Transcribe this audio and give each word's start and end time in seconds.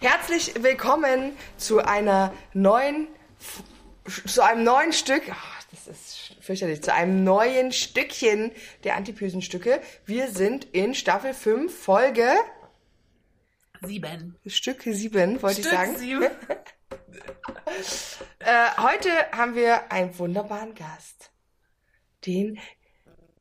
Herzlich 0.00 0.62
willkommen 0.62 1.36
zu 1.56 1.78
einer 1.80 2.32
neuen, 2.52 3.08
zu 4.26 4.42
einem 4.42 4.64
neuen 4.64 4.92
Stück. 4.92 5.22
Ach, 5.30 5.62
das 5.70 5.86
ist 5.86 6.36
fürchterlich. 6.40 6.82
Zu 6.82 6.92
einem 6.92 7.24
neuen 7.24 7.72
Stückchen 7.72 8.52
der 8.84 8.96
Antipösen-Stücke. 8.96 9.80
Wir 10.06 10.28
sind 10.28 10.64
in 10.72 10.94
Staffel 10.94 11.34
5, 11.34 11.72
Folge 11.76 12.34
Sieben. 13.84 14.38
Stück 14.46 14.82
7, 14.82 15.42
wollte 15.42 15.60
ich 15.60 15.66
Stück 15.66 15.78
sagen. 15.78 15.96
sieben. 15.96 16.30
Äh, 18.40 18.68
heute 18.76 19.08
haben 19.32 19.54
wir 19.54 19.90
einen 19.90 20.18
wunderbaren 20.18 20.74
Gast. 20.74 21.30
Den 22.26 22.58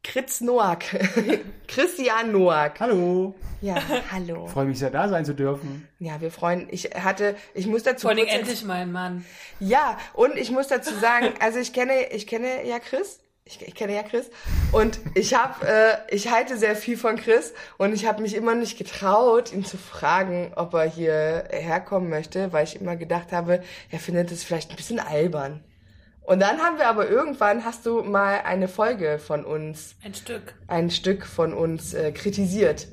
Kritz 0.04 0.42
Noack. 0.42 0.84
Christian 1.68 2.32
Noack. 2.32 2.80
Hallo, 2.80 3.36
Ja, 3.62 3.76
hallo. 4.12 4.48
freue 4.48 4.66
mich 4.66 4.80
sehr, 4.80 4.90
da 4.90 5.08
sein 5.08 5.26
zu 5.26 5.34
dürfen. 5.36 5.88
Ja, 6.00 6.20
wir 6.22 6.32
freuen. 6.32 6.68
Ich 6.72 6.86
hatte, 6.96 7.36
ich 7.54 7.68
muss 7.68 7.84
dazu 7.84 8.08
Vor 8.08 8.12
allem 8.12 8.26
endlich 8.28 8.64
mein 8.66 8.92
Mann. 8.92 9.24
Ja, 9.60 9.98
und 10.14 10.36
ich 10.38 10.50
muss 10.50 10.68
dazu 10.68 10.94
sagen, 10.96 11.28
also 11.40 11.60
ich 11.60 11.72
kenne, 11.72 12.12
ich 12.12 12.26
kenne 12.26 12.66
ja 12.68 12.80
Chris. 12.80 13.20
Ich, 13.44 13.60
ich 13.62 13.74
kenne 13.74 13.96
ja 13.96 14.04
Chris 14.04 14.30
und 14.72 15.00
ich 15.16 15.34
habe, 15.34 15.68
äh, 15.68 15.98
ich 16.16 16.32
halte 16.32 16.58
sehr 16.58 16.76
viel 16.76 16.96
von 16.96 17.16
Chris 17.18 17.54
und 17.80 17.92
ich 17.92 18.06
habe 18.06 18.22
mich 18.22 18.36
immer 18.36 18.54
nicht 18.54 18.78
getraut, 18.78 19.52
ihn 19.52 19.66
zu 19.66 19.78
fragen, 19.78 20.54
ob 20.56 20.76
er 20.76 20.86
hier 20.86 21.48
herkommen 21.50 22.10
möchte, 22.10 22.54
weil 22.54 22.66
ich 22.66 22.80
immer 22.80 22.96
gedacht 22.96 23.32
habe, 23.32 23.64
er 23.90 24.00
findet 24.00 24.32
es 24.32 24.44
vielleicht 24.44 24.70
ein 24.70 24.76
bisschen 24.76 25.00
albern. 25.00 25.64
Und 26.32 26.40
dann 26.40 26.60
haben 26.60 26.78
wir 26.78 26.88
aber 26.88 27.10
irgendwann, 27.10 27.66
hast 27.66 27.86
du 27.86 28.04
mal 28.04 28.44
eine 28.46 28.70
Folge 28.70 29.20
von 29.20 29.44
uns 29.44 29.98
Ein 30.02 30.14
Stück. 30.14 30.54
ein 30.66 30.90
Stück 30.90 31.26
von 31.26 31.54
uns 31.54 31.94
äh, 31.94 32.14
kritisiert, 32.14 32.88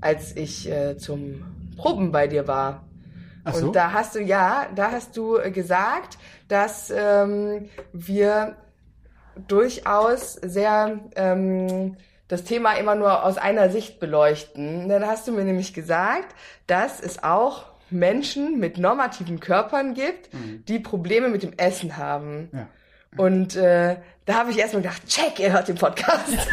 als 0.00 0.36
ich 0.36 0.70
äh, 0.70 0.96
zum 0.96 1.72
Proben 1.76 2.12
bei 2.12 2.28
dir 2.28 2.46
war. 2.46 2.84
Ach 3.42 3.54
so? 3.54 3.66
Und 3.66 3.72
da 3.74 3.92
hast 3.92 4.14
du, 4.14 4.20
ja, 4.20 4.68
da 4.76 4.92
hast 4.92 5.16
du 5.16 5.36
äh, 5.36 5.50
gesagt, 5.50 6.16
dass 6.46 6.92
ähm, 6.96 7.68
wir 7.92 8.54
durchaus 9.48 10.34
sehr 10.34 11.00
ähm, 11.16 11.96
das 12.28 12.44
Thema 12.44 12.74
immer 12.74 12.94
nur 12.94 13.24
aus 13.24 13.36
einer 13.36 13.68
Sicht 13.68 13.98
beleuchten. 13.98 14.88
Dann 14.88 15.04
hast 15.04 15.26
du 15.26 15.32
mir 15.32 15.42
nämlich 15.42 15.74
gesagt, 15.74 16.36
dass 16.68 17.00
es 17.00 17.20
auch 17.24 17.64
Menschen 17.90 18.60
mit 18.60 18.78
normativen 18.78 19.40
Körpern 19.40 19.94
gibt, 19.94 20.30
die 20.68 20.78
Probleme 20.78 21.28
mit 21.28 21.42
dem 21.42 21.52
Essen 21.56 21.96
haben. 21.96 22.48
Ja. 22.52 22.68
Und 23.16 23.56
äh, 23.56 23.96
da 24.24 24.34
habe 24.34 24.50
ich 24.50 24.58
erstmal 24.58 24.82
gedacht, 24.82 25.06
check, 25.06 25.38
ihr 25.38 25.52
hört 25.52 25.68
den 25.68 25.76
Podcast. 25.76 26.52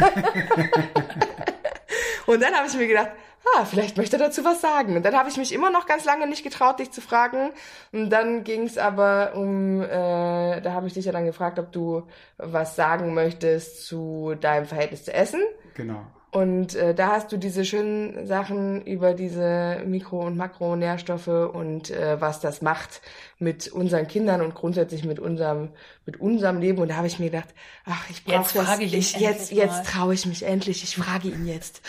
und 2.26 2.42
dann 2.42 2.54
habe 2.54 2.66
ich 2.68 2.74
mir 2.74 2.86
gedacht, 2.86 3.10
ah, 3.56 3.64
vielleicht 3.64 3.96
möchte 3.96 4.16
er 4.16 4.26
dazu 4.26 4.44
was 4.44 4.60
sagen. 4.60 4.96
Und 4.96 5.04
dann 5.04 5.14
habe 5.14 5.28
ich 5.28 5.36
mich 5.36 5.52
immer 5.52 5.70
noch 5.70 5.86
ganz 5.86 6.04
lange 6.04 6.26
nicht 6.26 6.44
getraut, 6.44 6.78
dich 6.78 6.90
zu 6.90 7.00
fragen. 7.00 7.50
Und 7.92 8.10
dann 8.10 8.44
ging 8.44 8.62
es 8.62 8.78
aber 8.78 9.32
um, 9.34 9.82
äh, 9.82 10.60
da 10.60 10.72
habe 10.72 10.86
ich 10.86 10.94
dich 10.94 11.04
ja 11.04 11.12
dann 11.12 11.26
gefragt, 11.26 11.58
ob 11.58 11.72
du 11.72 12.06
was 12.38 12.76
sagen 12.76 13.14
möchtest 13.14 13.86
zu 13.86 14.34
deinem 14.40 14.66
Verhältnis 14.66 15.04
zu 15.04 15.12
Essen. 15.12 15.40
Genau. 15.74 16.06
Und 16.34 16.74
äh, 16.74 16.96
da 16.96 17.12
hast 17.12 17.30
du 17.30 17.36
diese 17.36 17.64
schönen 17.64 18.26
Sachen 18.26 18.84
über 18.86 19.14
diese 19.14 19.82
Mikro- 19.86 20.26
und 20.26 20.36
Makronährstoffe 20.36 21.28
und 21.28 21.90
äh, 21.90 22.20
was 22.20 22.40
das 22.40 22.60
macht 22.60 23.02
mit 23.38 23.68
unseren 23.68 24.08
Kindern 24.08 24.40
und 24.40 24.52
grundsätzlich 24.52 25.04
mit 25.04 25.20
unserem 25.20 25.68
mit 26.06 26.18
unserem 26.18 26.58
Leben. 26.58 26.80
Und 26.80 26.88
da 26.88 26.96
habe 26.96 27.06
ich 27.06 27.20
mir 27.20 27.30
gedacht, 27.30 27.54
ach, 27.84 28.10
ich 28.10 28.24
brauche 28.24 28.38
Jetzt 28.38 28.56
das. 28.56 28.66
frage 28.66 28.82
ich 28.82 28.94
ich 28.94 29.16
jetzt 29.20 29.52
mal. 29.52 29.58
jetzt 29.58 29.86
traue 29.86 30.12
ich 30.12 30.26
mich 30.26 30.42
endlich. 30.42 30.82
Ich 30.82 30.96
frage 30.96 31.28
ihn 31.28 31.46
jetzt. 31.46 31.82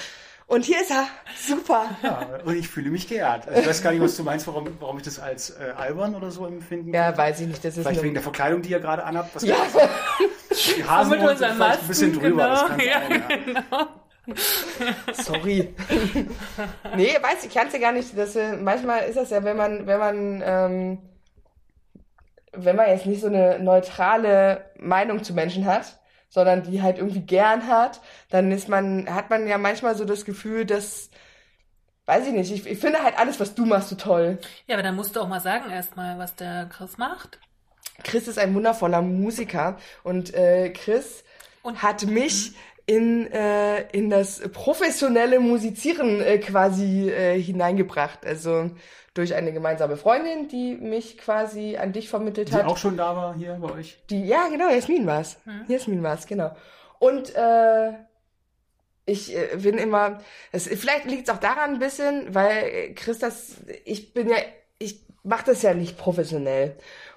Und 0.46 0.64
hier 0.64 0.80
ist 0.80 0.92
er. 0.92 1.08
Super. 1.36 1.90
Ja, 2.04 2.40
und 2.46 2.56
ich 2.56 2.68
fühle 2.68 2.92
mich 2.92 3.08
geehrt. 3.08 3.48
Also 3.48 3.62
ich 3.62 3.68
weiß 3.68 3.82
gar 3.82 3.94
nicht, 3.94 4.02
was 4.04 4.16
du 4.16 4.22
meinst, 4.22 4.46
warum, 4.46 4.68
warum 4.80 4.98
ich 4.98 5.04
das 5.04 5.18
als 5.18 5.50
äh, 5.60 5.74
albern 5.76 6.14
oder 6.14 6.30
so 6.30 6.46
empfinden 6.46 6.94
Ja, 6.94 7.18
weiß 7.18 7.40
ich 7.40 7.48
nicht. 7.48 7.66
Das 7.66 7.78
ist 7.78 7.84
Vielleicht 7.84 8.04
wegen 8.04 8.14
der 8.14 8.22
Verkleidung, 8.22 8.62
die 8.62 8.70
ihr 8.70 8.80
gerade 8.80 9.06
anhabt. 9.06 9.34
Was 9.34 9.42
ja, 9.42 9.56
die 10.78 10.84
Hasen 10.84 11.20
mit 11.20 11.38
sind 11.40 11.52
vielleicht 11.52 11.82
ein 11.82 11.88
bisschen 11.88 12.14
drüber. 12.14 12.48
Das 12.48 12.60
genau. 12.62 12.78
kann 12.78 12.80
Ja, 12.80 13.56
ja. 13.72 14.05
Sorry. 15.14 15.74
nee, 16.96 17.16
weiß 17.22 17.46
ich 17.46 17.54
kann's 17.54 17.74
ja 17.74 17.80
gar 17.80 17.92
nicht. 17.92 18.18
Das, 18.18 18.36
äh, 18.36 18.56
manchmal 18.58 19.04
ist 19.04 19.16
das 19.18 19.30
ja, 19.30 19.44
wenn 19.44 19.58
man, 19.58 19.88
wenn 19.88 20.00
man, 20.00 20.44
ähm, 20.46 20.98
wenn 22.54 22.76
man 22.76 22.88
jetzt 22.90 23.06
nicht 23.06 23.22
so 23.22 23.28
eine 23.28 23.60
neutrale 23.60 24.66
Meinung 24.80 25.24
zu 25.24 25.34
Menschen 25.34 25.66
hat, 25.66 26.00
sondern 26.30 26.64
die 26.64 26.82
halt 26.82 26.98
irgendwie 26.98 27.22
gern 27.22 27.68
hat, 27.68 28.02
dann 28.30 28.52
ist 28.52 28.68
man, 28.70 29.14
hat 29.14 29.30
man 29.30 29.48
ja 29.48 29.58
manchmal 29.58 29.96
so 29.96 30.06
das 30.06 30.26
Gefühl, 30.26 30.66
dass, 30.66 31.10
weiß 32.06 32.28
ich 32.28 32.34
nicht, 32.34 32.52
ich, 32.52 32.66
ich 32.68 32.80
finde 32.80 33.04
halt 33.04 33.18
alles, 33.18 33.40
was 33.40 33.56
du 33.56 33.66
machst, 33.66 33.90
so 33.90 33.96
toll. 33.96 34.40
Ja, 34.68 34.76
aber 34.76 34.84
dann 34.84 34.96
musst 34.96 35.16
du 35.16 35.22
auch 35.22 35.28
mal 35.28 35.42
sagen 35.42 35.70
erstmal, 35.72 36.18
was 36.18 36.36
der 36.36 36.68
Chris 36.68 36.98
macht. 36.98 37.40
Chris 38.04 38.28
ist 38.28 38.38
ein 38.38 38.54
wundervoller 38.54 39.02
Musiker 39.02 39.78
und 40.04 40.34
äh, 40.34 40.70
Chris 40.72 41.24
Und- 41.64 41.82
hat 41.82 42.06
mich 42.06 42.54
in, 42.86 43.32
äh, 43.32 43.82
in 43.92 44.10
das 44.10 44.42
professionelle 44.52 45.40
Musizieren 45.40 46.22
äh, 46.22 46.38
quasi 46.38 47.10
äh, 47.10 47.42
hineingebracht. 47.42 48.26
Also 48.26 48.70
durch 49.14 49.34
eine 49.34 49.54
gemeinsame 49.54 49.98
Freundin, 49.98 50.50
die 50.50 50.76
mich 50.76 51.18
quasi 51.18 51.78
an 51.78 51.94
dich 51.94 52.10
vermittelt 52.10 52.50
Die 52.50 52.54
hat. 52.54 52.66
auch 52.66 52.78
schon 52.78 52.98
da 52.98 53.16
war 53.16 53.36
hier 53.36 53.58
bei 53.62 53.72
euch. 53.72 53.98
Die, 54.10 54.26
ja, 54.26 54.50
genau, 54.50 54.70
Jasmin 54.70 55.08
war's. 55.08 55.38
Jasmin 55.68 56.04
war's, 56.04 56.28
genau. 56.28 56.56
Und 57.00 57.34
äh, 57.34 57.94
ich 59.06 59.36
äh, 59.36 59.56
bin 59.58 59.78
immer, 59.78 60.20
es, 60.52 60.68
vielleicht 60.68 61.06
liegt 61.06 61.28
es 61.28 61.34
auch 61.34 61.40
daran 61.40 61.74
ein 61.74 61.80
bisschen, 61.80 62.34
weil 62.34 62.64
äh, 62.64 62.94
Chris 62.94 63.20
das, 63.20 63.58
ich 63.86 64.14
bin 64.14 64.30
ja, 64.30 64.38
ich 64.80 65.06
mache 65.24 65.46
das 65.46 65.62
ja 65.62 65.74
nicht 65.74 65.98
professionell. 65.98 66.76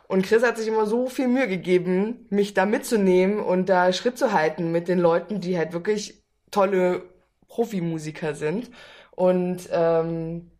Und 0.08 0.24
Chris 0.24 0.42
hat 0.42 0.56
sich 0.56 0.66
immer 0.66 0.86
so 0.86 1.08
viel 1.08 1.28
Mühe 1.28 1.46
gegeben, 1.46 2.26
mich 2.30 2.54
da 2.54 2.64
mitzunehmen 2.64 3.41
und 3.41 3.69
da 3.69 3.92
Schritt 3.92 4.19
zu 4.19 4.32
halten 4.32 4.72
mit 4.72 4.88
den 4.88 4.98
Leuten, 4.98 5.41
die 5.41 5.58
halt 5.58 5.74
wirklich 5.74 6.24
tolle 6.50 7.02
Profimusiker 7.46 8.34
sind. 8.34 8.70
Und 9.10 9.69
ähm, 9.70 10.50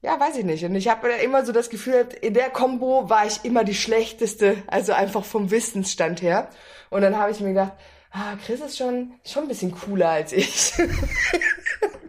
ja, 0.00 0.18
weiß 0.18 0.38
ich 0.38 0.44
nicht. 0.44 0.64
Und 0.64 0.74
ich 0.74 0.88
habe 0.88 1.10
immer 1.22 1.44
so 1.44 1.52
das 1.52 1.68
Gefühl, 1.68 2.08
in 2.22 2.32
der 2.32 2.48
Combo 2.48 3.10
war 3.10 3.26
ich 3.26 3.44
immer 3.44 3.62
die 3.62 3.74
schlechteste, 3.74 4.56
also 4.66 4.92
einfach 4.94 5.24
vom 5.24 5.50
Wissensstand 5.50 6.22
her. 6.22 6.48
Und 6.88 7.02
dann 7.02 7.18
habe 7.18 7.30
ich 7.30 7.40
mir 7.40 7.50
gedacht, 7.50 7.74
ah, 8.10 8.36
Chris 8.44 8.60
ist 8.60 8.78
schon, 8.78 9.12
schon 9.24 9.42
ein 9.42 9.48
bisschen 9.48 9.72
cooler 9.72 10.08
als 10.08 10.32
ich. 10.32 10.72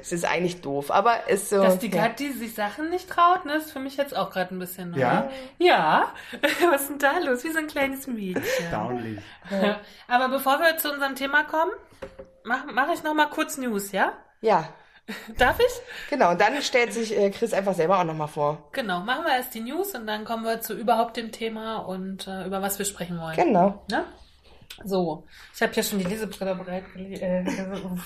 Es 0.00 0.12
ist 0.12 0.24
eigentlich 0.24 0.60
doof, 0.60 0.90
aber 0.90 1.28
ist 1.28 1.50
so. 1.50 1.62
Dass 1.62 1.78
die 1.78 1.90
ja. 1.90 2.10
Sich 2.16 2.54
Sachen 2.54 2.90
nicht 2.90 3.08
traut, 3.08 3.44
ne, 3.44 3.56
ist 3.56 3.72
für 3.72 3.80
mich 3.80 3.96
jetzt 3.96 4.16
auch 4.16 4.30
gerade 4.30 4.54
ein 4.54 4.58
bisschen 4.58 4.90
neu. 4.90 4.98
Ja? 4.98 5.30
Ja. 5.58 6.12
Was 6.70 6.82
ist 6.82 6.90
denn 6.90 6.98
da 6.98 7.18
los? 7.18 7.44
Wie 7.44 7.50
so 7.50 7.58
ein 7.58 7.66
kleines 7.66 8.06
Mädchen. 8.06 8.70
Downly. 8.70 9.18
Aber 10.08 10.28
bevor 10.28 10.58
wir 10.60 10.76
zu 10.76 10.92
unserem 10.92 11.14
Thema 11.14 11.44
kommen, 11.44 11.72
mache 12.44 12.66
mach 12.72 12.92
ich 12.92 13.02
noch 13.02 13.14
mal 13.14 13.26
kurz 13.26 13.58
News, 13.58 13.92
ja? 13.92 14.12
Ja, 14.40 14.68
Darf 15.38 15.58
ich? 15.58 16.10
genau. 16.10 16.30
Und 16.30 16.40
dann 16.40 16.60
stellt 16.62 16.92
sich 16.92 17.16
äh, 17.16 17.30
Chris 17.30 17.52
einfach 17.52 17.74
selber 17.74 17.98
auch 17.98 18.04
nochmal 18.04 18.28
vor. 18.28 18.68
Genau, 18.72 19.00
machen 19.00 19.24
wir 19.24 19.34
erst 19.34 19.54
die 19.54 19.60
News 19.60 19.94
und 19.94 20.06
dann 20.06 20.24
kommen 20.24 20.44
wir 20.44 20.60
zu 20.60 20.74
überhaupt 20.74 21.16
dem 21.16 21.32
Thema 21.32 21.78
und 21.78 22.26
äh, 22.26 22.46
über 22.46 22.62
was 22.62 22.78
wir 22.78 22.86
sprechen 22.86 23.20
wollen. 23.20 23.36
Genau. 23.36 23.84
Ne? 23.90 24.04
So, 24.84 25.26
ich 25.54 25.62
habe 25.62 25.72
hier 25.72 25.82
schon 25.82 25.98
die 25.98 26.04
Lesebrille 26.04 26.54
bereitgelegt, 26.54 27.22
äh, 27.22 27.44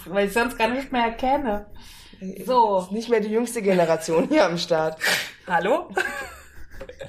weil 0.06 0.26
ich 0.26 0.32
sonst 0.32 0.58
gar 0.58 0.68
nicht 0.68 0.92
mehr 0.92 1.04
erkenne. 1.04 1.66
So, 2.44 2.78
Ist 2.80 2.92
nicht 2.92 3.08
mehr 3.10 3.20
die 3.20 3.28
jüngste 3.30 3.62
Generation 3.62 4.28
hier 4.28 4.44
am 4.46 4.56
Start. 4.58 4.98
hallo? 5.46 5.90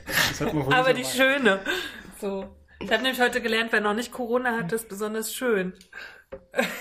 Das 0.08 0.42
hat 0.42 0.54
man 0.54 0.66
wohl 0.66 0.74
Aber 0.74 0.94
die 0.94 1.02
erwartet. 1.04 1.22
schöne. 1.22 1.60
So, 2.20 2.46
ich 2.80 2.92
habe 2.92 3.04
nämlich 3.04 3.22
heute 3.22 3.42
gelernt, 3.42 3.72
wer 3.72 3.82
noch 3.82 3.94
nicht 3.94 4.12
Corona 4.12 4.58
hat, 4.58 4.72
ist 4.74 4.90
besonders 4.90 5.34
schön. 5.34 5.74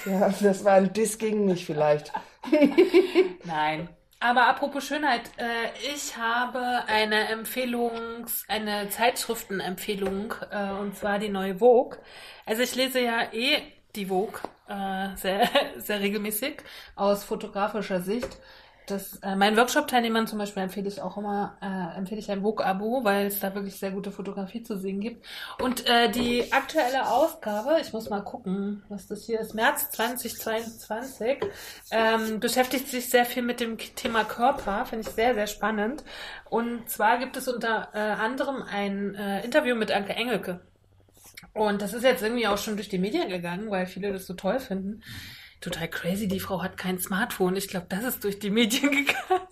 Ja, 0.06 0.32
das 0.40 0.64
war 0.64 0.72
ein 0.74 0.92
Diss 0.92 1.18
gegen 1.18 1.44
mich 1.46 1.64
vielleicht. 1.66 2.12
Nein. 3.44 3.88
Aber 4.18 4.46
apropos 4.48 4.84
Schönheit, 4.84 5.30
äh, 5.36 5.94
ich 5.94 6.16
habe 6.16 6.84
eine 6.86 7.28
Empfehlungs-, 7.28 8.44
eine 8.48 8.88
Zeitschriftenempfehlung, 8.88 10.34
äh, 10.50 10.70
und 10.70 10.96
zwar 10.96 11.18
die 11.18 11.28
neue 11.28 11.58
Vogue. 11.58 11.98
Also 12.46 12.62
ich 12.62 12.74
lese 12.74 13.00
ja 13.00 13.32
eh 13.32 13.60
die 13.94 14.06
Vogue 14.06 14.40
äh, 14.68 15.14
sehr, 15.16 15.48
sehr 15.76 16.00
regelmäßig 16.00 16.62
aus 16.94 17.24
fotografischer 17.24 18.00
Sicht. 18.00 18.38
Das, 18.86 19.16
äh, 19.22 19.34
meinen 19.34 19.56
Workshop-Teilnehmern 19.56 20.26
zum 20.26 20.38
Beispiel 20.38 20.62
empfehle 20.62 20.88
ich 20.88 21.02
auch 21.02 21.16
immer, 21.16 21.56
äh, 21.60 21.98
empfehle 21.98 22.20
ich 22.20 22.30
ein 22.30 22.42
Vogue-Abo, 22.42 23.04
weil 23.04 23.26
es 23.26 23.40
da 23.40 23.54
wirklich 23.54 23.78
sehr 23.78 23.90
gute 23.90 24.12
Fotografie 24.12 24.62
zu 24.62 24.78
sehen 24.78 25.00
gibt. 25.00 25.26
Und 25.60 25.88
äh, 25.88 26.10
die 26.10 26.52
aktuelle 26.52 27.08
Ausgabe, 27.10 27.78
ich 27.80 27.92
muss 27.92 28.08
mal 28.10 28.22
gucken, 28.22 28.84
was 28.88 29.06
das 29.06 29.24
hier 29.26 29.40
ist, 29.40 29.54
März 29.54 29.90
2022, 29.90 31.38
ähm, 31.90 32.40
beschäftigt 32.40 32.88
sich 32.88 33.10
sehr 33.10 33.24
viel 33.24 33.42
mit 33.42 33.60
dem 33.60 33.76
Thema 33.78 34.24
Körper, 34.24 34.86
finde 34.86 35.08
ich 35.08 35.14
sehr, 35.14 35.34
sehr 35.34 35.48
spannend. 35.48 36.04
Und 36.48 36.88
zwar 36.88 37.18
gibt 37.18 37.36
es 37.36 37.48
unter 37.48 37.88
äh, 37.92 37.98
anderem 37.98 38.62
ein 38.62 39.14
äh, 39.14 39.44
Interview 39.44 39.74
mit 39.74 39.90
Anke 39.90 40.14
Engelke. 40.14 40.60
Und 41.52 41.82
das 41.82 41.94
ist 41.94 42.04
jetzt 42.04 42.22
irgendwie 42.22 42.46
auch 42.46 42.58
schon 42.58 42.76
durch 42.76 42.88
die 42.88 42.98
Medien 42.98 43.28
gegangen, 43.28 43.70
weil 43.70 43.86
viele 43.86 44.12
das 44.12 44.26
so 44.26 44.34
toll 44.34 44.60
finden 44.60 45.02
total 45.60 45.88
crazy, 45.88 46.28
die 46.28 46.40
Frau 46.40 46.62
hat 46.62 46.76
kein 46.76 46.98
Smartphone. 46.98 47.56
Ich 47.56 47.68
glaube, 47.68 47.86
das 47.88 48.04
ist 48.04 48.24
durch 48.24 48.38
die 48.38 48.50
Medien 48.50 48.90
gegangen. 49.06 49.46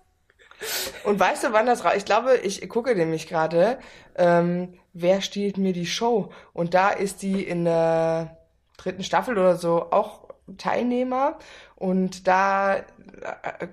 Und 1.05 1.21
weißt 1.21 1.45
du, 1.45 1.53
wann 1.53 1.67
das 1.67 1.85
raus? 1.85 1.95
Ich 1.97 2.05
glaube, 2.05 2.37
ich 2.37 2.67
gucke 2.69 2.95
nämlich 2.95 3.27
gerade, 3.27 3.79
ähm, 4.17 4.75
wer 4.93 5.21
stiehlt 5.21 5.59
mir 5.59 5.73
die 5.73 5.87
Show? 5.87 6.33
Und 6.53 6.75
da 6.75 6.91
ist 6.91 7.23
die 7.23 7.43
in 7.43 7.65
der 7.65 8.39
dritten 8.77 9.03
Staffel 9.03 9.37
oder 9.37 9.57
so 9.57 9.91
auch 9.91 10.29
Teilnehmer. 10.57 11.39
Und 11.77 12.27
da 12.27 12.85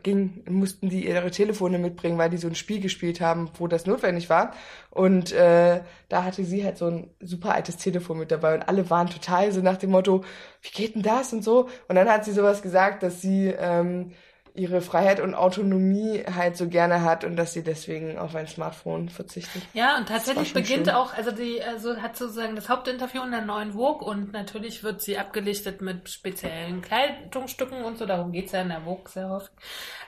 ging, 0.04 0.44
mussten 0.50 0.90
die 0.90 1.08
ihre 1.08 1.32
Telefone 1.32 1.78
mitbringen, 1.78 2.18
weil 2.18 2.30
die 2.30 2.38
so 2.38 2.48
ein 2.48 2.56
Spiel 2.56 2.80
gespielt 2.80 3.22
haben, 3.22 3.50
wo 3.58 3.68
das 3.68 3.86
notwendig 3.86 4.30
war. 4.30 4.54
Und 4.90 5.32
äh, 5.32 5.82
da 6.10 6.24
hatte 6.24 6.44
sie 6.44 6.64
halt 6.64 6.78
so 6.78 6.88
ein 6.88 7.10
super 7.20 7.54
altes 7.54 7.78
Telefon 7.78 8.20
mit 8.20 8.32
dabei 8.32 8.56
und 8.56 8.68
alle 8.68 8.90
waren 8.90 9.10
total 9.10 9.52
so 9.52 9.62
nach 9.62 9.78
dem 9.78 9.92
Motto, 9.92 10.24
wie 10.62 10.70
geht 10.70 10.96
denn 10.96 11.02
das 11.02 11.34
und 11.34 11.44
so. 11.44 11.70
Und 11.88 11.96
dann 11.96 12.10
hat 12.10 12.26
sie 12.26 12.32
sowas 12.32 12.62
gesagt, 12.62 13.04
dass 13.04 13.22
sie 13.22 13.48
ähm, 13.48 14.12
ihre 14.54 14.82
Freiheit 14.82 15.20
und 15.20 15.34
Autonomie 15.34 16.24
halt 16.26 16.58
so 16.58 16.68
gerne 16.68 17.04
hat 17.04 17.24
und 17.24 17.36
dass 17.36 17.54
sie 17.54 17.64
deswegen 17.64 18.18
auf 18.18 18.36
ein 18.36 18.48
Smartphone 18.48 19.10
verzichtet. 19.10 19.62
Ja, 19.74 19.98
und 19.98 20.10
tatsächlich 20.10 20.54
beginnt 20.54 20.88
schön. 20.88 20.96
auch, 20.96 21.14
also 21.14 21.32
die 21.32 21.64
also 21.64 21.98
hat 21.98 22.18
sozusagen 22.18 22.56
das 22.56 22.68
Hauptinterview 22.68 23.24
in 23.24 23.32
der 23.32 23.42
neuen 23.42 23.74
Vogue 23.74 24.06
und 24.06 24.34
natürlich 24.34 24.84
wird 24.84 25.02
sie 25.02 25.18
abgelichtet 25.18 25.82
mit 25.82 26.10
speziellen 26.10 26.82
Kleidungsstücken 26.82 27.84
und 27.84 27.98
so, 27.98 28.06
darum 28.06 28.32
geht's 28.32 28.52
ja 28.52 28.62
in 28.62 28.70
der 28.70 28.82
Vogue 28.82 29.10
sehr 29.10 29.30
oft. 29.30 29.52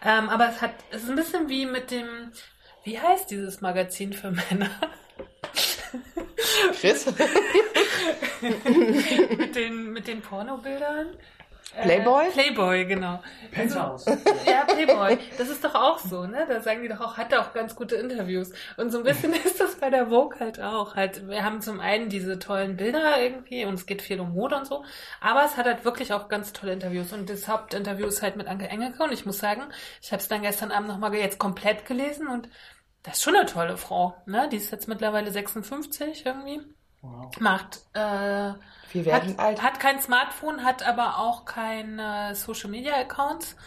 Ähm, 0.03 0.29
aber 0.29 0.49
es 0.49 0.61
hat, 0.61 0.73
es 0.91 1.03
ist 1.03 1.09
ein 1.09 1.15
bisschen 1.15 1.49
wie 1.49 1.65
mit 1.65 1.91
dem, 1.91 2.07
wie 2.83 2.99
heißt 2.99 3.31
dieses 3.31 3.61
Magazin 3.61 4.11
für 4.11 4.31
Männer? 4.31 4.69
Chris? 6.79 7.05
mit 9.37 9.55
den, 9.55 9.93
mit 9.93 10.07
den 10.07 10.21
Pornobildern. 10.21 11.15
Playboy? 11.81 12.27
Äh, 12.27 12.31
Playboy, 12.31 12.85
genau. 12.85 13.21
Penthouse. 13.51 14.07
Also, 14.07 14.23
ja, 14.45 14.63
Playboy. 14.65 15.17
Das 15.37 15.49
ist 15.49 15.63
doch 15.63 15.75
auch 15.75 15.99
so, 15.99 16.25
ne? 16.25 16.45
Da 16.47 16.61
sagen 16.61 16.81
die 16.83 16.87
doch 16.87 17.01
auch, 17.01 17.17
hat 17.17 17.31
er 17.31 17.41
auch 17.41 17.53
ganz 17.53 17.75
gute 17.75 17.95
Interviews. 17.95 18.51
Und 18.77 18.91
so 18.91 18.99
ein 18.99 19.03
bisschen 19.03 19.33
ist 19.45 19.59
das 19.59 19.75
bei 19.75 19.89
der 19.89 20.07
Vogue 20.07 20.39
halt 20.39 20.59
auch. 20.61 20.95
Halt, 20.95 21.27
wir 21.27 21.43
haben 21.43 21.61
zum 21.61 21.79
einen 21.79 22.09
diese 22.09 22.39
tollen 22.39 22.77
Bilder 22.77 23.21
irgendwie 23.21 23.65
und 23.65 23.75
es 23.75 23.85
geht 23.85 24.01
viel 24.01 24.19
um 24.19 24.33
Mode 24.33 24.55
und 24.57 24.67
so. 24.67 24.83
Aber 25.21 25.43
es 25.45 25.57
hat 25.57 25.65
halt 25.65 25.85
wirklich 25.85 26.13
auch 26.13 26.27
ganz 26.27 26.53
tolle 26.53 26.73
Interviews. 26.73 27.13
Und 27.13 27.29
das 27.29 27.47
Hauptinterview 27.47 28.07
ist 28.07 28.21
halt 28.21 28.35
mit 28.35 28.47
Anke 28.47 28.67
Engelke. 28.67 29.03
Und 29.03 29.11
ich 29.11 29.25
muss 29.25 29.39
sagen, 29.39 29.63
ich 30.01 30.11
habe 30.11 30.21
es 30.21 30.27
dann 30.27 30.41
gestern 30.41 30.71
Abend 30.71 30.89
nochmal 30.89 31.13
jetzt 31.15 31.39
komplett 31.39 31.85
gelesen 31.85 32.27
und 32.27 32.49
das 33.03 33.17
ist 33.17 33.23
schon 33.23 33.35
eine 33.35 33.45
tolle 33.45 33.77
Frau, 33.77 34.15
ne? 34.25 34.47
Die 34.49 34.55
ist 34.57 34.71
jetzt 34.71 34.87
mittlerweile 34.87 35.29
56 35.29 36.25
irgendwie. 36.25 36.61
Wow. 37.03 37.29
Macht 37.39 37.81
äh, 37.93 37.99
wir 37.99 39.05
werden 39.05 39.31
hat, 39.31 39.39
alt. 39.39 39.61
Hat 39.61 39.79
kein 39.81 39.99
Smartphone, 39.99 40.63
hat 40.63 40.83
aber 40.83 41.19
auch 41.19 41.43
keine 41.43 42.33
Social 42.33 42.69
Media 42.69 42.95
Accounts 42.95 43.57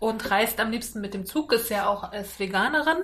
und 0.00 0.28
reist 0.28 0.58
am 0.58 0.72
liebsten 0.72 1.00
mit 1.00 1.14
dem 1.14 1.24
Zug, 1.24 1.52
ist 1.52 1.70
ja 1.70 1.88
auch 1.88 2.10
als 2.10 2.40
Veganerin 2.40 2.98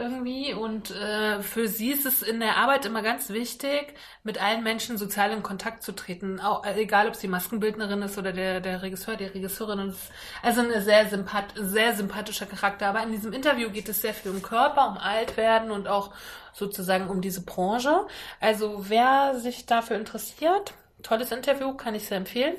irgendwie 0.00 0.54
und 0.54 0.90
äh, 0.90 1.42
für 1.42 1.68
sie 1.68 1.90
ist 1.90 2.06
es 2.06 2.22
in 2.22 2.40
der 2.40 2.56
Arbeit 2.56 2.86
immer 2.86 3.02
ganz 3.02 3.28
wichtig, 3.30 3.94
mit 4.24 4.42
allen 4.42 4.62
Menschen 4.62 4.98
sozial 4.98 5.30
in 5.32 5.42
Kontakt 5.42 5.82
zu 5.82 5.92
treten, 5.92 6.40
auch, 6.40 6.64
äh, 6.64 6.80
egal 6.80 7.08
ob 7.08 7.14
sie 7.14 7.28
Maskenbildnerin 7.28 8.02
ist 8.02 8.18
oder 8.18 8.32
der, 8.32 8.60
der 8.60 8.82
Regisseur, 8.82 9.16
die 9.16 9.26
Regisseurin. 9.26 9.90
Ist 9.90 10.10
also 10.42 10.62
ein 10.62 10.80
sehr, 10.82 11.08
sympath 11.08 11.52
sehr 11.56 11.94
sympathischer 11.94 12.46
Charakter. 12.46 12.88
Aber 12.88 13.02
in 13.02 13.12
diesem 13.12 13.32
Interview 13.32 13.70
geht 13.70 13.88
es 13.88 14.02
sehr 14.02 14.14
viel 14.14 14.30
um 14.30 14.42
Körper, 14.42 14.88
um 14.88 14.98
Altwerden 14.98 15.70
und 15.70 15.88
auch 15.88 16.12
sozusagen 16.52 17.08
um 17.08 17.20
diese 17.20 17.44
Branche. 17.44 18.06
Also 18.40 18.88
wer 18.88 19.38
sich 19.38 19.66
dafür 19.66 19.96
interessiert, 19.96 20.74
tolles 21.02 21.32
Interview, 21.32 21.74
kann 21.74 21.94
ich 21.94 22.06
sehr 22.06 22.18
empfehlen. 22.18 22.56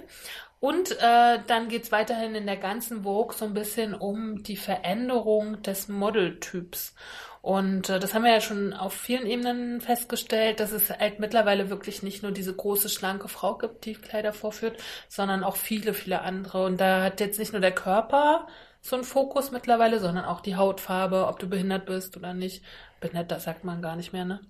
Und 0.61 0.91
äh, 0.91 1.39
dann 1.47 1.69
geht's 1.69 1.91
weiterhin 1.91 2.35
in 2.35 2.45
der 2.45 2.55
ganzen 2.55 3.01
Vogue 3.01 3.35
so 3.35 3.45
ein 3.45 3.55
bisschen 3.55 3.95
um 3.95 4.43
die 4.43 4.57
Veränderung 4.57 5.63
des 5.63 5.88
Modeltyps. 5.88 6.93
Und 7.41 7.89
äh, 7.89 7.99
das 7.99 8.13
haben 8.13 8.23
wir 8.23 8.31
ja 8.31 8.41
schon 8.41 8.73
auf 8.73 8.93
vielen 8.93 9.25
Ebenen 9.25 9.81
festgestellt, 9.81 10.59
dass 10.59 10.71
es 10.71 10.91
halt 10.91 11.19
mittlerweile 11.19 11.69
wirklich 11.69 12.03
nicht 12.03 12.21
nur 12.21 12.31
diese 12.31 12.53
große, 12.53 12.88
schlanke 12.88 13.27
Frau 13.27 13.57
gibt, 13.57 13.85
die 13.85 13.95
Kleider 13.95 14.31
vorführt, 14.31 14.79
sondern 15.07 15.43
auch 15.43 15.55
viele, 15.55 15.93
viele 15.93 16.21
andere. 16.21 16.65
Und 16.65 16.79
da 16.79 17.03
hat 17.03 17.19
jetzt 17.19 17.39
nicht 17.39 17.51
nur 17.51 17.61
der 17.61 17.73
Körper 17.73 18.47
so 18.81 18.95
einen 18.95 19.05
Fokus 19.05 19.51
mittlerweile, 19.51 19.99
sondern 19.99 20.25
auch 20.25 20.41
die 20.41 20.55
Hautfarbe, 20.55 21.27
ob 21.27 21.39
du 21.39 21.49
behindert 21.49 21.85
bist 21.85 22.15
oder 22.15 22.33
nicht. 22.33 22.63
Behindert, 22.99 23.31
das 23.31 23.43
sagt 23.43 23.63
man 23.63 23.81
gar 23.81 23.95
nicht 23.95 24.13
mehr, 24.13 24.25
ne? 24.25 24.41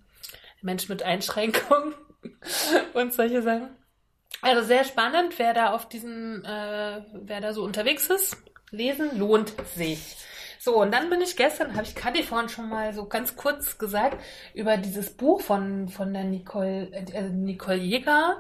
Mensch 0.62 0.90
mit 0.90 1.02
Einschränkungen 1.02 1.96
und 2.94 3.14
solche 3.14 3.42
Sachen. 3.42 3.70
Also 4.42 4.64
sehr 4.64 4.84
spannend, 4.84 5.38
wer 5.38 5.54
da 5.54 5.74
auf 5.74 5.88
diesem, 5.88 6.44
äh, 6.44 7.02
wer 7.14 7.42
da 7.42 7.54
so 7.54 7.64
unterwegs 7.64 8.08
ist. 8.08 8.38
Lesen 8.72 9.18
lohnt 9.18 9.54
sich. 9.76 10.18
So, 10.64 10.80
und 10.80 10.92
dann 10.94 11.10
bin 11.10 11.22
ich 11.22 11.36
gestern, 11.38 11.74
habe 11.74 11.82
ich 11.86 11.96
Kathi 11.96 12.22
vorhin 12.22 12.48
schon 12.48 12.70
mal 12.70 12.94
so 12.94 13.08
ganz 13.08 13.36
kurz 13.36 13.80
gesagt, 13.80 14.20
über 14.54 14.78
dieses 14.78 15.10
Buch 15.10 15.42
von, 15.42 15.90
von 15.90 16.14
der 16.14 16.24
Nicole, 16.24 16.92
äh, 16.94 17.30
Nicole 17.30 17.78
Jäger, 17.78 18.40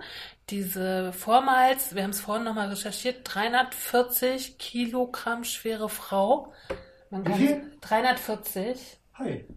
diese 0.51 1.13
vormals, 1.13 1.95
wir 1.95 2.03
haben 2.03 2.12
es 2.12 2.21
vorhin 2.21 2.44
nochmal 2.45 2.69
recherchiert, 2.69 3.21
340 3.23 4.59
Kilogramm 4.59 5.44
schwere 5.44 5.89
Frau. 5.89 6.53
Man 7.09 7.23
kann 7.23 7.39
Wie 7.39 7.47
viel? 7.47 7.71
340. 7.81 9.00
Hi. 9.15 9.47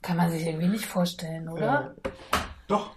Kann 0.00 0.16
man 0.16 0.30
sich 0.30 0.46
irgendwie 0.46 0.68
nicht 0.68 0.86
vorstellen, 0.86 1.46
oder? 1.50 1.94
Äh, 2.04 2.08
doch. 2.68 2.92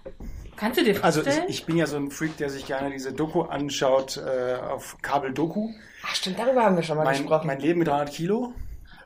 Kannst 0.56 0.80
du 0.80 0.86
dir 0.86 1.04
Also 1.04 1.22
vorstellen? 1.22 1.50
ich, 1.50 1.60
ich 1.60 1.66
bin 1.66 1.76
ja 1.76 1.86
so 1.86 1.98
ein 1.98 2.12
Freak, 2.12 2.38
der 2.38 2.50
sich 2.50 2.66
gerne 2.66 2.90
diese 2.92 3.12
Doku 3.12 3.42
anschaut 3.42 4.16
äh, 4.16 4.56
auf 4.56 4.96
Kabel-Doku. 5.02 5.70
Ach 6.08 6.16
stimmt, 6.16 6.40
darüber 6.40 6.64
haben 6.64 6.78
wir 6.78 6.84
schon 6.84 6.96
mal 6.96 7.04
Mein, 7.04 7.18
gesprochen. 7.18 7.48
mein 7.48 7.60
Leben 7.60 7.80
mit 7.80 7.90
300 7.90 8.10
Kilo. 8.10 8.54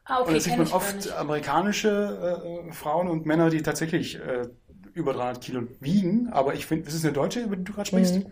Ah, 0.06 0.20
okay, 0.22 0.28
und 0.30 0.34
da 0.36 0.40
sieht 0.40 0.58
man 0.58 0.68
oft 0.72 1.12
amerikanische 1.14 2.66
äh, 2.68 2.72
Frauen 2.72 3.08
und 3.10 3.26
Männer, 3.26 3.50
die 3.50 3.62
tatsächlich 3.62 4.16
äh, 4.16 4.48
über 4.94 5.14
300 5.14 5.42
Kilo 5.42 5.68
wiegen. 5.82 6.30
Aber 6.32 6.54
ich 6.54 6.66
finde, 6.66 6.86
das 6.86 6.94
ist 6.94 7.04
eine 7.04 7.14
Deutsche, 7.14 7.42
über 7.42 7.56
die 7.56 7.64
du 7.66 7.74
gerade 7.74 7.88
sprichst. 7.88 8.16
Mhm. 8.16 8.26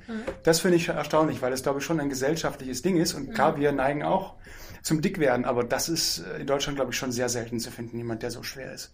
Das 0.43 0.61
finde 0.61 0.77
ich 0.77 0.87
erstaunlich, 0.87 1.41
weil 1.41 1.51
das, 1.51 1.61
glaube 1.63 1.79
ich, 1.79 1.85
schon 1.85 1.99
ein 1.99 2.09
gesellschaftliches 2.09 2.81
Ding 2.81 2.97
ist. 2.97 3.13
Und 3.13 3.33
klar, 3.33 3.57
wir 3.57 3.71
neigen 3.73 4.03
auch 4.03 4.35
zum 4.81 5.01
Dickwerden, 5.01 5.45
aber 5.45 5.63
das 5.63 5.89
ist 5.89 6.19
äh, 6.19 6.39
in 6.39 6.47
Deutschland, 6.47 6.77
glaube 6.77 6.91
ich, 6.91 6.97
schon 6.97 7.11
sehr 7.11 7.29
selten 7.29 7.59
zu 7.59 7.69
finden, 7.71 7.97
jemand, 7.97 8.23
der 8.23 8.31
so 8.31 8.43
schwer 8.43 8.73
ist. 8.73 8.93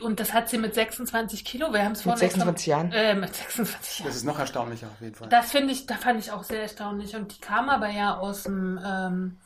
Und 0.00 0.18
das 0.18 0.32
hat 0.32 0.48
sie 0.48 0.56
mit 0.56 0.74
26 0.74 1.44
Kilo. 1.44 1.72
Wir 1.72 1.84
haben 1.84 1.92
es 1.92 1.98
Mit 2.06 2.18
vorhin 2.18 2.22
extra- 2.24 2.44
26 2.46 2.66
Jahren. 2.66 2.92
Äh, 2.92 3.14
mit 3.14 3.34
26 3.34 3.98
Jahren. 3.98 4.08
Das 4.08 4.16
ist 4.16 4.24
noch 4.24 4.38
erstaunlicher 4.38 4.86
auf 4.86 5.00
jeden 5.02 5.14
Fall. 5.14 5.28
Das 5.28 5.50
finde 5.50 5.72
ich, 5.72 5.86
da 5.86 5.94
fand 5.96 6.18
ich 6.20 6.32
auch 6.32 6.42
sehr 6.42 6.62
erstaunlich. 6.62 7.14
Und 7.16 7.36
die 7.36 7.40
kam 7.40 7.68
aber 7.68 7.90
ja 7.90 8.16
aus 8.16 8.44
dem, 8.44 8.80
ähm, 8.82 9.36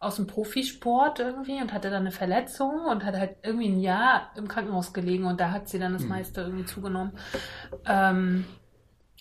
aus 0.00 0.16
dem 0.16 0.26
Profisport 0.26 1.20
irgendwie 1.20 1.60
und 1.60 1.74
hatte 1.74 1.90
dann 1.90 2.00
eine 2.00 2.10
Verletzung 2.10 2.86
und 2.86 3.04
hat 3.04 3.14
halt 3.14 3.36
irgendwie 3.42 3.68
ein 3.68 3.80
Jahr 3.80 4.32
im 4.34 4.48
Krankenhaus 4.48 4.94
gelegen 4.94 5.26
und 5.26 5.40
da 5.40 5.50
hat 5.50 5.68
sie 5.68 5.78
dann 5.78 5.92
das 5.92 6.04
meiste 6.04 6.40
irgendwie 6.40 6.64
zugenommen. 6.64 7.12
Ähm, 7.84 8.46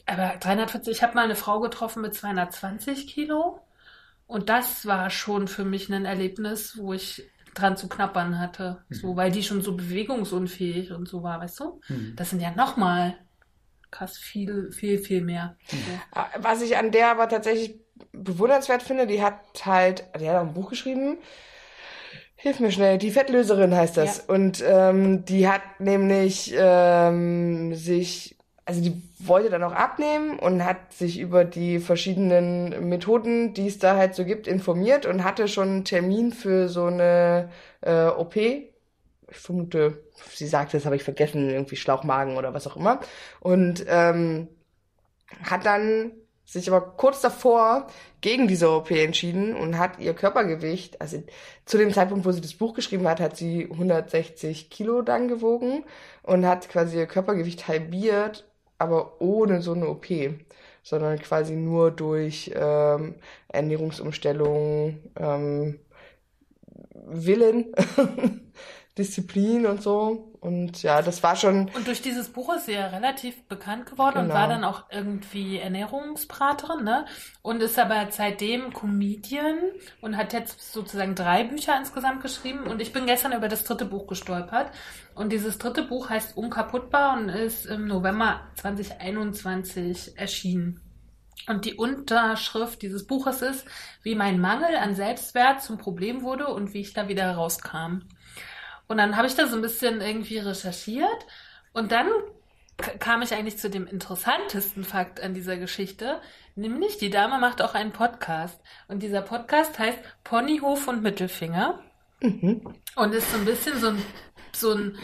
aber 0.06 0.38
340, 0.40 0.96
ich 0.96 1.04
habe 1.04 1.16
mal 1.16 1.26
eine 1.26 1.36
Frau 1.36 1.60
getroffen 1.60 2.02
mit 2.02 2.16
220 2.16 3.08
Kilo 3.08 3.60
und 4.26 4.48
das 4.48 4.86
war 4.86 5.10
schon 5.10 5.50
für 5.50 5.66
mich 5.66 5.90
ein 5.90 6.06
Erlebnis, 6.06 6.78
wo 6.78 6.94
ich 6.94 7.30
dran 7.56 7.76
zu 7.76 7.90
knappern 7.90 8.40
hatte. 8.40 8.84
So, 8.90 9.18
weil 9.18 9.32
die 9.32 9.44
schon 9.44 9.62
so 9.62 9.76
bewegungsunfähig 9.76 10.94
und 10.94 11.10
so 11.10 11.24
war, 11.24 11.42
weißt 11.42 11.60
du? 11.60 11.82
Mhm. 11.90 12.14
Das 12.16 12.30
sind 12.30 12.40
ja 12.40 12.52
nochmal 12.52 13.18
krass 13.92 14.18
viel, 14.18 14.72
viel, 14.72 15.00
viel 15.00 15.22
mehr. 15.22 15.58
So. 15.68 15.78
Was 16.38 16.62
ich 16.62 16.78
an 16.78 16.92
der 16.92 17.12
aber 17.12 17.28
tatsächlich 17.28 17.80
bewundernswert 18.12 18.84
finde, 18.84 19.08
die 19.08 19.22
hat 19.22 19.40
halt, 19.66 20.06
die 20.20 20.30
hat 20.30 20.38
auch 20.38 20.48
ein 20.48 20.54
Buch 20.54 20.70
geschrieben. 20.70 21.18
Hilf 22.36 22.60
mir 22.60 22.72
schnell, 22.72 22.98
die 22.98 23.12
Fettlöserin 23.12 23.76
heißt 23.76 23.98
das. 23.98 24.18
Ja. 24.28 24.34
Und 24.34 24.64
ähm, 24.66 25.26
die 25.26 25.48
hat 25.48 25.62
nämlich 25.80 26.54
ähm, 26.58 27.76
sich, 27.76 28.38
also 28.66 28.82
die 28.82 29.02
wollte 29.20 29.50
dann 29.50 29.64
auch 29.64 29.74
abnehmen 29.74 30.40
und 30.40 30.64
hat 30.64 30.94
sich 30.94 31.20
über 31.20 31.44
die 31.44 31.80
verschiedenen 31.80 32.88
Methoden, 32.88 33.54
die 33.54 33.68
es 33.68 33.78
da 33.78 33.98
halt 33.98 34.16
so 34.16 34.24
gibt, 34.24 34.48
informiert 34.48 35.06
und 35.06 35.26
hatte 35.26 35.50
schon 35.50 35.68
einen 35.68 35.86
Termin 35.86 36.32
für 36.32 36.70
so 36.70 36.86
eine 36.86 37.50
äh, 37.82 38.06
OP. 38.06 38.38
Ich 38.38 38.68
vermute, 39.32 40.02
sie 40.34 40.48
sagte, 40.48 40.78
das 40.78 40.86
habe 40.86 40.96
ich 40.96 41.04
vergessen, 41.04 41.50
irgendwie 41.50 41.76
Schlauchmagen 41.76 42.38
oder 42.38 42.54
was 42.54 42.68
auch 42.68 42.78
immer. 42.78 43.02
Und 43.42 43.86
ähm, 43.90 44.48
hat 45.44 45.66
dann 45.66 46.14
sich 46.52 46.68
aber 46.68 46.82
kurz 46.82 47.22
davor 47.22 47.88
gegen 48.22 48.48
diese 48.48 48.72
OP 48.72 48.90
entschieden 48.90 49.56
und 49.56 49.78
hat 49.78 50.00
ihr 50.00 50.16
Körpergewicht, 50.16 51.00
also 51.00 51.22
zu 51.66 51.78
dem 51.78 51.94
Zeitpunkt, 51.94 52.26
wo 52.26 52.32
sie 52.32 52.42
das 52.42 52.56
Buch 52.56 52.74
geschrieben 52.74 53.08
hat, 53.08 53.20
hat 53.20 53.38
sie 53.38 53.70
160 53.72 54.72
Kilo 54.72 55.04
dann 55.04 55.28
gewogen 55.28 55.84
und 56.24 56.48
hat 56.48 56.68
quasi 56.68 56.98
ihr 56.98 57.06
Körpergewicht 57.06 57.68
halbiert, 57.68 58.50
aber 58.80 59.22
ohne 59.22 59.62
so 59.62 59.74
eine 59.74 59.88
OP, 59.90 60.08
sondern 60.82 61.20
quasi 61.20 61.54
nur 61.54 61.92
durch 61.92 62.52
ähm, 62.56 63.16
Ernährungsumstellung, 63.50 64.98
ähm, 65.18 65.80
Willen, 67.12 67.74
Disziplin 68.98 69.66
und 69.66 69.82
so. 69.82 70.34
Und 70.42 70.84
ja, 70.84 71.02
das 71.02 71.22
war 71.22 71.36
schon. 71.36 71.70
Und 71.76 71.88
durch 71.88 72.02
dieses 72.02 72.30
Buch 72.30 72.54
ist 72.56 72.66
sie 72.66 72.74
ja 72.74 72.88
relativ 72.88 73.44
bekannt 73.48 73.86
geworden 73.86 74.16
genau. 74.16 74.26
und 74.26 74.34
war 74.34 74.48
dann 74.48 74.64
auch 74.64 74.86
irgendwie 74.90 75.58
Ernährungsberaterin, 75.58 76.84
ne? 76.84 77.06
Und 77.42 77.62
ist 77.62 77.78
aber 77.78 78.08
seitdem 78.10 78.74
Comedian 78.74 79.58
und 80.02 80.16
hat 80.18 80.34
jetzt 80.34 80.72
sozusagen 80.72 81.16
drei 81.16 81.44
Bücher 81.44 81.78
insgesamt 81.78 82.22
geschrieben. 82.22 82.64
Und 82.64 82.82
ich 82.82 82.94
bin 82.94 83.06
gestern 83.06 83.34
über 83.34 83.48
das 83.48 83.64
dritte 83.64 83.86
Buch 83.86 84.08
gestolpert. 84.08 84.72
Und 85.16 85.34
dieses 85.34 85.58
dritte 85.58 85.84
Buch 85.84 86.10
heißt 86.10 86.38
Unkaputtbar 86.38 87.18
und 87.18 87.30
ist 87.30 87.66
im 87.66 87.88
November 87.88 88.42
2021 88.56 90.18
erschienen. 90.18 90.82
Und 91.48 91.66
die 91.66 91.76
Unterschrift 91.76 92.82
dieses 92.82 93.08
Buches 93.08 93.42
ist, 93.42 93.66
wie 94.04 94.16
mein 94.16 94.40
Mangel 94.40 94.76
an 94.76 94.96
Selbstwert 94.96 95.62
zum 95.62 95.78
Problem 95.78 96.22
wurde 96.22 96.48
und 96.48 96.74
wie 96.74 96.82
ich 96.82 96.94
da 96.94 97.08
wieder 97.08 97.32
rauskam. 97.34 98.04
Und 98.90 98.98
dann 98.98 99.16
habe 99.16 99.28
ich 99.28 99.36
da 99.36 99.48
so 99.48 99.56
ein 99.56 99.62
bisschen 99.62 100.02
irgendwie 100.02 100.40
recherchiert 100.40 101.26
und 101.74 101.92
dann 101.92 102.08
kam 103.00 103.22
ich 103.22 103.34
eigentlich 103.34 103.58
zu 103.58 103.70
dem 103.70 103.88
interessantesten 103.88 104.84
Fakt 104.84 105.22
an 105.22 105.34
dieser 105.34 105.58
Geschichte, 105.58 106.20
nämlich 106.56 106.98
die 106.98 107.12
Dame 107.12 107.38
macht 107.38 107.62
auch 107.62 107.76
einen 107.76 107.92
Podcast 107.92 108.60
und 108.88 109.04
dieser 109.04 109.22
Podcast 109.22 109.78
heißt 109.78 110.00
Ponyhof 110.24 110.88
und 110.88 111.04
Mittelfinger 111.04 111.84
mhm. 112.20 112.74
und 112.96 113.14
ist 113.14 113.32
so 113.32 113.38
ein 113.38 113.46
bisschen 113.46 113.80
so 113.80 113.90
ein 113.90 114.02
so 114.56 114.74
ein 114.74 114.98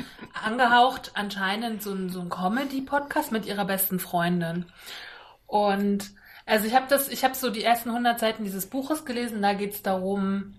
angehaucht 0.43 1.11
anscheinend 1.13 1.83
so 1.83 1.93
ein, 1.93 2.09
so 2.09 2.21
ein 2.21 2.29
Comedy-Podcast 2.29 3.31
mit 3.31 3.45
ihrer 3.45 3.65
besten 3.65 3.99
Freundin. 3.99 4.65
Und 5.45 6.11
also 6.47 6.65
ich 6.65 6.75
habe 6.75 6.87
das, 6.89 7.09
ich 7.09 7.23
habe 7.23 7.35
so 7.35 7.49
die 7.51 7.63
ersten 7.63 7.89
100 7.89 8.19
Seiten 8.19 8.43
dieses 8.43 8.67
Buches 8.67 9.05
gelesen. 9.05 9.41
Da 9.41 9.53
geht 9.53 9.73
es 9.73 9.83
darum, 9.83 10.55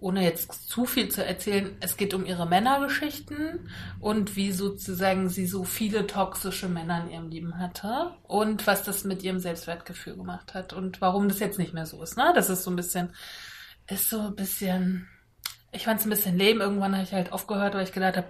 ohne 0.00 0.24
jetzt 0.24 0.68
zu 0.68 0.86
viel 0.86 1.10
zu 1.10 1.24
erzählen, 1.24 1.76
es 1.80 1.96
geht 1.96 2.14
um 2.14 2.24
ihre 2.24 2.46
Männergeschichten 2.46 3.68
und 4.00 4.34
wie 4.34 4.50
sozusagen 4.52 5.28
sie 5.28 5.46
so 5.46 5.64
viele 5.64 6.06
toxische 6.06 6.68
Männer 6.68 7.04
in 7.04 7.10
ihrem 7.10 7.28
Leben 7.28 7.58
hatte 7.58 8.14
und 8.22 8.66
was 8.66 8.82
das 8.82 9.04
mit 9.04 9.22
ihrem 9.22 9.38
Selbstwertgefühl 9.38 10.16
gemacht 10.16 10.54
hat 10.54 10.72
und 10.72 11.00
warum 11.00 11.28
das 11.28 11.38
jetzt 11.38 11.58
nicht 11.58 11.74
mehr 11.74 11.86
so 11.86 12.02
ist. 12.02 12.16
Ne? 12.16 12.32
Das 12.34 12.48
ist 12.48 12.64
so 12.64 12.70
ein 12.70 12.76
bisschen, 12.76 13.14
ist 13.88 14.08
so 14.08 14.20
ein 14.20 14.36
bisschen, 14.36 15.06
ich 15.70 15.84
fand 15.84 16.00
es 16.00 16.06
ein 16.06 16.10
bisschen 16.10 16.38
leben. 16.38 16.60
Irgendwann 16.60 16.94
habe 16.94 17.04
ich 17.04 17.12
halt 17.12 17.32
aufgehört, 17.32 17.74
weil 17.74 17.84
ich 17.84 17.92
gedacht 17.92 18.16
habe, 18.16 18.28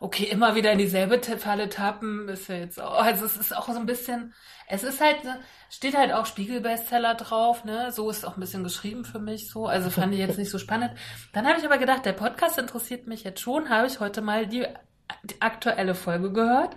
okay, 0.00 0.24
immer 0.24 0.54
wieder 0.54 0.72
in 0.72 0.78
dieselbe 0.78 1.20
Falle 1.38 1.68
tappen, 1.68 2.28
ist 2.28 2.48
ja 2.48 2.56
jetzt 2.56 2.80
auch, 2.80 3.02
also 3.02 3.24
es 3.24 3.36
ist 3.36 3.56
auch 3.56 3.68
so 3.68 3.78
ein 3.78 3.86
bisschen, 3.86 4.34
es 4.68 4.82
ist 4.82 5.00
halt, 5.00 5.16
steht 5.70 5.96
halt 5.96 6.12
auch 6.12 6.26
Spiegelbestseller 6.26 7.14
drauf, 7.14 7.64
ne, 7.64 7.92
so 7.92 8.10
ist 8.10 8.26
auch 8.26 8.36
ein 8.36 8.40
bisschen 8.40 8.64
geschrieben 8.64 9.04
für 9.04 9.18
mich, 9.18 9.48
so, 9.50 9.66
also 9.66 9.90
fand 9.90 10.12
ich 10.12 10.20
jetzt 10.20 10.38
nicht 10.38 10.50
so 10.50 10.58
spannend. 10.58 10.92
Dann 11.32 11.46
habe 11.46 11.58
ich 11.58 11.64
aber 11.64 11.78
gedacht, 11.78 12.04
der 12.04 12.12
Podcast 12.12 12.58
interessiert 12.58 13.06
mich 13.06 13.24
jetzt 13.24 13.40
schon, 13.40 13.70
habe 13.70 13.86
ich 13.86 14.00
heute 14.00 14.20
mal 14.20 14.46
die, 14.46 14.66
die 15.24 15.40
aktuelle 15.40 15.94
Folge 15.94 16.32
gehört 16.32 16.76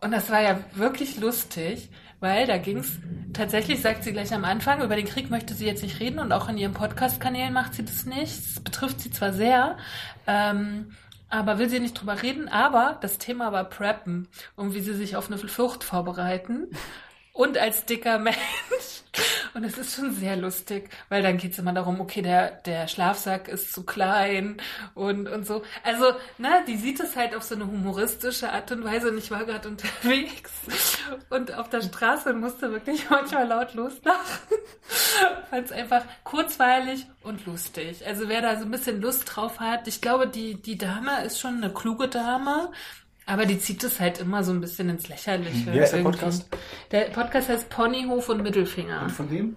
und 0.00 0.12
das 0.12 0.30
war 0.30 0.40
ja 0.40 0.58
wirklich 0.74 1.18
lustig, 1.18 1.90
weil 2.20 2.46
da 2.46 2.58
ging's 2.58 2.98
tatsächlich, 3.32 3.80
sagt 3.80 4.04
sie 4.04 4.12
gleich 4.12 4.32
am 4.34 4.44
Anfang, 4.44 4.82
über 4.82 4.96
den 4.96 5.06
Krieg 5.06 5.30
möchte 5.30 5.54
sie 5.54 5.66
jetzt 5.66 5.82
nicht 5.82 6.00
reden 6.00 6.18
und 6.18 6.32
auch 6.32 6.48
in 6.48 6.58
ihren 6.58 6.74
Podcast-Kanälen 6.74 7.52
macht 7.52 7.74
sie 7.74 7.84
das 7.84 8.04
nicht. 8.04 8.38
Es 8.38 8.60
betrifft 8.60 9.00
sie 9.00 9.10
zwar 9.10 9.32
sehr, 9.32 9.78
ähm, 10.26 10.94
aber 11.30 11.58
will 11.58 11.68
sie 11.68 11.80
nicht 11.80 11.94
drüber 11.94 12.22
reden. 12.22 12.48
Aber 12.48 12.98
das 13.00 13.18
Thema 13.18 13.52
war 13.52 13.64
Preppen 13.64 14.28
und 14.56 14.74
wie 14.74 14.80
sie 14.80 14.94
sich 14.94 15.16
auf 15.16 15.28
eine 15.28 15.38
Flucht 15.38 15.84
vorbereiten. 15.84 16.68
Und 17.40 17.56
als 17.56 17.86
dicker 17.86 18.18
Mensch. 18.18 18.36
Und 19.54 19.64
es 19.64 19.78
ist 19.78 19.96
schon 19.96 20.12
sehr 20.12 20.36
lustig, 20.36 20.90
weil 21.08 21.22
dann 21.22 21.38
geht's 21.38 21.58
immer 21.58 21.72
darum, 21.72 21.98
okay, 21.98 22.20
der, 22.20 22.50
der 22.50 22.86
Schlafsack 22.86 23.48
ist 23.48 23.72
zu 23.72 23.84
klein 23.84 24.58
und, 24.94 25.26
und 25.26 25.44
so. 25.44 25.62
Also, 25.82 26.12
ne, 26.38 26.62
die 26.68 26.76
sieht 26.76 27.00
es 27.00 27.16
halt 27.16 27.34
auf 27.34 27.42
so 27.42 27.56
eine 27.56 27.66
humoristische 27.66 28.52
Art 28.52 28.70
und 28.70 28.84
Weise 28.84 29.10
und 29.10 29.18
ich 29.18 29.30
war 29.32 29.44
gerade 29.44 29.68
unterwegs 29.68 30.52
und 31.30 31.52
auf 31.54 31.68
der 31.68 31.80
Straße 31.82 32.32
musste 32.34 32.70
wirklich 32.70 33.10
manchmal 33.10 33.48
laut 33.48 33.74
loslachen. 33.74 34.58
Fand 35.50 35.66
es 35.66 35.72
einfach 35.72 36.04
kurzweilig 36.22 37.06
und 37.22 37.44
lustig. 37.46 38.06
Also 38.06 38.28
wer 38.28 38.42
da 38.42 38.56
so 38.56 38.64
ein 38.64 38.70
bisschen 38.70 39.00
Lust 39.00 39.24
drauf 39.24 39.58
hat, 39.58 39.88
ich 39.88 40.00
glaube, 40.00 40.28
die, 40.28 40.54
die 40.54 40.78
Dame 40.78 41.24
ist 41.24 41.40
schon 41.40 41.56
eine 41.56 41.72
kluge 41.72 42.06
Dame. 42.06 42.70
Aber 43.30 43.46
die 43.46 43.60
zieht 43.60 43.84
es 43.84 44.00
halt 44.00 44.18
immer 44.18 44.42
so 44.42 44.52
ein 44.52 44.60
bisschen 44.60 44.88
ins 44.88 45.08
Lächerliche. 45.08 45.72
Wie 45.72 45.80
heißt 45.80 45.92
der 45.92 46.02
Podcast? 46.02 46.48
Der 46.90 47.02
Podcast 47.02 47.48
heißt 47.48 47.70
Ponyhof 47.70 48.28
und 48.28 48.42
Mittelfinger. 48.42 49.02
Und 49.02 49.12
von 49.12 49.30
wem? 49.30 49.56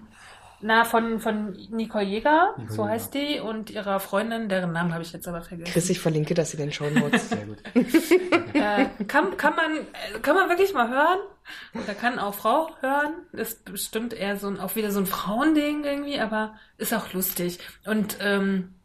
Na, 0.62 0.86
von, 0.86 1.20
von 1.20 1.58
Nicole 1.72 2.06
Jäger, 2.06 2.54
Nicole 2.58 2.76
so 2.76 2.88
heißt 2.88 3.14
die, 3.16 3.40
und 3.40 3.72
ihrer 3.72 4.00
Freundin, 4.00 4.48
deren 4.48 4.72
Namen 4.72 4.94
habe 4.94 5.04
ich 5.04 5.12
jetzt 5.12 5.28
aber 5.28 5.42
vergessen. 5.42 5.74
Chris, 5.74 5.90
ich 5.90 6.00
verlinke 6.00 6.36
das 6.36 6.54
in 6.54 6.60
den 6.60 6.72
Show 6.72 6.88
Notes. 6.90 7.30
Sehr 7.30 7.46
gut. 7.46 7.58
äh, 8.54 8.86
kann, 9.08 9.36
kann, 9.38 9.56
man, 9.56 10.22
kann 10.22 10.36
man 10.36 10.50
wirklich 10.50 10.74
mal 10.74 10.90
hören. 10.90 11.20
Da 11.88 11.94
kann 11.96 12.20
auch 12.20 12.36
Frau 12.36 12.70
hören. 12.80 13.14
Ist 13.32 13.66
bestimmt 13.66 14.14
eher 14.14 14.38
so 14.38 14.48
ein, 14.48 14.60
auch 14.60 14.76
wieder 14.76 14.92
so 14.92 15.00
ein 15.00 15.08
Frauending 15.08 15.84
irgendwie, 15.84 16.20
aber 16.20 16.56
ist 16.78 16.94
auch 16.94 17.12
lustig. 17.12 17.60
Und 17.86 18.18
ähm, 18.22 18.76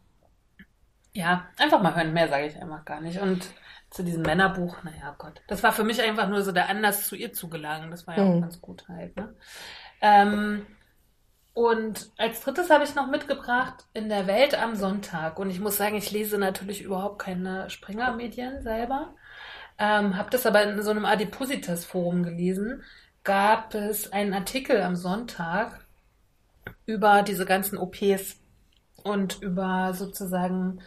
ja, 1.13 1.45
einfach 1.57 1.81
mal 1.81 1.95
hören, 1.95 2.11
mehr 2.11 2.27
sage 2.27 2.47
ich 2.47 2.61
einfach 2.61 2.83
gar 2.85 3.01
nicht. 3.01 3.21
Und 3.21 3.47
zu 3.89 4.03
diesem 4.03 4.21
Männerbuch, 4.21 4.83
naja 4.83 5.15
Gott. 5.17 5.41
Das 5.47 5.63
war 5.63 5.71
für 5.71 5.83
mich 5.83 6.01
einfach 6.01 6.29
nur 6.29 6.43
so 6.43 6.51
der 6.51 6.69
Anlass, 6.69 7.07
zu 7.07 7.15
ihr 7.15 7.33
zu 7.33 7.49
gelangen. 7.49 7.91
Das 7.91 8.05
war 8.05 8.17
ja 8.17 8.23
mhm. 8.23 8.37
auch 8.37 8.41
ganz 8.41 8.61
gut 8.61 8.87
halt. 8.87 9.15
Ne? 9.17 9.35
Ähm, 10.01 10.65
und 11.53 12.11
als 12.17 12.41
drittes 12.41 12.69
habe 12.69 12.83
ich 12.83 12.95
noch 12.95 13.07
mitgebracht 13.07 13.85
in 13.93 14.07
der 14.07 14.27
Welt 14.27 14.55
am 14.55 14.75
Sonntag. 14.75 15.39
Und 15.39 15.49
ich 15.49 15.59
muss 15.59 15.77
sagen, 15.77 15.95
ich 15.95 16.11
lese 16.11 16.37
natürlich 16.37 16.81
überhaupt 16.81 17.19
keine 17.19 17.69
Springer-Medien 17.69 18.61
selber. 18.61 19.15
Ähm, 19.77 20.17
habe 20.17 20.29
das 20.29 20.45
aber 20.45 20.63
in 20.63 20.81
so 20.83 20.91
einem 20.91 21.05
Adipositas-Forum 21.05 22.23
gelesen. 22.23 22.83
Gab 23.23 23.73
es 23.73 24.11
einen 24.11 24.33
Artikel 24.33 24.81
am 24.81 24.95
Sonntag 24.95 25.85
über 26.85 27.23
diese 27.23 27.45
ganzen 27.45 27.77
OPs 27.77 28.37
und 29.03 29.41
über 29.41 29.93
sozusagen 29.93 30.81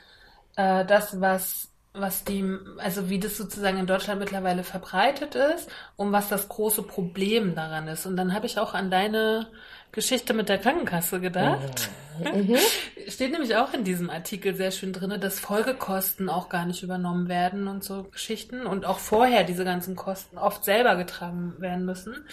äh, 0.56 0.84
das, 0.84 1.20
was 1.20 1.71
was 1.94 2.24
die, 2.24 2.44
also 2.78 3.10
wie 3.10 3.18
das 3.18 3.36
sozusagen 3.36 3.78
in 3.78 3.86
Deutschland 3.86 4.18
mittlerweile 4.18 4.64
verbreitet 4.64 5.34
ist 5.34 5.68
und 5.96 6.10
was 6.10 6.28
das 6.28 6.48
große 6.48 6.82
Problem 6.82 7.54
daran 7.54 7.86
ist. 7.86 8.06
Und 8.06 8.16
dann 8.16 8.32
habe 8.32 8.46
ich 8.46 8.58
auch 8.58 8.72
an 8.72 8.90
deine 8.90 9.48
Geschichte 9.92 10.32
mit 10.32 10.48
der 10.48 10.56
Krankenkasse 10.56 11.20
gedacht. 11.20 11.90
Mhm. 12.18 12.56
Steht 13.08 13.32
nämlich 13.32 13.56
auch 13.56 13.74
in 13.74 13.84
diesem 13.84 14.08
Artikel 14.08 14.54
sehr 14.54 14.70
schön 14.70 14.94
drin, 14.94 15.20
dass 15.20 15.38
Folgekosten 15.38 16.30
auch 16.30 16.48
gar 16.48 16.64
nicht 16.64 16.82
übernommen 16.82 17.28
werden 17.28 17.68
und 17.68 17.84
so 17.84 18.04
Geschichten 18.04 18.64
und 18.64 18.86
auch 18.86 18.98
vorher 18.98 19.44
diese 19.44 19.64
ganzen 19.64 19.94
Kosten 19.94 20.38
oft 20.38 20.64
selber 20.64 20.96
getragen 20.96 21.56
werden 21.58 21.84
müssen. 21.84 22.24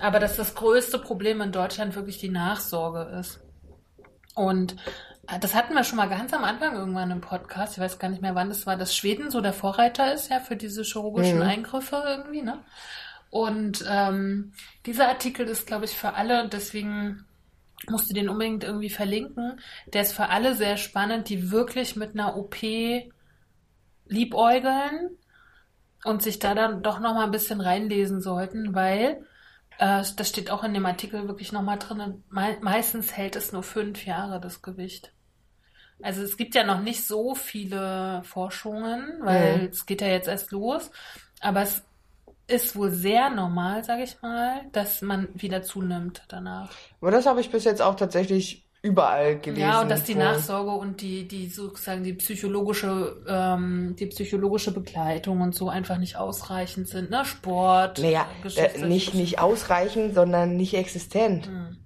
Aber 0.00 0.20
dass 0.20 0.36
das 0.36 0.54
größte 0.54 0.98
Problem 0.98 1.42
in 1.42 1.52
Deutschland 1.52 1.96
wirklich 1.96 2.16
die 2.16 2.30
Nachsorge 2.30 3.18
ist. 3.18 3.40
Und 4.34 4.76
das 5.40 5.54
hatten 5.54 5.74
wir 5.74 5.84
schon 5.84 5.96
mal 5.96 6.08
ganz 6.08 6.32
am 6.32 6.44
Anfang 6.44 6.74
irgendwann 6.74 7.10
im 7.10 7.20
Podcast. 7.20 7.74
Ich 7.74 7.82
weiß 7.82 7.98
gar 7.98 8.08
nicht 8.08 8.22
mehr, 8.22 8.34
wann 8.34 8.48
das 8.48 8.66
war, 8.66 8.76
dass 8.76 8.94
Schweden 8.94 9.30
so 9.30 9.40
der 9.40 9.52
Vorreiter 9.52 10.12
ist 10.12 10.30
ja 10.30 10.40
für 10.40 10.56
diese 10.56 10.82
chirurgischen 10.82 11.36
mhm. 11.36 11.42
Eingriffe 11.42 12.02
irgendwie, 12.06 12.42
ne? 12.42 12.62
Und 13.30 13.84
ähm, 13.88 14.52
dieser 14.84 15.08
Artikel 15.08 15.48
ist, 15.48 15.66
glaube 15.66 15.86
ich, 15.86 15.92
für 15.92 16.14
alle, 16.14 16.48
deswegen 16.48 17.24
musst 17.88 18.10
du 18.10 18.14
den 18.14 18.28
unbedingt 18.28 18.64
irgendwie 18.64 18.90
verlinken. 18.90 19.58
Der 19.86 20.02
ist 20.02 20.12
für 20.12 20.28
alle 20.28 20.54
sehr 20.54 20.76
spannend, 20.76 21.28
die 21.28 21.50
wirklich 21.50 21.96
mit 21.96 22.12
einer 22.12 22.36
OP 22.36 22.56
liebäugeln 24.06 25.16
und 26.04 26.22
sich 26.22 26.38
da 26.38 26.54
dann 26.54 26.82
doch 26.82 27.00
noch 27.00 27.14
mal 27.14 27.24
ein 27.24 27.30
bisschen 27.30 27.60
reinlesen 27.60 28.20
sollten, 28.20 28.74
weil 28.74 29.24
äh, 29.78 30.02
das 30.16 30.28
steht 30.28 30.50
auch 30.50 30.62
in 30.62 30.74
dem 30.74 30.86
Artikel 30.86 31.26
wirklich 31.26 31.52
nochmal 31.52 31.78
drin. 31.78 32.22
Me 32.28 32.58
meistens 32.60 33.16
hält 33.16 33.36
es 33.36 33.52
nur 33.52 33.62
fünf 33.62 34.04
Jahre, 34.04 34.40
das 34.40 34.62
Gewicht. 34.62 35.12
Also 36.02 36.22
es 36.22 36.36
gibt 36.36 36.54
ja 36.54 36.64
noch 36.64 36.80
nicht 36.80 37.06
so 37.06 37.34
viele 37.34 38.22
Forschungen, 38.24 39.20
weil 39.20 39.58
mhm. 39.58 39.68
es 39.70 39.86
geht 39.86 40.00
ja 40.00 40.08
jetzt 40.08 40.28
erst 40.28 40.50
los. 40.50 40.90
Aber 41.40 41.62
es 41.62 41.82
ist 42.46 42.76
wohl 42.76 42.90
sehr 42.90 43.30
normal, 43.30 43.84
sage 43.84 44.02
ich 44.04 44.20
mal, 44.22 44.62
dass 44.72 45.02
man 45.02 45.28
wieder 45.34 45.62
zunimmt 45.62 46.22
danach. 46.28 46.70
Aber 47.00 47.10
das 47.10 47.26
habe 47.26 47.40
ich 47.40 47.50
bis 47.50 47.64
jetzt 47.64 47.80
auch 47.80 47.94
tatsächlich 47.94 48.68
überall 48.82 49.38
gelesen. 49.38 49.62
Ja, 49.62 49.80
und 49.80 49.90
dass 49.90 50.02
die 50.02 50.16
Nachsorge 50.16 50.72
und 50.72 51.00
die, 51.00 51.26
die 51.28 51.46
sozusagen 51.46 52.02
die 52.02 52.14
psychologische, 52.14 53.16
ähm, 53.28 53.94
die 53.98 54.06
psychologische 54.06 54.72
Begleitung 54.72 55.40
und 55.40 55.54
so 55.54 55.68
einfach 55.68 55.98
nicht 55.98 56.16
ausreichend 56.16 56.88
sind, 56.88 57.08
ne? 57.08 57.24
Sport. 57.24 58.00
Naja, 58.00 58.26
äh, 58.56 58.84
nicht, 58.84 59.14
nicht 59.14 59.38
ausreichend, 59.38 60.14
sondern 60.14 60.56
nicht 60.56 60.74
existent. 60.74 61.46
Hm. 61.46 61.76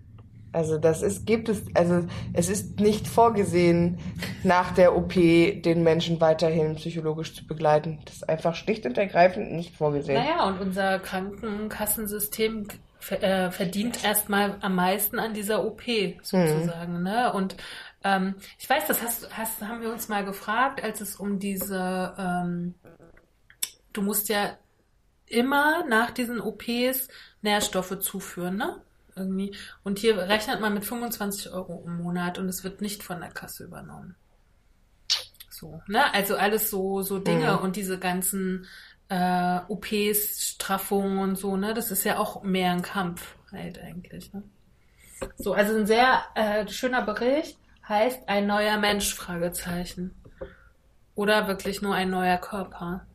Also 0.57 0.79
das 0.79 1.03
ist, 1.03 1.27
gibt 1.27 1.51
es, 1.51 1.63
also 1.75 2.07
es 2.33 2.49
ist 2.49 2.81
nicht 2.81 3.07
vorgesehen, 3.07 3.99
nach 4.43 4.73
der 4.73 4.97
OP 4.97 5.13
den 5.13 5.83
Menschen 5.83 6.19
weiterhin 6.23 6.77
psychologisch 6.77 7.35
zu 7.35 7.47
begleiten. 7.47 8.01
Das 8.07 8.17
ist 8.17 8.29
einfach 8.29 8.55
schlicht 8.55 8.87
und 8.87 8.97
ergreifend 8.97 9.53
nicht 9.53 9.77
vorgesehen. 9.77 10.19
Naja, 10.19 10.47
und 10.47 10.59
unser 10.59 10.99
Krankenkassensystem 10.99 12.69
äh, 13.11 13.51
verdient 13.51 14.03
erstmal 14.03 14.57
am 14.63 14.75
meisten 14.75 15.19
an 15.19 15.35
dieser 15.35 15.63
OP 15.63 15.83
sozusagen. 16.23 16.99
Mhm. 17.01 17.03
Ne? 17.03 17.33
Und 17.35 17.57
ähm, 18.03 18.37
ich 18.59 18.69
weiß, 18.69 18.87
das 18.87 19.03
hast, 19.03 19.37
hast, 19.37 19.61
haben 19.61 19.83
wir 19.83 19.93
uns 19.93 20.09
mal 20.09 20.25
gefragt, 20.25 20.83
als 20.83 21.03
es 21.03 21.17
um 21.17 21.39
diese, 21.39 22.15
ähm, 22.19 22.75
du 23.93 24.01
musst 24.01 24.31
ja 24.31 24.57
immer 25.27 25.85
nach 25.87 26.13
diesen 26.13 26.41
OPs 26.41 27.09
Nährstoffe 27.43 27.99
zuführen, 27.99 28.57
ne? 28.57 28.81
Irgendwie. 29.17 29.57
Und 29.83 29.99
hier 29.99 30.17
rechnet 30.19 30.61
man 30.61 30.75
mit 30.75 30.85
25 30.85 31.53
Euro 31.53 31.83
im 31.87 31.97
Monat 31.97 32.39
und 32.39 32.49
es 32.49 32.65
wird 32.65 32.83
nicht 32.83 33.03
von 33.03 33.21
der 33.21 33.31
Kasse 33.31 33.65
übernommen. 33.65 34.15
So, 35.51 35.81
ne? 35.87 36.13
Also 36.13 36.37
alles 36.37 36.71
so, 36.71 37.01
so 37.01 37.19
Dinge 37.19 37.53
mhm. 37.53 37.59
und 37.59 37.77
diese 37.77 37.99
ganzen 37.99 38.67
äh, 39.09 39.61
OPs, 39.69 40.51
Straffungen 40.51 41.19
und 41.19 41.37
so, 41.37 41.57
ne? 41.57 41.73
Das 41.73 41.91
ist 41.91 42.05
ja 42.05 42.19
auch 42.19 42.43
mehr 42.43 42.73
ein 42.73 42.83
Kampf 42.83 43.37
halt 43.51 43.79
eigentlich, 43.79 44.33
ne? 44.35 44.43
So, 45.39 45.55
also 45.55 45.75
ein 45.75 45.87
sehr 45.87 46.25
äh, 46.35 46.69
schöner 46.69 47.03
Bericht 47.03 47.59
heißt 47.89 48.29
ein 48.29 48.47
neuer 48.47 48.77
Mensch, 48.77 49.15
Fragezeichen. 49.15 50.15
Oder 51.15 51.49
wirklich 51.49 51.81
nur 51.81 51.95
ein 51.95 52.11
neuer 52.11 52.37
Körper. 52.37 53.07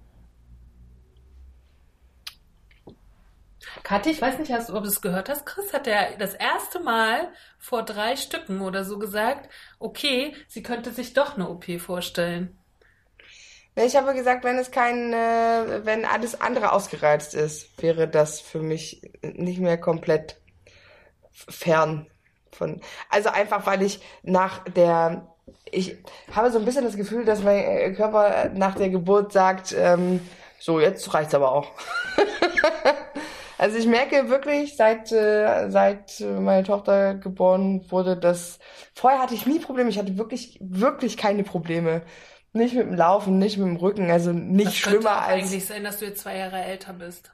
Kathi, 3.84 4.12
ich 4.12 4.22
weiß 4.22 4.38
nicht, 4.40 4.54
ob 4.54 4.84
du 4.84 4.90
es 4.90 5.02
gehört 5.02 5.30
hast, 5.30 5.46
Chris 5.46 5.74
hat 5.74 5.88
ja 5.88 6.12
das 6.18 6.34
erste 6.34 6.80
Mal 6.80 7.30
vor 7.58 7.84
drei 7.84 8.16
Stücken 8.16 8.62
oder 8.62 8.84
so 8.84 9.00
gesagt, 9.00 9.50
okay, 9.80 10.34
sie 10.48 10.64
könnte 10.64 10.92
sich 10.92 11.14
doch 11.14 11.36
eine 11.36 11.50
OP 11.50 11.66
vorstellen. 11.80 12.58
Ich 13.76 13.96
habe 13.96 14.14
gesagt, 14.14 14.44
wenn 14.44 14.58
es 14.58 14.72
kein, 14.72 15.14
äh, 15.14 15.86
wenn 15.86 16.04
alles 16.04 16.40
andere 16.42 16.74
ausgereizt 16.74 17.34
ist, 17.34 17.82
wäre 17.82 18.08
das 18.08 18.42
für 18.42 18.60
mich 18.60 19.02
nicht 19.22 19.60
mehr 19.60 19.78
komplett 19.78 20.42
fern 21.32 22.08
von. 22.52 22.82
Also 23.10 23.30
einfach, 23.30 23.66
weil 23.66 23.82
ich 23.82 24.02
nach 24.24 24.66
der, 24.66 25.34
ich 25.66 25.98
habe 26.36 26.52
so 26.52 26.60
ein 26.60 26.66
bisschen 26.66 26.84
das 26.84 26.98
Gefühl, 26.98 27.24
dass 27.24 27.44
mein 27.44 27.96
Körper 27.96 28.50
nach 28.54 28.76
der 28.76 28.90
Geburt 28.90 29.32
sagt, 29.32 29.74
ähm, 29.78 30.20
so 30.60 30.80
jetzt 30.80 31.14
reicht's 31.14 31.34
aber 31.34 31.54
auch. 31.54 31.72
also 33.62 33.78
ich 33.78 33.86
merke 33.86 34.30
wirklich, 34.30 34.76
seit 34.76 35.12
äh, 35.12 35.70
seit 35.70 36.20
meine 36.22 36.64
Tochter 36.64 37.16
geboren 37.16 37.86
wurde, 37.92 38.18
dass 38.18 38.60
vorher 38.96 39.22
hatte 39.22 39.36
ich 39.36 39.46
nie 39.46 39.60
Probleme. 39.60 39.90
Ich 39.90 40.00
hatte 40.00 40.18
wirklich 40.18 40.58
wirklich 40.62 41.18
keine 41.18 41.44
Probleme 41.44 42.04
nicht 42.54 42.74
mit 42.76 42.86
dem 42.88 42.96
Laufen, 42.96 43.40
nicht 43.40 43.58
mit 43.58 43.68
dem 43.68 43.76
Rücken, 43.78 44.12
also 44.12 44.32
nicht 44.34 44.68
das 44.68 44.76
schlimmer 44.78 45.22
als. 45.24 45.44
eigentlich 45.44 45.66
sein, 45.66 45.84
dass 45.84 46.00
du 46.00 46.06
jetzt 46.06 46.22
zwei 46.22 46.38
Jahre 46.38 46.62
älter 46.64 46.94
bist. 46.94 47.32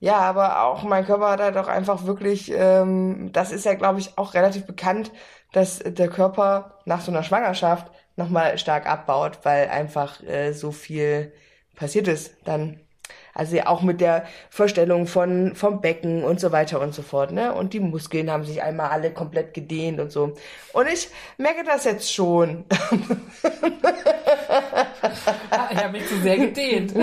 Ja, 0.00 0.18
aber 0.18 0.64
auch 0.64 0.82
mein 0.82 1.04
Körper 1.06 1.30
hat 1.30 1.40
halt 1.40 1.56
auch 1.56 1.68
einfach 1.68 2.06
wirklich, 2.06 2.50
ähm, 2.52 3.30
das 3.32 3.52
ist 3.52 3.64
ja, 3.64 3.74
glaube 3.74 4.00
ich, 4.00 4.18
auch 4.18 4.34
relativ 4.34 4.66
bekannt, 4.66 5.12
dass 5.52 5.78
der 5.78 6.08
Körper 6.08 6.78
nach 6.86 7.00
so 7.02 7.12
einer 7.12 7.22
Schwangerschaft 7.22 7.92
nochmal 8.16 8.58
stark 8.58 8.86
abbaut, 8.86 9.40
weil 9.44 9.68
einfach 9.68 10.22
äh, 10.22 10.52
so 10.52 10.72
viel 10.72 11.32
passiert 11.76 12.08
ist 12.08 12.36
dann 12.44 12.80
also 13.34 13.56
ja 13.56 13.66
auch 13.66 13.82
mit 13.82 14.00
der 14.00 14.24
Vorstellung 14.50 15.06
von, 15.06 15.54
vom 15.54 15.80
Becken 15.80 16.24
und 16.24 16.40
so 16.40 16.52
weiter 16.52 16.80
und 16.80 16.94
so 16.94 17.02
fort, 17.02 17.32
ne? 17.32 17.54
Und 17.54 17.72
die 17.72 17.80
Muskeln 17.80 18.30
haben 18.30 18.44
sich 18.44 18.62
einmal 18.62 18.90
alle 18.90 19.10
komplett 19.10 19.54
gedehnt 19.54 20.00
und 20.00 20.12
so. 20.12 20.34
Und 20.72 20.86
ich 20.92 21.08
merke 21.38 21.64
das 21.64 21.84
jetzt 21.84 22.12
schon. 22.12 22.64
ich 25.70 25.82
habe 25.82 25.92
mich 25.92 26.06
zu 26.06 26.18
sehr 26.20 26.38
gedehnt. 26.38 26.94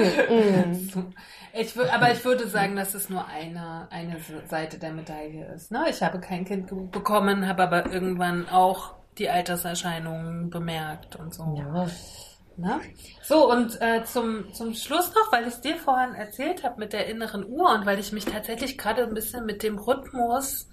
Ich 1.51 1.75
aber 1.77 2.12
ich 2.12 2.24
würde 2.24 2.48
sagen, 2.48 2.75
dass 2.75 2.93
es 2.93 3.09
nur 3.09 3.25
eine, 3.25 3.88
eine 3.89 4.17
Seite 4.47 4.77
der 4.77 4.91
Medaille 4.91 5.51
ist. 5.56 5.71
Ne? 5.71 5.86
Ich 5.89 6.03
habe 6.03 6.19
kein 6.19 6.45
Kind 6.45 6.71
bekommen, 6.91 7.47
habe 7.47 7.63
aber 7.63 7.91
irgendwann 7.91 8.47
auch 8.49 8.93
die 9.17 9.30
Alterserscheinungen 9.30 10.51
bemerkt 10.51 11.15
und 11.15 11.34
so. 11.34 11.56
Ja. 11.58 11.88
Ne? 12.60 12.82
So, 13.24 13.50
und 13.50 13.80
äh, 13.82 14.04
zum, 14.04 14.54
zum 14.54 14.74
Schluss 14.74 15.13
noch, 15.15 15.32
weil 15.32 15.48
ich 15.48 15.54
es 15.54 15.62
dir 15.62 15.78
vorhin 15.78 16.13
erzählt 16.13 16.63
habe 16.65 16.80
mit 16.80 16.91
der 16.91 17.08
inneren 17.08 17.45
Uhr 17.48 17.74
und 17.74 17.86
weil 17.86 18.00
ich 18.00 18.12
mich 18.12 18.26
tatsächlich 18.26 18.78
gerade 18.78 19.04
ein 19.04 19.13
bisschen 19.13 19.45
mit 19.45 19.63
dem 19.63 19.78
Rhythmus, 19.78 20.67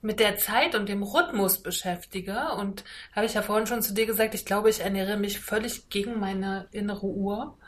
mit 0.00 0.20
der 0.20 0.36
Zeit 0.36 0.76
und 0.76 0.88
dem 0.88 1.02
Rhythmus 1.02 1.60
beschäftige. 1.60 2.52
Und 2.56 2.84
habe 3.16 3.26
ich 3.26 3.34
ja 3.34 3.42
vorhin 3.42 3.66
schon 3.66 3.82
zu 3.82 3.94
dir 3.94 4.06
gesagt, 4.06 4.34
ich 4.34 4.46
glaube, 4.46 4.70
ich 4.70 4.80
ernähre 4.80 5.16
mich 5.16 5.40
völlig 5.40 5.88
gegen 5.88 6.20
meine 6.20 6.68
innere 6.70 7.06
Uhr. 7.06 7.58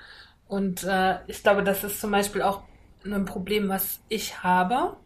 Und 0.47 0.85
äh, 0.85 1.19
ich 1.27 1.43
glaube, 1.43 1.65
das 1.65 1.83
ist 1.83 2.01
zum 2.01 2.13
Beispiel 2.13 2.43
auch 2.43 2.63
ein 3.05 3.25
Problem, 3.25 3.69
was 3.69 4.01
ich 4.09 4.45
habe 4.45 4.97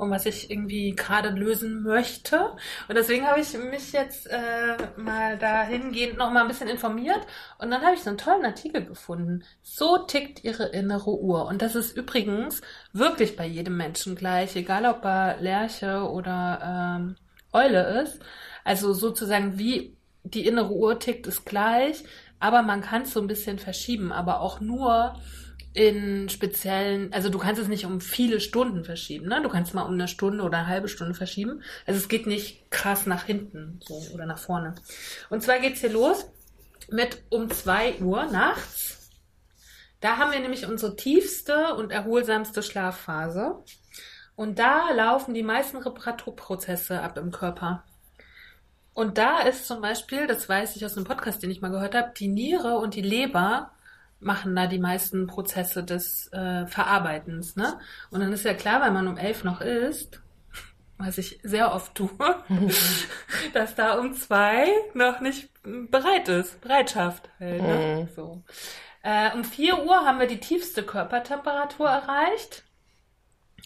und 0.00 0.10
was 0.10 0.26
ich 0.26 0.50
irgendwie 0.50 0.94
gerade 0.96 1.30
lösen 1.30 1.82
möchte. 1.82 2.52
Und 2.88 2.94
deswegen 2.96 3.26
habe 3.26 3.40
ich 3.40 3.52
mich 3.58 3.92
jetzt 3.92 4.26
äh, 4.26 4.76
mal 4.96 5.38
dahingehend 5.38 6.16
noch 6.16 6.30
mal 6.30 6.42
ein 6.42 6.48
bisschen 6.48 6.68
informiert 6.68 7.20
und 7.58 7.70
dann 7.70 7.82
habe 7.82 7.94
ich 7.94 8.02
so 8.02 8.10
einen 8.10 8.18
tollen 8.18 8.44
Artikel 8.44 8.84
gefunden. 8.84 9.44
So 9.62 9.98
tickt 9.98 10.42
ihre 10.44 10.66
innere 10.68 11.10
Uhr. 11.10 11.46
Und 11.46 11.62
das 11.62 11.74
ist 11.74 11.96
übrigens 11.96 12.62
wirklich 12.92 13.36
bei 13.36 13.46
jedem 13.46 13.76
Menschen 13.76 14.16
gleich, 14.16 14.56
egal 14.56 14.86
ob 14.86 15.04
er 15.04 15.36
Lerche 15.40 16.08
oder 16.10 16.96
ähm, 16.98 17.16
Eule 17.52 18.02
ist. 18.02 18.20
Also 18.64 18.92
sozusagen 18.92 19.58
wie 19.58 19.96
die 20.22 20.46
innere 20.46 20.72
Uhr 20.72 20.98
tickt, 20.98 21.26
ist 21.26 21.46
gleich, 21.46 22.04
aber 22.38 22.62
man 22.62 22.80
kann 22.80 23.02
es 23.02 23.12
so 23.12 23.20
ein 23.20 23.26
bisschen 23.26 23.58
verschieben, 23.58 24.12
aber 24.12 24.40
auch 24.40 24.60
nur 24.60 25.16
in 25.72 26.28
speziellen, 26.28 27.12
also 27.12 27.28
du 27.28 27.38
kannst 27.38 27.60
es 27.60 27.68
nicht 27.68 27.86
um 27.86 28.00
viele 28.00 28.40
Stunden 28.40 28.84
verschieben, 28.84 29.28
ne? 29.28 29.40
Du 29.42 29.48
kannst 29.48 29.72
mal 29.72 29.82
um 29.82 29.94
eine 29.94 30.08
Stunde 30.08 30.42
oder 30.42 30.58
eine 30.58 30.66
halbe 30.66 30.88
Stunde 30.88 31.14
verschieben. 31.14 31.62
Also 31.86 31.98
es 31.98 32.08
geht 32.08 32.26
nicht 32.26 32.70
krass 32.70 33.06
nach 33.06 33.24
hinten 33.24 33.80
so, 33.86 33.94
oder 34.12 34.26
nach 34.26 34.38
vorne. 34.38 34.74
Und 35.28 35.42
zwar 35.42 35.60
geht's 35.60 35.80
hier 35.80 35.92
los 35.92 36.26
mit 36.90 37.22
um 37.30 37.50
zwei 37.50 37.98
Uhr 38.00 38.24
nachts. 38.26 39.10
Da 40.00 40.16
haben 40.16 40.32
wir 40.32 40.40
nämlich 40.40 40.66
unsere 40.66 40.96
tiefste 40.96 41.74
und 41.74 41.92
erholsamste 41.92 42.62
Schlafphase. 42.62 43.62
Und 44.34 44.58
da 44.58 44.90
laufen 44.92 45.34
die 45.34 45.42
meisten 45.42 45.76
Reparaturprozesse 45.76 47.00
ab 47.00 47.18
im 47.18 47.30
Körper. 47.30 47.84
Und 48.92 49.18
da 49.18 49.40
ist 49.40 49.66
zum 49.66 49.80
Beispiel, 49.82 50.26
das 50.26 50.48
weiß 50.48 50.74
ich 50.76 50.84
aus 50.84 50.96
einem 50.96 51.06
Podcast, 51.06 51.42
den 51.42 51.50
ich 51.50 51.60
mal 51.60 51.70
gehört 51.70 51.94
habe, 51.94 52.12
die 52.16 52.28
Niere 52.28 52.78
und 52.78 52.94
die 52.94 53.02
Leber 53.02 53.70
machen 54.20 54.54
da 54.54 54.66
die 54.66 54.78
meisten 54.78 55.26
Prozesse 55.26 55.82
des 55.82 56.32
äh, 56.32 56.66
Verarbeitens. 56.66 57.56
Ne? 57.56 57.78
Und 58.10 58.20
dann 58.20 58.32
ist 58.32 58.44
ja 58.44 58.54
klar, 58.54 58.80
weil 58.80 58.92
man 58.92 59.08
um 59.08 59.16
elf 59.16 59.44
noch 59.44 59.60
isst, 59.60 60.20
was 60.98 61.18
ich 61.18 61.40
sehr 61.42 61.74
oft 61.74 61.94
tue, 61.94 62.10
dass 63.54 63.74
da 63.74 63.98
um 63.98 64.14
zwei 64.14 64.68
noch 64.94 65.20
nicht 65.20 65.50
bereit 65.62 66.28
ist, 66.28 66.60
Bereitschaft 66.60 67.28
halt. 67.40 67.62
Ne? 67.62 68.08
Mhm. 68.08 68.14
So. 68.14 68.42
Äh, 69.02 69.32
um 69.34 69.44
vier 69.44 69.84
Uhr 69.84 70.04
haben 70.04 70.20
wir 70.20 70.26
die 70.26 70.40
tiefste 70.40 70.82
Körpertemperatur 70.82 71.88
erreicht. 71.88 72.64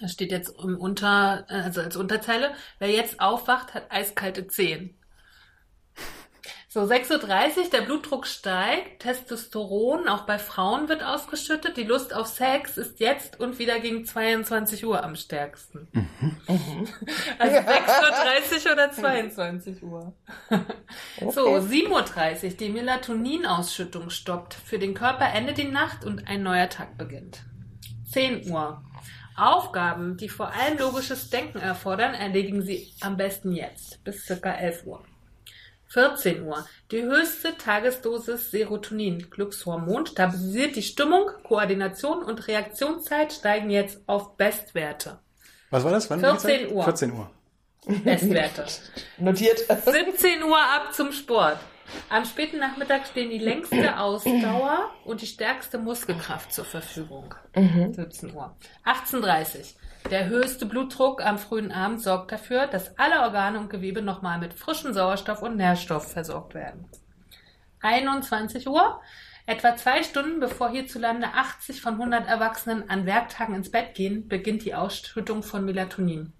Das 0.00 0.12
steht 0.12 0.32
jetzt 0.32 0.54
im 0.60 0.76
Unter, 0.78 1.44
also 1.48 1.80
als 1.80 1.96
Unterzeile. 1.96 2.52
Wer 2.78 2.90
jetzt 2.90 3.20
aufwacht, 3.20 3.74
hat 3.74 3.90
eiskalte 3.90 4.46
Zehen. 4.46 4.96
So, 6.74 6.80
6.30 6.80 7.56
Uhr, 7.56 7.70
der 7.70 7.82
Blutdruck 7.82 8.26
steigt, 8.26 9.02
Testosteron 9.02 10.08
auch 10.08 10.22
bei 10.22 10.40
Frauen 10.40 10.88
wird 10.88 11.04
ausgeschüttet, 11.04 11.76
die 11.76 11.84
Lust 11.84 12.12
auf 12.12 12.26
Sex 12.26 12.76
ist 12.76 12.98
jetzt 12.98 13.38
und 13.38 13.60
wieder 13.60 13.78
gegen 13.78 14.04
22 14.04 14.84
Uhr 14.84 15.04
am 15.04 15.14
stärksten. 15.14 15.86
Mhm. 15.92 16.88
Also 17.38 17.56
6.30 17.58 18.66
Uhr 18.66 18.72
oder 18.72 18.90
22 18.92 19.82
Uhr. 19.84 20.14
Okay. 20.50 21.30
So, 21.30 21.46
7.30 21.46 22.44
Uhr, 22.44 22.50
die 22.54 22.70
Melatoninausschüttung 22.70 24.10
stoppt. 24.10 24.54
Für 24.54 24.80
den 24.80 24.94
Körper 24.94 25.32
endet 25.32 25.58
die 25.58 25.68
Nacht 25.68 26.04
und 26.04 26.26
ein 26.26 26.42
neuer 26.42 26.68
Tag 26.68 26.98
beginnt. 26.98 27.44
10 28.10 28.50
Uhr. 28.50 28.82
Aufgaben, 29.36 30.16
die 30.16 30.28
vor 30.28 30.52
allem 30.52 30.78
logisches 30.78 31.30
Denken 31.30 31.58
erfordern, 31.58 32.14
erledigen 32.14 32.62
Sie 32.62 32.92
am 33.00 33.16
besten 33.16 33.52
jetzt, 33.52 34.02
bis 34.02 34.26
circa 34.26 34.50
11 34.50 34.86
Uhr. 34.86 35.04
14 35.94 36.42
Uhr. 36.42 36.66
Die 36.90 37.02
höchste 37.02 37.56
Tagesdosis 37.56 38.50
Serotonin, 38.50 39.30
Glückshormon, 39.30 40.06
stabilisiert 40.06 40.74
die 40.74 40.82
Stimmung, 40.82 41.30
Koordination 41.44 42.24
und 42.24 42.48
Reaktionszeit 42.48 43.32
steigen 43.32 43.70
jetzt 43.70 44.00
auf 44.06 44.36
Bestwerte. 44.36 45.20
Was 45.70 45.84
war 45.84 45.92
das? 45.92 46.10
Wann 46.10 46.18
14 46.18 46.72
Uhr. 46.72 46.82
14 46.82 47.12
Uhr. 47.12 47.30
Bestwerte. 48.02 48.66
Notiert. 49.18 49.60
17 49.68 50.42
Uhr 50.42 50.58
ab 50.58 50.92
zum 50.92 51.12
Sport. 51.12 51.58
Am 52.08 52.24
späten 52.24 52.58
Nachmittag 52.58 53.06
stehen 53.06 53.30
die 53.30 53.38
längste 53.38 53.96
Ausdauer 53.96 54.90
und 55.04 55.22
die 55.22 55.26
stärkste 55.26 55.78
Muskelkraft 55.78 56.52
zur 56.52 56.64
Verfügung. 56.64 57.34
17 57.54 58.34
Uhr. 58.34 58.56
18.30 58.84 59.74
Der 60.10 60.26
höchste 60.26 60.66
Blutdruck 60.66 61.24
am 61.24 61.38
frühen 61.38 61.72
Abend 61.72 62.02
sorgt 62.02 62.30
dafür, 62.30 62.66
dass 62.66 62.98
alle 62.98 63.22
Organe 63.22 63.58
und 63.58 63.70
Gewebe 63.70 64.02
nochmal 64.02 64.38
mit 64.38 64.52
frischem 64.52 64.92
Sauerstoff 64.92 65.40
und 65.40 65.56
Nährstoff 65.56 66.12
versorgt 66.12 66.54
werden. 66.54 66.88
21 67.80 68.68
Uhr. 68.68 69.00
Etwa 69.46 69.76
zwei 69.76 70.02
Stunden 70.02 70.40
bevor 70.40 70.70
hierzulande 70.70 71.28
80 71.28 71.82
von 71.82 71.94
100 71.94 72.26
Erwachsenen 72.26 72.88
an 72.88 73.06
Werktagen 73.06 73.54
ins 73.54 73.70
Bett 73.70 73.94
gehen, 73.94 74.28
beginnt 74.28 74.64
die 74.64 74.74
Ausschüttung 74.74 75.42
von 75.42 75.64
Melatonin. 75.64 76.32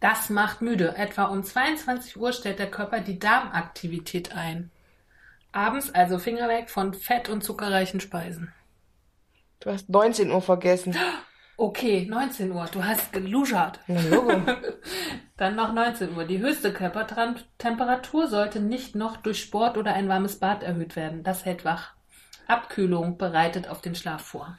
Das 0.00 0.30
macht 0.30 0.62
müde. 0.62 0.96
Etwa 0.96 1.24
um 1.24 1.42
22 1.42 2.16
Uhr 2.16 2.32
stellt 2.32 2.58
der 2.58 2.70
Körper 2.70 3.00
die 3.00 3.18
Darmaktivität 3.18 4.34
ein. 4.34 4.70
Abends 5.52 5.94
also 5.94 6.18
Finger 6.18 6.48
weg 6.48 6.70
von 6.70 6.94
fett- 6.94 7.28
und 7.28 7.42
zuckerreichen 7.42 8.00
Speisen. 8.00 8.52
Du 9.60 9.70
hast 9.70 9.88
19 9.88 10.30
Uhr 10.30 10.42
vergessen. 10.42 10.96
Okay, 11.60 12.06
19 12.08 12.52
Uhr. 12.52 12.66
Du 12.70 12.84
hast 12.84 13.12
geluschert. 13.12 13.80
Dann 15.36 15.56
noch 15.56 15.72
19 15.72 16.16
Uhr. 16.16 16.24
Die 16.24 16.38
höchste 16.38 16.72
Körpertemperatur 16.72 18.28
sollte 18.28 18.60
nicht 18.60 18.94
noch 18.94 19.16
durch 19.16 19.42
Sport 19.42 19.76
oder 19.76 19.92
ein 19.92 20.08
warmes 20.08 20.38
Bad 20.38 20.62
erhöht 20.62 20.94
werden. 20.94 21.24
Das 21.24 21.44
hält 21.44 21.64
wach. 21.64 21.94
Abkühlung 22.46 23.18
bereitet 23.18 23.68
auf 23.68 23.80
den 23.80 23.96
Schlaf 23.96 24.22
vor. 24.22 24.56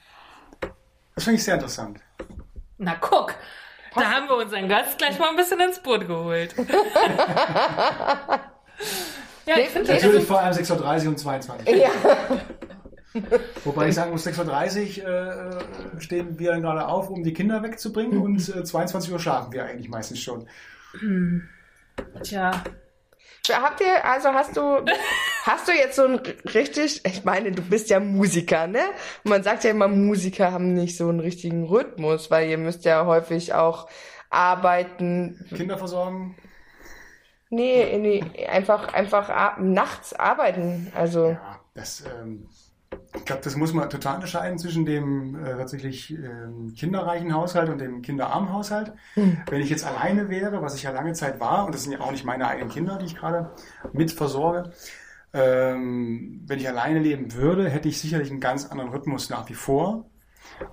Das 1.16 1.24
finde 1.24 1.38
ich 1.38 1.46
sehr 1.46 1.54
interessant. 1.54 2.02
Na 2.78 2.96
guck, 2.96 3.34
da 3.96 4.02
haben 4.12 4.28
wir 4.28 4.36
unseren 4.36 4.68
Gast 4.68 4.98
gleich 4.98 5.18
mal 5.18 5.30
ein 5.30 5.38
bisschen 5.38 5.62
ins 5.62 5.80
Boot 5.80 6.06
geholt. 6.06 6.54
ja, 9.46 9.58
ich 9.58 9.70
finde 9.70 9.94
Natürlich 9.94 10.26
vor 10.26 10.42
allem 10.42 10.54
6.30 10.54 11.04
Uhr 11.04 11.08
und 11.08 11.18
22 11.18 11.78
ja. 11.78 11.90
Wobei 13.64 13.90
ich 13.90 13.96
sagen 13.96 14.12
muss, 14.12 14.26
6.30 14.28 15.04
Uhr 15.04 15.10
äh, 15.98 16.02
stehen 16.02 16.38
wir 16.38 16.52
dann 16.52 16.62
gerade 16.62 16.88
auf, 16.88 17.10
um 17.10 17.24
die 17.24 17.34
Kinder 17.34 17.64
wegzubringen 17.64 18.18
und 18.22 18.38
äh, 18.56 18.64
22 18.64 19.12
Uhr 19.12 19.20
schlafen 19.20 19.52
wir 19.52 19.66
eigentlich 19.66 19.90
meistens 19.90 20.20
schon. 20.20 20.48
tja, 22.24 22.64
Habt 23.52 23.82
ihr, 23.82 24.06
also 24.06 24.30
hast 24.30 24.56
du, 24.58 24.62
hast 25.44 25.68
du 25.68 25.72
jetzt 25.72 25.96
so 25.96 26.06
ein 26.06 26.20
richtig, 26.54 27.02
ich 27.06 27.24
meine, 27.24 27.52
du 27.52 27.62
bist 27.62 27.90
ja 27.90 28.00
Musiker, 28.00 28.68
ne? 28.68 28.82
Und 29.24 29.32
man 29.32 29.44
sagt 29.44 29.64
ja 29.64 29.72
immer, 29.72 29.88
Musiker 29.88 30.52
haben 30.52 30.74
nicht 30.74 30.98
so 30.98 31.10
einen 31.10 31.20
richtigen 31.20 31.66
Rhythmus, 31.66 32.30
weil 32.30 32.50
ihr 32.50 32.58
müsst 32.58 32.86
ja 32.86 33.06
häufig 33.06 33.54
auch 33.54 33.90
arbeiten. 34.30 35.46
Kinder 35.56 35.78
versorgen. 35.78 36.36
Nee, 37.50 37.98
nee 37.98 38.46
einfach, 38.48 38.94
einfach 38.94 39.58
nachts 39.58 40.14
arbeiten. 40.14 40.92
Also, 40.96 41.32
Ja, 41.32 41.60
das, 41.74 42.04
ähm, 42.06 42.48
ich 43.16 43.26
glaube, 43.26 43.42
das 43.44 43.56
muss 43.56 43.74
man 43.74 43.90
total 43.90 44.16
unterscheiden 44.16 44.60
zwischen 44.60 44.86
dem 44.86 45.36
äh, 45.44 45.58
tatsächlich 45.58 46.12
ähm, 46.12 46.74
kinderreichen 46.76 47.34
Haushalt 47.34 47.70
und 47.70 47.80
dem 47.80 48.02
kinderarmen 48.02 48.54
Haushalt. 48.54 48.94
Wenn 49.50 49.62
ich 49.62 49.70
jetzt 49.70 49.86
alleine 49.86 50.30
wäre, 50.30 50.62
was 50.62 50.76
ich 50.76 50.84
ja 50.84 50.92
lange 50.92 51.14
Zeit 51.14 51.40
war, 51.40 51.66
und 51.66 51.74
das 51.74 51.84
sind 51.84 51.94
ja 51.94 52.02
auch 52.02 52.12
nicht 52.12 52.26
meine 52.26 52.48
eigenen 52.48 52.70
Kinder, 52.70 52.98
die 52.98 53.06
ich 53.06 53.16
gerade 53.16 53.52
mit 53.94 54.12
versorge, 54.12 54.72
ähm, 55.34 56.42
wenn 56.48 56.60
ich 56.60 56.68
alleine 56.68 57.00
leben 57.00 57.34
würde, 57.34 57.70
hätte 57.70 57.90
ich 57.90 58.00
sicherlich 58.00 58.32
einen 58.32 58.40
ganz 58.40 58.66
anderen 58.66 58.92
Rhythmus 58.92 59.30
nach 59.30 59.48
wie 59.50 59.54
vor 59.54 60.06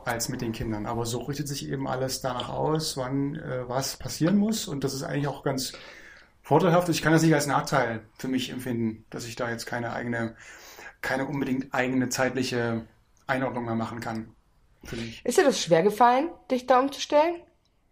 als 0.05 0.29
mit 0.29 0.41
den 0.41 0.53
Kindern. 0.53 0.87
Aber 0.87 1.07
so 1.07 1.21
richtet 1.21 1.49
sich 1.49 1.69
eben 1.69 1.87
alles 1.87 2.21
danach 2.21 2.49
aus, 2.49 2.97
wann 2.97 3.37
äh, 3.37 3.69
was 3.69 3.97
passieren 3.97 4.37
muss. 4.37 4.69
Und 4.69 4.85
das 4.85 4.95
ist 4.95 5.03
eigentlich 5.03 5.29
auch 5.29 5.43
ganz 5.43 5.73
vorteilhaft. 6.43 6.89
Ich 6.89 7.03
kann 7.03 7.13
das 7.13 7.23
nicht 7.23 7.35
als 7.35 7.47
Nachteil 7.47 8.03
für 8.19 8.29
mich 8.29 8.51
empfinden, 8.51 9.05
dass 9.11 9.27
ich 9.27 9.37
da 9.37 9.51
jetzt 9.51 9.67
keine 9.67 9.93
eigene, 9.93 10.37
keine 11.07 11.25
unbedingt 11.25 11.73
eigene 11.73 12.09
zeitliche 12.09 12.85
Einordnung 13.29 13.65
mehr 13.65 13.77
machen 13.77 14.01
kann. 14.01 14.35
Für 14.83 14.97
mich. 14.97 15.25
ist 15.25 15.39
dir 15.39 15.45
das 15.45 15.63
schwer 15.63 15.85
gefallen, 15.85 16.31
dich 16.51 16.67
da 16.67 16.81
umzustellen? 16.81 17.37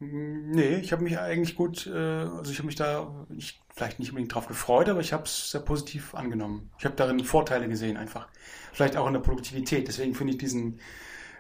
Nee, 0.01 0.77
ich 0.77 0.93
habe 0.93 1.05
mich 1.05 1.19
eigentlich 1.19 1.55
gut, 1.55 1.87
äh, 1.87 1.93
also 1.93 2.51
ich 2.51 2.59
habe 2.59 2.67
mich 2.67 2.75
da 2.75 3.27
nicht, 3.29 3.61
vielleicht 3.73 4.01
nicht 4.01 4.11
unbedingt 4.11 4.35
drauf 4.35 4.49
gefreut, 4.49 4.89
aber 4.89 5.01
ich 5.01 5.13
habe 5.13 5.25
es 5.25 5.53
sehr 5.53 5.61
positiv 5.61 6.15
angenommen. 6.17 6.73
Ich 6.79 6.85
habe 6.85 6.97
darin 6.97 7.23
Vorteile 7.25 7.69
gesehen 7.69 7.97
einfach. 7.97 8.29
Vielleicht 8.73 8.97
auch 8.97 9.07
in 9.07 9.13
der 9.13 9.21
Produktivität. 9.21 9.87
Deswegen 9.87 10.15
finde 10.15 10.33
ich 10.33 10.39
diesen, 10.39 10.81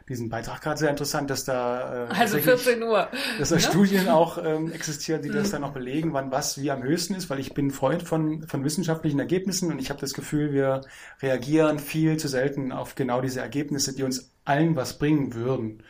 diesen 0.08 0.28
Beitrag 0.28 0.60
gerade 0.60 0.78
sehr 0.78 0.90
interessant, 0.90 1.30
dass 1.30 1.44
da 1.44 2.04
äh, 2.04 2.08
also 2.08 2.36
tatsächlich- 2.36 2.44
14 2.44 2.82
Uhr. 2.82 3.08
dass 3.38 3.48
da 3.48 3.58
Studien 3.58 4.08
auch 4.08 4.36
ähm, 4.36 4.70
existieren, 4.70 5.22
die 5.22 5.30
das 5.30 5.50
dann 5.50 5.62
noch 5.62 5.72
belegen, 5.72 6.12
wann 6.12 6.30
was 6.30 6.60
wie 6.60 6.70
am 6.70 6.82
höchsten 6.82 7.14
ist, 7.14 7.30
weil 7.30 7.38
ich 7.40 7.54
bin 7.54 7.70
Freund 7.70 8.02
von, 8.02 8.46
von 8.46 8.64
wissenschaftlichen 8.64 9.18
Ergebnissen 9.18 9.72
und 9.72 9.78
ich 9.78 9.88
habe 9.88 10.00
das 10.00 10.12
Gefühl, 10.12 10.52
wir 10.52 10.82
reagieren 11.22 11.78
viel 11.78 12.18
zu 12.18 12.28
selten 12.28 12.70
auf 12.70 12.94
genau 12.94 13.22
diese 13.22 13.40
Ergebnisse, 13.40 13.94
die 13.94 14.02
uns 14.02 14.30
allen 14.44 14.76
was 14.76 14.98
bringen 14.98 15.32
würden, 15.32 15.82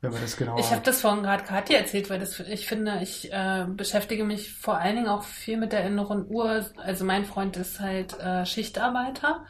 wenn 0.00 0.12
wir 0.12 0.20
das 0.20 0.36
genau 0.36 0.58
Ich 0.58 0.72
habe 0.72 0.82
das 0.82 1.00
vorhin 1.00 1.22
gerade 1.22 1.44
Kathi 1.44 1.74
erzählt, 1.74 2.10
weil 2.10 2.18
das, 2.18 2.40
ich 2.40 2.66
finde, 2.66 2.98
ich 3.02 3.32
äh, 3.32 3.66
beschäftige 3.68 4.24
mich 4.24 4.54
vor 4.54 4.78
allen 4.78 4.96
Dingen 4.96 5.08
auch 5.08 5.22
viel 5.22 5.56
mit 5.56 5.72
der 5.72 5.84
inneren 5.84 6.26
Uhr. 6.28 6.64
Also 6.78 7.04
mein 7.04 7.24
Freund 7.26 7.56
ist 7.56 7.78
halt 7.78 8.18
äh, 8.18 8.44
Schichtarbeiter 8.44 9.44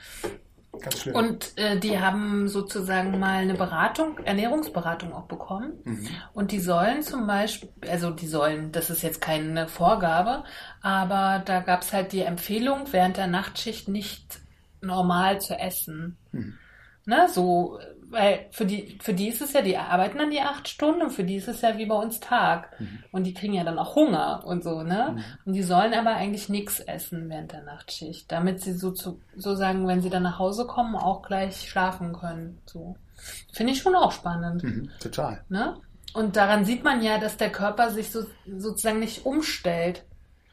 ganz 0.81 1.01
schlimm. 1.01 1.15
und 1.15 1.53
äh, 1.57 1.79
die 1.79 1.99
haben 1.99 2.49
sozusagen 2.49 3.19
mal 3.19 3.39
eine 3.39 3.55
Beratung, 3.55 4.19
Ernährungsberatung 4.19 5.13
auch 5.13 5.27
bekommen. 5.27 5.73
Mhm. 5.85 6.09
Und 6.33 6.53
die 6.53 6.61
sollen 6.61 7.03
zum 7.03 7.27
Beispiel, 7.27 7.71
also 7.89 8.11
die 8.11 8.27
sollen, 8.27 8.73
das 8.73 8.91
ist 8.91 9.03
jetzt 9.03 9.21
keine 9.21 9.69
Vorgabe, 9.69 10.45
aber 10.83 11.43
da 11.45 11.61
gab 11.61 11.83
es 11.83 11.93
halt 11.93 12.13
die 12.13 12.21
Empfehlung, 12.21 12.87
während 12.91 13.17
der 13.17 13.27
Nachtschicht 13.27 13.89
nicht 13.89 14.41
normal 14.81 15.41
zu 15.41 15.55
essen. 15.55 16.17
Mhm. 16.33 16.59
Ne, 17.07 17.29
so, 17.29 17.79
weil 18.11 18.47
für 18.51 18.67
die, 18.67 18.99
für 19.01 19.15
die 19.15 19.29
ist 19.29 19.41
es 19.41 19.53
ja, 19.53 19.63
die 19.63 19.77
arbeiten 19.77 20.19
dann 20.19 20.31
die 20.31 20.41
acht 20.41 20.69
Stunden 20.69 21.03
und 21.03 21.11
für 21.11 21.25
die 21.25 21.37
ist 21.37 21.49
es 21.49 21.61
ja 21.63 21.79
wie 21.79 21.87
bei 21.87 21.95
uns 21.95 22.21
Tag. 22.21 22.77
Und 23.13 23.25
die 23.25 23.35
kriegen 23.35 23.55
ja 23.55 23.65
dann 23.65 23.79
auch 23.79 23.95
Hunger 23.95 24.43
und 24.45 24.65
so, 24.65 24.83
ne? 24.83 25.23
Und 25.45 25.53
die 25.53 25.63
sollen 25.63 25.95
aber 25.95 26.11
eigentlich 26.11 26.49
nichts 26.49 26.81
essen 26.81 27.29
während 27.31 27.53
der 27.53 27.63
Nachtschicht, 27.63 28.31
damit 28.31 28.61
sie 28.61 28.73
so 28.73 28.91
zu, 28.91 29.21
so 29.37 29.55
sagen, 29.55 29.87
wenn 29.87 30.03
sie 30.03 30.11
dann 30.11 30.25
nach 30.25 30.39
Hause 30.39 30.67
kommen, 30.67 30.97
auch 30.97 31.23
gleich 31.23 31.69
schlafen 31.69 32.13
können. 32.13 32.61
So. 32.67 32.97
Finde 33.53 33.73
ich 33.73 33.79
schon 33.81 33.95
auch 33.95 34.13
spannend. 34.13 34.63
Mhm, 34.65 34.91
total. 35.01 35.45
Ne? 35.49 35.77
Und 36.13 36.37
daran 36.37 36.65
sieht 36.65 36.83
man 36.83 37.03
ja, 37.03 37.19
dass 37.19 37.37
der 37.37 37.51
Körper 37.51 37.91
sich 37.91 38.11
so, 38.11 38.25
sozusagen 38.57 38.99
nicht 38.99 39.25
umstellt, 39.25 40.05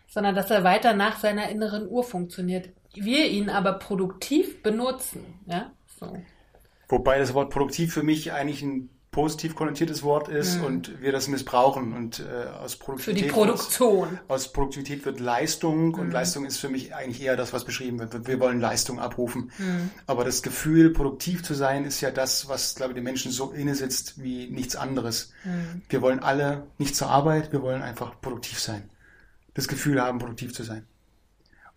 sondern 0.07 0.35
dass 0.35 0.51
er 0.51 0.63
weiter 0.63 0.93
nach 0.93 1.17
seiner 1.17 1.49
inneren 1.49 1.87
Uhr 1.87 2.03
funktioniert. 2.03 2.69
Wir 2.93 3.27
ihn 3.29 3.49
aber 3.49 3.73
produktiv 3.73 4.61
benutzen. 4.61 5.39
Ja? 5.47 5.71
So. 5.99 6.17
Wobei 6.89 7.19
das 7.19 7.33
Wort 7.33 7.49
produktiv 7.49 7.93
für 7.93 8.03
mich 8.03 8.31
eigentlich 8.31 8.61
ein 8.61 8.89
positiv 9.17 9.55
konnotiertes 9.55 10.03
Wort 10.03 10.27
ist 10.27 10.61
und 10.61 11.01
wir 11.01 11.11
das 11.11 11.27
missbrauchen 11.27 11.93
und 11.93 12.19
äh, 12.19 12.49
aus 12.49 12.75
Für 12.75 12.83
Produktivität 12.83 13.25
die 13.25 13.29
Produktion. 13.29 14.19
Aus 14.27 14.53
Produktivität 14.53 15.05
wird 15.05 15.19
Leistung 15.19 15.95
und 15.95 16.11
Leistung 16.11 16.45
ist 16.45 16.57
für 16.57 16.69
mich 16.69 16.93
eigentlich 16.93 17.23
eher 17.23 17.35
das, 17.35 17.51
was 17.51 17.65
beschrieben 17.65 17.97
wird. 17.97 18.27
Wir 18.27 18.39
wollen 18.39 18.59
Leistung 18.59 18.99
abrufen. 18.99 19.51
Aber 20.05 20.23
das 20.23 20.43
Gefühl, 20.43 20.91
produktiv 20.91 21.41
zu 21.41 21.55
sein, 21.55 21.83
ist 21.83 21.99
ja 22.01 22.11
das, 22.11 22.47
was, 22.47 22.75
glaube 22.75 22.91
ich, 22.91 22.95
den 22.95 23.05
Menschen 23.05 23.31
so 23.31 23.51
inne 23.51 23.73
sitzt 23.73 24.21
wie 24.21 24.51
nichts 24.51 24.75
anderes. 24.75 25.33
Wir 25.89 26.03
wollen 26.03 26.19
alle 26.19 26.67
nicht 26.77 26.95
zur 26.95 27.09
Arbeit, 27.09 27.51
wir 27.51 27.63
wollen 27.63 27.81
einfach 27.81 28.21
produktiv 28.21 28.59
sein. 28.59 28.87
Das 29.55 29.67
Gefühl 29.67 29.99
haben, 29.99 30.19
produktiv 30.19 30.53
zu 30.53 30.61
sein. 30.61 30.85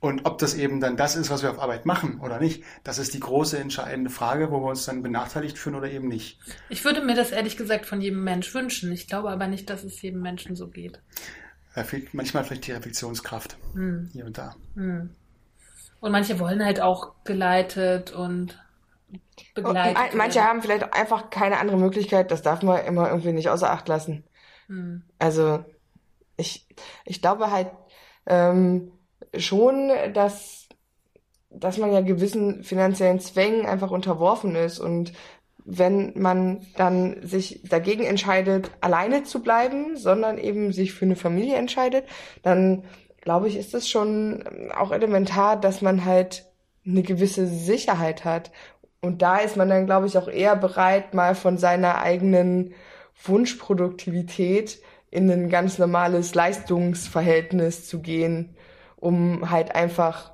Und 0.01 0.25
ob 0.25 0.39
das 0.39 0.55
eben 0.55 0.81
dann 0.81 0.97
das 0.97 1.15
ist, 1.15 1.29
was 1.29 1.43
wir 1.43 1.51
auf 1.51 1.59
Arbeit 1.59 1.85
machen 1.85 2.21
oder 2.21 2.41
nicht, 2.41 2.65
das 2.85 2.99
ist 2.99 3.13
die 3.13 3.21
große 3.21 3.59
entscheidende 3.59 4.09
Frage, 4.11 4.51
wo 4.51 4.61
wir 4.63 4.69
uns 4.71 4.87
dann 4.87 5.03
benachteiligt 5.03 5.59
fühlen 5.59 5.77
oder 5.77 5.91
eben 5.91 6.09
nicht. 6.09 6.41
Ich 6.71 6.85
würde 6.87 7.03
mir 7.03 7.15
das 7.15 7.33
ehrlich 7.33 7.59
gesagt 7.59 7.85
von 7.85 8.01
jedem 8.01 8.25
Mensch 8.25 8.55
wünschen. 8.55 8.91
Ich 8.93 9.09
glaube 9.09 9.29
aber 9.31 9.47
nicht, 9.47 9.69
dass 9.69 9.85
es 9.85 10.01
jedem 10.01 10.23
Menschen 10.23 10.57
so 10.57 10.69
geht. 10.69 11.03
Da 11.75 11.85
fehlt 11.85 12.15
manchmal 12.15 12.45
vielleicht 12.45 12.67
die 12.67 12.73
Reflexionskraft 12.73 13.59
hier 14.13 14.25
und 14.25 14.39
da. 14.39 14.57
Und 14.75 16.13
manche 16.13 16.39
wollen 16.39 16.65
halt 16.65 16.81
auch 16.81 17.13
geleitet 17.25 18.11
und 18.13 18.59
begleitet. 19.55 19.99
Ein- 19.99 20.17
Manche 20.17 20.37
werden. 20.37 20.49
haben 20.49 20.63
vielleicht 20.63 20.95
einfach 20.95 21.29
keine 21.29 21.59
andere 21.59 21.77
Möglichkeit, 21.77 22.31
das 22.31 22.41
darf 22.41 22.63
man 22.63 22.85
immer 22.87 23.09
irgendwie 23.11 23.33
nicht 23.33 23.51
außer 23.51 23.71
Acht 23.71 23.87
lassen. 23.89 24.25
Also 25.19 25.63
ich, 26.39 26.67
ich 27.05 27.21
glaube 27.21 27.51
halt 27.51 27.71
ähm, 28.27 28.93
schon, 29.37 29.91
dass, 30.15 30.69
dass 31.51 31.79
man 31.79 31.93
ja 31.93 32.01
gewissen 32.01 32.65
finanziellen 32.65 33.21
Zwängen 33.21 33.67
einfach 33.67 33.91
unterworfen 33.91 34.57
ist 34.57 34.79
und 34.79 35.13
wenn 35.65 36.19
man 36.19 36.67
dann 36.77 37.17
sich 37.23 37.63
dagegen 37.69 38.05
entscheidet, 38.05 38.71
alleine 38.81 39.25
zu 39.25 39.43
bleiben, 39.43 39.97
sondern 39.97 40.39
eben 40.39 40.73
sich 40.73 40.93
für 40.93 41.05
eine 41.05 41.17
Familie 41.17 41.57
entscheidet, 41.57 42.05
dann 42.43 42.85
glaube 43.21 43.49
ich, 43.49 43.57
ist 43.57 43.75
es 43.75 43.89
schon 43.89 44.45
auch 44.75 44.93
elementar, 44.93 45.61
dass 45.61 45.83
man 45.83 46.05
halt 46.05 46.47
eine 46.87 47.03
gewisse 47.03 47.47
Sicherheit 47.47 48.25
hat. 48.25 48.51
Und 49.01 49.23
da 49.23 49.39
ist 49.39 49.57
man 49.57 49.69
dann, 49.69 49.87
glaube 49.87 50.07
ich, 50.07 50.19
auch 50.19 50.29
eher 50.29 50.57
bereit, 50.57 51.15
mal 51.15 51.35
von 51.35 51.59
seiner 51.59 51.99
eigenen 51.99 52.75
Wunschproduktivität 53.25 54.81
in 55.11 55.31
ein 55.31 55.49
ganz 55.49 55.79
normales 55.79 56.35
Leistungsverhältnis 56.35 57.87
zu 57.87 58.01
gehen, 58.01 58.57
um 59.01 59.51
halt 59.51 59.75
einfach 59.75 60.33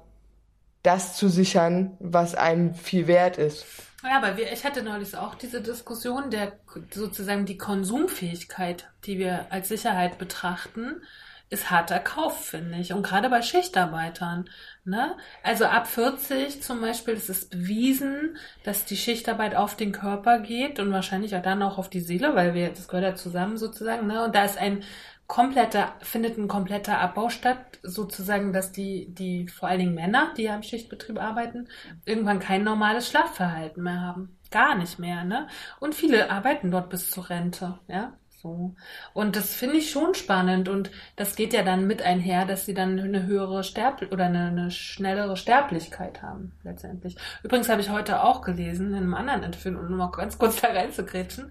das 0.83 1.17
zu 1.17 1.29
sichern, 1.29 1.97
was 1.99 2.35
einem 2.35 2.75
viel 2.75 3.07
wert 3.07 3.39
ist. 3.39 3.67
Ja, 4.05 4.19
aber 4.19 4.37
wir, 4.37 4.53
ich 4.53 4.65
hatte 4.65 4.83
neulich 4.83 5.17
auch 5.17 5.35
diese 5.35 5.61
Diskussion, 5.61 6.31
der 6.31 6.53
sozusagen 6.93 7.45
die 7.45 7.59
Konsumfähigkeit, 7.59 8.89
die 9.05 9.19
wir 9.19 9.47
als 9.51 9.69
Sicherheit 9.69 10.19
betrachten, 10.19 11.03
ist 11.49 11.71
harter 11.71 12.01
Kauf, 12.01 12.47
finde 12.47 12.79
ich. 12.79 12.93
Und 12.93 13.05
gerade 13.05 13.29
bei 13.29 13.41
Schichtarbeitern. 13.41 14.51
Ne? 14.85 15.17
Also 15.45 15.67
ab 15.67 15.87
40 15.87 16.63
zum 16.63 16.81
Beispiel 16.81 17.15
ist 17.15 17.31
es 17.31 17.49
bewiesen, 17.49 18.37
dass 18.65 18.85
die 18.85 18.97
Schichtarbeit 18.97 19.55
auf 19.55 19.77
den 19.77 19.93
Körper 19.93 20.41
geht 20.41 20.81
und 20.81 20.93
wahrscheinlich 20.93 21.37
auch 21.37 21.43
dann 21.43 21.63
auch 21.63 21.79
auf 21.79 21.89
die 21.89 22.01
Seele, 22.01 22.35
weil 22.35 22.55
wir, 22.55 22.71
das 22.71 22.89
gehört 22.89 23.05
ja 23.05 23.15
zusammen 23.15 23.59
sozusagen. 23.59 24.09
Ne? 24.09 24.25
Und 24.25 24.35
da 24.35 24.45
ist 24.45 24.59
ein 24.59 24.83
kompletter, 25.27 25.95
findet 26.01 26.39
ein 26.39 26.49
kompletter 26.49 26.99
Abbau 26.99 27.29
statt, 27.31 27.79
sozusagen, 27.83 28.53
dass 28.53 28.73
die, 28.73 29.13
die, 29.13 29.49
vor 29.49 29.69
allen 29.69 29.81
Dingen 29.81 29.95
Männer, 29.95 30.33
die 30.37 30.45
ja 30.45 30.55
im 30.55 30.63
Schichtbetrieb 30.63 31.21
arbeiten, 31.21 31.69
irgendwann 32.05 32.39
kein 32.39 32.65
normales 32.65 33.09
Schlafverhalten 33.09 33.83
mehr 33.83 34.01
haben. 34.01 34.37
Gar 34.51 34.77
nicht 34.77 34.99
mehr, 34.99 35.25
ne? 35.25 35.49
Und 35.81 35.95
viele 35.95 36.31
arbeiten 36.31 36.71
dort 36.71 36.91
bis 36.91 37.11
zur 37.11 37.29
Rente, 37.29 37.79
ja? 37.89 38.13
So. 38.43 38.75
Und 39.13 39.35
das 39.35 39.55
finde 39.55 39.77
ich 39.79 39.91
schon 39.91 40.15
spannend 40.15 40.69
und 40.69 40.91
das 41.17 41.35
geht 41.35 41.53
ja 41.53 41.63
dann 41.65 41.87
mit 41.89 42.03
einher, 42.03 42.45
dass 42.45 42.65
sie 42.65 42.75
dann 42.75 42.99
eine 42.99 43.25
höhere 43.27 43.65
Sterb 43.65 44.07
oder 44.13 44.27
eine, 44.27 44.47
eine 44.47 44.71
schnellere 44.71 45.37
Sterblichkeit 45.37 46.23
haben, 46.23 46.53
letztendlich. 46.63 47.17
Übrigens 47.43 47.69
habe 47.69 47.81
ich 47.81 47.91
heute 47.91 48.23
auch 48.23 48.43
gelesen, 48.43 48.91
in 48.91 48.97
einem 48.97 49.15
anderen 49.15 49.43
Interview, 49.43 49.77
um 49.77 49.97
noch 49.97 50.13
ganz 50.13 50.39
kurz 50.39 50.61
da 50.61 50.69
reinzugrätschen, 50.69 51.51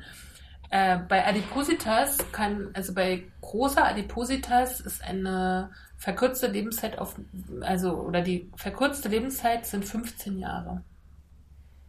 äh, 0.69 0.97
bei 0.97 1.25
Adipositas 1.25 2.17
kann, 2.31 2.69
also 2.73 2.93
bei 2.93 3.23
großer 3.41 3.85
Adipositas 3.85 4.79
ist 4.79 5.03
eine 5.03 5.69
verkürzte 5.97 6.47
Lebenszeit 6.47 6.97
auf, 6.97 7.15
also, 7.61 7.93
oder 7.93 8.21
die 8.21 8.49
verkürzte 8.55 9.09
Lebenszeit 9.09 9.65
sind 9.65 9.85
15 9.85 10.39
Jahre. 10.39 10.81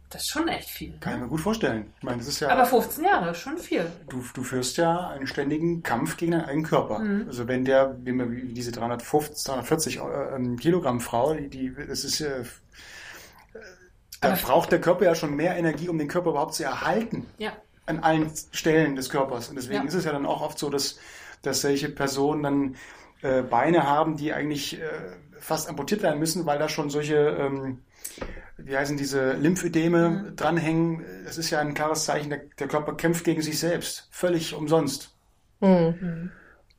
Das 0.09 0.21
ist 0.21 0.29
schon 0.29 0.47
echt 0.47 0.69
viel. 0.69 0.93
Kann 1.01 1.15
ich 1.15 1.19
mir 1.19 1.27
gut 1.27 1.41
vorstellen. 1.41 1.91
Ich 1.97 2.03
meine, 2.03 2.19
das 2.19 2.27
ist 2.27 2.39
ja. 2.39 2.47
Aber 2.47 2.65
15 2.65 3.03
Jahre 3.03 3.31
ist 3.31 3.39
schon 3.39 3.57
viel. 3.57 3.91
Du, 4.07 4.23
du 4.33 4.41
führst 4.41 4.77
ja 4.77 5.09
einen 5.09 5.27
ständigen 5.27 5.83
Kampf 5.83 6.15
gegen 6.15 6.31
deinen 6.31 6.45
eigenen 6.45 6.65
Körper. 6.65 6.99
Mhm. 6.99 7.25
Also 7.27 7.45
wenn 7.49 7.65
der, 7.65 7.97
wie, 8.05 8.53
diese 8.53 8.71
350, 8.71 9.43
340 9.43 9.97
äh, 9.97 10.55
Kilogramm 10.61 11.01
Frau, 11.01 11.33
die, 11.33 11.49
die 11.49 11.75
das 11.75 12.05
ist 12.05 12.21
äh, 12.21 12.43
da 14.21 14.35
braucht 14.41 14.71
der 14.71 14.79
Körper 14.79 15.05
ja 15.05 15.13
schon 15.13 15.35
mehr 15.35 15.57
Energie, 15.57 15.89
um 15.89 15.97
den 15.97 16.07
Körper 16.07 16.29
überhaupt 16.29 16.55
zu 16.55 16.63
erhalten. 16.63 17.25
Ja 17.37 17.51
an 17.87 17.99
allen 17.99 18.31
Stellen 18.51 18.95
des 18.95 19.09
Körpers. 19.09 19.49
Und 19.49 19.55
deswegen 19.55 19.81
ja. 19.81 19.87
ist 19.87 19.93
es 19.95 20.05
ja 20.05 20.11
dann 20.11 20.25
auch 20.25 20.41
oft 20.41 20.59
so, 20.59 20.69
dass, 20.69 20.99
dass 21.41 21.61
solche 21.61 21.89
Personen 21.89 22.43
dann 22.43 22.75
äh, 23.21 23.41
Beine 23.41 23.87
haben, 23.87 24.17
die 24.17 24.33
eigentlich 24.33 24.79
äh, 24.79 24.85
fast 25.39 25.69
amputiert 25.69 26.03
werden 26.03 26.19
müssen, 26.19 26.45
weil 26.45 26.59
da 26.59 26.69
schon 26.69 26.89
solche, 26.89 27.15
ähm, 27.15 27.79
wie 28.57 28.77
heißen 28.77 28.97
diese 28.97 29.33
Lymphödeme 29.33 30.09
mhm. 30.09 30.35
dranhängen. 30.35 31.05
Das 31.25 31.37
ist 31.37 31.49
ja 31.49 31.59
ein 31.59 31.73
klares 31.73 32.05
Zeichen, 32.05 32.29
der, 32.29 32.41
der, 32.59 32.67
Körper 32.67 32.95
kämpft 32.95 33.23
gegen 33.23 33.41
sich 33.41 33.59
selbst. 33.59 34.07
Völlig 34.11 34.53
umsonst. 34.53 35.15
Mhm. 35.61 36.31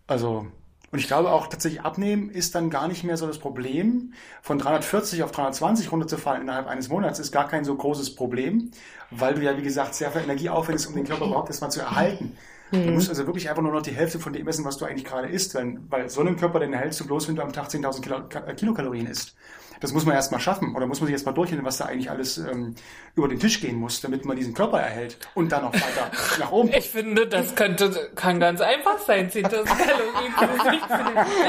Also, 0.07 0.47
und 0.91 0.99
ich 0.99 1.07
glaube 1.07 1.31
auch 1.31 1.49
tatsächlich 1.49 1.83
abnehmen 1.83 2.31
ist 2.31 2.55
dann 2.55 2.71
gar 2.71 2.89
nicht 2.89 3.05
mehr 3.05 3.17
so 3.17 3.27
das 3.27 3.39
Problem. 3.39 4.15
Von 4.43 4.59
340 4.59 5.23
auf 5.23 5.33
320 5.33 5.93
runterzufallen 5.93 6.43
innerhalb 6.43 6.67
eines 6.67 6.89
Monats 6.89 7.19
ist 7.19 7.31
gar 7.31 7.47
kein 7.47 7.65
so 7.65 7.75
großes 7.75 8.15
Problem, 8.15 8.71
weil 9.11 9.35
du 9.35 9.43
ja, 9.43 9.57
wie 9.57 9.63
gesagt, 9.63 9.95
sehr 9.95 10.11
viel 10.11 10.23
Energie 10.23 10.49
aufwendest, 10.49 10.89
um 10.89 10.95
den 10.95 11.05
Körper 11.05 11.27
überhaupt 11.27 11.49
erstmal 11.49 11.71
zu 11.71 11.81
erhalten. 11.81 12.37
Mhm. 12.71 12.87
Du 12.87 12.91
musst 12.93 13.09
also 13.11 13.27
wirklich 13.27 13.49
einfach 13.51 13.63
nur 13.63 13.73
noch 13.73 13.83
die 13.83 13.93
Hälfte 13.93 14.19
von 14.19 14.33
dem 14.33 14.49
essen, 14.49 14.65
was 14.65 14.79
du 14.79 14.87
eigentlich 14.87 15.05
gerade 15.05 15.29
isst, 15.29 15.55
weil, 15.55 15.79
weil 15.89 16.09
so 16.09 16.21
einen 16.21 16.37
Körper, 16.37 16.61
den 16.61 16.73
erhältst 16.73 17.01
du 17.01 17.07
bloß, 17.07 17.29
wenn 17.29 17.37
du 17.37 17.43
am 17.43 17.53
Tag 17.53 17.69
10.000 17.69 18.01
Kilo, 18.01 18.17
äh, 18.47 18.55
Kilokalorien 18.55 19.07
isst. 19.07 19.37
Das 19.81 19.93
muss 19.93 20.05
man 20.05 20.15
erstmal 20.15 20.41
schaffen 20.41 20.75
oder 20.75 20.87
muss 20.87 21.01
man 21.01 21.07
sich 21.07 21.15
erstmal 21.15 21.35
durchhalten, 21.35 21.65
was 21.65 21.79
da 21.79 21.87
eigentlich 21.87 22.11
alles 22.11 22.39
ähm, 22.39 22.75
über 23.15 23.29
den 23.29 23.39
Tisch 23.39 23.61
gehen 23.61 23.77
muss, 23.77 24.01
damit 24.01 24.25
man 24.25 24.37
diesen 24.37 24.55
Körper 24.55 24.81
erhält 24.81 25.19
und 25.35 25.53
dann 25.53 25.63
noch 25.63 25.75
weiter 25.75 26.11
nach 26.39 26.51
oben. 26.51 26.71
Ich 26.73 26.91
finde, 26.91 27.27
das 27.27 27.55
könnte, 27.55 28.11
kann 28.15 28.41
ganz 28.41 28.61
einfach 28.61 28.99
sein, 28.99 29.31
10.000 29.31 29.65
Kalorien. 29.65 30.35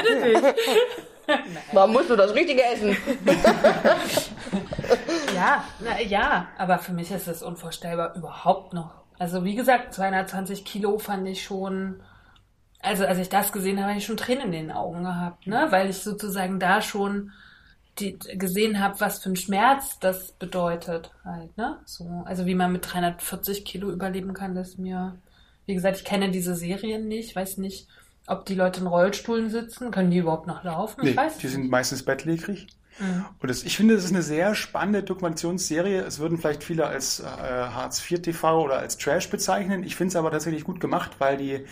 Bitte 0.04 0.42
nicht. 0.42 0.56
Man 1.74 1.92
muss 1.92 2.08
nur 2.08 2.18
das 2.18 2.34
Richtige 2.34 2.64
essen. 2.64 2.98
ja, 5.36 5.64
na, 5.80 6.02
ja, 6.02 6.48
aber 6.58 6.80
für 6.80 6.94
mich 6.94 7.12
ist 7.12 7.28
es 7.28 7.44
unvorstellbar 7.44 8.16
überhaupt 8.16 8.74
noch. 8.74 8.92
Also 9.20 9.44
wie 9.44 9.56
gesagt, 9.56 9.94
220 9.94 10.66
Kilo 10.66 10.98
fand 10.98 11.28
ich 11.28 11.44
schon, 11.44 12.02
also 12.82 13.06
als 13.06 13.20
ich 13.20 13.30
das 13.30 13.52
gesehen 13.52 13.78
habe, 13.78 13.90
habe 13.90 14.00
ich 14.00 14.06
schon 14.06 14.18
Tränen 14.18 14.46
in 14.46 14.52
den 14.68 14.72
Augen 14.72 15.04
gehabt, 15.04 15.46
ne? 15.46 15.68
Weil 15.70 15.90
ich 15.90 15.98
sozusagen 15.98 16.60
da 16.60 16.82
schon 16.82 17.32
die, 18.00 18.18
gesehen 18.18 18.80
habe, 18.80 19.00
was 19.00 19.20
für 19.20 19.30
ein 19.30 19.36
Schmerz 19.36 20.00
das 20.00 20.32
bedeutet 20.34 21.12
halt, 21.24 21.56
ne? 21.58 21.78
So, 21.86 22.24
also 22.26 22.46
wie 22.46 22.56
man 22.56 22.72
mit 22.72 22.92
340 22.92 23.66
Kilo 23.66 23.92
überleben 23.92 24.34
kann, 24.34 24.56
das 24.56 24.78
mir, 24.78 25.16
wie 25.66 25.76
gesagt, 25.76 25.98
ich 25.98 26.06
kenne 26.06 26.32
diese 26.32 26.56
Serien 26.56 27.08
nicht, 27.08 27.36
weiß 27.36 27.58
nicht, 27.58 27.88
ob 28.28 28.46
die 28.46 28.56
Leute 28.56 28.82
in 28.82 28.88
Rollstuhlen 28.88 29.50
sitzen, 29.50 29.92
können 29.92 30.12
die 30.12 30.18
überhaupt 30.18 30.48
noch 30.48 30.64
laufen? 30.64 31.02
Nee, 31.04 31.12
ich 31.12 31.18
weiß 31.18 31.38
die 31.38 31.48
sind 31.48 31.70
meistens 31.70 32.04
bettlägerig. 32.04 32.68
Mhm. 33.00 33.26
Und 33.40 33.50
das, 33.50 33.64
ich 33.64 33.78
finde, 33.78 33.96
das 33.96 34.06
ist 34.06 34.12
eine 34.12 34.22
sehr 34.22 34.56
spannende 34.56 35.04
Dokumentationsserie. 35.04 36.02
Es 36.02 36.20
würden 36.20 36.38
vielleicht 36.38 36.64
viele 36.64 36.88
als 36.88 37.20
äh, 37.20 37.24
Hartz 37.26 38.00
IV 38.10 38.22
TV 38.22 38.64
oder 38.64 38.80
als 38.80 38.98
Trash 38.98 39.30
bezeichnen. 39.30 39.84
Ich 39.84 39.96
finde 39.96 40.10
es 40.10 40.16
aber 40.16 40.32
tatsächlich 40.32 40.64
gut 40.64 40.80
gemacht, 40.80 41.12
weil 41.20 41.38
die 41.38 41.66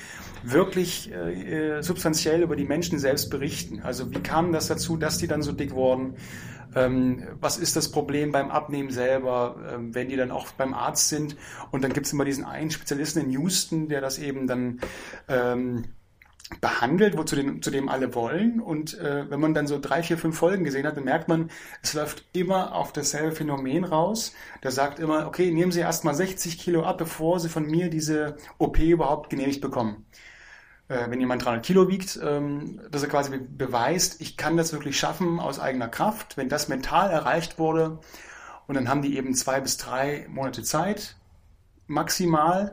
wirklich 0.44 1.12
äh, 1.12 1.82
substanziell 1.82 2.42
über 2.42 2.56
die 2.56 2.66
Menschen 2.66 3.00
selbst 3.00 3.30
berichten. 3.30 3.82
Also 3.84 4.12
wie 4.12 4.20
kam 4.20 4.52
das 4.52 4.68
dazu, 4.68 4.98
dass 4.98 5.18
die 5.18 5.28
dann 5.28 5.42
so 5.42 5.52
dick 5.52 5.74
wurden? 5.74 6.16
Ähm, 6.76 7.24
was 7.40 7.58
ist 7.58 7.76
das 7.76 7.92
Problem 7.92 8.32
beim 8.32 8.52
Abnehmen 8.52 8.92
selber, 8.92 9.56
ähm, 9.74 9.96
wenn 9.96 10.10
die 10.10 10.16
dann 10.16 10.32
auch 10.32 10.52
beim 10.52 10.74
Arzt 10.74 11.10
sind? 11.10 11.36
Und 11.72 11.84
dann 11.84 11.94
gibt 11.94 12.06
es 12.06 12.14
immer 12.14 12.26
diesen 12.26 12.46
einen 12.46 12.72
Spezialisten 12.72 13.22
in 13.22 13.32
Houston, 13.32 13.88
der 13.90 14.02
das 14.02 14.20
eben 14.20 14.48
dann 14.48 14.80
ähm, 15.28 15.86
behandelt, 16.62 17.18
wozu 17.18 17.36
den, 17.36 17.62
zu 17.62 17.72
dem 17.72 17.90
alle 17.90 18.16
wollen. 18.16 18.62
Und 18.62 18.98
äh, 19.00 19.30
wenn 19.30 19.40
man 19.40 19.54
dann 19.54 19.68
so 19.68 19.80
drei, 19.80 20.02
vier, 20.02 20.18
fünf 20.18 20.38
Folgen 20.38 20.64
gesehen 20.64 20.88
hat, 20.88 20.96
dann 20.96 21.04
merkt 21.04 21.28
man, 21.28 21.50
es 21.82 21.94
läuft 21.94 22.26
immer 22.34 22.74
auf 22.74 22.94
dasselbe 22.94 23.36
Phänomen 23.36 23.84
raus. 23.84 24.34
Der 24.64 24.72
sagt 24.72 25.00
immer, 25.00 25.28
okay, 25.28 25.52
nehmen 25.52 25.72
Sie 25.72 25.82
erst 25.82 26.06
mal 26.06 26.14
60 26.14 26.58
Kilo 26.58 26.84
ab, 26.84 26.98
bevor 26.98 27.40
Sie 27.40 27.50
von 27.50 27.66
mir 27.66 27.90
diese 27.90 28.38
OP 28.60 28.80
überhaupt 28.80 29.30
genehmigt 29.30 29.62
bekommen. 29.62 30.06
Äh, 30.88 31.10
wenn 31.10 31.20
jemand 31.20 31.44
300 31.44 31.66
Kilo 31.66 31.90
wiegt, 31.90 32.18
ähm, 32.24 32.80
dass 32.92 33.04
er 33.04 33.10
quasi 33.10 33.38
beweist, 33.38 34.22
ich 34.22 34.38
kann 34.38 34.56
das 34.56 34.72
wirklich 34.72 34.98
schaffen 34.98 35.40
aus 35.40 35.60
eigener 35.60 35.90
Kraft. 35.90 36.38
Wenn 36.38 36.50
das 36.50 36.70
mental 36.70 37.12
erreicht 37.12 37.60
wurde, 37.60 38.00
und 38.68 38.76
dann 38.76 38.90
haben 38.90 39.02
die 39.02 39.18
eben 39.18 39.34
zwei 39.34 39.60
bis 39.62 39.78
drei 39.78 40.28
Monate 40.30 40.64
Zeit, 40.64 41.18
maximal, 41.88 42.72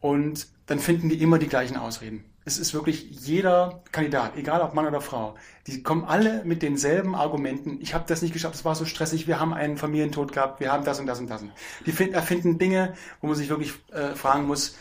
und 0.00 0.48
dann 0.66 0.80
finden 0.80 1.08
die 1.08 1.22
immer 1.22 1.38
die 1.38 1.48
gleichen 1.48 1.76
Ausreden 1.76 2.24
es 2.46 2.58
ist 2.58 2.72
wirklich 2.72 3.08
jeder 3.10 3.82
Kandidat, 3.90 4.36
egal 4.36 4.62
ob 4.62 4.72
Mann 4.72 4.86
oder 4.86 5.00
Frau, 5.00 5.34
die 5.66 5.82
kommen 5.82 6.04
alle 6.04 6.44
mit 6.44 6.62
denselben 6.62 7.16
Argumenten. 7.16 7.80
Ich 7.80 7.92
habe 7.92 8.04
das 8.06 8.22
nicht 8.22 8.32
geschafft, 8.32 8.54
es 8.54 8.64
war 8.64 8.76
so 8.76 8.84
stressig, 8.84 9.26
wir 9.26 9.40
haben 9.40 9.52
einen 9.52 9.76
Familientod 9.76 10.32
gehabt, 10.32 10.60
wir 10.60 10.72
haben 10.72 10.84
das 10.84 11.00
und 11.00 11.06
das 11.06 11.18
und 11.18 11.28
das. 11.28 11.42
Die 11.84 12.12
erfinden 12.12 12.56
Dinge, 12.58 12.94
wo 13.20 13.26
man 13.26 13.34
sich 13.34 13.48
wirklich 13.48 13.74
äh, 13.92 14.14
fragen 14.14 14.46
muss, 14.46 14.76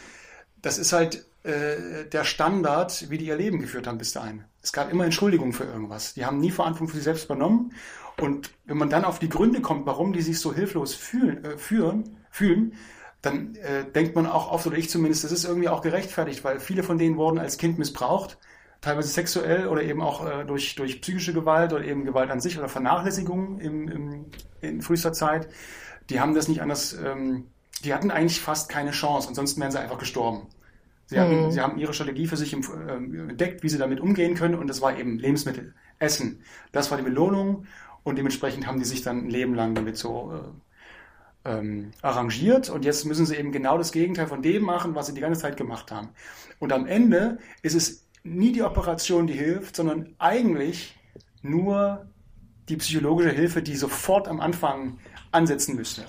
das 0.61 0.77
ist 0.77 0.93
halt 0.93 1.25
äh, 1.41 2.05
der 2.05 2.23
Standard, 2.23 3.09
wie 3.09 3.17
die 3.17 3.25
ihr 3.25 3.35
Leben 3.35 3.59
geführt 3.59 3.87
haben 3.87 3.97
bis 3.97 4.13
dahin. 4.13 4.43
Es 4.61 4.71
gab 4.71 4.91
immer 4.91 5.03
Entschuldigungen 5.03 5.53
für 5.53 5.65
irgendwas. 5.65 6.13
Die 6.13 6.23
haben 6.23 6.37
nie 6.37 6.51
Verantwortung 6.51 6.89
für 6.89 6.97
sich 6.97 7.03
selbst 7.03 7.25
übernommen. 7.25 7.73
Und 8.21 8.51
wenn 8.65 8.77
man 8.77 8.91
dann 8.91 9.05
auf 9.05 9.17
die 9.17 9.27
Gründe 9.27 9.61
kommt, 9.61 9.87
warum 9.87 10.13
die 10.13 10.21
sich 10.21 10.39
so 10.39 10.53
hilflos 10.53 10.93
fühlen, 10.93 11.43
äh, 11.43 11.57
führen, 11.57 12.17
fühlen 12.29 12.73
dann 13.25 13.55
äh, 13.55 13.89
denkt 13.91 14.15
man 14.15 14.27
auch 14.27 14.51
oft, 14.51 14.67
oder 14.67 14.77
ich 14.77 14.89
zumindest, 14.89 15.23
das 15.23 15.31
ist 15.31 15.45
irgendwie 15.45 15.69
auch 15.69 15.81
gerechtfertigt, 15.81 16.43
weil 16.43 16.59
viele 16.59 16.83
von 16.83 16.97
denen 16.97 17.17
wurden 17.17 17.39
als 17.39 17.57
Kind 17.57 17.79
missbraucht, 17.79 18.37
teilweise 18.81 19.09
sexuell 19.09 19.67
oder 19.67 19.81
eben 19.83 20.01
auch 20.01 20.25
äh, 20.25 20.45
durch, 20.45 20.75
durch 20.75 21.01
psychische 21.01 21.33
Gewalt 21.33 21.73
oder 21.73 21.83
eben 21.83 22.05
Gewalt 22.05 22.29
an 22.29 22.39
sich 22.39 22.57
oder 22.57 22.69
Vernachlässigung 22.69 23.59
im, 23.59 23.87
im, 23.87 24.25
in 24.61 24.81
frühester 24.81 25.11
Zeit. 25.11 25.47
Die 26.09 26.19
haben 26.19 26.35
das 26.35 26.47
nicht 26.47 26.61
anders, 26.61 26.93
ähm, 26.93 27.47
die 27.83 27.93
hatten 27.93 28.11
eigentlich 28.11 28.41
fast 28.41 28.69
keine 28.69 28.91
Chance, 28.91 29.27
ansonsten 29.27 29.59
wären 29.59 29.71
sie 29.71 29.79
einfach 29.79 29.97
gestorben. 29.97 30.47
Sie, 31.07 31.19
hatten, 31.19 31.45
mhm. 31.45 31.51
sie 31.51 31.61
haben 31.61 31.77
ihre 31.77 31.93
Strategie 31.93 32.27
für 32.27 32.37
sich 32.37 32.53
im, 32.53 32.61
äh, 32.61 33.29
entdeckt, 33.29 33.63
wie 33.63 33.69
sie 33.69 33.77
damit 33.77 33.99
umgehen 33.99 34.35
können 34.35 34.55
und 34.55 34.67
das 34.67 34.81
war 34.81 34.97
eben 34.97 35.17
Lebensmittel, 35.17 35.73
Essen. 35.97 36.41
Das 36.71 36.91
war 36.91 36.97
die 36.97 37.03
Belohnung 37.03 37.65
und 38.03 38.17
dementsprechend 38.17 38.67
haben 38.67 38.79
die 38.79 38.85
sich 38.85 39.01
dann 39.01 39.25
ein 39.25 39.29
Leben 39.29 39.55
lang 39.55 39.73
damit 39.73 39.97
so 39.97 40.31
äh, 40.31 40.64
ähm, 41.45 41.91
arrangiert 42.01 42.69
und 42.69 42.83
jetzt 42.83 43.05
müssen 43.05 43.25
sie 43.25 43.35
eben 43.35 43.51
genau 43.51 43.77
das 43.77 43.91
Gegenteil 43.91 44.27
von 44.27 44.41
dem 44.41 44.63
machen, 44.63 44.95
was 44.95 45.07
sie 45.07 45.13
die 45.13 45.21
ganze 45.21 45.41
Zeit 45.41 45.57
gemacht 45.57 45.91
haben. 45.91 46.09
Und 46.59 46.73
am 46.73 46.87
Ende 46.87 47.37
ist 47.61 47.75
es 47.75 48.05
nie 48.23 48.51
die 48.51 48.63
Operation, 48.63 49.27
die 49.27 49.33
hilft, 49.33 49.75
sondern 49.75 50.15
eigentlich 50.17 50.97
nur 51.41 52.07
die 52.67 52.77
psychologische 52.77 53.29
Hilfe, 53.29 53.61
die 53.61 53.75
sofort 53.75 54.27
am 54.27 54.41
Anfang 54.41 54.97
ansetzen 55.31 55.75
müsste. 55.75 56.03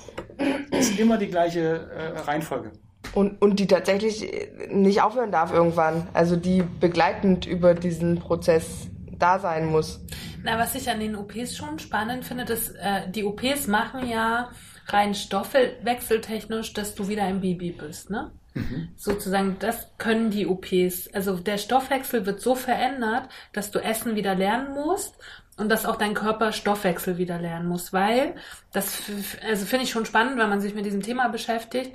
Das 0.70 0.88
ist 0.88 0.98
immer 0.98 1.18
die 1.18 1.28
gleiche 1.28 1.90
äh, 1.90 2.18
Reihenfolge. 2.20 2.72
Und, 3.14 3.40
und 3.40 3.60
die 3.60 3.66
tatsächlich 3.66 4.26
nicht 4.70 5.02
aufhören 5.02 5.30
darf 5.30 5.52
irgendwann. 5.52 6.08
Also 6.12 6.36
die 6.36 6.62
begleitend 6.80 7.46
über 7.46 7.74
diesen 7.74 8.18
Prozess 8.18 8.88
da 9.18 9.38
sein 9.38 9.66
muss. 9.66 10.00
Na, 10.42 10.58
was 10.58 10.74
ich 10.74 10.88
an 10.90 11.00
den 11.00 11.16
OPs 11.16 11.56
schon 11.56 11.78
spannend 11.78 12.24
finde, 12.24 12.44
dass 12.44 12.70
äh, 12.70 13.10
die 13.10 13.24
OPs 13.24 13.66
machen 13.66 14.08
ja 14.08 14.50
rein 14.86 15.14
stoffwechseltechnisch, 15.14 16.72
dass 16.72 16.94
du 16.94 17.08
wieder 17.08 17.24
ein 17.24 17.40
Baby 17.40 17.72
bist, 17.72 18.10
ne? 18.10 18.32
Mhm. 18.54 18.88
Sozusagen, 18.96 19.56
das 19.58 19.88
können 19.98 20.30
die 20.30 20.46
OPs. 20.46 21.08
Also 21.12 21.36
der 21.36 21.58
Stoffwechsel 21.58 22.24
wird 22.24 22.40
so 22.40 22.54
verändert, 22.54 23.28
dass 23.52 23.70
du 23.70 23.80
Essen 23.80 24.16
wieder 24.16 24.34
lernen 24.34 24.74
musst 24.74 25.14
und 25.56 25.68
dass 25.68 25.84
auch 25.84 25.96
dein 25.96 26.14
Körper 26.14 26.52
Stoffwechsel 26.52 27.18
wieder 27.18 27.38
lernen 27.38 27.68
muss, 27.68 27.92
weil 27.92 28.34
das, 28.72 29.02
also 29.46 29.66
finde 29.66 29.84
ich 29.84 29.90
schon 29.90 30.06
spannend, 30.06 30.38
wenn 30.38 30.48
man 30.48 30.60
sich 30.60 30.74
mit 30.74 30.86
diesem 30.86 31.02
Thema 31.02 31.28
beschäftigt. 31.28 31.94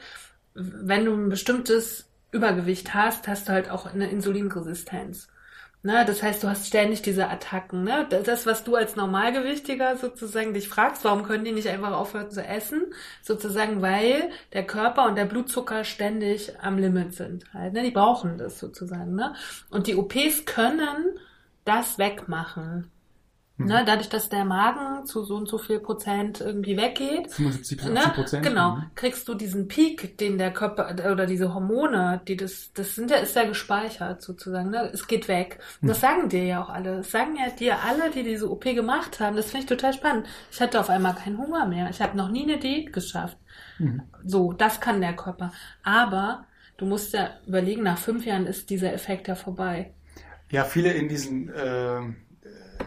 Wenn 0.53 1.05
du 1.05 1.13
ein 1.13 1.29
bestimmtes 1.29 2.07
Übergewicht 2.31 2.93
hast, 2.93 3.27
hast 3.27 3.47
du 3.47 3.53
halt 3.53 3.69
auch 3.69 3.91
eine 3.91 4.09
Insulinresistenz. 4.09 5.29
Ne, 5.83 6.05
das 6.05 6.21
heißt, 6.21 6.43
du 6.43 6.47
hast 6.47 6.67
ständig 6.67 7.01
diese 7.01 7.27
Attacken. 7.27 7.83
Ne? 7.83 8.07
Das, 8.07 8.45
was 8.45 8.63
du 8.63 8.75
als 8.75 8.95
Normalgewichtiger 8.95 9.97
sozusagen 9.97 10.53
dich 10.53 10.69
fragst, 10.69 11.03
warum 11.03 11.23
können 11.23 11.43
die 11.43 11.51
nicht 11.51 11.67
einfach 11.69 11.93
aufhören 11.93 12.29
zu 12.29 12.45
essen? 12.45 12.93
Sozusagen, 13.23 13.81
weil 13.81 14.29
der 14.53 14.67
Körper 14.67 15.07
und 15.07 15.15
der 15.15 15.25
Blutzucker 15.25 15.83
ständig 15.83 16.53
am 16.61 16.77
Limit 16.77 17.15
sind. 17.15 17.51
Halt, 17.51 17.73
ne? 17.73 17.81
Die 17.81 17.89
brauchen 17.89 18.37
das 18.37 18.59
sozusagen. 18.59 19.15
Ne? 19.15 19.33
Und 19.71 19.87
die 19.87 19.95
OPs 19.95 20.45
können 20.45 21.17
das 21.65 21.97
wegmachen. 21.97 22.91
Mhm. 23.61 23.67
Ne, 23.67 23.83
dadurch, 23.85 24.09
dass 24.09 24.29
der 24.29 24.45
Magen 24.45 25.05
zu 25.05 25.23
so 25.23 25.35
und 25.35 25.47
so 25.47 25.57
viel 25.57 25.79
Prozent 25.79 26.41
irgendwie 26.41 26.77
weggeht, 26.77 27.31
75 27.31 27.83
ne, 27.85 27.99
Prozent, 28.15 28.43
genau, 28.43 28.75
mhm. 28.75 28.83
kriegst 28.95 29.27
du 29.27 29.35
diesen 29.35 29.67
Peak, 29.67 30.17
den 30.17 30.37
der 30.37 30.51
Körper 30.51 30.93
oder 31.11 31.25
diese 31.25 31.53
Hormone, 31.53 32.21
die 32.27 32.35
das, 32.35 32.71
das 32.73 32.95
sind 32.95 33.11
ja, 33.11 33.17
ist 33.17 33.35
ja 33.35 33.43
gespeichert 33.43 34.21
sozusagen. 34.21 34.71
Ne? 34.71 34.89
Es 34.93 35.07
geht 35.07 35.27
weg. 35.27 35.59
Und 35.81 35.89
das 35.89 35.97
mhm. 35.97 36.01
sagen 36.01 36.29
dir 36.29 36.43
ja 36.43 36.63
auch 36.63 36.69
alle. 36.69 36.97
Das 36.97 37.11
sagen 37.11 37.35
ja 37.35 37.49
dir 37.51 37.77
alle, 37.83 38.09
die 38.11 38.23
diese 38.23 38.49
OP 38.49 38.63
gemacht 38.63 39.19
haben. 39.19 39.35
Das 39.35 39.51
finde 39.51 39.63
ich 39.63 39.69
total 39.69 39.93
spannend. 39.93 40.27
Ich 40.51 40.59
hatte 40.59 40.79
auf 40.79 40.89
einmal 40.89 41.15
keinen 41.15 41.37
Hunger 41.37 41.65
mehr. 41.65 41.89
Ich 41.89 42.01
habe 42.01 42.17
noch 42.17 42.29
nie 42.29 42.43
eine 42.43 42.57
Diät 42.57 42.91
geschafft. 42.93 43.37
Mhm. 43.77 44.01
So, 44.25 44.53
das 44.53 44.79
kann 44.79 45.01
der 45.01 45.15
Körper. 45.15 45.51
Aber 45.83 46.45
du 46.77 46.85
musst 46.85 47.13
ja 47.13 47.29
überlegen, 47.45 47.83
nach 47.83 47.97
fünf 47.97 48.25
Jahren 48.25 48.47
ist 48.47 48.69
dieser 48.69 48.93
Effekt 48.93 49.27
ja 49.27 49.35
vorbei. 49.35 49.93
Ja, 50.49 50.65
viele 50.65 50.91
in 50.91 51.07
diesen 51.07 51.49
äh 51.49 52.01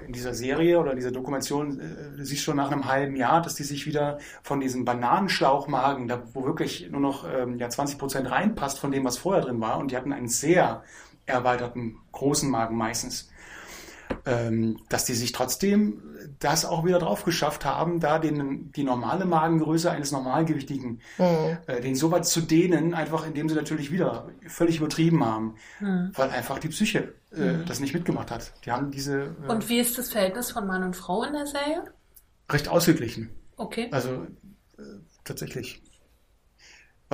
in 0.07 0.13
dieser 0.13 0.35
Serie 0.35 0.79
oder 0.79 0.95
dieser 0.95 1.11
Dokumentation 1.11 1.81
äh, 1.81 2.25
siehst 2.25 2.43
schon 2.43 2.57
nach 2.57 2.71
einem 2.71 2.87
halben 2.87 3.17
Jahr, 3.17 3.43
dass 3.43 3.55
die 3.55 3.63
sich 3.63 3.87
wieder 3.87 4.19
von 4.43 4.61
diesem 4.61 4.85
Bananenschlauchmagen, 4.85 6.09
da 6.09 6.23
wo 6.33 6.45
wirklich 6.45 6.91
nur 6.91 7.01
noch 7.01 7.27
ähm, 7.29 7.59
ja, 7.59 7.69
20 7.69 7.99
Prozent 7.99 8.31
reinpasst 8.31 8.79
von 8.79 8.91
dem, 8.91 9.05
was 9.05 9.19
vorher 9.19 9.43
drin 9.43 9.61
war, 9.61 9.79
und 9.79 9.91
die 9.91 9.97
hatten 9.97 10.13
einen 10.13 10.29
sehr 10.29 10.83
erweiterten 11.27 11.97
großen 12.13 12.51
Magen 12.51 12.77
meistens, 12.77 13.31
dass 14.89 15.05
die 15.05 15.13
sich 15.13 15.33
trotzdem 15.33 16.01
das 16.39 16.65
auch 16.65 16.85
wieder 16.85 16.99
drauf 16.99 17.25
geschafft 17.25 17.65
haben, 17.65 18.01
da 18.01 18.19
den, 18.19 18.73
die 18.73 18.85
normale 18.85 19.25
Magengröße 19.25 19.91
eines 19.91 20.13
Normalgewichtigen, 20.13 21.01
mhm. 21.19 21.59
äh, 21.67 21.81
den 21.81 21.95
so 21.95 22.11
weit 22.11 22.27
zu 22.27 22.41
dehnen, 22.41 22.95
einfach 22.95 23.27
indem 23.27 23.49
sie 23.49 23.55
natürlich 23.55 23.91
wieder 23.91 24.29
völlig 24.47 24.79
übertrieben 24.79 25.25
haben, 25.25 25.57
mhm. 25.81 26.11
weil 26.15 26.31
einfach 26.31 26.59
die 26.59 26.69
Psyche 26.69 27.15
äh, 27.33 27.41
mhm. 27.41 27.67
das 27.67 27.81
nicht 27.81 27.95
mitgemacht 27.95 28.31
hat. 28.31 28.53
Die 28.65 28.71
haben 28.71 28.91
diese. 28.91 29.35
Äh, 29.47 29.51
und 29.51 29.69
wie 29.69 29.79
ist 29.79 29.99
das 29.99 30.11
Verhältnis 30.11 30.51
von 30.51 30.67
Mann 30.67 30.83
und 30.83 30.97
Frau 30.97 31.23
in 31.25 31.33
der 31.33 31.47
Serie? 31.47 31.85
Recht 32.51 32.69
ausgeglichen. 32.69 33.31
Okay. 33.57 33.89
Also 33.91 34.27
äh, 34.79 34.83
tatsächlich. 35.25 35.83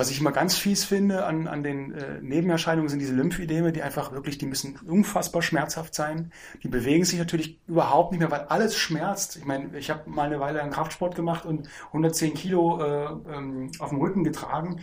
Was 0.01 0.09
ich 0.09 0.19
immer 0.19 0.31
ganz 0.31 0.57
fies 0.57 0.83
finde 0.83 1.25
an, 1.27 1.47
an 1.47 1.61
den 1.61 1.93
äh, 1.93 2.19
Nebenerscheinungen 2.21 2.89
sind 2.89 2.97
diese 2.97 3.13
Lymphideme, 3.13 3.71
die 3.71 3.83
einfach 3.83 4.11
wirklich, 4.11 4.39
die 4.39 4.47
müssen 4.47 4.79
unfassbar 4.87 5.43
schmerzhaft 5.43 5.93
sein. 5.93 6.31
Die 6.63 6.69
bewegen 6.69 7.05
sich 7.05 7.19
natürlich 7.19 7.59
überhaupt 7.67 8.11
nicht 8.11 8.19
mehr, 8.19 8.31
weil 8.31 8.45
alles 8.45 8.75
schmerzt. 8.75 9.35
Ich 9.35 9.45
meine, 9.45 9.77
ich 9.77 9.91
habe 9.91 10.09
mal 10.09 10.23
eine 10.23 10.39
Weile 10.39 10.59
einen 10.59 10.71
Kraftsport 10.71 11.13
gemacht 11.13 11.45
und 11.45 11.69
110 11.89 12.33
Kilo 12.33 12.81
äh, 12.81 13.09
ähm, 13.31 13.71
auf 13.77 13.89
dem 13.89 13.99
Rücken 13.99 14.23
getragen, 14.23 14.81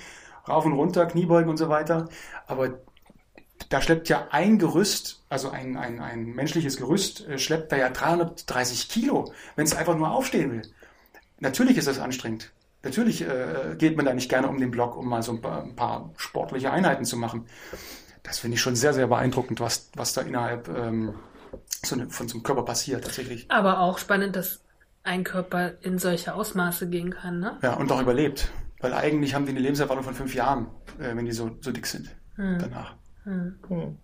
rauf 0.48 0.64
und 0.64 0.74
runter, 0.74 1.04
Kniebeugen 1.06 1.50
und 1.50 1.56
so 1.56 1.68
weiter. 1.68 2.08
Aber 2.46 2.78
da 3.70 3.82
schleppt 3.82 4.08
ja 4.08 4.28
ein 4.30 4.60
Gerüst, 4.60 5.24
also 5.28 5.50
ein, 5.50 5.76
ein, 5.76 5.98
ein 6.00 6.26
menschliches 6.26 6.76
Gerüst, 6.76 7.26
äh, 7.26 7.40
schleppt 7.40 7.72
da 7.72 7.76
ja 7.76 7.90
330 7.90 8.88
Kilo, 8.88 9.32
wenn 9.56 9.64
es 9.64 9.74
einfach 9.74 9.96
nur 9.96 10.12
aufstehen 10.12 10.52
will. 10.52 10.62
Natürlich 11.40 11.76
ist 11.76 11.88
das 11.88 11.98
anstrengend. 11.98 12.52
Natürlich 12.82 13.22
äh, 13.22 13.74
geht 13.76 13.96
man 13.96 14.06
da 14.06 14.14
nicht 14.14 14.28
gerne 14.28 14.48
um 14.48 14.58
den 14.58 14.70
Block, 14.70 14.96
um 14.96 15.08
mal 15.08 15.22
so 15.22 15.32
ein 15.32 15.40
paar, 15.40 15.64
ein 15.64 15.74
paar 15.74 16.12
sportliche 16.16 16.70
Einheiten 16.70 17.04
zu 17.04 17.16
machen. 17.16 17.46
Das 18.22 18.38
finde 18.38 18.54
ich 18.54 18.60
schon 18.60 18.76
sehr, 18.76 18.92
sehr 18.92 19.08
beeindruckend, 19.08 19.60
was, 19.60 19.90
was 19.94 20.12
da 20.12 20.20
innerhalb 20.20 20.68
ähm, 20.68 21.14
so 21.84 21.96
eine, 21.96 22.08
von 22.10 22.28
so 22.28 22.36
einem 22.36 22.42
Körper 22.42 22.64
passiert 22.64 23.04
tatsächlich. 23.04 23.50
Aber 23.50 23.80
auch 23.80 23.98
spannend, 23.98 24.36
dass 24.36 24.60
ein 25.02 25.24
Körper 25.24 25.72
in 25.82 25.98
solche 25.98 26.34
Ausmaße 26.34 26.88
gehen 26.88 27.10
kann, 27.10 27.40
ne? 27.40 27.58
Ja, 27.62 27.74
und 27.74 27.90
auch 27.90 28.00
überlebt. 28.00 28.52
Weil 28.80 28.92
eigentlich 28.92 29.34
haben 29.34 29.44
die 29.44 29.50
eine 29.50 29.60
Lebenserwartung 29.60 30.04
von 30.04 30.14
fünf 30.14 30.34
Jahren, 30.34 30.68
äh, 30.98 31.16
wenn 31.16 31.24
die 31.24 31.32
so, 31.32 31.56
so 31.60 31.72
dick 31.72 31.86
sind 31.86 32.14
hm. 32.36 32.58
danach. 32.60 32.94
Hm. 33.24 33.58
Hm. 33.68 33.98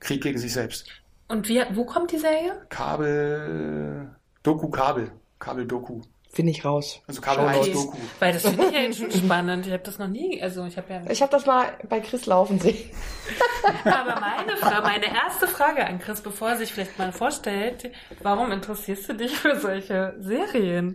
Krieg 0.00 0.22
gegen 0.22 0.38
sich 0.38 0.52
selbst. 0.52 0.88
Und 1.28 1.48
wie, 1.48 1.62
wo 1.72 1.84
kommt 1.84 2.12
die 2.12 2.18
Serie? 2.18 2.66
Kabel, 2.70 4.14
Doku 4.42 4.68
Kabel, 4.70 5.10
Kabel 5.38 5.66
Doku. 5.66 6.00
Finde 6.38 6.52
ich 6.52 6.64
raus. 6.64 7.02
Also 7.08 7.20
Kabel 7.20 7.46
1 7.46 7.72
Doku. 7.72 7.98
Weil 8.20 8.32
das 8.32 8.42
finde 8.42 8.66
ich 8.66 8.72
ja 8.72 8.80
jetzt 8.82 8.98
schon 9.00 9.10
spannend. 9.10 9.66
Ich 9.66 9.72
habe 9.72 9.82
das 9.82 9.98
noch 9.98 10.06
nie, 10.06 10.40
also 10.40 10.66
ich 10.66 10.76
habe 10.76 10.92
ja... 10.92 11.02
Ich 11.10 11.20
habe 11.20 11.32
das 11.32 11.46
mal 11.46 11.76
bei 11.88 11.98
Chris 11.98 12.26
laufen 12.26 12.60
sehen. 12.60 12.88
Aber 13.84 14.20
meine 14.20 14.56
Frage, 14.56 14.82
meine 14.82 15.06
erste 15.06 15.48
Frage 15.48 15.84
an 15.84 15.98
Chris, 15.98 16.20
bevor 16.20 16.50
er 16.50 16.56
sich 16.58 16.72
vielleicht 16.72 16.96
mal 16.96 17.10
vorstellt, 17.10 17.90
warum 18.22 18.52
interessierst 18.52 19.08
du 19.08 19.14
dich 19.14 19.36
für 19.36 19.58
solche 19.58 20.14
Serien? 20.20 20.94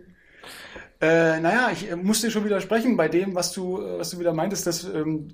Äh, 1.02 1.40
naja, 1.40 1.68
ich 1.70 1.90
äh, 1.90 1.96
musste 1.96 2.30
schon 2.30 2.46
widersprechen 2.46 2.96
bei 2.96 3.08
dem, 3.08 3.34
was 3.34 3.52
du, 3.52 3.82
äh, 3.82 3.98
was 3.98 4.12
du 4.12 4.20
wieder 4.20 4.32
meintest, 4.32 4.66
dass 4.66 4.84
ähm, 4.84 5.28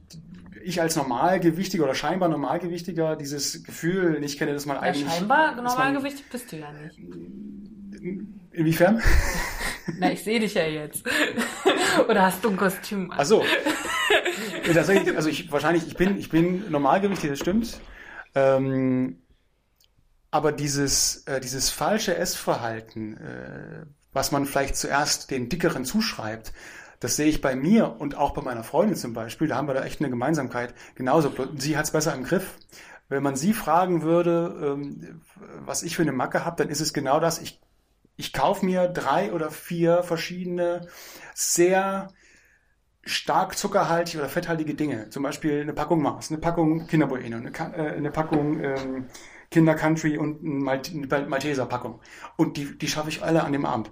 ich 0.65 0.81
als 0.81 0.97
Normalgewichtiger 0.97 1.85
oder 1.85 1.95
scheinbar 1.95 2.29
Normalgewichtiger 2.29 3.15
dieses 3.15 3.63
Gefühl 3.63 4.19
nicht 4.19 4.41
kenne, 4.41 4.55
dass 4.55 4.67
man 4.67 4.75
ja, 4.75 4.83
eigentlich. 4.83 5.09
Scheinbar 5.09 5.55
Normalgewichtig 5.55 6.25
bist 6.31 6.51
du 6.51 6.57
ja 6.57 6.73
nicht. 6.73 6.99
Inwiefern? 8.53 9.03
Na, 9.99 10.13
ich 10.13 10.23
sehe 10.23 10.41
dich 10.41 10.55
ja 10.55 10.65
jetzt. 10.65 11.05
oder 12.09 12.23
hast 12.23 12.45
du 12.45 12.51
ein 12.51 12.57
Kostüm 12.57 13.11
an? 13.11 13.19
Ach 13.21 13.25
so. 13.25 13.45
Tatsächlich, 14.73 15.17
also 15.17 15.29
ich 15.29 15.51
wahrscheinlich, 15.51 15.87
ich 15.87 15.97
bin, 15.97 16.19
ich 16.19 16.29
bin 16.29 16.71
Normalgewichtig, 16.71 17.31
das 17.31 17.39
stimmt. 17.39 17.81
Ähm, 18.35 19.23
aber 20.31 20.53
dieses, 20.53 21.25
äh, 21.27 21.41
dieses 21.41 21.71
falsche 21.71 22.17
Essverhalten, 22.17 23.17
äh, 23.17 23.87
was 24.13 24.33
man 24.33 24.47
vielleicht 24.47 24.77
zuerst 24.77 25.31
den 25.31 25.49
Dickeren 25.49 25.85
zuschreibt, 25.85 26.53
das 27.01 27.17
sehe 27.17 27.27
ich 27.27 27.41
bei 27.41 27.57
mir 27.57 27.97
und 27.99 28.15
auch 28.15 28.33
bei 28.33 28.43
meiner 28.43 28.63
Freundin 28.63 28.97
zum 28.97 29.15
Beispiel. 29.15 29.49
Da 29.49 29.57
haben 29.57 29.69
wir 29.69 29.75
da 29.75 29.85
echt 29.85 30.01
eine 30.01 30.11
Gemeinsamkeit. 30.11 30.75
Genauso. 30.95 31.33
Sie 31.57 31.77
hat 31.77 31.87
es 31.87 31.91
besser 31.93 32.15
im 32.15 32.25
Griff. 32.25 32.59
Wenn 33.09 33.23
man 33.23 33.37
sie 33.37 33.55
fragen 33.55 34.03
würde, 34.03 34.55
ähm, 34.63 35.23
was 35.65 35.83
ich 35.83 35.97
für 35.97 36.03
eine 36.03 36.13
Macke 36.13 36.45
habe, 36.45 36.57
dann 36.63 36.69
ist 36.69 36.81
es 36.81 36.93
genau 36.93 37.19
das. 37.19 37.41
Ich, 37.41 37.61
ich 38.21 38.35
kaufe 38.35 38.65
mir 38.67 38.87
drei 38.87 39.33
oder 39.33 39.51
vier 39.51 40.03
verschiedene 40.03 40.87
sehr 41.35 42.13
stark 43.03 43.57
zuckerhaltige 43.57 44.19
oder 44.19 44.29
fetthaltige 44.29 44.75
Dinge. 44.75 45.09
Zum 45.09 45.23
Beispiel 45.23 45.63
eine 45.63 45.73
Packung 45.73 46.03
Mars, 46.03 46.31
eine 46.31 46.39
Packung 46.39 46.87
Kinderbueno, 46.87 47.39
eine, 47.39 47.51
äh, 47.51 47.97
eine 47.97 48.11
Packung 48.11 48.61
ähm, 48.63 49.07
Kinder 49.51 49.75
Country 49.75 50.19
und 50.19 50.41
eine 50.45 51.27
Malteser 51.27 51.65
Packung. 51.65 52.01
Und 52.37 52.59
die, 52.59 52.77
die 52.77 52.89
schaffe 52.89 53.09
ich 53.09 53.23
alle 53.23 53.43
an 53.43 53.53
dem 53.53 53.65
Abend. 53.65 53.91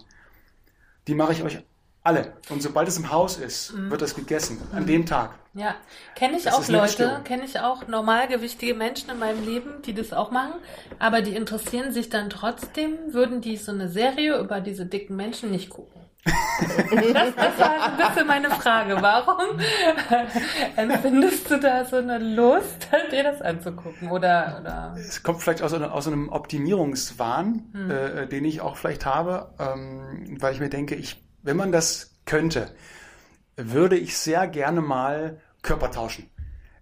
Die 1.08 1.14
mache 1.14 1.32
ich 1.32 1.42
euch 1.42 1.64
alle. 2.08 2.32
Und 2.48 2.62
sobald 2.62 2.88
es 2.88 2.96
im 2.96 3.12
Haus 3.12 3.36
ist, 3.36 3.74
mhm. 3.74 3.90
wird 3.90 4.00
das 4.00 4.14
gegessen. 4.14 4.58
An 4.72 4.84
mhm. 4.84 4.86
dem 4.86 5.06
Tag. 5.06 5.30
Ja. 5.52 5.74
Kenne 6.14 6.38
ich 6.38 6.44
das 6.44 6.54
auch 6.54 6.68
Leute, 6.68 7.20
kenne 7.24 7.44
ich 7.44 7.60
auch 7.60 7.86
normalgewichtige 7.86 8.74
Menschen 8.74 9.10
in 9.10 9.18
meinem 9.18 9.44
Leben, 9.44 9.82
die 9.84 9.92
das 9.92 10.12
auch 10.12 10.30
machen. 10.30 10.54
Aber 10.98 11.20
die 11.20 11.36
interessieren 11.36 11.92
sich 11.92 12.08
dann 12.08 12.30
trotzdem, 12.30 12.96
würden 13.08 13.40
die 13.42 13.56
so 13.56 13.72
eine 13.72 13.88
Serie 13.88 14.38
über 14.38 14.60
diese 14.60 14.86
dicken 14.86 15.16
Menschen 15.16 15.50
nicht 15.50 15.68
gucken. 15.68 15.98
das, 16.24 17.34
das 17.34 17.58
war 17.58 17.82
ein 17.86 17.96
bisschen 17.96 18.26
meine 18.26 18.50
Frage. 18.50 18.96
Warum 19.00 19.58
empfindest 20.76 21.50
du 21.50 21.58
da 21.58 21.84
so 21.84 21.96
eine 21.96 22.18
Lust, 22.18 22.88
dir 23.12 23.22
das 23.22 23.40
anzugucken? 23.40 24.10
Oder, 24.10 24.58
oder? 24.60 24.96
Es 24.98 25.22
kommt 25.22 25.42
vielleicht 25.42 25.62
aus, 25.62 25.72
aus 25.72 26.06
einem 26.06 26.28
Optimierungswahn, 26.28 27.70
hm. 27.72 27.90
äh, 27.90 28.26
den 28.26 28.44
ich 28.44 28.60
auch 28.60 28.76
vielleicht 28.76 29.06
habe, 29.06 29.50
ähm, 29.58 30.36
weil 30.40 30.54
ich 30.54 30.60
mir 30.60 30.70
denke, 30.70 30.94
ich 30.94 31.22
wenn 31.42 31.56
man 31.56 31.72
das 31.72 32.14
könnte, 32.24 32.70
würde 33.56 33.96
ich 33.96 34.16
sehr 34.16 34.46
gerne 34.46 34.80
mal 34.80 35.40
Körper 35.62 35.90
tauschen. 35.90 36.30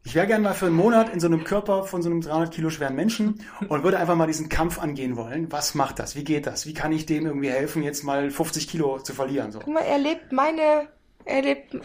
Ich 0.05 0.15
wäre 0.15 0.29
gerne 0.29 0.45
mal 0.45 0.55
für 0.55 0.67
einen 0.67 0.77
Monat 0.77 1.13
in 1.13 1.19
so 1.19 1.27
einem 1.27 1.43
Körper 1.43 1.83
von 1.83 2.01
so 2.01 2.09
einem 2.09 2.21
300 2.21 2.55
Kilo 2.55 2.71
schweren 2.71 2.95
Menschen 2.95 3.45
und 3.69 3.83
würde 3.83 3.99
einfach 3.99 4.15
mal 4.15 4.29
diesen 4.29 4.49
Kampf 4.49 4.79
angehen 4.79 5.17
wollen. 5.17 5.51
Was 5.51 5.75
macht 5.75 5.99
das? 5.99 6.15
Wie 6.15 6.23
geht 6.23 6.47
das? 6.47 6.65
Wie 6.65 6.75
kann 6.75 6.93
ich 6.93 7.07
dem 7.07 7.27
irgendwie 7.27 7.51
helfen, 7.51 7.83
jetzt 7.83 8.05
mal 8.05 8.31
50 8.31 8.69
Kilo 8.69 9.01
zu 9.01 9.15
verlieren? 9.15 9.51
So. 9.51 9.59
Guck 9.59 9.75
mal, 9.75 9.81
er 9.81 9.99
lebt 9.99 10.31
meine, 10.31 10.87
er 11.25 11.43
lebt 11.43 11.77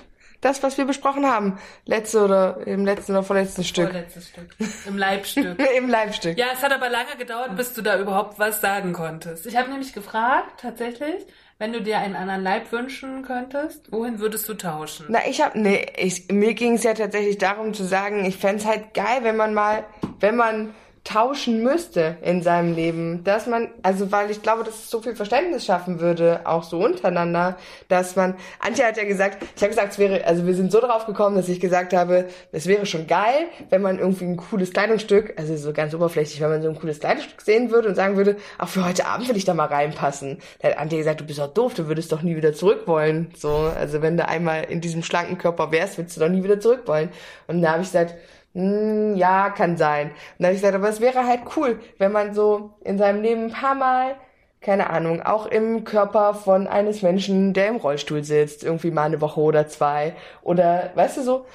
das, 0.42 0.62
was 0.62 0.78
wir 0.78 0.86
besprochen 0.86 1.26
haben. 1.26 1.60
Letzte 1.86 2.24
oder 2.24 2.68
im 2.68 2.86
letzten 2.86 3.14
oder 3.14 3.24
vorletzten 3.24 3.64
Stück. 3.64 3.90
Vorletztes 3.90 4.30
Stück. 4.30 4.56
Im 4.86 4.98
Leibstück. 5.00 5.60
Im 5.78 5.90
Leibstück. 5.90 6.38
Ja, 6.38 6.48
es 6.54 6.62
hat 6.62 6.74
aber 6.74 6.90
lange 6.90 7.16
gedauert, 7.18 7.56
bis 7.56 7.74
du 7.74 7.82
da 7.82 8.00
überhaupt 8.00 8.38
was 8.38 8.62
sagen 8.62 8.94
konntest. 8.94 9.48
Ich 9.48 9.56
habe 9.56 9.70
nämlich 9.70 9.94
gefragt, 9.94 10.60
tatsächlich, 10.62 11.26
wenn 11.62 11.74
du 11.74 11.80
dir 11.80 12.00
einen 12.00 12.16
anderen 12.16 12.42
Leib 12.42 12.72
wünschen 12.72 13.22
könntest, 13.22 13.92
wohin 13.92 14.18
würdest 14.18 14.50
du 14.50 14.56
tauschen? 14.56 15.06
Na, 15.10 15.20
ich 15.30 15.42
hab, 15.42 15.56
nee, 15.56 15.86
ich, 15.96 16.28
mir 16.32 16.56
ging 16.56 16.74
es 16.74 16.82
ja 16.82 16.96
tatsächlich 16.96 17.38
darum 17.38 17.76
zu 17.76 17.84
sagen, 17.84 18.26
ich 18.26 18.36
fänd's 18.36 18.66
halt 18.66 18.96
geil, 18.96 19.20
wenn 19.22 19.36
man 19.36 19.54
mal, 19.54 19.84
wenn 20.20 20.36
man 20.36 20.74
tauschen 21.04 21.64
müsste 21.64 22.18
in 22.22 22.44
seinem 22.44 22.76
Leben, 22.76 23.24
dass 23.24 23.48
man, 23.48 23.70
also 23.82 24.12
weil 24.12 24.30
ich 24.30 24.44
glaube, 24.44 24.64
dass 24.64 24.76
es 24.76 24.90
so 24.92 25.02
viel 25.02 25.16
Verständnis 25.16 25.66
schaffen 25.66 26.00
würde, 26.00 26.42
auch 26.44 26.62
so 26.62 26.78
untereinander, 26.78 27.58
dass 27.88 28.16
man, 28.16 28.36
Antje 28.60 28.86
hat 28.86 28.98
ja 28.98 29.06
gesagt, 29.06 29.44
ich 29.56 29.62
habe 29.64 29.70
gesagt, 29.70 29.94
es 29.94 30.00
wäre, 30.00 30.24
also 30.26 30.46
wir 30.46 30.54
sind 30.54 30.72
so 30.72 30.80
drauf 30.80 31.08
gekommen, 31.08 31.36
dass 31.36 31.50
ich 31.50 31.60
gesagt 31.60 31.94
habe, 31.94 32.26
es 32.52 32.68
wäre 32.68 32.86
schon 32.86 33.08
geil, 33.08 33.48
wenn 33.72 33.82
man 33.82 33.98
irgendwie 33.98 34.26
ein 34.26 34.38
cooles 34.38 34.72
Kleidungsstück, 34.74 35.34
also 35.38 35.58
so 35.58 35.74
ganz 35.74 35.96
oberflächlich, 35.96 36.40
wenn 36.40 36.50
man 36.50 36.62
so 36.62 36.70
ein 36.70 36.80
cooles 36.80 37.00
Kleidungsstück 37.00 37.42
sehen 37.42 37.72
würde 37.72 37.90
und 37.90 37.96
sagen 37.96 38.16
würde, 38.16 38.38
auch 38.60 38.68
für 38.68 38.86
heute 38.86 39.08
Abend 39.08 39.28
will 39.28 39.38
ich 39.38 39.46
da 39.46 39.56
mal 39.56 39.66
reinpassen. 39.66 40.38
Da 40.60 40.70
hat 40.70 40.78
Antje 40.78 41.00
gesagt, 41.00 41.20
du 41.20 41.26
bist 41.26 41.40
doch 41.40 41.52
doof, 41.52 41.74
du 41.74 41.88
würdest 41.88 42.12
doch 42.12 42.22
nie 42.22 42.36
wieder 42.36 42.54
zurück 42.54 42.84
wollen. 42.86 43.32
So, 43.36 43.50
also 43.50 44.04
wenn 44.04 44.18
du 44.18 44.28
einmal 44.28 44.66
in 44.66 44.82
diesem 44.82 45.02
schlanken 45.02 45.40
Körper 45.40 45.72
wärst, 45.72 45.98
würdest 45.98 46.16
du 46.18 46.22
doch 46.22 46.30
nie 46.30 46.44
wieder 46.44 46.60
zurück 46.60 46.84
wollen. 46.86 47.10
Und 47.48 47.64
da 47.64 47.72
habe 47.72 47.82
ich 47.82 47.88
gesagt, 47.88 48.14
hm, 48.54 49.16
ja, 49.16 49.50
kann 49.50 49.78
sein. 49.78 50.08
Und 50.08 50.16
dann 50.40 50.48
habe 50.48 50.56
ich 50.56 50.62
gesagt, 50.62 50.76
aber 50.76 50.90
es 50.90 51.02
wäre 51.02 51.26
halt 51.26 51.42
cool, 51.56 51.80
wenn 51.98 52.12
man 52.12 52.34
so 52.34 52.72
in 52.84 52.98
seinem 52.98 53.22
Leben 53.22 53.46
ein 53.46 53.52
paar 53.52 53.76
Mal, 53.76 54.16
keine 54.60 54.90
Ahnung, 54.90 55.22
auch 55.22 55.48
im 55.48 55.84
Körper 55.86 56.34
von 56.34 56.68
eines 56.68 57.02
Menschen, 57.02 57.54
der 57.54 57.70
im 57.70 57.78
Rollstuhl 57.78 58.24
sitzt, 58.24 58.64
irgendwie 58.64 58.92
mal 58.92 59.06
eine 59.06 59.22
Woche 59.22 59.40
oder 59.40 59.68
zwei. 59.68 60.16
Oder, 60.44 60.92
weißt 60.96 61.18
du, 61.18 61.22
so, 61.24 61.46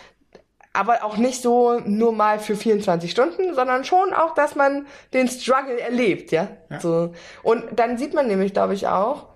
aber 0.72 1.05
auch 1.05 1.16
nicht 1.16 1.42
so 1.42 1.80
nur 1.84 2.12
mal 2.12 2.38
für 2.38 2.57
24 2.57 3.11
Stunden, 3.11 3.55
sondern 3.55 3.84
schon 3.84 4.12
auch, 4.12 4.34
dass 4.34 4.55
man 4.57 4.86
den 5.14 5.28
Struggle 5.28 5.80
erlebt, 5.80 6.32
ja. 6.32 6.49
Ja. 6.70 6.80
So. 6.80 7.12
Und 7.42 7.64
dann 7.76 7.99
sieht 7.99 8.14
man 8.14 8.26
nämlich, 8.26 8.53
glaube 8.53 8.74
ich, 8.74 8.86
auch, 8.86 9.26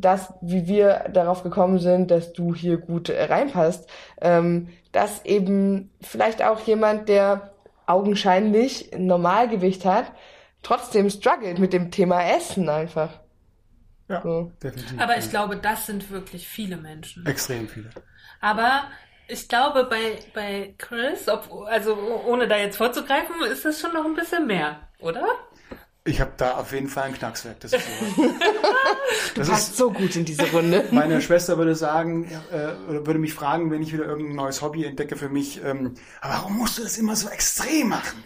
dass, 0.00 0.32
wie 0.40 0.66
wir 0.66 1.04
darauf 1.12 1.42
gekommen 1.42 1.78
sind, 1.78 2.10
dass 2.10 2.32
du 2.32 2.54
hier 2.54 2.78
gut 2.78 3.08
äh, 3.08 3.24
reinpasst, 3.24 3.88
ähm, 4.20 4.68
dass 4.92 5.24
eben 5.24 5.90
vielleicht 6.00 6.42
auch 6.42 6.60
jemand, 6.60 7.08
der 7.08 7.52
augenscheinlich 7.86 8.92
ein 8.92 9.06
Normalgewicht 9.06 9.84
hat, 9.84 10.12
trotzdem 10.62 11.10
struggelt 11.10 11.58
mit 11.58 11.72
dem 11.72 11.90
Thema 11.90 12.22
Essen 12.22 12.68
einfach. 12.68 13.20
Ja, 14.08 14.22
So. 14.22 14.52
definitiv. 14.62 15.00
Aber 15.00 15.16
ich 15.18 15.28
glaube, 15.30 15.56
das 15.56 15.86
sind 15.86 16.10
wirklich 16.10 16.48
viele 16.48 16.76
Menschen. 16.76 17.26
Extrem 17.26 17.68
viele. 17.68 17.90
Aber 18.40 18.84
ich 19.26 19.48
glaube, 19.48 19.84
bei, 19.84 20.18
bei 20.34 20.74
Chris, 20.78 21.28
ob, 21.28 21.66
also 21.66 21.96
ohne 22.26 22.48
da 22.48 22.56
jetzt 22.56 22.76
vorzugreifen, 22.76 23.34
ist 23.50 23.64
das 23.64 23.80
schon 23.80 23.92
noch 23.92 24.04
ein 24.04 24.14
bisschen 24.14 24.46
mehr, 24.46 24.80
oder? 25.00 25.26
Ich 26.04 26.20
habe 26.20 26.32
da 26.36 26.56
auf 26.56 26.72
jeden 26.72 26.88
Fall 26.88 27.04
ein 27.04 27.14
Knackswerk. 27.14 27.60
Das 27.60 27.72
ist 27.72 27.84
so. 28.16 28.34
Das 29.34 29.48
Passt 29.48 29.70
ist, 29.70 29.76
so 29.76 29.90
gut 29.90 30.16
in 30.16 30.24
diese 30.24 30.50
Runde. 30.50 30.86
meine 30.90 31.20
Schwester 31.20 31.58
würde 31.58 31.74
sagen, 31.74 32.30
äh, 32.50 32.72
oder 32.88 33.06
würde 33.06 33.18
mich 33.18 33.34
fragen, 33.34 33.70
wenn 33.70 33.82
ich 33.82 33.92
wieder 33.92 34.04
irgendein 34.04 34.36
neues 34.36 34.62
Hobby 34.62 34.84
entdecke 34.84 35.16
für 35.16 35.28
mich, 35.28 35.62
ähm, 35.64 35.94
aber 36.20 36.34
warum 36.34 36.58
musst 36.58 36.78
du 36.78 36.82
das 36.82 36.98
immer 36.98 37.14
so 37.14 37.28
extrem 37.28 37.88
machen? 37.88 38.24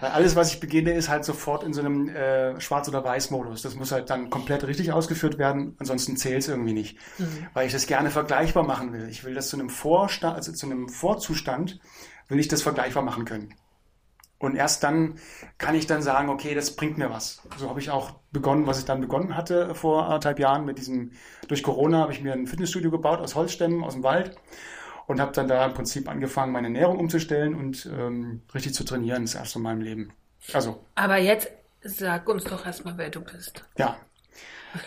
Weil 0.00 0.10
alles, 0.10 0.36
was 0.36 0.52
ich 0.52 0.60
beginne, 0.60 0.92
ist 0.92 1.08
halt 1.08 1.24
sofort 1.24 1.64
in 1.64 1.72
so 1.72 1.80
einem 1.80 2.08
äh, 2.08 2.60
Schwarz- 2.60 2.88
oder 2.88 3.02
Weiß-Modus. 3.02 3.62
Das 3.62 3.74
muss 3.74 3.90
halt 3.90 4.10
dann 4.10 4.30
komplett 4.30 4.64
richtig 4.66 4.92
ausgeführt 4.92 5.38
werden, 5.38 5.74
ansonsten 5.78 6.16
zählt 6.16 6.42
es 6.42 6.48
irgendwie 6.48 6.72
nicht. 6.72 6.98
Weil 7.52 7.66
ich 7.66 7.72
das 7.72 7.86
gerne 7.86 8.10
vergleichbar 8.10 8.62
machen 8.62 8.92
will. 8.92 9.08
Ich 9.08 9.24
will 9.24 9.34
das 9.34 9.48
zu 9.48 9.56
einem 9.56 9.70
Vorstand, 9.70 10.36
also 10.36 10.52
zu 10.52 10.66
einem 10.66 10.88
Vorzustand, 10.88 11.80
will 12.28 12.38
ich 12.38 12.46
das 12.48 12.62
vergleichbar 12.62 13.02
machen 13.02 13.24
können. 13.24 13.54
Und 14.38 14.54
erst 14.54 14.84
dann 14.84 15.16
kann 15.58 15.74
ich 15.74 15.86
dann 15.86 16.00
sagen, 16.00 16.28
okay, 16.28 16.54
das 16.54 16.76
bringt 16.76 16.96
mir 16.96 17.10
was. 17.10 17.42
So 17.56 17.68
habe 17.68 17.80
ich 17.80 17.90
auch 17.90 18.12
begonnen, 18.30 18.66
was 18.66 18.78
ich 18.78 18.84
dann 18.84 19.00
begonnen 19.00 19.36
hatte 19.36 19.74
vor 19.74 20.04
anderthalb 20.04 20.38
Jahren 20.38 20.64
mit 20.64 20.78
diesem, 20.78 21.12
durch 21.48 21.64
Corona 21.64 21.98
habe 22.00 22.12
ich 22.12 22.22
mir 22.22 22.32
ein 22.32 22.46
Fitnessstudio 22.46 22.90
gebaut 22.90 23.18
aus 23.18 23.34
Holzstämmen, 23.34 23.82
aus 23.82 23.94
dem 23.94 24.04
Wald 24.04 24.36
und 25.08 25.20
habe 25.20 25.32
dann 25.32 25.48
da 25.48 25.66
im 25.66 25.74
Prinzip 25.74 26.08
angefangen, 26.08 26.52
meine 26.52 26.68
Ernährung 26.68 27.00
umzustellen 27.00 27.54
und 27.54 27.86
ähm, 27.86 28.42
richtig 28.54 28.74
zu 28.74 28.84
trainieren, 28.84 29.24
das 29.24 29.34
erste 29.34 29.58
Mal 29.58 29.72
im 29.72 29.80
Leben. 29.80 30.12
Also, 30.52 30.84
Aber 30.94 31.16
jetzt 31.16 31.50
sag 31.82 32.28
uns 32.28 32.44
doch 32.44 32.64
erstmal, 32.64 32.96
wer 32.96 33.10
du 33.10 33.20
bist. 33.20 33.64
ja. 33.76 33.96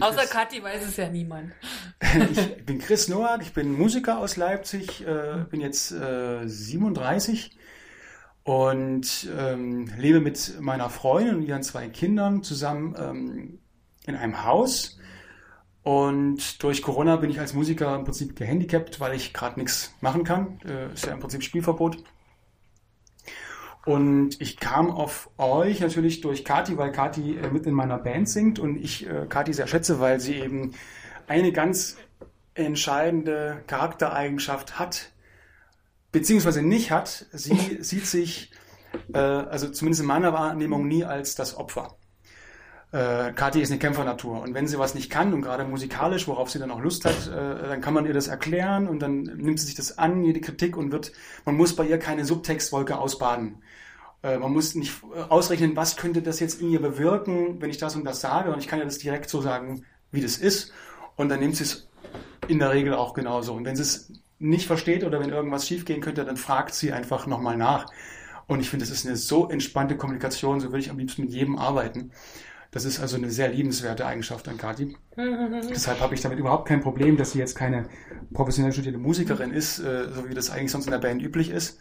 Außer 0.00 0.26
Kathi 0.26 0.62
weiß 0.62 0.84
es 0.84 0.98
ja 0.98 1.08
niemand. 1.08 1.52
ich 2.30 2.66
bin 2.66 2.78
Chris 2.78 3.08
Noack, 3.08 3.40
ich 3.40 3.54
bin 3.54 3.72
Musiker 3.72 4.18
aus 4.18 4.36
Leipzig, 4.36 5.06
äh, 5.06 5.44
bin 5.50 5.62
jetzt 5.62 5.90
äh, 5.90 6.46
37 6.46 7.56
und 8.44 9.28
ähm, 9.36 9.90
lebe 9.98 10.20
mit 10.20 10.60
meiner 10.60 10.90
Freundin 10.90 11.36
und 11.36 11.42
ihren 11.42 11.62
zwei 11.62 11.88
Kindern 11.88 12.42
zusammen 12.42 12.94
ähm, 12.98 13.58
in 14.06 14.14
einem 14.14 14.44
Haus. 14.44 14.98
Und 15.82 16.62
durch 16.62 16.82
Corona 16.82 17.16
bin 17.16 17.30
ich 17.30 17.40
als 17.40 17.54
Musiker 17.54 17.94
im 17.94 18.04
Prinzip 18.04 18.36
gehandicapt, 18.36 19.00
weil 19.00 19.14
ich 19.14 19.32
gerade 19.32 19.58
nichts 19.58 19.94
machen 20.00 20.24
kann. 20.24 20.58
Äh, 20.64 20.92
ist 20.92 21.06
ja 21.06 21.12
im 21.12 21.20
Prinzip 21.20 21.42
Spielverbot. 21.42 21.98
Und 23.86 24.40
ich 24.40 24.58
kam 24.58 24.90
auf 24.90 25.30
euch 25.36 25.80
natürlich 25.80 26.20
durch 26.20 26.44
Kati, 26.44 26.78
weil 26.78 26.92
Kati 26.92 27.36
äh, 27.36 27.50
mit 27.50 27.66
in 27.66 27.74
meiner 27.74 27.98
Band 27.98 28.28
singt 28.28 28.58
und 28.58 28.76
ich 28.76 29.06
äh, 29.06 29.26
Kati 29.28 29.52
sehr 29.52 29.66
schätze, 29.66 30.00
weil 30.00 30.20
sie 30.20 30.36
eben 30.36 30.72
eine 31.26 31.52
ganz 31.52 31.96
entscheidende 32.54 33.62
Charaktereigenschaft 33.66 34.78
hat, 34.78 35.12
beziehungsweise 36.14 36.62
nicht 36.62 36.90
hat. 36.90 37.26
Sie 37.32 37.78
sieht 37.80 38.06
sich, 38.06 38.52
äh, 39.12 39.18
also 39.18 39.68
zumindest 39.68 40.00
in 40.00 40.06
meiner 40.06 40.32
Wahrnehmung, 40.32 40.88
nie 40.88 41.04
als 41.04 41.34
das 41.34 41.56
Opfer. 41.56 41.96
Äh, 42.92 43.32
Kathi 43.32 43.60
ist 43.60 43.70
eine 43.70 43.80
Kämpfernatur 43.80 44.40
und 44.40 44.54
wenn 44.54 44.68
sie 44.68 44.78
was 44.78 44.94
nicht 44.94 45.10
kann 45.10 45.34
und 45.34 45.42
gerade 45.42 45.64
musikalisch, 45.64 46.28
worauf 46.28 46.48
sie 46.48 46.60
dann 46.60 46.70
auch 46.70 46.80
Lust 46.80 47.04
hat, 47.04 47.26
äh, 47.26 47.68
dann 47.68 47.80
kann 47.80 47.92
man 47.92 48.06
ihr 48.06 48.14
das 48.14 48.28
erklären 48.28 48.86
und 48.86 49.00
dann 49.00 49.22
nimmt 49.22 49.58
sie 49.58 49.66
sich 49.66 49.74
das 49.74 49.98
an, 49.98 50.22
jede 50.22 50.40
Kritik 50.40 50.76
und 50.76 50.92
wird, 50.92 51.10
man 51.44 51.56
muss 51.56 51.74
bei 51.74 51.84
ihr 51.84 51.98
keine 51.98 52.24
Subtextwolke 52.24 52.96
ausbaden. 52.96 53.64
Äh, 54.22 54.38
man 54.38 54.52
muss 54.52 54.76
nicht 54.76 55.02
äh, 55.12 55.22
ausrechnen, 55.22 55.74
was 55.74 55.96
könnte 55.96 56.22
das 56.22 56.38
jetzt 56.38 56.60
in 56.60 56.70
ihr 56.70 56.80
bewirken, 56.80 57.60
wenn 57.60 57.70
ich 57.70 57.78
das 57.78 57.96
und 57.96 58.04
das 58.04 58.20
sage 58.20 58.52
und 58.52 58.60
ich 58.60 58.68
kann 58.68 58.78
ja 58.78 58.84
das 58.84 58.98
direkt 58.98 59.28
so 59.28 59.40
sagen, 59.40 59.84
wie 60.12 60.20
das 60.20 60.36
ist 60.36 60.72
und 61.16 61.28
dann 61.28 61.40
nimmt 61.40 61.56
sie 61.56 61.64
es 61.64 61.88
in 62.46 62.60
der 62.60 62.70
Regel 62.70 62.94
auch 62.94 63.14
genauso. 63.14 63.54
Und 63.54 63.64
wenn 63.64 63.74
sie 63.74 63.82
es 63.82 64.12
nicht 64.44 64.66
versteht 64.66 65.04
oder 65.04 65.20
wenn 65.20 65.30
irgendwas 65.30 65.66
schiefgehen 65.66 66.00
könnte, 66.00 66.24
dann 66.24 66.36
fragt 66.36 66.74
sie 66.74 66.92
einfach 66.92 67.26
nochmal 67.26 67.56
nach. 67.56 67.86
Und 68.46 68.60
ich 68.60 68.68
finde, 68.68 68.84
das 68.84 68.94
ist 68.94 69.06
eine 69.06 69.16
so 69.16 69.48
entspannte 69.48 69.96
Kommunikation, 69.96 70.60
so 70.60 70.68
würde 70.68 70.80
ich 70.80 70.90
am 70.90 70.98
liebsten 70.98 71.22
mit 71.22 71.32
jedem 71.32 71.58
arbeiten. 71.58 72.12
Das 72.70 72.84
ist 72.84 73.00
also 73.00 73.16
eine 73.16 73.30
sehr 73.30 73.48
liebenswerte 73.48 74.04
Eigenschaft 74.04 74.48
an 74.48 74.58
Kathi. 74.58 74.96
Deshalb 75.70 76.00
habe 76.00 76.14
ich 76.14 76.20
damit 76.20 76.38
überhaupt 76.38 76.68
kein 76.68 76.80
Problem, 76.80 77.16
dass 77.16 77.32
sie 77.32 77.38
jetzt 77.38 77.54
keine 77.54 77.88
professionell 78.32 78.72
studierte 78.72 78.98
Musikerin 78.98 79.52
ist, 79.52 79.78
äh, 79.78 80.08
so 80.12 80.28
wie 80.28 80.34
das 80.34 80.50
eigentlich 80.50 80.72
sonst 80.72 80.86
in 80.86 80.90
der 80.90 80.98
Band 80.98 81.22
üblich 81.22 81.50
ist. 81.50 81.78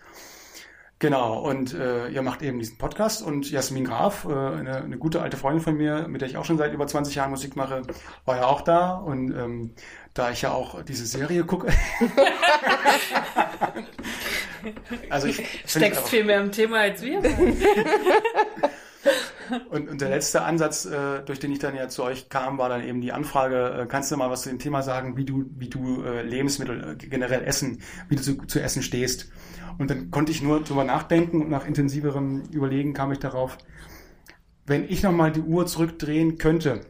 Genau, 1.03 1.37
und 1.37 1.73
äh, 1.73 2.07
ihr 2.07 2.21
macht 2.21 2.41
eben 2.43 2.59
diesen 2.59 2.77
Podcast 2.77 3.23
und 3.23 3.51
Jasmin 3.51 3.83
Graf, 3.83 4.23
äh, 4.23 4.29
eine, 4.31 4.77
eine 4.77 4.97
gute 4.97 5.21
alte 5.21 5.35
Freundin 5.35 5.61
von 5.61 5.75
mir, 5.75 6.07
mit 6.07 6.21
der 6.21 6.29
ich 6.29 6.37
auch 6.37 6.45
schon 6.45 6.57
seit 6.57 6.71
über 6.71 6.87
20 6.87 7.13
Jahren 7.15 7.29
Musik 7.29 7.57
mache, 7.57 7.81
war 8.23 8.37
ja 8.37 8.45
auch 8.45 8.61
da 8.61 8.91
und 8.93 9.35
ähm, 9.37 9.71
da 10.13 10.31
ich 10.31 10.43
ja 10.43 10.53
auch 10.53 10.81
diese 10.83 11.05
Serie 11.05 11.43
gucke. 11.43 11.67
also 15.09 15.27
ich 15.27 15.45
Steckst 15.65 16.03
auch- 16.03 16.07
viel 16.07 16.23
mehr 16.23 16.39
im 16.39 16.53
Thema 16.53 16.77
als 16.79 17.01
wir. 17.01 17.21
Und, 19.69 19.89
und 19.89 20.01
der 20.01 20.09
letzte 20.09 20.43
Ansatz, 20.43 20.85
äh, 20.85 21.21
durch 21.25 21.39
den 21.39 21.51
ich 21.51 21.59
dann 21.59 21.75
ja 21.75 21.89
zu 21.89 22.03
euch 22.03 22.29
kam, 22.29 22.57
war 22.57 22.69
dann 22.69 22.83
eben 22.83 23.01
die 23.01 23.11
Anfrage, 23.11 23.81
äh, 23.81 23.85
kannst 23.85 24.11
du 24.11 24.17
mal 24.17 24.29
was 24.29 24.43
zu 24.43 24.49
dem 24.49 24.59
Thema 24.59 24.81
sagen, 24.81 25.17
wie 25.17 25.25
du, 25.25 25.45
wie 25.57 25.69
du 25.69 26.03
äh, 26.03 26.21
Lebensmittel 26.21 26.91
äh, 26.91 26.95
generell 26.95 27.43
essen, 27.43 27.81
wie 28.07 28.15
du 28.15 28.21
zu, 28.21 28.37
zu 28.45 28.61
essen 28.61 28.81
stehst. 28.81 29.29
Und 29.77 29.89
dann 29.89 30.11
konnte 30.11 30.31
ich 30.31 30.41
nur 30.41 30.63
drüber 30.63 30.83
nachdenken 30.83 31.41
und 31.41 31.49
nach 31.49 31.65
intensiverem 31.65 32.43
Überlegen 32.51 32.93
kam 32.93 33.11
ich 33.11 33.19
darauf, 33.19 33.57
wenn 34.65 34.85
ich 34.85 35.03
nochmal 35.03 35.31
die 35.31 35.41
Uhr 35.41 35.65
zurückdrehen 35.65 36.37
könnte, 36.37 36.81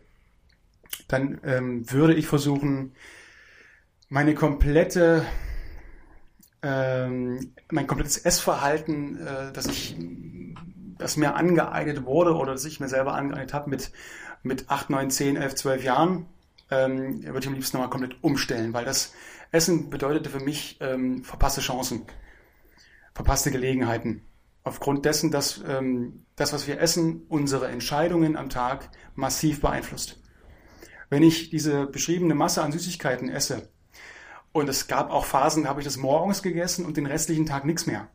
dann 1.08 1.40
ähm, 1.44 1.92
würde 1.92 2.14
ich 2.14 2.28
versuchen, 2.28 2.94
meine 4.10 4.36
komplette, 4.36 5.26
ähm, 6.62 7.54
mein 7.72 7.88
komplettes 7.88 8.18
Essverhalten, 8.18 9.18
äh, 9.18 9.52
das 9.54 9.66
ich 9.66 9.96
das 10.98 11.18
mir 11.18 11.36
angeeignet 11.36 12.06
wurde 12.06 12.36
oder 12.36 12.54
das 12.54 12.66
ich 12.66 12.80
mir 12.80 12.90
selber 12.90 13.14
angeeignet 13.14 13.54
habe 13.54 13.70
mit, 13.70 13.92
mit 14.44 14.70
8, 14.70 14.90
9, 14.90 15.10
10, 15.10 15.36
11, 15.38 15.56
12 15.56 15.84
Jahren, 15.84 16.26
ähm, 16.72 17.24
würde 17.24 17.40
ich 17.40 17.48
am 17.48 17.54
liebsten 17.54 17.78
nochmal 17.78 17.90
komplett 17.90 18.24
umstellen, 18.24 18.74
weil 18.74 18.86
das 18.86 19.14
Essen 19.52 19.90
bedeutete 19.90 20.30
für 20.30 20.40
mich 20.40 20.78
ähm, 20.82 21.24
verpasste 21.24 21.62
Chancen, 21.62 22.06
verpasste 23.14 23.52
Gelegenheiten. 23.52 24.26
Aufgrund 24.64 25.06
dessen, 25.06 25.30
dass 25.30 25.62
ähm, 25.68 26.26
das, 26.36 26.54
was 26.54 26.68
wir 26.68 26.80
essen, 26.80 27.26
unsere 27.28 27.68
Entscheidungen 27.68 28.38
am 28.38 28.50
Tag 28.50 28.90
massiv 29.14 29.62
beeinflusst. 29.62 30.20
Wenn 31.10 31.22
ich 31.22 31.50
diese 31.50 31.86
beschriebene 31.86 32.34
Masse 32.34 32.64
an 32.64 32.72
Süßigkeiten 32.72 33.30
esse 33.30 33.70
Und 34.52 34.70
es 34.70 34.88
gab 34.88 35.12
auch 35.12 35.26
Phasen, 35.26 35.64
da 35.64 35.70
habe 35.70 35.82
ich 35.82 35.86
das 35.86 35.98
morgens 35.98 36.42
gegessen 36.42 36.86
und 36.86 36.98
den 36.98 37.06
restlichen 37.06 37.46
Tag 37.46 37.66
nichts 37.66 37.86
mehr. 37.86 38.08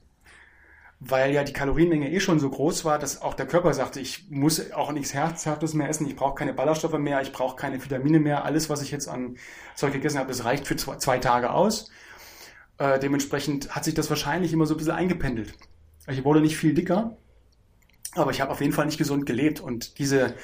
Weil 1.00 1.32
ja 1.32 1.44
die 1.44 1.52
Kalorienmenge 1.52 2.10
eh 2.10 2.18
schon 2.18 2.40
so 2.40 2.50
groß 2.50 2.84
war, 2.84 2.98
dass 2.98 3.22
auch 3.22 3.34
der 3.34 3.46
Körper 3.46 3.72
sagte, 3.72 4.00
ich 4.00 4.28
muss 4.30 4.72
auch 4.72 4.90
nichts 4.90 5.14
Herzhaftes 5.14 5.74
mehr 5.74 5.88
essen, 5.88 6.08
ich 6.08 6.16
brauche 6.16 6.34
keine 6.34 6.52
Ballaststoffe 6.52 6.98
mehr, 6.98 7.22
ich 7.22 7.32
brauche 7.32 7.54
keine 7.54 7.82
Vitamine 7.82 8.18
mehr. 8.18 8.44
Alles, 8.44 8.68
was 8.68 8.82
ich 8.82 8.90
jetzt 8.90 9.08
an 9.08 9.36
Zeug 9.76 9.92
gegessen 9.92 10.18
habe, 10.18 10.28
das 10.28 10.44
reicht 10.44 10.66
für 10.66 10.74
zwei, 10.74 10.96
zwei 10.96 11.18
Tage 11.18 11.50
aus. 11.50 11.90
Äh, 12.78 12.98
dementsprechend 12.98 13.74
hat 13.74 13.84
sich 13.84 13.94
das 13.94 14.10
wahrscheinlich 14.10 14.52
immer 14.52 14.66
so 14.66 14.74
ein 14.74 14.78
bisschen 14.78 14.94
eingependelt. 14.94 15.54
Ich 16.08 16.24
wurde 16.24 16.40
nicht 16.40 16.56
viel 16.56 16.74
dicker, 16.74 17.16
aber 18.14 18.30
ich 18.30 18.40
habe 18.40 18.50
auf 18.50 18.60
jeden 18.60 18.72
Fall 18.72 18.86
nicht 18.86 18.98
gesund 18.98 19.26
gelebt. 19.26 19.60
Und 19.60 19.98
diese 19.98 20.34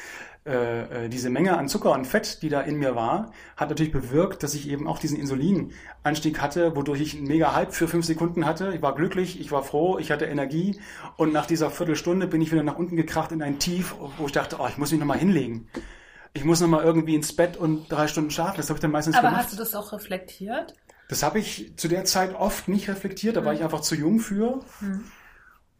äh, 0.46 1.04
äh, 1.06 1.08
diese 1.08 1.30
Menge 1.30 1.56
an 1.56 1.68
Zucker 1.68 1.92
und 1.92 2.06
Fett, 2.06 2.42
die 2.42 2.48
da 2.50 2.60
in 2.60 2.76
mir 2.76 2.94
war, 2.94 3.32
hat 3.56 3.70
natürlich 3.70 3.92
bewirkt, 3.92 4.42
dass 4.42 4.54
ich 4.54 4.68
eben 4.68 4.86
auch 4.86 4.98
diesen 4.98 5.18
Insulinanstieg 5.18 6.40
hatte, 6.40 6.76
wodurch 6.76 7.00
ich 7.00 7.16
einen 7.16 7.26
mega 7.26 7.54
Hype 7.54 7.72
für 7.72 7.88
fünf 7.88 8.04
Sekunden 8.04 8.44
hatte. 8.44 8.72
Ich 8.74 8.82
war 8.82 8.94
glücklich, 8.94 9.40
ich 9.40 9.50
war 9.52 9.62
froh, 9.62 9.98
ich 9.98 10.10
hatte 10.10 10.26
Energie 10.26 10.78
und 11.16 11.32
nach 11.32 11.46
dieser 11.46 11.70
Viertelstunde 11.70 12.26
bin 12.26 12.42
ich 12.42 12.52
wieder 12.52 12.62
nach 12.62 12.76
unten 12.76 12.96
gekracht 12.96 13.32
in 13.32 13.42
ein 13.42 13.58
Tief, 13.58 13.94
wo 14.18 14.26
ich 14.26 14.32
dachte, 14.32 14.56
oh, 14.60 14.66
ich 14.68 14.76
muss 14.76 14.90
mich 14.90 15.00
nochmal 15.00 15.18
hinlegen. 15.18 15.68
Ich 16.34 16.44
muss 16.44 16.60
nochmal 16.60 16.84
irgendwie 16.84 17.14
ins 17.14 17.34
Bett 17.34 17.56
und 17.56 17.90
drei 17.90 18.08
Stunden 18.08 18.30
schlafen. 18.30 18.56
Das 18.56 18.68
habe 18.68 18.76
ich 18.78 18.82
dann 18.82 18.90
meistens 18.90 19.16
Aber 19.16 19.28
gemacht. 19.28 19.44
hast 19.44 19.52
du 19.52 19.56
das 19.56 19.74
auch 19.74 19.92
reflektiert? 19.92 20.74
Das 21.08 21.22
habe 21.22 21.38
ich 21.38 21.76
zu 21.76 21.86
der 21.86 22.04
Zeit 22.04 22.34
oft 22.34 22.66
nicht 22.66 22.88
reflektiert, 22.88 23.36
da 23.36 23.44
war 23.44 23.52
Mhm. 23.52 23.58
ich 23.58 23.64
einfach 23.64 23.80
zu 23.82 23.94
jung 23.94 24.18
für. 24.20 24.60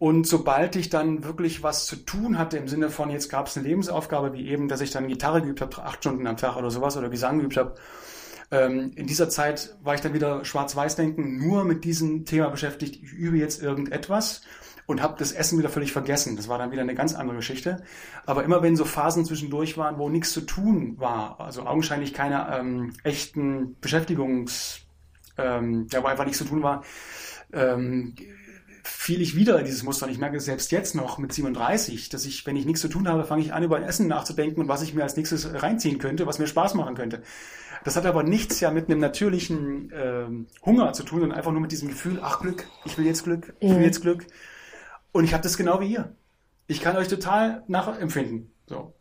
Und 0.05 0.27
sobald 0.27 0.77
ich 0.77 0.91
dann 0.91 1.25
wirklich 1.25 1.63
was 1.63 1.87
zu 1.87 1.97
tun 1.97 2.37
hatte, 2.37 2.59
im 2.59 2.69
Sinne 2.69 2.91
von, 2.91 3.09
jetzt 3.09 3.31
gab 3.31 3.47
es 3.47 3.57
eine 3.57 3.67
Lebensaufgabe, 3.67 4.35
wie 4.35 4.51
eben, 4.51 4.69
dass 4.69 4.83
ich 4.83 4.91
dann 4.91 5.09
Gitarre 5.09 5.41
geübt 5.41 5.63
habe, 5.63 5.83
acht 5.83 6.01
Stunden 6.01 6.27
am 6.27 6.37
Tag 6.37 6.57
oder 6.57 6.71
sowas, 6.71 6.99
oder 6.99 7.09
Gesang 7.09 7.39
geübt 7.39 7.57
habe, 7.57 7.77
ähm, 8.51 8.93
in 8.97 9.07
dieser 9.07 9.31
Zeit 9.31 9.75
war 9.83 9.95
ich 9.95 10.03
dann 10.03 10.13
wieder 10.13 10.45
schwarz-weiß-denken, 10.45 11.39
nur 11.39 11.65
mit 11.65 11.85
diesem 11.85 12.27
Thema 12.27 12.51
beschäftigt, 12.51 13.03
ich 13.03 13.15
übe 13.15 13.39
jetzt 13.39 13.63
irgendetwas 13.63 14.43
und 14.85 15.01
habe 15.01 15.15
das 15.19 15.33
Essen 15.33 15.59
wieder 15.59 15.71
völlig 15.71 15.93
vergessen. 15.93 16.37
Das 16.37 16.49
war 16.49 16.59
dann 16.59 16.71
wieder 16.71 16.83
eine 16.83 16.95
ganz 16.95 17.15
andere 17.15 17.37
Geschichte. 17.37 17.83
Aber 18.27 18.45
immer 18.45 18.61
wenn 18.61 18.77
so 18.77 18.85
Phasen 18.85 19.25
zwischendurch 19.25 19.79
waren, 19.79 19.97
wo 19.97 20.11
nichts 20.11 20.33
zu 20.33 20.43
tun 20.43 20.97
war, 20.99 21.41
also 21.41 21.65
augenscheinlich 21.65 22.13
keine 22.13 22.55
ähm, 22.55 22.93
echten 23.05 23.81
Beschäftigungs, 23.81 24.81
ähm, 25.39 25.87
ja, 25.91 26.03
wo 26.03 26.09
einfach 26.09 26.27
nichts 26.27 26.41
zu 26.41 26.45
tun 26.45 26.63
war, 26.63 26.85
ähm, 27.55 28.15
fiel 28.85 29.21
ich 29.21 29.35
wieder 29.35 29.59
in 29.59 29.65
dieses 29.65 29.83
Muster. 29.83 30.07
Und 30.07 30.13
ich 30.13 30.19
merke 30.19 30.37
es 30.37 30.45
selbst 30.45 30.71
jetzt 30.71 30.95
noch 30.95 31.19
mit 31.19 31.33
37, 31.33 32.09
dass 32.11 32.27
ich, 32.27 32.47
wenn 32.47 32.57
ich 32.57 32.67
nichts 32.67 32.81
zu 32.81 32.89
tun 32.89 33.09
habe, 33.09 33.25
fange 33.25 33.43
ich 33.43 33.53
an, 33.53 33.63
über 33.63 33.83
Essen 33.83 34.07
nachzudenken 34.07 34.61
und 34.61 34.69
was 34.69 34.83
ich 34.83 34.95
mir 34.95 35.03
als 35.03 35.17
nächstes 35.17 35.63
reinziehen 35.63 35.99
könnte, 35.99 36.27
was 36.27 36.39
mir 36.39 36.47
Spaß 36.47 36.75
machen 36.75 36.95
könnte. 36.95 37.23
Das 37.85 37.97
hat 37.97 38.07
aber 38.07 38.23
nichts 38.23 38.61
ja 38.61 38.71
mit 38.71 38.89
einem 38.89 39.01
natürlichen 39.01 39.93
ähm, 39.95 40.47
Hunger 40.65 40.93
zu 40.93 41.03
tun, 41.03 41.21
sondern 41.21 41.37
einfach 41.37 41.53
nur 41.53 41.61
mit 41.61 41.73
diesem 41.73 41.89
Gefühl, 41.89 42.19
ach 42.23 42.41
Glück, 42.41 42.67
ich 42.85 42.97
will 42.97 43.05
jetzt 43.05 43.25
Glück, 43.25 43.55
ich 43.61 43.71
will 43.71 43.83
jetzt 43.83 44.03
Glück. 44.03 44.27
Und 45.13 45.25
ich 45.25 45.33
habe 45.33 45.43
das 45.43 45.57
genau 45.57 45.81
wie 45.81 45.93
ihr. 45.93 46.15
Ich 46.67 46.81
kann 46.81 46.97
euch 46.97 47.09
total 47.09 47.63
nachempfinden. 47.69 48.51
So. 48.67 48.95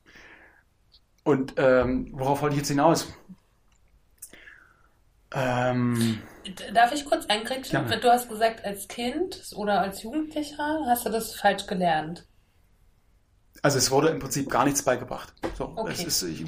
Und 1.24 1.54
ähm, 1.58 2.10
worauf 2.12 2.42
wollte 2.42 2.56
ich 2.56 2.60
jetzt 2.60 2.68
hinaus? 2.68 3.08
Ähm, 5.32 6.20
Darf 6.74 6.92
ich 6.94 7.06
kurz? 7.06 7.28
Gerne. 7.28 8.00
Du 8.00 8.10
hast 8.10 8.30
gesagt, 8.30 8.66
als 8.66 8.88
Kind 8.88 9.52
oder 9.56 9.82
als 9.82 10.04
Jugendlicher 10.04 10.82
hast 10.86 11.06
du 11.06 11.10
das 11.10 11.36
falsch 11.36 11.66
gelernt. 11.68 12.26
Also 13.62 13.78
es 13.78 13.92
wurde 13.92 14.10
im 14.10 14.20
Prinzip 14.20 14.50
gar 14.50 14.66
nichts 14.66 14.82
beigebracht. 14.84 15.34
So, 15.58 15.72
Okay. 15.76 16.04
ist, 16.06 16.22
ich, 16.24 16.46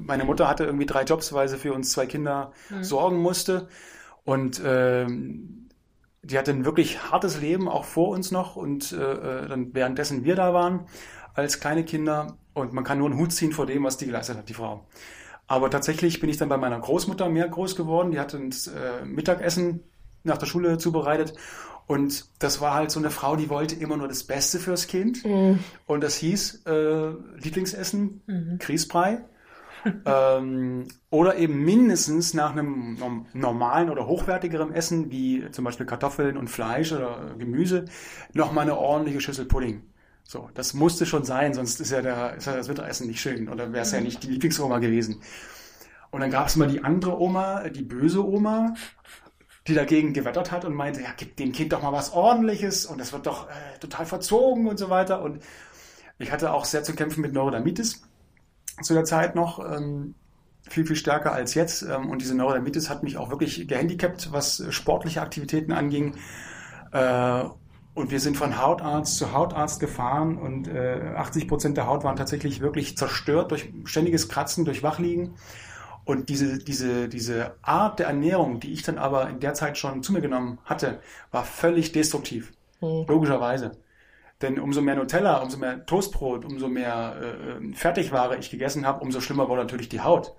meine 0.00 0.24
Mutter 0.24 0.48
hatte 0.48 0.64
irgendwie 0.64 0.86
drei 0.86 1.04
Jobs, 1.04 1.32
weil 1.32 1.48
sie 1.48 1.56
für 1.58 1.72
uns 1.72 1.92
zwei 1.92 2.06
Kinder 2.06 2.52
sorgen 2.82 3.16
musste. 3.18 3.68
Und 4.24 4.60
ähm, 4.64 5.68
die 6.22 6.38
hatte 6.38 6.50
ein 6.50 6.64
wirklich 6.64 7.10
hartes 7.10 7.40
Leben, 7.40 7.68
auch 7.68 7.84
vor 7.84 8.08
uns 8.08 8.30
noch. 8.30 8.56
Und 8.56 8.92
äh, 8.92 8.96
äh, 9.44 9.48
dann 9.48 9.74
währenddessen 9.74 10.24
wir 10.24 10.36
da 10.36 10.52
waren 10.52 10.86
als 11.34 11.60
kleine 11.60 11.84
Kinder. 11.84 12.36
Und 12.52 12.72
man 12.72 12.84
kann 12.84 12.98
nur 12.98 13.10
einen 13.10 13.18
Hut 13.18 13.32
ziehen 13.32 13.52
vor 13.52 13.66
dem, 13.66 13.84
was 13.84 13.96
die 13.96 14.06
geleistet 14.06 14.36
hat, 14.36 14.48
die 14.48 14.54
Frau. 14.54 14.86
Aber 15.46 15.70
tatsächlich 15.70 16.20
bin 16.20 16.30
ich 16.30 16.36
dann 16.38 16.48
bei 16.48 16.56
meiner 16.56 16.78
Großmutter 16.78 17.28
mehr 17.28 17.48
groß 17.48 17.76
geworden. 17.76 18.10
Die 18.12 18.18
hat 18.20 18.34
uns 18.34 18.66
äh, 18.66 19.04
Mittagessen 19.04 19.80
nach 20.22 20.38
der 20.38 20.46
Schule 20.46 20.78
zubereitet. 20.78 21.34
Und 21.86 22.26
das 22.38 22.62
war 22.62 22.72
halt 22.74 22.90
so 22.90 22.98
eine 22.98 23.10
Frau, 23.10 23.36
die 23.36 23.50
wollte 23.50 23.74
immer 23.74 23.98
nur 23.98 24.08
das 24.08 24.24
Beste 24.24 24.58
fürs 24.58 24.86
Kind. 24.86 25.22
Und 25.86 26.02
das 26.02 26.16
hieß 26.16 26.62
äh, 26.66 27.10
Lieblingsessen, 27.42 28.22
Grießbrei. 28.58 29.18
ähm, 30.06 30.86
oder 31.10 31.36
eben 31.36 31.62
mindestens 31.62 32.32
nach 32.32 32.52
einem 32.52 32.94
norm- 32.94 33.26
normalen 33.34 33.90
oder 33.90 34.06
hochwertigeren 34.06 34.72
Essen, 34.72 35.10
wie 35.10 35.44
zum 35.50 35.66
Beispiel 35.66 35.84
Kartoffeln 35.84 36.38
und 36.38 36.48
Fleisch 36.48 36.90
oder 36.92 37.34
Gemüse, 37.38 37.84
nochmal 38.32 38.62
eine 38.62 38.78
ordentliche 38.78 39.20
Schüssel 39.20 39.44
Pudding. 39.44 39.82
So, 40.24 40.50
das 40.54 40.74
musste 40.74 41.06
schon 41.06 41.24
sein, 41.24 41.54
sonst 41.54 41.80
ist 41.80 41.90
ja, 41.90 42.02
der, 42.02 42.34
ist 42.34 42.46
ja 42.46 42.56
das 42.56 42.68
Mittagessen 42.68 43.06
nicht 43.06 43.20
schön 43.20 43.48
oder 43.48 43.72
wäre 43.72 43.82
es 43.82 43.92
ja 43.92 44.00
nicht 44.00 44.22
die 44.22 44.28
Lieblingsoma 44.28 44.78
gewesen. 44.78 45.20
Und 46.10 46.20
dann 46.20 46.30
gab 46.30 46.46
es 46.46 46.56
mal 46.56 46.68
die 46.68 46.82
andere 46.82 47.20
Oma, 47.20 47.68
die 47.68 47.82
böse 47.82 48.26
Oma, 48.26 48.74
die 49.66 49.74
dagegen 49.74 50.12
gewettert 50.12 50.50
hat 50.50 50.64
und 50.64 50.74
meinte, 50.74 51.02
ja, 51.02 51.10
gib 51.16 51.36
dem 51.36 51.52
Kind 51.52 51.72
doch 51.72 51.82
mal 51.82 51.92
was 51.92 52.12
Ordentliches 52.12 52.86
und 52.86 52.98
das 52.98 53.12
wird 53.12 53.26
doch 53.26 53.48
äh, 53.48 53.78
total 53.80 54.06
verzogen 54.06 54.66
und 54.66 54.78
so 54.78 54.90
weiter. 54.90 55.22
Und 55.22 55.42
ich 56.18 56.32
hatte 56.32 56.52
auch 56.52 56.64
sehr 56.64 56.84
zu 56.84 56.94
kämpfen 56.94 57.20
mit 57.20 57.32
Neurodermitis 57.32 58.02
zu 58.82 58.94
der 58.94 59.04
Zeit 59.04 59.34
noch, 59.34 59.58
ähm, 59.58 60.14
viel, 60.68 60.86
viel 60.86 60.96
stärker 60.96 61.32
als 61.32 61.54
jetzt. 61.54 61.82
Ähm, 61.82 62.10
und 62.10 62.22
diese 62.22 62.34
Neurodermitis 62.34 62.88
hat 62.88 63.02
mich 63.02 63.16
auch 63.16 63.30
wirklich 63.30 63.68
gehandicapt, 63.68 64.32
was 64.32 64.62
sportliche 64.70 65.20
Aktivitäten 65.20 65.72
anging. 65.72 66.16
Äh, 66.92 67.44
und 67.94 68.10
wir 68.10 68.20
sind 68.20 68.36
von 68.36 68.60
Hautarzt 68.60 69.16
zu 69.16 69.32
Hautarzt 69.32 69.80
gefahren 69.80 70.36
und 70.36 70.68
äh, 70.68 71.12
80 71.16 71.46
Prozent 71.48 71.76
der 71.76 71.86
Haut 71.86 72.02
waren 72.02 72.16
tatsächlich 72.16 72.60
wirklich 72.60 72.96
zerstört 72.98 73.52
durch 73.52 73.72
ständiges 73.84 74.28
Kratzen, 74.28 74.64
durch 74.64 74.82
Wachliegen. 74.82 75.36
Und 76.04 76.28
diese, 76.28 76.58
diese, 76.58 77.08
diese 77.08 77.54
Art 77.62 77.98
der 77.98 78.08
Ernährung, 78.08 78.60
die 78.60 78.72
ich 78.72 78.82
dann 78.82 78.98
aber 78.98 79.30
in 79.30 79.40
der 79.40 79.54
Zeit 79.54 79.78
schon 79.78 80.02
zu 80.02 80.12
mir 80.12 80.20
genommen 80.20 80.58
hatte, 80.64 81.00
war 81.30 81.44
völlig 81.44 81.92
destruktiv. 81.92 82.52
Logischerweise. 83.06 83.72
Denn 84.42 84.58
umso 84.58 84.82
mehr 84.82 84.96
Nutella, 84.96 85.38
umso 85.38 85.56
mehr 85.56 85.86
Toastbrot, 85.86 86.44
umso 86.44 86.68
mehr 86.68 87.16
äh, 87.18 87.70
äh, 87.70 87.74
Fertigware 87.74 88.36
ich 88.36 88.50
gegessen 88.50 88.86
habe, 88.86 89.00
umso 89.00 89.20
schlimmer 89.20 89.48
wurde 89.48 89.62
natürlich 89.62 89.88
die 89.88 90.00
Haut. 90.00 90.34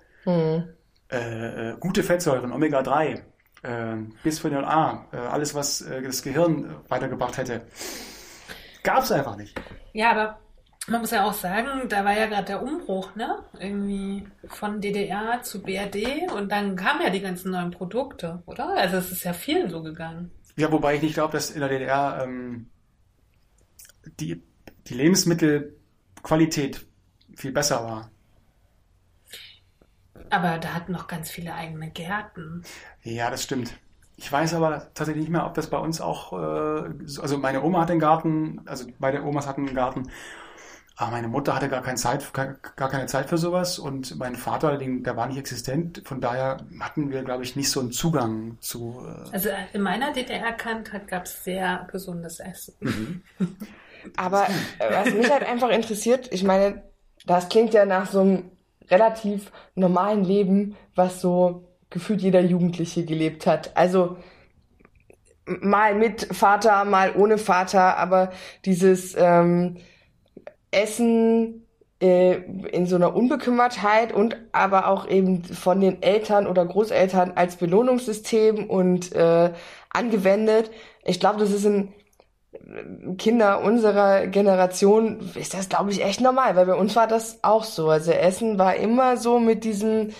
Äh, 1.10 1.70
äh, 1.70 1.76
gute 1.80 2.02
Fettsäuren, 2.02 2.52
Omega-3, 2.52 3.04
äh, 3.06 3.22
Bisphenol 4.22 4.64
A, 4.64 5.06
äh, 5.12 5.16
alles, 5.16 5.54
was 5.54 5.80
äh, 5.82 6.02
das 6.02 6.22
Gehirn 6.22 6.64
äh, 6.64 6.90
weitergebracht 6.90 7.36
hätte, 7.38 7.62
gab 8.82 9.02
es 9.02 9.12
einfach 9.12 9.36
nicht. 9.36 9.60
Ja, 9.92 10.10
aber 10.12 10.38
man 10.88 11.00
muss 11.00 11.10
ja 11.10 11.24
auch 11.24 11.32
sagen, 11.32 11.88
da 11.88 12.04
war 12.04 12.16
ja 12.16 12.26
gerade 12.26 12.44
der 12.44 12.62
Umbruch, 12.62 13.14
ne? 13.16 13.42
Irgendwie 13.58 14.26
von 14.46 14.80
DDR 14.80 15.42
zu 15.42 15.62
BRD 15.62 16.30
und 16.32 16.52
dann 16.52 16.76
kamen 16.76 17.02
ja 17.02 17.10
die 17.10 17.20
ganzen 17.20 17.50
neuen 17.50 17.72
Produkte, 17.72 18.42
oder? 18.46 18.76
Also 18.76 18.98
es 18.98 19.10
ist 19.10 19.24
ja 19.24 19.32
vielen 19.32 19.68
so 19.68 19.82
gegangen. 19.82 20.30
Ja, 20.56 20.70
wobei 20.70 20.94
ich 20.94 21.02
nicht 21.02 21.14
glaube, 21.14 21.32
dass 21.32 21.50
in 21.50 21.60
der 21.60 21.68
DDR 21.68 22.22
ähm, 22.22 22.70
die, 24.20 24.42
die 24.86 24.94
Lebensmittelqualität 24.94 26.86
viel 27.34 27.52
besser 27.52 27.84
war. 27.84 28.10
Aber 30.30 30.58
da 30.58 30.74
hatten 30.74 30.92
noch 30.92 31.06
ganz 31.08 31.30
viele 31.30 31.54
eigene 31.54 31.90
Gärten. 31.90 32.64
Ja, 33.02 33.30
das 33.30 33.42
stimmt. 33.42 33.72
Ich 34.16 34.30
weiß 34.32 34.54
aber 34.54 34.88
tatsächlich 34.94 35.24
nicht 35.24 35.30
mehr, 35.32 35.46
ob 35.46 35.54
das 35.54 35.68
bei 35.68 35.78
uns 35.78 36.00
auch, 36.00 36.32
äh, 36.32 36.90
so- 37.04 37.20
also 37.22 37.36
meine 37.38 37.62
Oma 37.62 37.80
hatte 37.82 37.92
einen 37.92 38.00
Garten, 38.00 38.62
also 38.66 38.86
beide 38.98 39.22
Omas 39.22 39.46
hatten 39.46 39.66
einen 39.66 39.74
Garten, 39.76 40.10
aber 40.96 41.12
meine 41.12 41.28
Mutter 41.28 41.54
hatte 41.54 41.68
gar 41.68 41.82
keine 41.82 41.96
Zeit, 41.98 42.32
gar 42.34 42.90
keine 42.90 43.06
Zeit 43.06 43.28
für 43.30 43.38
sowas 43.38 43.78
und 43.78 44.16
mein 44.18 44.36
Vater, 44.36 44.78
den, 44.78 45.04
der 45.04 45.16
war 45.16 45.26
nicht 45.28 45.38
existent, 45.38 46.02
von 46.06 46.20
daher 46.20 46.58
hatten 46.80 47.10
wir, 47.10 47.22
glaube 47.24 47.44
ich, 47.44 47.56
nicht 47.56 47.70
so 47.70 47.80
einen 47.80 47.92
Zugang 47.92 48.58
zu, 48.60 49.04
äh, 49.06 49.30
Also 49.30 49.50
in 49.72 49.82
meiner 49.82 50.12
DDR-Kindheit 50.12 51.06
gab 51.06 51.26
es 51.26 51.44
sehr 51.44 51.86
gesundes 51.92 52.40
Essen. 52.40 52.74
Aber 54.16 54.50
äh, 54.78 54.92
was 54.92 55.12
mich 55.12 55.30
halt 55.30 55.42
einfach 55.44 55.70
interessiert, 55.70 56.32
ich 56.32 56.42
meine, 56.44 56.82
das 57.26 57.48
klingt 57.48 57.74
ja 57.74 57.84
nach 57.86 58.10
so 58.10 58.20
einem 58.20 58.50
relativ 58.90 59.52
normalen 59.74 60.24
Leben, 60.24 60.76
was 60.94 61.20
so 61.20 61.64
gefühlt 61.90 62.20
jeder 62.20 62.40
Jugendliche 62.40 63.04
gelebt 63.04 63.46
hat. 63.46 63.76
Also 63.76 64.16
mal 65.46 65.94
mit 65.94 66.28
Vater, 66.34 66.84
mal 66.84 67.14
ohne 67.16 67.38
Vater, 67.38 67.96
aber 67.96 68.32
dieses 68.64 69.14
ähm, 69.16 69.76
Essen 70.70 71.66
äh, 72.00 72.34
in 72.72 72.86
so 72.86 72.96
einer 72.96 73.14
Unbekümmertheit 73.14 74.12
und 74.12 74.36
aber 74.52 74.88
auch 74.88 75.08
eben 75.08 75.44
von 75.44 75.80
den 75.80 76.02
Eltern 76.02 76.46
oder 76.46 76.66
Großeltern 76.66 77.32
als 77.36 77.56
Belohnungssystem 77.56 78.68
und 78.68 79.12
äh, 79.12 79.52
angewendet. 79.90 80.70
Ich 81.04 81.20
glaube, 81.20 81.38
das 81.38 81.52
ist 81.52 81.64
in 81.64 81.92
Kinder 83.18 83.62
unserer 83.62 84.26
Generation 84.26 85.30
ist 85.34 85.54
das, 85.54 85.68
glaube 85.68 85.90
ich, 85.90 86.04
echt 86.04 86.20
normal, 86.20 86.56
weil 86.56 86.66
bei 86.66 86.74
uns 86.74 86.96
war 86.96 87.06
das 87.06 87.38
auch 87.42 87.64
so. 87.64 87.88
Also 87.88 88.12
Essen 88.12 88.58
war 88.58 88.76
immer 88.76 89.16
so 89.16 89.38
mit 89.38 89.64
diesem 89.64 90.10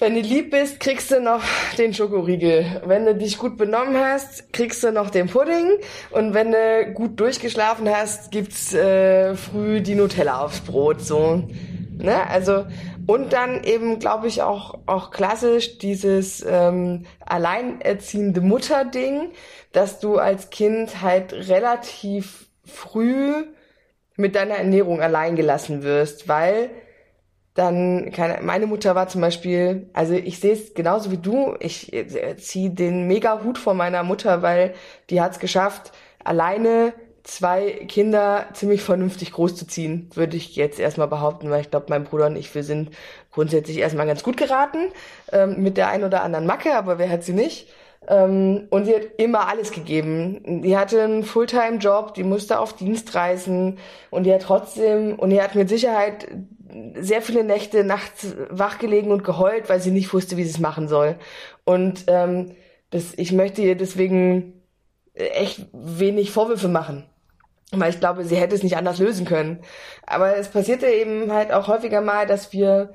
wenn 0.00 0.14
du 0.14 0.20
lieb 0.20 0.52
bist, 0.52 0.78
kriegst 0.78 1.10
du 1.10 1.20
noch 1.20 1.42
den 1.76 1.92
Schokoriegel. 1.92 2.82
Wenn 2.84 3.04
du 3.04 3.16
dich 3.16 3.36
gut 3.36 3.56
benommen 3.56 3.96
hast, 3.96 4.52
kriegst 4.52 4.84
du 4.84 4.92
noch 4.92 5.10
den 5.10 5.26
Pudding. 5.26 5.72
Und 6.12 6.34
wenn 6.34 6.52
du 6.52 6.92
gut 6.94 7.18
durchgeschlafen 7.18 7.88
hast, 7.88 8.30
gibt's 8.30 8.72
äh, 8.72 9.34
früh 9.34 9.80
die 9.80 9.96
Nutella 9.96 10.40
aufs 10.40 10.60
Brot. 10.60 11.00
So, 11.00 11.42
ne? 11.98 12.28
Also 12.28 12.66
und 13.06 13.32
dann 13.32 13.64
eben, 13.64 13.98
glaube 13.98 14.26
ich, 14.26 14.42
auch 14.42 14.78
auch 14.86 15.10
klassisch 15.10 15.78
dieses 15.78 16.44
ähm, 16.46 17.06
alleinerziehende 17.24 18.40
Mutter-Ding, 18.40 19.30
dass 19.72 20.00
du 20.00 20.18
als 20.18 20.50
Kind 20.50 21.02
halt 21.02 21.32
relativ 21.32 22.46
früh 22.64 23.44
mit 24.16 24.34
deiner 24.34 24.56
Ernährung 24.56 25.00
allein 25.00 25.36
gelassen 25.36 25.82
wirst, 25.82 26.28
weil 26.28 26.70
dann 27.54 28.12
keine, 28.12 28.42
meine 28.42 28.66
Mutter 28.66 28.94
war 28.94 29.08
zum 29.08 29.20
Beispiel, 29.20 29.90
also 29.92 30.14
ich 30.14 30.38
sehe 30.38 30.52
es 30.52 30.74
genauso 30.74 31.10
wie 31.10 31.16
du, 31.16 31.56
ich 31.58 31.92
äh, 31.92 32.36
ziehe 32.36 32.70
den 32.70 33.08
mega 33.08 33.42
Hut 33.42 33.58
vor 33.58 33.74
meiner 33.74 34.04
Mutter, 34.04 34.42
weil 34.42 34.74
die 35.10 35.20
hat 35.20 35.32
es 35.32 35.38
geschafft, 35.40 35.92
alleine 36.22 36.92
zwei 37.28 37.72
Kinder 37.88 38.46
ziemlich 38.54 38.82
vernünftig 38.82 39.32
großzuziehen, 39.32 40.08
würde 40.14 40.36
ich 40.36 40.56
jetzt 40.56 40.80
erstmal 40.80 41.08
behaupten, 41.08 41.50
weil 41.50 41.60
ich 41.60 41.70
glaube, 41.70 41.86
mein 41.90 42.04
Bruder 42.04 42.26
und 42.26 42.36
ich, 42.36 42.54
wir 42.54 42.64
sind 42.64 42.90
grundsätzlich 43.32 43.78
erstmal 43.78 44.06
ganz 44.06 44.22
gut 44.22 44.38
geraten, 44.38 44.78
ähm, 45.30 45.62
mit 45.62 45.76
der 45.76 45.88
einen 45.88 46.04
oder 46.04 46.22
anderen 46.22 46.46
Macke, 46.46 46.74
aber 46.74 46.98
wer 46.98 47.10
hat 47.10 47.24
sie 47.24 47.34
nicht? 47.34 47.68
Ähm, 48.08 48.66
und 48.70 48.86
sie 48.86 48.94
hat 48.94 49.02
immer 49.18 49.46
alles 49.46 49.72
gegeben. 49.72 50.62
Die 50.62 50.76
hatte 50.76 51.02
einen 51.02 51.22
Fulltime-Job, 51.22 52.14
die 52.14 52.24
musste 52.24 52.58
auf 52.60 52.72
Dienstreisen 52.72 53.78
und 54.10 54.24
die 54.24 54.32
hat 54.32 54.42
trotzdem, 54.42 55.18
und 55.18 55.28
die 55.28 55.42
hat 55.42 55.54
mit 55.54 55.68
Sicherheit 55.68 56.28
sehr 56.94 57.20
viele 57.20 57.44
Nächte 57.44 57.84
nachts 57.84 58.34
wachgelegen 58.48 59.12
und 59.12 59.22
geheult, 59.22 59.68
weil 59.68 59.80
sie 59.80 59.90
nicht 59.90 60.14
wusste, 60.14 60.38
wie 60.38 60.44
sie 60.44 60.50
es 60.50 60.60
machen 60.60 60.88
soll. 60.88 61.16
Und 61.64 62.04
ähm, 62.06 62.52
das, 62.88 63.12
ich 63.16 63.32
möchte 63.32 63.60
ihr 63.60 63.76
deswegen 63.76 64.54
echt 65.12 65.66
wenig 65.72 66.30
Vorwürfe 66.30 66.68
machen. 66.68 67.04
Weil 67.72 67.90
ich 67.90 68.00
glaube, 68.00 68.24
sie 68.24 68.36
hätte 68.36 68.54
es 68.54 68.62
nicht 68.62 68.76
anders 68.76 68.98
lösen 68.98 69.26
können. 69.26 69.60
Aber 70.06 70.36
es 70.36 70.48
passierte 70.48 70.86
eben 70.86 71.32
halt 71.32 71.52
auch 71.52 71.68
häufiger 71.68 72.00
mal, 72.00 72.26
dass 72.26 72.52
wir 72.52 72.94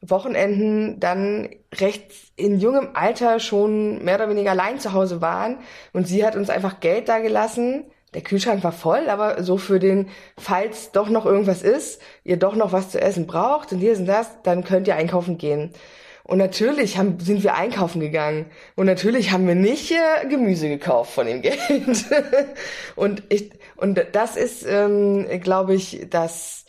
Wochenenden 0.00 1.00
dann 1.00 1.50
recht 1.74 2.12
in 2.36 2.58
jungem 2.58 2.90
Alter 2.94 3.40
schon 3.40 4.02
mehr 4.04 4.16
oder 4.16 4.28
weniger 4.28 4.52
allein 4.52 4.80
zu 4.80 4.92
Hause 4.92 5.20
waren. 5.20 5.58
Und 5.92 6.08
sie 6.08 6.24
hat 6.24 6.36
uns 6.36 6.50
einfach 6.50 6.80
Geld 6.80 7.08
da 7.08 7.18
gelassen, 7.18 7.84
der 8.14 8.22
Kühlschrank 8.22 8.62
war 8.62 8.72
voll, 8.72 9.08
aber 9.08 9.42
so 9.42 9.58
für 9.58 9.80
den, 9.80 10.08
falls 10.38 10.92
doch 10.92 11.08
noch 11.08 11.26
irgendwas 11.26 11.62
ist, 11.62 12.00
ihr 12.22 12.36
doch 12.36 12.54
noch 12.54 12.72
was 12.72 12.90
zu 12.90 13.00
essen 13.00 13.26
braucht 13.26 13.72
und 13.72 13.80
hier 13.80 13.96
sind 13.96 14.06
das, 14.06 14.42
dann 14.42 14.62
könnt 14.62 14.86
ihr 14.86 14.94
einkaufen 14.94 15.36
gehen. 15.36 15.72
Und 16.22 16.38
natürlich 16.38 16.96
haben, 16.96 17.20
sind 17.20 17.42
wir 17.42 17.54
einkaufen 17.54 18.00
gegangen. 18.00 18.46
Und 18.76 18.86
natürlich 18.86 19.30
haben 19.30 19.46
wir 19.46 19.54
nicht 19.54 19.90
äh, 19.90 20.26
Gemüse 20.26 20.70
gekauft 20.70 21.12
von 21.12 21.26
dem 21.26 21.42
Geld. 21.42 21.58
und 22.96 23.22
ich, 23.28 23.50
und 23.84 24.00
das 24.12 24.36
ist, 24.36 24.64
ähm, 24.66 25.28
glaube 25.40 25.74
ich, 25.74 26.06
das, 26.08 26.64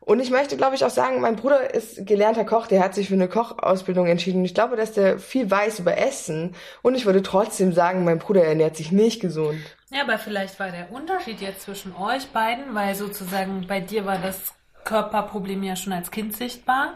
und 0.00 0.20
ich 0.20 0.30
möchte, 0.30 0.58
glaube 0.58 0.76
ich, 0.76 0.84
auch 0.84 0.90
sagen, 0.90 1.22
mein 1.22 1.36
Bruder 1.36 1.74
ist 1.74 2.06
gelernter 2.06 2.44
Koch, 2.44 2.66
der 2.66 2.84
hat 2.84 2.94
sich 2.94 3.08
für 3.08 3.14
eine 3.14 3.26
Kochausbildung 3.26 4.06
entschieden. 4.06 4.44
Ich 4.44 4.52
glaube, 4.52 4.76
dass 4.76 4.92
der 4.92 5.18
viel 5.18 5.50
weiß 5.50 5.78
über 5.78 5.96
Essen. 5.96 6.54
Und 6.82 6.94
ich 6.94 7.06
würde 7.06 7.22
trotzdem 7.22 7.72
sagen, 7.72 8.04
mein 8.04 8.18
Bruder 8.18 8.44
ernährt 8.44 8.76
sich 8.76 8.92
nicht 8.92 9.20
gesund. 9.20 9.60
Ja, 9.88 10.02
aber 10.02 10.18
vielleicht 10.18 10.60
war 10.60 10.70
der 10.70 10.92
Unterschied 10.92 11.40
jetzt 11.40 11.62
zwischen 11.62 11.96
euch 11.96 12.26
beiden, 12.28 12.74
weil 12.74 12.94
sozusagen 12.94 13.66
bei 13.66 13.80
dir 13.80 14.04
war 14.04 14.18
das 14.18 14.54
Körperproblem 14.84 15.62
ja 15.62 15.74
schon 15.74 15.94
als 15.94 16.10
Kind 16.10 16.36
sichtbar. 16.36 16.94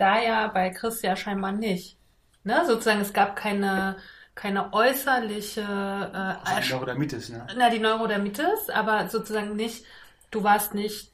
Da 0.00 0.20
ja 0.20 0.48
bei 0.48 0.70
Chris 0.70 1.02
ja 1.02 1.14
scheinbar 1.14 1.52
nicht. 1.52 1.96
Ne? 2.42 2.64
Sozusagen, 2.66 3.00
es 3.00 3.12
gab 3.12 3.36
keine, 3.36 3.96
keine 4.38 4.72
äußerliche 4.72 5.60
äh, 5.62 6.48
also 6.48 6.60
die 6.62 6.72
Neurodermitis, 6.72 7.28
ne? 7.30 7.46
Na, 7.56 7.70
die 7.70 7.80
Neurodermitis, 7.80 8.70
aber 8.72 9.08
sozusagen 9.08 9.56
nicht, 9.56 9.84
du 10.30 10.44
warst 10.44 10.74
nicht 10.74 11.10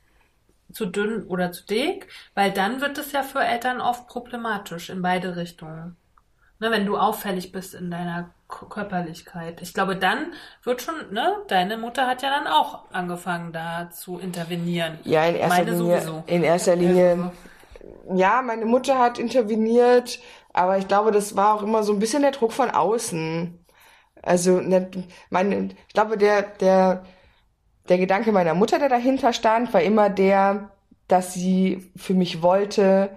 zu 0.73 0.87
dünn 0.87 1.25
oder 1.27 1.51
zu 1.51 1.65
dick, 1.65 2.09
weil 2.35 2.53
dann 2.53 2.83
wird 2.83 2.99
es 2.99 3.13
ja 3.13 3.23
für 3.23 3.43
Eltern 3.43 3.81
oft 3.81 4.09
problematisch 4.09 4.91
in 4.91 5.01
beide 5.01 5.37
Richtungen. 5.37 5.97
Ne, 6.61 6.71
wenn 6.71 6.87
du 6.87 6.97
auffällig 6.97 7.51
bist 7.51 7.75
in 7.75 7.91
deiner 7.91 8.31
Körperlichkeit. 8.49 9.61
Ich 9.61 9.75
glaube, 9.75 9.97
dann 9.97 10.33
wird 10.63 10.83
schon, 10.83 10.95
ne, 11.11 11.35
deine 11.49 11.77
Mutter 11.79 12.07
hat 12.07 12.23
ja 12.23 12.31
dann 12.31 12.47
auch 12.47 12.85
angefangen, 12.93 13.53
da 13.53 13.91
zu 13.91 14.19
intervenieren. 14.19 14.99
Ja, 15.05 15.25
in 15.25 15.35
erster 15.35 15.65
Meine 15.65 15.71
Linie. 15.73 16.01
sowieso. 16.01 16.25
In 16.27 16.43
erster 16.45 16.77
Linie. 16.77 17.33
Ja, 18.15 18.43
meine 18.43 18.67
Mutter 18.67 18.99
hat 18.99 19.19
interveniert, 19.19 20.21
aber 20.55 20.79
ich 20.79 20.89
glaube, 20.89 21.11
das 21.11 21.37
war 21.37 21.55
auch 21.55 21.63
immer 21.63 21.83
so 21.83 21.93
ein 21.93 21.99
bisschen 21.99 22.23
der 22.23 22.31
Druck 22.31 22.53
von 22.53 22.71
außen. 22.71 23.59
Also, 24.23 24.61
ne, 24.61 24.91
meine, 25.29 25.71
ich 25.89 25.95
glaube, 25.95 26.17
der, 26.17 26.43
der, 26.43 27.05
der 27.89 27.99
Gedanke 27.99 28.33
meiner 28.33 28.55
Mutter, 28.55 28.79
der 28.79 28.89
dahinter 28.89 29.33
stand, 29.33 29.75
war 29.75 29.83
immer 29.83 30.09
der, 30.09 30.71
dass 31.09 31.35
sie 31.35 31.91
für 31.97 32.15
mich 32.15 32.41
wollte, 32.41 33.11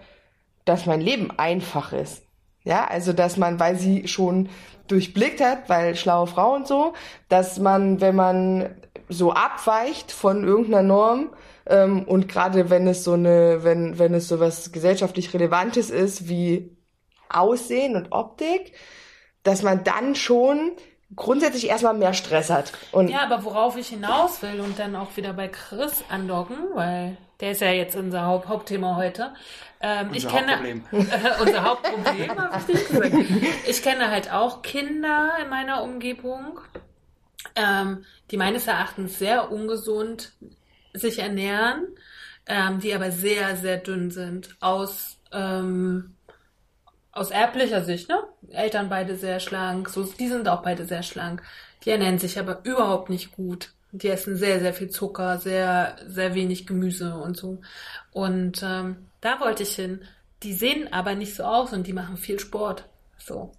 dass 0.66 0.86
mein 0.88 1.00
Leben 1.00 1.32
einfach 1.38 1.94
ist. 1.94 2.24
Ja, 2.64 2.86
also 2.86 3.14
dass 3.14 3.38
man, 3.38 3.60
weil 3.60 3.78
sie 3.78 4.08
schon 4.08 4.50
durchblickt 4.88 5.40
hat, 5.40 5.70
weil 5.70 5.96
schlaue 5.96 6.28
Frau 6.28 6.56
und 6.56 6.68
so, 6.68 6.94
dass 7.30 7.60
man, 7.60 8.02
wenn 8.02 8.16
man 8.16 8.76
so 9.10 9.32
abweicht 9.32 10.12
von 10.12 10.44
irgendeiner 10.44 10.84
Norm 10.84 11.30
ähm, 11.68 12.04
und 12.04 12.28
gerade 12.28 12.70
wenn 12.70 12.88
es 12.88 13.04
so 13.04 13.14
eine, 13.14 13.64
wenn 13.64 14.00
wenn 14.00 14.14
es 14.14 14.28
so 14.28 14.40
was 14.40 14.72
gesellschaftlich 14.72 15.34
Relevantes 15.34 15.90
ist 15.90 16.28
wie 16.28 16.76
Aussehen 17.30 17.95
und 17.95 18.11
Optik, 18.11 18.73
dass 19.43 19.63
man 19.63 19.84
dann 19.84 20.15
schon 20.15 20.71
grundsätzlich 21.15 21.67
erstmal 21.69 21.93
mehr 21.93 22.13
Stress 22.13 22.49
hat. 22.49 22.73
Und 22.91 23.09
Ja, 23.09 23.23
aber 23.23 23.43
worauf 23.45 23.78
ich 23.78 23.88
hinaus 23.88 24.41
will 24.41 24.59
und 24.59 24.78
dann 24.78 24.95
auch 24.95 25.15
wieder 25.15 25.34
bei 25.34 25.47
Chris 25.47 26.03
andocken, 26.09 26.57
weil 26.73 27.17
der 27.39 27.51
ist 27.51 27.61
ja 27.61 27.71
jetzt 27.71 27.95
unser 27.95 28.25
Haupt 28.25 28.47
Hauptthema 28.47 28.95
heute. 28.95 29.34
Ähm, 29.80 30.09
ich 30.13 30.25
Unser 30.25 30.38
kenne 30.38 30.51
Hauptproblem. 30.51 30.86
Äh, 30.91 31.41
unser 31.41 31.63
Hauptproblem, 31.63 32.32
ich 32.67 32.88
gesagt. 32.88 33.15
Ich 33.67 33.84
kenne 33.84 34.09
halt 34.09 34.32
auch 34.34 34.63
Kinder 34.63 35.34
in 35.41 35.49
meiner 35.49 35.84
Umgebung, 35.84 36.59
ähm, 37.55 38.03
die 38.32 38.38
meines 38.38 38.67
Erachtens 38.67 39.19
sehr 39.19 39.51
ungesund 39.51 40.34
sich 40.93 41.19
ernähren, 41.19 41.88
ähm, 42.47 42.80
die 42.80 42.93
aber 42.93 43.11
sehr, 43.11 43.55
sehr 43.55 43.78
dünn 43.78 44.09
sind. 44.09 44.55
Aus, 44.61 45.19
ähm, 45.32 46.16
aus 47.18 47.32
erblicher 47.32 47.84
Sicht, 47.84 48.09
ne? 48.09 48.24
Eltern 48.51 48.89
beide 48.89 49.15
sehr 49.15 49.39
schlank, 49.39 49.89
so, 49.89 50.03
die 50.03 50.28
sind 50.28 50.47
auch 50.47 50.61
beide 50.61 50.86
sehr 50.86 51.03
schlank. 51.03 51.41
Die 51.84 51.91
ernähren 51.91 52.20
sich 52.20 52.39
aber 52.39 52.61
überhaupt 52.63 53.09
nicht 53.09 53.32
gut. 53.32 53.72
Die 53.91 54.09
essen 54.09 54.36
sehr, 54.36 54.59
sehr 54.59 54.74
viel 54.74 54.89
Zucker, 54.89 55.39
sehr, 55.39 55.95
sehr 56.05 56.36
wenig 56.36 56.68
Gemüse 56.68 57.15
und 57.15 57.38
so. 57.38 57.61
Und 58.11 58.61
ähm, 58.63 59.07
da 59.22 59.39
wollte 59.39 59.63
ich 59.63 59.76
hin. 59.76 60.01
Die 60.43 60.53
sehen 60.53 60.91
aber 60.91 61.15
nicht 61.15 61.36
so 61.36 61.43
aus 61.43 61.74
und 61.74 61.88
die 61.88 61.93
machen 61.93 62.18
viel 62.18 62.39
Sport. 62.39 62.86
So. 63.18 63.51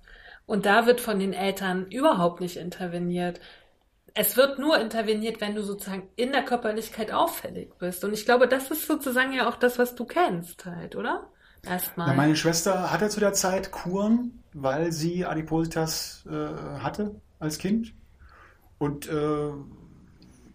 Und 0.46 0.66
da 0.66 0.86
wird 0.86 1.00
von 1.00 1.18
den 1.18 1.32
Eltern 1.32 1.86
überhaupt 1.90 2.40
nicht 2.40 2.56
interveniert. 2.56 3.40
Es 4.14 4.36
wird 4.36 4.58
nur 4.58 4.78
interveniert, 4.78 5.40
wenn 5.40 5.54
du 5.54 5.62
sozusagen 5.62 6.08
in 6.16 6.32
der 6.32 6.44
Körperlichkeit 6.44 7.12
auffällig 7.12 7.74
bist. 7.78 8.04
Und 8.04 8.12
ich 8.12 8.24
glaube, 8.24 8.48
das 8.48 8.70
ist 8.70 8.86
sozusagen 8.86 9.32
ja 9.32 9.48
auch 9.48 9.56
das, 9.56 9.78
was 9.78 9.94
du 9.94 10.04
kennst 10.04 10.64
halt, 10.64 10.96
oder? 10.96 11.28
Erstmal. 11.68 12.08
Na, 12.08 12.14
meine 12.14 12.36
Schwester 12.36 12.90
hatte 12.90 13.08
zu 13.08 13.20
der 13.20 13.32
Zeit 13.32 13.70
Kuren, 13.70 14.42
weil 14.54 14.92
sie 14.92 15.24
Adipositas 15.26 16.24
äh, 16.28 16.80
hatte 16.80 17.20
als 17.38 17.58
Kind. 17.58 17.94
Und 18.78 19.08
äh, 19.08 19.50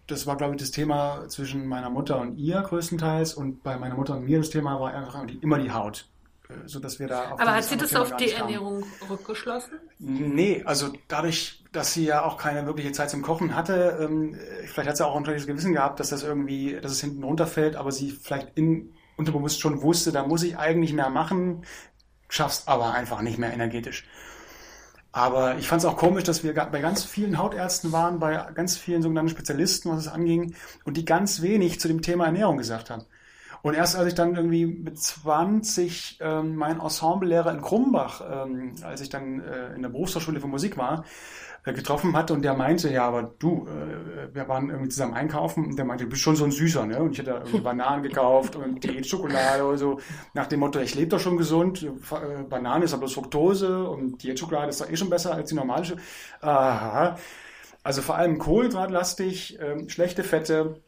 das 0.06 0.26
war, 0.26 0.36
glaube 0.36 0.54
ich, 0.54 0.60
das 0.60 0.70
Thema 0.70 1.28
zwischen 1.28 1.66
meiner 1.66 1.90
Mutter 1.90 2.20
und 2.20 2.36
ihr 2.36 2.60
größtenteils. 2.60 3.34
Und 3.34 3.62
bei 3.62 3.78
meiner 3.78 3.94
Mutter 3.94 4.16
und 4.16 4.24
mir 4.24 4.38
das 4.38 4.50
Thema 4.50 4.80
war 4.80 4.92
einfach 4.92 5.24
immer 5.40 5.58
die 5.58 5.70
Haut. 5.70 6.08
Äh, 6.48 6.68
So 6.68 6.78
dass 6.80 6.98
wir 6.98 7.08
da 7.08 7.32
aber 7.32 7.54
hat 7.54 7.64
sie 7.64 7.76
das 7.76 7.94
auf 7.94 8.16
die. 8.16 8.30
Ernährung 8.32 8.84
rückgeschlossen? 9.08 9.78
Nee, 9.98 10.62
also 10.66 10.92
dadurch, 11.08 11.64
dass 11.72 11.94
sie 11.94 12.04
ja 12.06 12.24
auch 12.24 12.36
keine 12.36 12.66
wirkliche 12.66 12.92
Zeit 12.92 13.10
zum 13.10 13.22
Kochen 13.22 13.54
hatte, 13.54 13.98
ähm, 14.00 14.36
vielleicht 14.66 14.88
hat 14.88 14.96
sie 14.96 15.06
auch 15.06 15.16
ein 15.16 15.24
schlechtes 15.24 15.46
Gewissen 15.46 15.72
gehabt, 15.72 16.00
dass 16.00 16.10
das 16.10 16.22
irgendwie, 16.22 16.78
dass 16.80 16.92
es 16.92 17.00
hinten 17.00 17.24
runterfällt, 17.24 17.76
aber 17.76 17.92
sie 17.92 18.10
vielleicht 18.10 18.56
in, 18.58 18.92
unterbewusst 19.16 19.60
schon 19.60 19.82
wusste, 19.82 20.12
da 20.12 20.26
muss 20.26 20.42
ich 20.42 20.58
eigentlich 20.58 20.92
mehr 20.92 21.10
machen, 21.10 21.62
schaff's 22.28 22.66
aber 22.66 22.92
einfach 22.92 23.22
nicht 23.22 23.38
mehr 23.38 23.52
energetisch. 23.52 24.06
Aber 25.12 25.58
ich 25.58 25.68
fand 25.68 25.80
es 25.80 25.86
auch 25.86 25.96
komisch, 25.96 26.24
dass 26.24 26.42
wir 26.42 26.54
bei 26.54 26.80
ganz 26.80 27.04
vielen 27.04 27.38
Hautärzten 27.38 27.92
waren, 27.92 28.18
bei 28.18 28.34
ganz 28.52 28.76
vielen 28.76 29.00
sogenannten 29.00 29.30
Spezialisten, 29.30 29.90
was 29.90 30.00
es 30.00 30.08
anging, 30.08 30.56
und 30.84 30.96
die 30.96 31.04
ganz 31.04 31.40
wenig 31.40 31.78
zu 31.78 31.86
dem 31.86 32.02
Thema 32.02 32.26
Ernährung 32.26 32.56
gesagt 32.56 32.90
haben. 32.90 33.04
Und 33.62 33.74
erst 33.74 33.96
als 33.96 34.08
ich 34.08 34.14
dann 34.14 34.34
irgendwie 34.34 34.66
mit 34.66 34.98
20 35.00 36.18
ähm, 36.20 36.56
meinen 36.56 36.80
Ensemblelehrer 36.80 37.52
in 37.52 37.62
Krumbach, 37.62 38.20
ähm, 38.28 38.74
als 38.82 39.00
ich 39.00 39.08
dann 39.08 39.40
äh, 39.40 39.74
in 39.74 39.82
der 39.82 39.88
Berufshochschule 39.88 40.40
für 40.40 40.48
Musik 40.48 40.76
war, 40.76 41.04
getroffen 41.72 42.14
hatte 42.14 42.34
und 42.34 42.42
der 42.42 42.54
meinte, 42.54 42.90
ja, 42.90 43.06
aber 43.06 43.34
du, 43.38 43.66
äh, 43.66 44.34
wir 44.34 44.48
waren 44.48 44.68
irgendwie 44.68 44.90
zusammen 44.90 45.14
einkaufen 45.14 45.64
und 45.64 45.76
der 45.76 45.86
meinte, 45.86 46.04
du 46.04 46.10
bist 46.10 46.22
schon 46.22 46.36
so 46.36 46.44
ein 46.44 46.50
Süßer, 46.50 46.84
ne? 46.84 47.00
Und 47.00 47.12
ich 47.12 47.18
hätte 47.18 47.30
irgendwie 47.30 47.60
Bananen 47.62 48.02
gekauft 48.02 48.54
und 48.56 48.82
Tee, 48.82 49.02
Schokolade 49.02 49.64
oder 49.64 49.78
so, 49.78 50.00
nach 50.34 50.46
dem 50.46 50.60
Motto, 50.60 50.78
ich 50.80 50.94
lebe 50.94 51.08
doch 51.08 51.20
schon 51.20 51.38
gesund, 51.38 51.82
äh, 51.82 52.42
Banane 52.42 52.84
ist 52.84 52.92
aber 52.92 53.00
bloß 53.00 53.14
Fructose 53.14 53.88
und 53.88 54.22
Diätschokolade 54.22 54.68
ist 54.68 54.80
doch 54.80 54.90
eh 54.90 54.96
schon 54.96 55.08
besser 55.10 55.34
als 55.34 55.48
die 55.48 55.54
normale. 55.54 55.96
Aha. 56.42 57.16
Also 57.82 58.02
vor 58.02 58.16
allem 58.16 58.38
kohlenhydratlastig, 58.38 59.58
ähm, 59.60 59.88
schlechte 59.88 60.22
Fette 60.22 60.82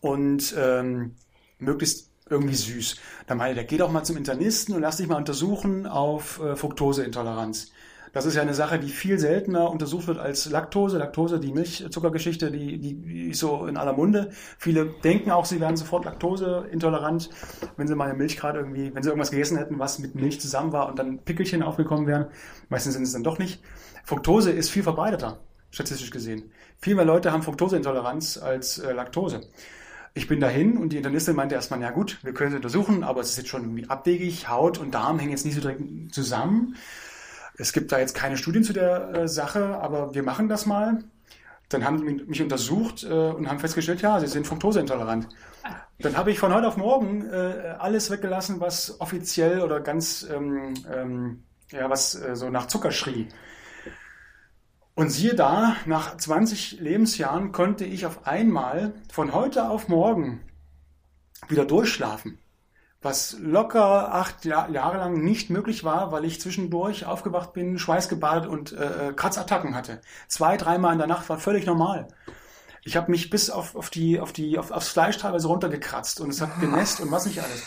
und 0.00 0.54
ähm, 0.58 1.16
möglichst 1.58 2.10
irgendwie 2.28 2.54
süß. 2.54 2.96
Da 3.26 3.34
meinte 3.34 3.56
der, 3.56 3.64
geh 3.64 3.76
doch 3.76 3.90
mal 3.90 4.04
zum 4.04 4.16
Internisten 4.16 4.74
und 4.74 4.82
lass 4.82 4.96
dich 4.96 5.08
mal 5.08 5.16
untersuchen 5.16 5.86
auf 5.86 6.40
äh, 6.40 6.56
Fructoseintoleranz. 6.56 7.72
Das 8.14 8.26
ist 8.26 8.36
ja 8.36 8.42
eine 8.42 8.54
Sache, 8.54 8.78
die 8.78 8.90
viel 8.90 9.18
seltener 9.18 9.68
untersucht 9.70 10.06
wird 10.06 10.18
als 10.18 10.48
Laktose. 10.48 10.98
Laktose, 10.98 11.40
die 11.40 11.52
Milchzuckergeschichte, 11.52 12.52
die, 12.52 12.78
die, 12.78 13.30
ist 13.30 13.40
so 13.40 13.66
in 13.66 13.76
aller 13.76 13.92
Munde. 13.92 14.30
Viele 14.56 14.86
denken 14.86 15.32
auch, 15.32 15.44
sie 15.44 15.60
wären 15.60 15.76
sofort 15.76 16.04
laktoseintolerant, 16.04 17.28
wenn 17.76 17.88
sie 17.88 17.96
mal 17.96 18.08
eine 18.08 18.16
Milch 18.16 18.36
gerade 18.36 18.60
irgendwie, 18.60 18.94
wenn 18.94 19.02
sie 19.02 19.08
irgendwas 19.08 19.32
gegessen 19.32 19.58
hätten, 19.58 19.80
was 19.80 19.98
mit 19.98 20.14
Milch 20.14 20.40
zusammen 20.40 20.72
war 20.72 20.88
und 20.88 20.98
dann 21.00 21.18
Pickelchen 21.18 21.64
aufgekommen 21.64 22.06
wären. 22.06 22.26
Meistens 22.68 22.94
sind 22.94 23.02
es 23.02 23.12
dann 23.12 23.24
doch 23.24 23.40
nicht. 23.40 23.60
Fructose 24.04 24.52
ist 24.52 24.70
viel 24.70 24.84
verbreiteter, 24.84 25.40
statistisch 25.72 26.12
gesehen. 26.12 26.52
Viel 26.78 26.94
mehr 26.94 27.04
Leute 27.04 27.32
haben 27.32 27.42
Fructoseintoleranz 27.42 28.38
als 28.38 28.78
äh, 28.78 28.92
Laktose. 28.92 29.40
Ich 30.16 30.28
bin 30.28 30.38
dahin 30.38 30.76
und 30.76 30.90
die 30.90 30.98
Internistin 30.98 31.34
meinte 31.34 31.56
erstmal, 31.56 31.80
ja 31.80 31.90
gut, 31.90 32.20
wir 32.22 32.32
können 32.32 32.52
es 32.52 32.56
untersuchen, 32.56 33.02
aber 33.02 33.22
es 33.22 33.30
ist 33.30 33.38
jetzt 33.38 33.48
schon 33.48 33.62
irgendwie 33.62 33.90
abwegig. 33.90 34.48
Haut 34.48 34.78
und 34.78 34.94
Darm 34.94 35.18
hängen 35.18 35.32
jetzt 35.32 35.44
nicht 35.44 35.56
so 35.56 35.60
direkt 35.60 35.82
zusammen. 36.14 36.76
Es 37.56 37.72
gibt 37.72 37.92
da 37.92 37.98
jetzt 37.98 38.14
keine 38.14 38.36
Studien 38.36 38.64
zu 38.64 38.72
der 38.72 39.14
äh, 39.14 39.28
Sache, 39.28 39.78
aber 39.80 40.14
wir 40.14 40.22
machen 40.22 40.48
das 40.48 40.66
mal. 40.66 41.04
Dann 41.68 41.84
haben 41.84 41.98
die 41.98 42.24
mich 42.24 42.42
untersucht 42.42 43.04
äh, 43.04 43.30
und 43.30 43.48
haben 43.48 43.58
festgestellt, 43.58 44.02
ja, 44.02 44.20
sie 44.20 44.26
sind 44.26 44.46
fructoseintolerant. 44.46 45.28
Dann 45.98 46.16
habe 46.16 46.30
ich 46.30 46.38
von 46.38 46.52
heute 46.52 46.68
auf 46.68 46.76
morgen 46.76 47.26
äh, 47.30 47.76
alles 47.78 48.10
weggelassen, 48.10 48.60
was 48.60 49.00
offiziell 49.00 49.60
oder 49.60 49.80
ganz, 49.80 50.26
ähm, 50.30 50.74
ähm, 50.92 51.44
ja, 51.70 51.88
was 51.88 52.20
äh, 52.20 52.36
so 52.36 52.50
nach 52.50 52.66
Zucker 52.66 52.90
schrie. 52.90 53.28
Und 54.94 55.10
siehe 55.10 55.34
da, 55.34 55.76
nach 55.86 56.16
20 56.16 56.80
Lebensjahren 56.80 57.52
konnte 57.52 57.84
ich 57.84 58.06
auf 58.06 58.26
einmal 58.26 58.94
von 59.12 59.32
heute 59.32 59.68
auf 59.68 59.88
morgen 59.88 60.42
wieder 61.48 61.64
durchschlafen 61.64 62.38
was 63.04 63.36
locker 63.38 64.14
acht 64.14 64.44
Jahre 64.44 64.96
lang 64.96 65.22
nicht 65.22 65.50
möglich 65.50 65.84
war, 65.84 66.10
weil 66.10 66.24
ich 66.24 66.40
zwischendurch 66.40 67.06
aufgewacht 67.06 67.52
bin, 67.52 67.78
schweißgebadet 67.78 68.48
und 68.48 68.72
äh, 68.72 69.12
Kratzattacken 69.14 69.74
hatte. 69.74 70.00
Zwei, 70.28 70.56
dreimal 70.56 70.92
in 70.92 70.98
der 70.98 71.06
Nacht 71.06 71.28
war 71.28 71.38
völlig 71.38 71.66
normal. 71.66 72.08
Ich 72.82 72.96
habe 72.96 73.10
mich 73.10 73.30
bis 73.30 73.50
auf, 73.50 73.76
auf 73.76 73.90
die, 73.90 74.20
auf 74.20 74.32
die, 74.32 74.58
auf, 74.58 74.70
aufs 74.70 74.88
Fleisch 74.88 75.18
teilweise 75.18 75.48
runtergekratzt 75.48 76.20
und 76.20 76.30
es 76.30 76.40
hat 76.40 76.60
genässt 76.60 77.00
und 77.00 77.10
was 77.10 77.26
nicht 77.26 77.42
alles. 77.42 77.62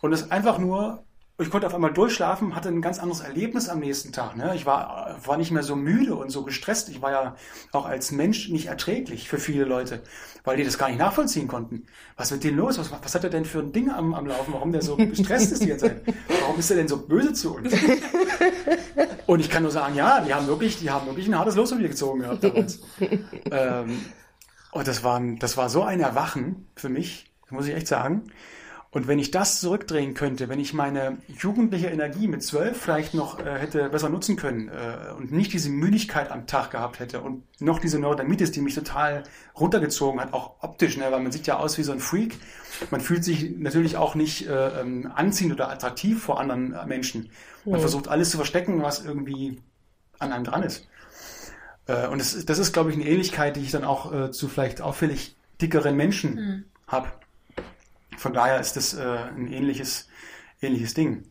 Und 0.00 0.12
es 0.12 0.30
einfach 0.30 0.58
nur 0.58 1.04
ich 1.42 1.50
konnte 1.50 1.66
auf 1.66 1.74
einmal 1.74 1.92
durchschlafen, 1.92 2.54
hatte 2.54 2.68
ein 2.68 2.82
ganz 2.82 2.98
anderes 2.98 3.20
Erlebnis 3.20 3.68
am 3.68 3.80
nächsten 3.80 4.12
Tag. 4.12 4.36
Ne? 4.36 4.52
Ich 4.54 4.66
war, 4.66 5.16
war 5.24 5.36
nicht 5.36 5.50
mehr 5.50 5.62
so 5.62 5.76
müde 5.76 6.14
und 6.14 6.30
so 6.30 6.44
gestresst. 6.44 6.88
Ich 6.88 7.02
war 7.02 7.10
ja 7.10 7.36
auch 7.72 7.86
als 7.86 8.10
Mensch 8.10 8.48
nicht 8.48 8.66
erträglich 8.66 9.28
für 9.28 9.38
viele 9.38 9.64
Leute, 9.64 10.02
weil 10.44 10.56
die 10.56 10.64
das 10.64 10.78
gar 10.78 10.88
nicht 10.88 10.98
nachvollziehen 10.98 11.48
konnten. 11.48 11.86
Was 12.16 12.30
wird 12.30 12.44
denn 12.44 12.56
los? 12.56 12.78
Was, 12.78 12.90
was 12.90 13.14
hat 13.14 13.24
er 13.24 13.30
denn 13.30 13.44
für 13.44 13.60
ein 13.60 13.72
Ding 13.72 13.90
am, 13.90 14.14
am 14.14 14.26
Laufen? 14.26 14.52
Warum 14.52 14.72
der 14.72 14.82
so 14.82 14.96
gestresst 14.96 15.52
ist 15.52 15.62
die 15.62 15.68
ganze 15.68 15.86
Zeit? 15.86 16.02
Warum 16.40 16.58
ist 16.58 16.70
er 16.70 16.76
denn 16.76 16.88
so 16.88 16.96
böse 16.98 17.32
zu 17.32 17.56
uns? 17.56 17.72
Und 19.26 19.38
ich 19.38 19.48
kann 19.48 19.62
nur 19.62 19.72
sagen, 19.72 19.94
ja, 19.94 20.20
die 20.20 20.34
haben 20.34 20.46
wirklich, 20.48 20.78
die 20.78 20.90
haben 20.90 21.06
wirklich 21.06 21.28
ein 21.28 21.38
hartes 21.38 21.54
Los 21.54 21.72
auf 21.72 21.78
gezogen 21.78 22.20
gehabt 22.20 22.42
damals. 22.42 22.80
ähm, 23.50 24.00
und 24.72 24.88
das 24.88 25.04
war, 25.04 25.20
das 25.38 25.56
war 25.56 25.68
so 25.68 25.82
ein 25.82 26.00
Erwachen 26.00 26.66
für 26.74 26.88
mich, 26.88 27.32
muss 27.48 27.66
ich 27.66 27.74
echt 27.74 27.86
sagen. 27.86 28.24
Und 28.92 29.06
wenn 29.06 29.20
ich 29.20 29.30
das 29.30 29.60
zurückdrehen 29.60 30.14
könnte, 30.14 30.48
wenn 30.48 30.58
ich 30.58 30.74
meine 30.74 31.18
jugendliche 31.28 31.86
Energie 31.86 32.26
mit 32.26 32.42
zwölf 32.42 32.76
vielleicht 32.76 33.14
noch 33.14 33.38
äh, 33.38 33.58
hätte 33.58 33.88
besser 33.88 34.08
nutzen 34.08 34.34
können 34.34 34.68
äh, 34.68 35.12
und 35.16 35.30
nicht 35.30 35.52
diese 35.52 35.70
Müdigkeit 35.70 36.32
am 36.32 36.48
Tag 36.48 36.72
gehabt 36.72 36.98
hätte 36.98 37.20
und 37.20 37.44
noch 37.60 37.78
diese 37.78 38.00
Neurodermitis, 38.00 38.50
die 38.50 38.60
mich 38.60 38.74
total 38.74 39.22
runtergezogen 39.58 40.20
hat, 40.20 40.32
auch 40.32 40.56
optisch, 40.60 40.96
ne, 40.96 41.04
weil 41.10 41.20
man 41.20 41.30
sieht 41.30 41.46
ja 41.46 41.58
aus 41.58 41.78
wie 41.78 41.84
so 41.84 41.92
ein 41.92 42.00
Freak. 42.00 42.36
Man 42.90 43.00
fühlt 43.00 43.22
sich 43.22 43.56
natürlich 43.58 43.96
auch 43.96 44.16
nicht 44.16 44.48
äh, 44.48 44.80
ähm, 44.80 45.12
anziehend 45.14 45.52
oder 45.52 45.70
attraktiv 45.70 46.20
vor 46.20 46.40
anderen 46.40 46.72
äh, 46.72 46.84
Menschen. 46.84 47.30
Man 47.64 47.74
mhm. 47.74 47.80
versucht 47.80 48.08
alles 48.08 48.30
zu 48.30 48.38
verstecken, 48.38 48.82
was 48.82 49.04
irgendwie 49.04 49.60
an 50.18 50.32
einem 50.32 50.44
dran 50.44 50.64
ist. 50.64 50.88
Äh, 51.86 52.08
und 52.08 52.20
das, 52.20 52.44
das 52.44 52.58
ist, 52.58 52.72
glaube 52.72 52.90
ich, 52.90 52.96
eine 52.96 53.06
Ähnlichkeit, 53.06 53.54
die 53.54 53.60
ich 53.60 53.70
dann 53.70 53.84
auch 53.84 54.12
äh, 54.12 54.30
zu 54.32 54.48
vielleicht 54.48 54.80
auffällig 54.80 55.36
dickeren 55.60 55.96
Menschen 55.96 56.34
mhm. 56.34 56.64
habe. 56.88 57.12
Von 58.20 58.34
daher 58.34 58.60
ist 58.60 58.76
das 58.76 58.92
äh, 58.92 59.00
ein 59.02 59.50
ähnliches, 59.50 60.06
ähnliches 60.60 60.92
Ding. 60.92 61.24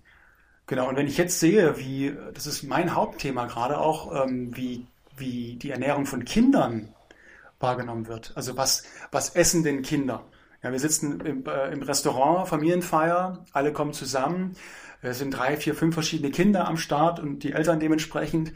Genau, 0.66 0.90
und 0.90 0.96
wenn 0.96 1.06
ich 1.06 1.18
jetzt 1.18 1.40
sehe, 1.40 1.78
wie, 1.78 2.16
das 2.34 2.48
ist 2.48 2.64
mein 2.64 2.96
Hauptthema 2.96 3.46
gerade 3.46 3.78
auch, 3.78 4.26
ähm, 4.26 4.56
wie, 4.58 4.88
wie 5.16 5.56
die 5.56 5.70
Ernährung 5.70 6.08
von 6.08 6.26
Kindern 6.26 6.94
wahrgenommen 7.60 8.08
wird. 8.08 8.34
Also 8.36 8.58
was, 8.58 8.84
was 9.12 9.36
essen 9.36 9.64
denn 9.64 9.84
Kinder? 9.84 10.26
Ja, 10.64 10.72
wir 10.72 10.80
sitzen 10.80 11.22
im, 11.22 11.46
äh, 11.46 11.72
im 11.72 11.84
Restaurant, 11.84 12.48
Familienfeier, 12.48 13.46
alle 13.54 13.72
kommen 13.72 13.94
zusammen. 13.94 14.56
Es 15.04 15.20
sind 15.20 15.30
drei, 15.32 15.58
vier, 15.58 15.76
fünf 15.76 15.94
verschiedene 15.94 16.32
Kinder 16.32 16.68
am 16.68 16.78
Start 16.78 17.20
und 17.20 17.44
die 17.44 17.54
Eltern 17.54 17.80
dementsprechend. 17.80 18.52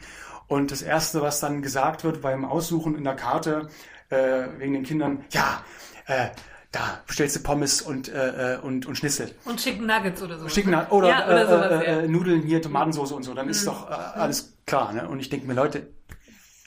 Und 0.48 0.72
das 0.72 0.82
Erste, 0.82 1.22
was 1.22 1.38
dann 1.38 1.62
gesagt 1.62 2.02
wird 2.02 2.20
beim 2.20 2.44
Aussuchen 2.44 2.96
in 2.96 3.04
der 3.04 3.14
Karte 3.14 3.68
äh, 4.10 4.48
wegen 4.58 4.72
den 4.74 4.82
Kindern, 4.82 5.24
ja, 5.30 5.64
äh, 6.06 6.30
da 6.74 7.00
bestellst 7.06 7.36
du 7.36 7.40
Pommes 7.40 7.82
und, 7.82 8.08
äh, 8.08 8.54
äh, 8.54 8.58
und, 8.58 8.86
und 8.86 8.96
Schnitzel. 8.96 9.30
Und 9.44 9.60
Chicken 9.60 9.86
Nuggets 9.86 10.20
oder 10.22 10.38
so. 10.38 10.46
Chicken 10.46 10.72
Nuggets 10.72 10.92
oder, 10.92 11.08
ja, 11.08 11.26
oder 11.26 11.42
äh, 11.42 11.46
sowas, 11.46 11.82
äh, 11.84 12.02
ja. 12.02 12.08
Nudeln 12.08 12.42
hier, 12.42 12.60
Tomatensauce 12.60 13.12
und 13.12 13.22
so, 13.22 13.32
dann 13.34 13.46
mhm. 13.46 13.52
ist 13.52 13.66
doch 13.66 13.88
äh, 13.88 13.92
alles 13.92 14.56
klar. 14.66 14.92
Ne? 14.92 15.08
Und 15.08 15.20
ich 15.20 15.28
denke 15.28 15.46
mir, 15.46 15.54
Leute, 15.54 15.88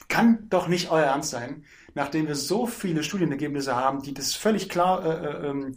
kann 0.08 0.48
doch 0.48 0.68
nicht 0.68 0.90
euer 0.90 1.04
Ernst 1.04 1.30
sein, 1.30 1.64
nachdem 1.94 2.26
wir 2.26 2.34
so 2.34 2.66
viele 2.66 3.02
Studienergebnisse 3.02 3.76
haben, 3.76 4.02
die 4.02 4.14
das 4.14 4.34
völlig 4.34 4.70
klar 4.70 5.04
äh, 5.04 5.26
äh, 5.26 5.50
ähm, 5.50 5.76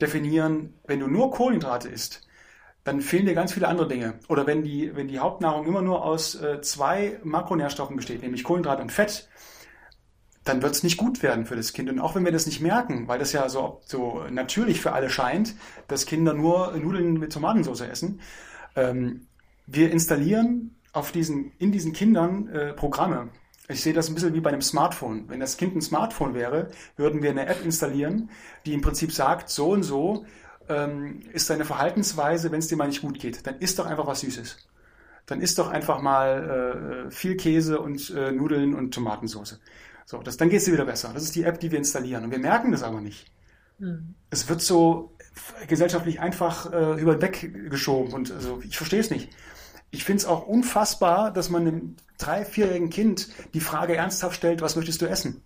definieren, 0.00 0.74
wenn 0.86 1.00
du 1.00 1.06
nur 1.06 1.30
Kohlenhydrate 1.30 1.88
isst, 1.88 2.26
dann 2.84 3.00
fehlen 3.00 3.26
dir 3.26 3.34
ganz 3.34 3.52
viele 3.52 3.68
andere 3.68 3.88
Dinge. 3.88 4.14
Oder 4.28 4.46
wenn 4.46 4.62
die, 4.62 4.94
wenn 4.94 5.08
die 5.08 5.20
Hauptnahrung 5.20 5.66
immer 5.66 5.82
nur 5.82 6.04
aus 6.04 6.34
äh, 6.34 6.60
zwei 6.60 7.18
Makronährstoffen 7.22 7.96
besteht, 7.96 8.22
nämlich 8.22 8.44
Kohlenhydrat 8.44 8.80
und 8.80 8.92
Fett, 8.92 9.28
dann 10.44 10.62
wird 10.62 10.74
es 10.74 10.82
nicht 10.82 10.96
gut 10.96 11.22
werden 11.22 11.46
für 11.46 11.56
das 11.56 11.72
Kind. 11.72 11.88
Und 11.88 12.00
auch 12.00 12.14
wenn 12.14 12.24
wir 12.24 12.32
das 12.32 12.46
nicht 12.46 12.60
merken, 12.60 13.06
weil 13.08 13.18
das 13.18 13.32
ja 13.32 13.48
so, 13.48 13.80
so 13.84 14.24
natürlich 14.30 14.80
für 14.80 14.92
alle 14.92 15.10
scheint, 15.10 15.54
dass 15.88 16.06
Kinder 16.06 16.34
nur 16.34 16.76
Nudeln 16.76 17.14
mit 17.14 17.32
Tomatensauce 17.32 17.82
essen, 17.82 18.20
ähm, 18.74 19.26
wir 19.66 19.90
installieren 19.92 20.76
auf 20.92 21.12
diesen, 21.12 21.52
in 21.58 21.72
diesen 21.72 21.92
Kindern 21.92 22.48
äh, 22.48 22.72
Programme. 22.72 23.30
Ich 23.68 23.82
sehe 23.82 23.92
das 23.92 24.08
ein 24.08 24.14
bisschen 24.14 24.34
wie 24.34 24.40
bei 24.40 24.50
einem 24.50 24.60
Smartphone. 24.60 25.28
Wenn 25.28 25.40
das 25.40 25.56
Kind 25.56 25.76
ein 25.76 25.82
Smartphone 25.82 26.34
wäre, 26.34 26.70
würden 26.96 27.22
wir 27.22 27.30
eine 27.30 27.46
App 27.46 27.64
installieren, 27.64 28.30
die 28.66 28.74
im 28.74 28.82
Prinzip 28.82 29.12
sagt, 29.12 29.48
so 29.48 29.70
und 29.70 29.84
so 29.84 30.26
ähm, 30.68 31.20
ist 31.32 31.48
deine 31.48 31.64
Verhaltensweise, 31.64 32.50
wenn 32.50 32.58
es 32.58 32.66
dir 32.66 32.76
mal 32.76 32.88
nicht 32.88 33.02
gut 33.02 33.18
geht. 33.18 33.46
Dann 33.46 33.58
isst 33.60 33.78
doch 33.78 33.86
einfach 33.86 34.06
was 34.06 34.20
Süßes. 34.20 34.56
Dann 35.26 35.40
isst 35.40 35.58
doch 35.58 35.70
einfach 35.70 36.02
mal 36.02 37.06
äh, 37.06 37.10
viel 37.10 37.36
Käse 37.36 37.80
und 37.80 38.10
äh, 38.10 38.32
Nudeln 38.32 38.74
und 38.74 38.92
Tomatensauce. 38.92 39.60
So, 40.06 40.18
das, 40.18 40.36
dann 40.36 40.48
geht 40.48 40.58
es 40.58 40.64
dir 40.64 40.72
wieder 40.72 40.84
besser. 40.84 41.10
Das 41.14 41.22
ist 41.22 41.34
die 41.34 41.44
App, 41.44 41.60
die 41.60 41.70
wir 41.70 41.78
installieren. 41.78 42.24
Und 42.24 42.30
wir 42.30 42.38
merken 42.38 42.72
das 42.72 42.82
aber 42.82 43.00
nicht. 43.00 43.30
Mhm. 43.78 44.14
Es 44.30 44.48
wird 44.48 44.60
so 44.60 45.16
gesellschaftlich 45.68 46.20
einfach 46.20 46.72
äh, 46.72 47.00
über 47.00 47.16
den 47.16 47.22
Weg 47.22 47.70
geschoben. 47.70 48.12
Und 48.12 48.30
also, 48.30 48.60
ich 48.62 48.76
verstehe 48.76 49.00
es 49.00 49.10
nicht. 49.10 49.30
Ich 49.90 50.04
finde 50.04 50.20
es 50.20 50.26
auch 50.26 50.46
unfassbar, 50.46 51.30
dass 51.30 51.50
man 51.50 51.62
einem 51.62 51.96
drei-, 52.18 52.44
vierjährigen 52.44 52.90
Kind 52.90 53.28
die 53.54 53.60
Frage 53.60 53.96
ernsthaft 53.96 54.36
stellt, 54.36 54.62
was 54.62 54.76
möchtest 54.76 55.02
du 55.02 55.06
essen? 55.06 55.42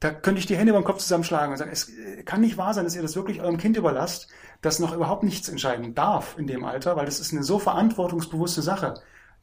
Da 0.00 0.10
könnte 0.10 0.40
ich 0.40 0.46
die 0.46 0.56
Hände 0.56 0.72
beim 0.72 0.84
Kopf 0.84 0.98
zusammenschlagen 0.98 1.52
und 1.52 1.58
sagen, 1.58 1.70
es 1.70 1.92
kann 2.24 2.40
nicht 2.40 2.56
wahr 2.56 2.72
sein, 2.72 2.84
dass 2.84 2.96
ihr 2.96 3.02
das 3.02 3.16
wirklich 3.16 3.42
eurem 3.42 3.58
Kind 3.58 3.76
überlasst, 3.76 4.28
das 4.62 4.78
noch 4.78 4.94
überhaupt 4.94 5.22
nichts 5.22 5.48
entscheiden 5.48 5.94
darf 5.94 6.38
in 6.38 6.46
dem 6.46 6.64
Alter, 6.64 6.96
weil 6.96 7.04
das 7.04 7.20
ist 7.20 7.32
eine 7.32 7.42
so 7.42 7.58
verantwortungsbewusste 7.58 8.62
Sache. 8.62 8.94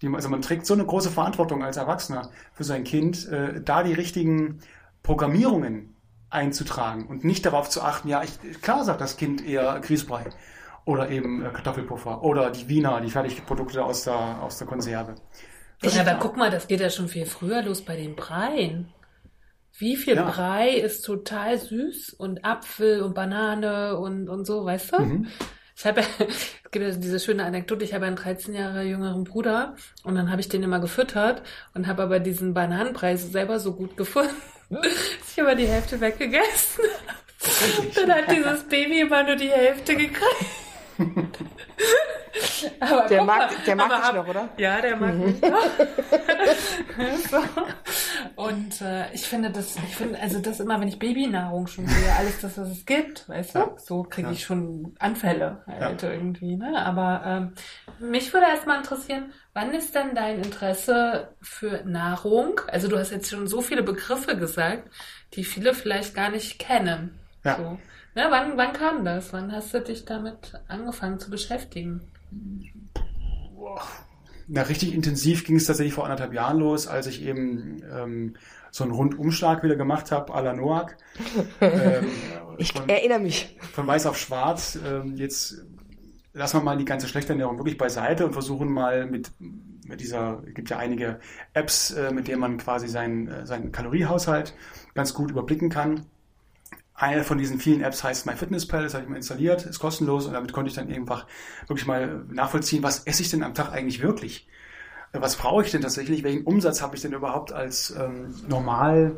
Die, 0.02 0.08
also 0.14 0.30
man 0.30 0.42
trägt 0.42 0.66
so 0.66 0.74
eine 0.74 0.86
große 0.86 1.10
Verantwortung 1.10 1.64
als 1.64 1.78
Erwachsener 1.78 2.30
für 2.54 2.64
sein 2.64 2.84
Kind, 2.84 3.28
äh, 3.30 3.62
da 3.62 3.84
die 3.84 3.94
richtigen 3.94 4.60
Programmierungen 5.02 5.96
einzutragen 6.30 7.08
und 7.08 7.24
nicht 7.24 7.46
darauf 7.46 7.70
zu 7.70 7.82
achten, 7.82 8.10
ja, 8.10 8.22
ich, 8.24 8.62
klar 8.62 8.84
sagt 8.84 9.02
das 9.02 9.18
Kind 9.18 9.46
eher 9.46 9.80
Grießbrei 9.80 10.26
oder 10.86 11.10
eben 11.10 11.44
äh, 11.46 11.50
Kartoffelpuffer 11.50 12.24
oder 12.24 12.52
die 12.52 12.68
Wiener, 12.68 13.02
die 13.02 13.10
Fertigprodukte 13.10 13.84
aus 13.84 14.04
der, 14.04 14.42
aus 14.42 14.58
der 14.58 14.68
Konserve. 14.68 15.16
Ja, 15.82 16.02
aber 16.02 16.16
guck 16.16 16.38
mal, 16.38 16.50
das 16.50 16.68
geht 16.68 16.80
ja 16.80 16.90
schon 16.90 17.08
viel 17.08 17.26
früher 17.26 17.62
los 17.62 17.84
bei 17.84 17.96
den 17.96 18.16
Breien. 18.16 18.90
wie 19.78 19.96
viel 19.96 20.16
ja. 20.16 20.30
Brei 20.30 20.70
ist 20.70 21.04
total 21.04 21.60
süß 21.60 22.14
und 22.14 22.44
Apfel 22.44 23.02
und 23.02 23.14
Banane 23.14 23.98
und, 23.98 24.28
und 24.28 24.46
so, 24.46 24.66
weißt 24.66 24.94
du? 24.94 25.02
Mhm. 25.02 25.28
Ich 25.78 25.86
habe, 25.86 26.02
es 26.20 26.72
gibt 26.72 26.84
ja 26.84 26.92
diese 26.92 27.20
schöne 27.20 27.46
Anekdote, 27.46 27.86
ich 27.86 27.94
habe 27.94 28.06
einen 28.06 28.16
13 28.16 28.56
Jahre 28.56 28.82
jüngeren 28.84 29.24
Bruder 29.24 29.76
und 30.04 30.16
dann 30.16 30.32
habe 30.32 30.42
ich 30.42 30.50
den 30.50 30.64
immer 30.64 30.80
gefüttert 30.80 31.44
und 31.76 31.88
habe 31.88 32.02
aber 32.04 32.20
diesen 32.20 32.54
Bananenbrei 32.54 33.16
selber 33.16 33.60
so 33.60 33.74
gut 33.74 33.96
gefunden, 33.96 34.34
dass 34.70 34.86
ich 35.32 35.38
immer 35.38 35.56
die 35.56 35.68
Hälfte 35.68 36.02
weggegessen 36.02 36.84
Dann 37.96 38.12
hat 38.12 38.32
dieses 38.32 38.64
Baby 38.64 39.02
immer 39.02 39.22
nur 39.22 39.36
die 39.36 39.50
Hälfte 39.50 39.96
gekriegt. 39.96 40.26
Aber 42.80 43.08
der 43.08 43.24
mag, 43.24 43.64
der 43.64 43.76
mag 43.76 44.04
dich 44.04 44.14
noch, 44.14 44.28
oder? 44.28 44.50
Ja, 44.58 44.82
der 44.82 44.96
mag 44.96 45.14
mhm. 45.14 45.26
mich 45.26 45.42
noch. 45.42 45.64
so. 47.30 47.38
Und 48.38 48.82
äh, 48.82 49.12
ich 49.14 49.24
finde 49.24 49.50
das, 49.50 49.78
ich 49.78 49.96
finde, 49.96 50.20
also 50.20 50.38
das 50.38 50.60
immer, 50.60 50.80
wenn 50.80 50.88
ich 50.88 51.00
Babynahrung 51.00 51.66
schon 51.66 51.88
sehe, 51.88 52.14
alles 52.20 52.40
das, 52.40 52.56
was 52.60 52.70
es 52.70 52.86
gibt, 52.86 53.28
weißt 53.28 53.56
du, 53.56 53.76
so 53.78 54.04
kriege 54.04 54.30
ich 54.30 54.44
schon 54.44 54.96
Anfälle 55.00 55.64
halt 55.66 56.04
ja. 56.04 56.12
irgendwie, 56.12 56.56
ne? 56.56 56.78
Aber 56.86 57.24
ähm, 57.26 57.54
mich 57.98 58.32
würde 58.34 58.46
erstmal 58.46 58.78
interessieren, 58.78 59.34
wann 59.54 59.74
ist 59.74 59.96
denn 59.96 60.14
dein 60.14 60.44
Interesse 60.44 61.30
für 61.42 61.82
Nahrung? 61.84 62.62
Also 62.68 62.88
du 62.88 63.00
hast 63.00 63.10
jetzt 63.10 63.32
schon 63.32 63.48
so 63.48 63.62
viele 63.62 63.82
Begriffe 63.82 64.38
gesagt, 64.38 64.88
die 65.34 65.44
viele 65.44 65.74
vielleicht 65.74 66.14
gar 66.14 66.30
nicht 66.30 66.60
kennen. 66.60 67.18
Ja. 67.44 67.58
So. 67.58 67.80
Ne, 68.14 68.28
wann, 68.30 68.56
wann 68.56 68.74
kam 68.74 69.04
das? 69.04 69.34
Wann 69.34 69.52
hast 69.52 69.74
du 69.74 69.82
dich 69.82 70.06
damit 70.06 70.54
angefangen 70.68 71.18
zu 71.18 71.32
beschäftigen? 71.32 72.02
Na, 74.48 74.62
richtig 74.62 74.94
intensiv 74.94 75.44
ging 75.44 75.58
es 75.58 75.66
tatsächlich 75.66 75.94
vor 75.94 76.06
anderthalb 76.06 76.34
Jahren 76.34 76.60
los, 76.60 76.88
als 76.88 77.08
ich 77.08 77.22
eben 77.22 77.84
ähm, 77.92 78.36
so 78.72 78.84
einen 78.84 78.94
Rundumschlag 78.94 79.64
wieder 79.64 79.76
gemacht 79.76 80.12
habe, 80.12 80.34
à 80.34 80.42
la 80.42 80.54
Noack. 80.54 80.96
ähm, 81.60 82.06
ich 82.58 82.72
von, 82.72 82.88
erinnere 82.88 83.20
mich. 83.20 83.58
Von 83.74 83.86
weiß 83.88 84.06
auf 84.06 84.18
schwarz. 84.18 84.80
Ähm, 84.86 85.16
jetzt 85.18 85.66
lassen 86.34 86.58
wir 86.58 86.64
mal 86.64 86.78
die 86.78 86.86
ganze 86.86 87.08
schlechte 87.08 87.34
Ernährung 87.34 87.58
wirklich 87.58 87.78
beiseite 87.78 88.26
und 88.26 88.34
versuchen 88.34 88.72
mal 88.72 89.06
mit, 89.06 89.32
mit 89.40 90.00
dieser, 90.00 90.42
es 90.48 90.54
gibt 90.54 90.70
ja 90.70 90.78
einige 90.78 91.20
Apps, 91.54 91.92
äh, 91.92 92.12
mit 92.12 92.28
denen 92.28 92.40
man 92.40 92.58
quasi 92.58 92.88
seinen, 92.88 93.28
äh, 93.28 93.46
seinen 93.46 93.72
Kaloriehaushalt 93.72 94.56
ganz 94.94 95.14
gut 95.14 95.32
überblicken 95.32 95.70
kann. 95.70 96.06
Eine 97.00 97.24
von 97.24 97.38
diesen 97.38 97.60
vielen 97.60 97.82
Apps 97.82 98.04
heißt 98.04 98.26
MyFitnessPal, 98.26 98.82
das 98.82 98.96
habe 98.96 99.04
ich 99.04 99.10
mal 99.10 99.18
installiert, 99.18 99.68
ist 99.68 99.78
kostenlos 99.78 100.26
und 100.26 100.34
damit 100.34 100.52
konnte 100.52 100.70
ich 100.70 100.76
dann 100.76 100.92
einfach 100.92 101.28
wirklich 101.68 101.86
mal 101.86 102.26
nachvollziehen, 102.32 102.82
was 102.82 103.04
esse 103.06 103.22
ich 103.22 103.30
denn 103.30 103.44
am 103.44 103.54
Tag 103.54 103.72
eigentlich 103.72 104.02
wirklich? 104.02 104.48
Was 105.14 105.36
brauche 105.36 105.64
ich 105.64 105.70
denn 105.70 105.82
tatsächlich? 105.82 106.24
Welchen 106.24 106.44
Umsatz 106.44 106.82
habe 106.82 106.96
ich 106.96 107.04
denn 107.04 107.14
überhaupt 107.14 107.54
als 107.54 107.92
ähm, 107.92 108.34
normal 108.48 109.18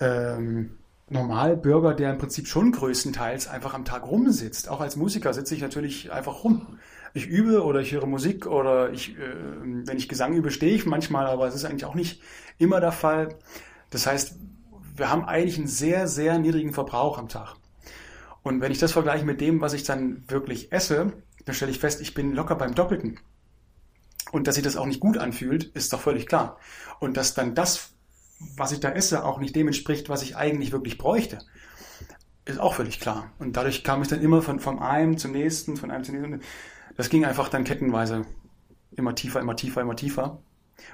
ähm, 0.00 0.76
Normalbürger, 1.08 1.94
der 1.94 2.10
im 2.10 2.18
Prinzip 2.18 2.48
schon 2.48 2.72
größtenteils 2.72 3.46
einfach 3.46 3.74
am 3.74 3.84
Tag 3.84 4.04
rumsitzt? 4.04 4.68
Auch 4.68 4.80
als 4.80 4.96
Musiker 4.96 5.32
sitze 5.32 5.54
ich 5.54 5.60
natürlich 5.60 6.10
einfach 6.10 6.42
rum. 6.42 6.80
Ich 7.14 7.28
übe 7.28 7.62
oder 7.62 7.80
ich 7.80 7.92
höre 7.92 8.06
Musik 8.06 8.46
oder 8.46 8.90
ich, 8.90 9.16
äh, 9.16 9.34
wenn 9.62 9.98
ich 9.98 10.08
Gesang 10.08 10.34
übe, 10.34 10.50
stehe 10.50 10.74
ich 10.74 10.84
manchmal, 10.84 11.26
aber 11.26 11.46
es 11.46 11.54
ist 11.54 11.64
eigentlich 11.64 11.84
auch 11.84 11.94
nicht 11.94 12.20
immer 12.58 12.80
der 12.80 12.92
Fall. 12.92 13.36
Das 13.90 14.08
heißt, 14.08 14.34
wir 14.94 15.10
haben 15.10 15.24
eigentlich 15.24 15.58
einen 15.58 15.66
sehr, 15.66 16.06
sehr 16.06 16.38
niedrigen 16.38 16.72
Verbrauch 16.72 17.18
am 17.18 17.28
Tag. 17.28 17.56
Und 18.42 18.60
wenn 18.60 18.72
ich 18.72 18.78
das 18.78 18.92
vergleiche 18.92 19.24
mit 19.24 19.40
dem, 19.40 19.60
was 19.60 19.72
ich 19.72 19.84
dann 19.84 20.24
wirklich 20.28 20.72
esse, 20.72 21.12
dann 21.44 21.54
stelle 21.54 21.70
ich 21.70 21.78
fest, 21.78 22.00
ich 22.00 22.14
bin 22.14 22.34
locker 22.34 22.56
beim 22.56 22.74
Doppelten. 22.74 23.18
Und 24.32 24.46
dass 24.46 24.56
sich 24.56 24.64
das 24.64 24.76
auch 24.76 24.86
nicht 24.86 25.00
gut 25.00 25.18
anfühlt, 25.18 25.64
ist 25.64 25.92
doch 25.92 26.00
völlig 26.00 26.26
klar. 26.26 26.58
Und 27.00 27.16
dass 27.16 27.34
dann 27.34 27.54
das, 27.54 27.90
was 28.56 28.72
ich 28.72 28.80
da 28.80 28.90
esse, 28.90 29.24
auch 29.24 29.38
nicht 29.38 29.54
dem 29.54 29.68
entspricht, 29.68 30.08
was 30.08 30.22
ich 30.22 30.36
eigentlich 30.36 30.72
wirklich 30.72 30.98
bräuchte, 30.98 31.38
ist 32.44 32.58
auch 32.58 32.74
völlig 32.74 32.98
klar. 32.98 33.30
Und 33.38 33.56
dadurch 33.56 33.84
kam 33.84 34.02
ich 34.02 34.08
dann 34.08 34.20
immer 34.20 34.42
von, 34.42 34.58
vom 34.58 34.80
einem 34.80 35.16
zum 35.16 35.32
nächsten, 35.32 35.76
von 35.76 35.90
einem 35.90 36.04
zum 36.04 36.16
nächsten. 36.16 36.40
Das 36.96 37.08
ging 37.08 37.24
einfach 37.24 37.48
dann 37.48 37.64
kettenweise 37.64 38.26
immer 38.90 39.14
tiefer, 39.14 39.40
immer 39.40 39.56
tiefer, 39.56 39.80
immer 39.80 39.96
tiefer. 39.96 40.42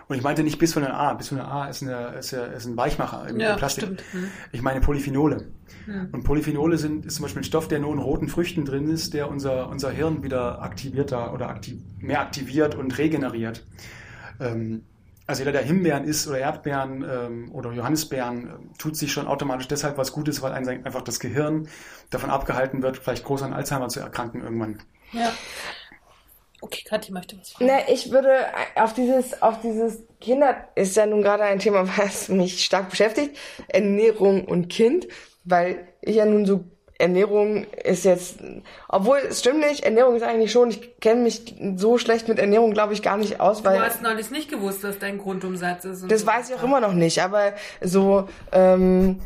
Und 0.09 0.17
ich 0.17 0.23
meinte 0.23 0.43
nicht 0.43 0.59
Bisphenol 0.59 0.91
A. 0.91 1.15
Bisphenol 1.15 1.45
A 1.45 1.69
ist, 1.69 1.83
eine, 1.83 2.15
ist, 2.19 2.33
ist 2.33 2.67
ein 2.67 2.77
Weichmacher 2.77 3.29
im, 3.29 3.39
ja, 3.39 3.57
Plastik. 3.57 3.85
Stimmt. 3.85 4.03
Hm. 4.13 4.31
Ich 4.53 4.63
meine 4.63 4.81
Polyphenole. 4.81 5.47
Hm. 5.85 6.09
Und 6.13 6.25
Polyphenole 6.25 6.79
sind, 6.79 7.07
ist 7.07 7.17
zum 7.17 7.25
Beispiel 7.25 7.43
ein 7.43 7.45
Stoff, 7.45 7.69
der 7.69 7.79
nur 7.79 7.93
in 7.93 7.99
roten 7.99 8.29
Früchten 8.29 8.65
drin 8.65 8.89
ist, 8.89 9.15
der 9.15 9.31
unser, 9.31 9.69
unser 9.69 9.91
Hirn 9.91 10.23
wieder 10.23 10.63
aktivierter 10.63 11.33
oder 11.35 11.49
aktiv, 11.49 11.81
mehr 11.99 12.21
aktiviert 12.21 12.75
und 12.75 12.97
regeneriert. 12.97 13.67
Ähm, 14.41 14.83
also 15.29 15.43
jeder, 15.43 15.53
der 15.53 15.63
Himbeeren 15.63 16.05
isst 16.05 16.27
oder 16.27 16.39
Erdbeeren 16.39 17.05
ähm, 17.07 17.53
oder 17.53 17.71
Johannisbeeren, 17.73 18.47
äh, 18.47 18.51
tut 18.79 18.97
sich 18.97 19.13
schon 19.13 19.27
automatisch 19.27 19.69
deshalb 19.69 19.99
was 19.99 20.13
Gutes, 20.13 20.41
weil 20.41 20.53
einfach 20.53 21.03
das 21.03 21.21
Gehirn 21.21 21.69
davon 22.09 22.31
abgehalten 22.31 22.83
wird, 22.83 22.97
vielleicht 22.97 23.25
groß 23.25 23.43
an 23.43 23.53
Alzheimer 23.53 23.89
zu 23.89 24.01
erkranken 24.01 24.43
irgendwann. 24.43 24.79
Ja. 25.13 25.31
Okay, 26.61 26.83
Kathi 26.85 27.13
möchte 27.13 27.39
was 27.39 27.51
fragen. 27.51 27.67
Ne, 27.67 27.83
ich 27.89 28.11
würde 28.11 28.31
auf 28.75 28.93
dieses, 28.93 29.43
auf 29.43 29.61
dieses 29.61 30.03
Kinder 30.21 30.57
ist 30.75 30.97
ja 30.97 31.07
nun 31.07 31.23
gerade 31.23 31.45
ein 31.45 31.59
Thema, 31.59 31.87
was 31.99 32.29
mich 32.29 32.65
stark 32.65 32.91
beschäftigt. 32.91 33.37
Ernährung 33.69 34.45
und 34.45 34.69
Kind, 34.69 35.09
weil 35.45 35.87
ich 36.01 36.17
ja 36.17 36.25
nun 36.25 36.47
so 36.47 36.65
Ernährung 36.99 37.65
ist 37.85 38.05
jetzt, 38.05 38.39
obwohl 38.89 39.19
es 39.19 39.39
stimmt 39.39 39.61
nicht, 39.61 39.85
Ernährung 39.85 40.17
ist 40.17 40.25
eigentlich 40.25 40.51
schon, 40.51 40.71
ich 40.71 40.99
kenne 40.99 41.23
mich 41.23 41.55
so 41.77 41.97
schlecht 41.97 42.27
mit 42.27 42.41
Ernährung, 42.41 42.73
glaube 42.73 42.93
ich, 42.93 43.03
gar 43.03 43.17
nicht 43.17 43.39
aus, 43.39 43.65
weil. 43.65 43.79
Du 43.79 43.85
hast 43.85 44.03
neulich 44.03 44.31
nicht 44.33 44.51
gewusst, 44.51 44.83
was 44.83 44.99
dein 44.99 45.19
Grundumsatz 45.19 45.85
ist. 45.85 46.11
das 46.11 46.21
so. 46.23 46.27
weiß 46.27 46.51
ich 46.51 46.57
auch 46.57 46.65
immer 46.65 46.81
noch 46.81 46.93
nicht, 46.93 47.23
aber 47.23 47.53
so, 47.81 48.29
ähm, 48.51 49.21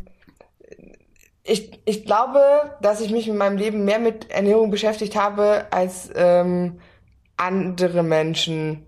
ich, 1.45 1.81
ich 1.87 2.05
glaube, 2.05 2.77
dass 2.83 3.01
ich 3.01 3.11
mich 3.11 3.27
in 3.27 3.39
meinem 3.39 3.57
Leben 3.57 3.87
mehr 3.87 3.99
mit 3.99 4.31
Ernährung 4.31 4.71
beschäftigt 4.71 5.17
habe 5.17 5.67
als 5.71 6.11
ähm, 6.15 6.79
andere 7.37 8.03
Menschen, 8.03 8.87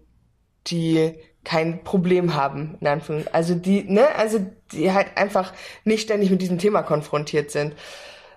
die 0.66 1.14
kein 1.44 1.84
Problem 1.84 2.34
haben, 2.34 2.76
in 2.80 2.86
Anführungszeichen. 2.86 3.34
Also 3.34 3.54
die, 3.54 3.84
ne, 3.84 4.14
also 4.16 4.44
die 4.72 4.92
halt 4.92 5.16
einfach 5.16 5.52
nicht 5.84 6.02
ständig 6.02 6.30
mit 6.30 6.40
diesem 6.40 6.58
Thema 6.58 6.82
konfrontiert 6.82 7.50
sind. 7.50 7.74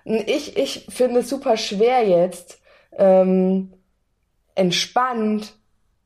Ich, 0.04 0.56
ich 0.56 0.86
finde 0.90 1.20
es 1.20 1.28
super 1.28 1.56
schwer 1.56 2.06
jetzt, 2.06 2.60
ähm, 2.96 3.72
entspannt 4.54 5.54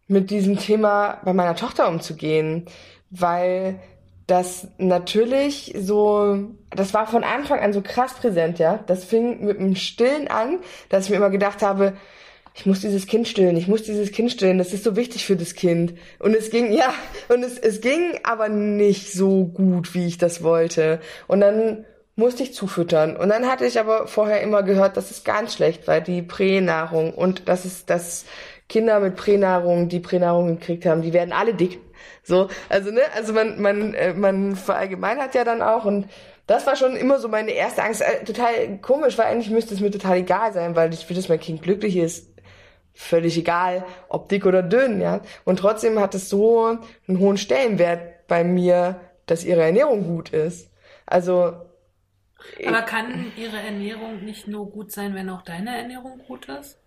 mit 0.07 0.31
diesem 0.31 0.59
Thema 0.59 1.21
bei 1.25 1.33
meiner 1.33 1.57
Tochter 1.57 1.89
umzugehen, 1.89 2.67
weil 3.11 3.81
das 4.27 4.69
natürlich 4.79 5.75
so, 5.79 6.51
das 6.71 6.95
war 6.95 7.07
von 7.07 7.25
Anfang 7.25 7.61
an 7.61 7.73
so 7.73 7.83
krass 7.83 8.15
präsent, 8.15 8.59
ja. 8.59 8.79
Das 8.87 9.05
fing 9.05 9.45
mit 9.45 9.59
dem 9.59 9.75
Stillen 9.77 10.29
an, 10.29 10.61
dass 10.89 11.05
ich 11.05 11.11
mir 11.11 11.17
immer 11.17 11.31
gedacht 11.31 11.63
habe, 11.63 11.95
ich 12.55 12.67
muss 12.67 12.81
dieses 12.81 13.07
Kind 13.07 13.27
stillen, 13.27 13.57
ich 13.57 13.67
muss 13.67 13.83
dieses 13.83 14.13
Kind 14.13 14.31
stillen, 14.31 14.59
das 14.59 14.73
ist 14.73 14.85
so 14.85 14.95
wichtig 14.95 15.25
für 15.25 15.37
das 15.37 15.55
Kind. 15.55 15.95
Und 16.19 16.35
es 16.37 16.51
ging, 16.51 16.73
ja, 16.73 16.93
und 17.29 17.43
es, 17.43 17.59
es 17.59 17.81
ging 17.81 18.19
aber 18.25 18.49
nicht 18.49 19.13
so 19.13 19.47
gut, 19.47 19.95
wie 19.95 20.07
ich 20.07 20.19
das 20.19 20.43
wollte. 20.43 21.01
Und 21.29 21.41
dann 21.41 21.87
musste 22.15 22.43
ich 22.43 22.53
zufüttern. 22.53 23.17
Und 23.17 23.31
dann 23.31 23.47
hatte 23.47 23.65
ich 23.65 23.81
aber 23.81 24.07
vorher 24.07 24.43
immer 24.43 24.63
gehört, 24.63 24.97
das 24.97 25.11
ist 25.11 25.25
ganz 25.25 25.55
schlecht, 25.55 25.89
weil 25.89 26.03
die 26.03 26.21
Pränahrung 26.21 27.15
und 27.15 27.49
das 27.49 27.65
ist, 27.65 27.89
dass 27.89 28.27
Kinder 28.69 29.01
mit 29.01 29.17
Pränahrung, 29.17 29.89
die 29.89 30.01
Pränahrung 30.01 30.59
gekriegt 30.59 30.85
haben, 30.85 31.03
die 31.03 31.13
werden 31.15 31.33
alle 31.33 31.55
dick. 31.55 31.81
So, 32.23 32.49
also 32.69 32.91
ne, 32.91 33.01
also 33.17 33.33
man, 33.33 33.61
man, 33.61 33.95
äh, 33.95 34.13
man 34.13 34.57
verallgemeinert 34.57 35.35
ja 35.35 35.45
dann 35.45 35.63
auch 35.63 35.85
und 35.85 36.09
das 36.47 36.67
war 36.67 36.77
schon 36.77 36.97
immer 36.97 37.19
so 37.19 37.29
meine 37.29 37.53
erste 37.53 37.83
Angst. 37.83 38.03
Äh, 38.03 38.25
total 38.25 38.79
komisch, 38.83 39.17
weil 39.17 39.27
eigentlich 39.27 39.51
müsste 39.51 39.75
es 39.75 39.81
mir 39.81 39.91
total 39.91 40.19
egal 40.19 40.53
sein, 40.53 40.77
weil 40.77 40.93
ich 40.93 41.09
will, 41.09 41.17
dass 41.17 41.29
mein 41.29 41.41
Kind 41.41 41.63
glücklich 41.63 41.97
ist 41.97 42.32
völlig 42.95 43.37
egal, 43.39 43.85
ob 44.09 44.29
dick 44.29 44.47
oder 44.47 44.63
dünn, 44.63 45.01
ja. 45.01 45.21
Und 45.45 45.59
trotzdem 45.59 45.99
hat 45.99 46.15
es 46.15 46.29
so 46.29 46.79
einen 47.09 47.19
hohen 47.19 47.37
Stellenwert 47.37 48.27
bei 48.27 48.45
mir, 48.45 49.01
dass 49.27 49.45
ihre 49.45 49.63
Ernährung 49.63 50.05
gut 50.05 50.31
ist. 50.31 50.71
Also. 51.07 51.55
Aber 52.67 52.83
kann 52.83 53.33
ihre 53.37 53.59
Ernährung 53.59 54.25
nicht 54.25 54.49
nur 54.49 54.71
gut 54.71 54.91
sein, 54.91 55.15
wenn 55.15 55.31
auch 55.31 55.43
deine 55.43 55.77
Ernährung 55.77 56.19
gut 56.27 56.49
ist? 56.49 56.79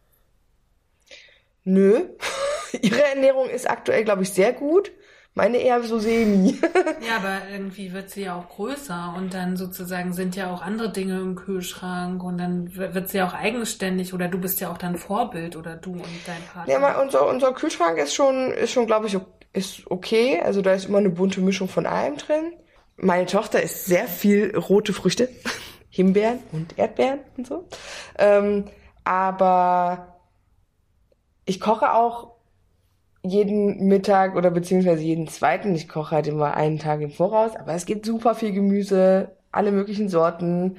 Nö. 1.63 2.09
ihre 2.81 3.03
Ernährung 3.03 3.49
ist 3.49 3.69
aktuell, 3.69 4.03
glaube 4.03 4.23
ich, 4.23 4.33
sehr 4.33 4.53
gut. 4.53 4.91
Meine 5.37 5.57
eher 5.57 5.83
so 5.83 5.99
semi. 5.99 6.57
ja, 7.05 7.17
aber 7.17 7.49
irgendwie 7.51 7.91
wird 7.91 8.09
sie 8.09 8.23
ja 8.23 8.35
auch 8.35 8.47
größer 8.47 9.13
und 9.17 9.33
dann 9.33 9.57
sozusagen 9.57 10.13
sind 10.13 10.37
ja 10.37 10.49
auch 10.49 10.61
andere 10.61 10.93
Dinge 10.93 11.19
im 11.19 11.35
Kühlschrank 11.35 12.23
und 12.23 12.37
dann 12.37 12.73
wird 12.73 13.09
sie 13.09 13.21
auch 13.21 13.33
eigenständig 13.33 14.13
oder 14.13 14.29
du 14.29 14.39
bist 14.39 14.61
ja 14.61 14.71
auch 14.71 14.77
dann 14.77 14.95
Vorbild 14.95 15.57
oder 15.57 15.75
du 15.75 15.91
und 15.91 16.05
dein 16.25 16.41
Partner. 16.53 16.71
Ja, 16.71 16.79
mal 16.79 16.95
unser, 17.03 17.27
unser 17.27 17.51
Kühlschrank 17.51 17.97
ist 17.97 18.15
schon, 18.15 18.51
ist 18.51 18.71
schon, 18.71 18.87
glaube 18.87 19.07
ich, 19.07 19.17
ist 19.51 19.91
okay. 19.91 20.39
Also 20.41 20.61
da 20.61 20.71
ist 20.71 20.85
immer 20.85 20.99
eine 20.99 21.09
bunte 21.09 21.41
Mischung 21.41 21.67
von 21.67 21.85
allem 21.85 22.15
drin. 22.15 22.53
Meine 22.95 23.25
Tochter 23.25 23.61
isst 23.61 23.87
sehr 23.87 24.07
viel 24.07 24.57
rote 24.57 24.93
Früchte, 24.93 25.27
Himbeeren 25.89 26.39
und 26.53 26.79
Erdbeeren 26.79 27.19
und 27.35 27.45
so. 27.45 27.67
Ähm, 28.17 28.65
aber 29.03 30.15
ich 31.43 31.59
koche 31.59 31.93
auch 31.93 32.34
jeden 33.25 33.87
Mittag 33.87 34.35
oder 34.35 34.51
beziehungsweise 34.51 35.03
jeden 35.03 35.27
zweiten. 35.27 35.75
Ich 35.75 35.89
koche 35.89 36.15
halt 36.15 36.27
immer 36.27 36.55
einen 36.55 36.79
Tag 36.79 37.01
im 37.01 37.11
Voraus, 37.11 37.55
aber 37.55 37.73
es 37.73 37.85
gibt 37.85 38.05
super 38.05 38.35
viel 38.35 38.51
Gemüse, 38.51 39.31
alle 39.51 39.71
möglichen 39.71 40.09
Sorten. 40.09 40.77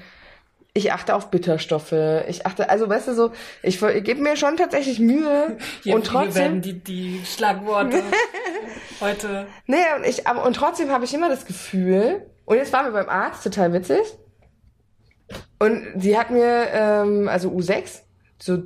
Ich 0.73 0.93
achte 0.93 1.15
auf 1.15 1.31
Bitterstoffe. 1.31 1.95
Ich 2.29 2.45
achte, 2.45 2.69
also 2.69 2.89
weißt 2.89 3.09
du 3.09 3.15
so, 3.15 3.31
ich, 3.63 3.83
ich 3.83 4.05
gebe 4.05 4.21
mir 4.21 4.37
schon 4.37 4.57
tatsächlich 4.57 4.99
Mühe 4.99 5.57
Hier 5.83 5.95
und 5.95 6.07
trotzdem 6.07 6.35
werden 6.35 6.61
die, 6.63 6.79
die 6.79 7.21
Schlagworte 7.25 8.03
heute. 9.01 9.47
Nee, 9.67 9.77
und 9.97 10.07
ich, 10.07 10.27
aber, 10.27 10.45
und 10.45 10.55
trotzdem 10.55 10.91
habe 10.91 11.05
ich 11.05 11.15
immer 11.15 11.29
das 11.29 11.47
Gefühl, 11.47 12.27
und 12.45 12.57
jetzt 12.57 12.73
waren 12.73 12.87
wir 12.87 12.93
beim 12.93 13.09
Arzt, 13.09 13.43
total 13.43 13.73
witzig. 13.73 14.01
Und 15.59 15.87
sie 15.97 16.19
hat 16.19 16.31
mir, 16.31 16.69
ähm, 16.73 17.29
also 17.29 17.51
U6, 17.51 18.03
so 18.39 18.63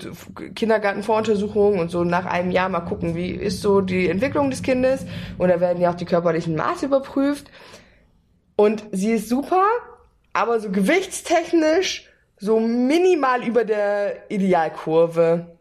Kindergartenvoruntersuchungen 0.54 1.80
und 1.80 1.90
so 1.90 2.04
nach 2.04 2.26
einem 2.26 2.50
Jahr 2.50 2.68
mal 2.68 2.80
gucken, 2.80 3.14
wie 3.14 3.30
ist 3.30 3.62
so 3.62 3.80
die 3.80 4.08
Entwicklung 4.08 4.50
des 4.50 4.62
Kindes. 4.62 5.06
Und 5.38 5.48
da 5.48 5.60
werden 5.60 5.80
ja 5.80 5.90
auch 5.90 5.96
die 5.96 6.04
körperlichen 6.04 6.56
Maße 6.56 6.86
überprüft. 6.86 7.50
Und 8.56 8.84
sie 8.92 9.12
ist 9.12 9.28
super, 9.28 9.64
aber 10.32 10.60
so 10.60 10.70
gewichtstechnisch 10.70 12.10
so 12.40 12.58
minimal 12.58 13.46
über 13.46 13.64
der 13.64 14.30
Idealkurve. 14.30 15.58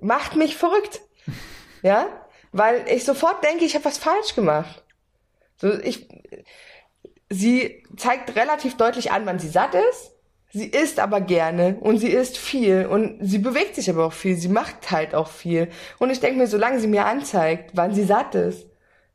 Macht 0.00 0.36
mich 0.36 0.56
verrückt. 0.56 1.00
Ja? 1.82 2.08
Weil 2.50 2.84
ich 2.88 3.04
sofort 3.04 3.44
denke, 3.44 3.64
ich 3.64 3.74
habe 3.74 3.84
was 3.84 3.98
falsch 3.98 4.34
gemacht. 4.34 4.82
So, 5.56 5.72
ich, 5.72 6.08
sie 7.30 7.84
zeigt 7.96 8.34
relativ 8.34 8.76
deutlich 8.76 9.12
an, 9.12 9.24
wann 9.26 9.38
sie 9.38 9.48
satt 9.48 9.74
ist. 9.74 10.15
Sie 10.56 10.68
isst 10.68 11.00
aber 11.00 11.20
gerne 11.20 11.76
und 11.80 11.98
sie 11.98 12.08
isst 12.08 12.38
viel 12.38 12.86
und 12.86 13.18
sie 13.20 13.36
bewegt 13.36 13.74
sich 13.74 13.90
aber 13.90 14.06
auch 14.06 14.14
viel. 14.14 14.36
Sie 14.36 14.48
macht 14.48 14.90
halt 14.90 15.14
auch 15.14 15.28
viel. 15.28 15.68
Und 15.98 16.08
ich 16.08 16.20
denke 16.20 16.38
mir, 16.38 16.46
solange 16.46 16.80
sie 16.80 16.86
mir 16.86 17.04
anzeigt, 17.04 17.72
wann 17.74 17.94
sie 17.94 18.04
satt 18.04 18.34
ist, 18.34 18.66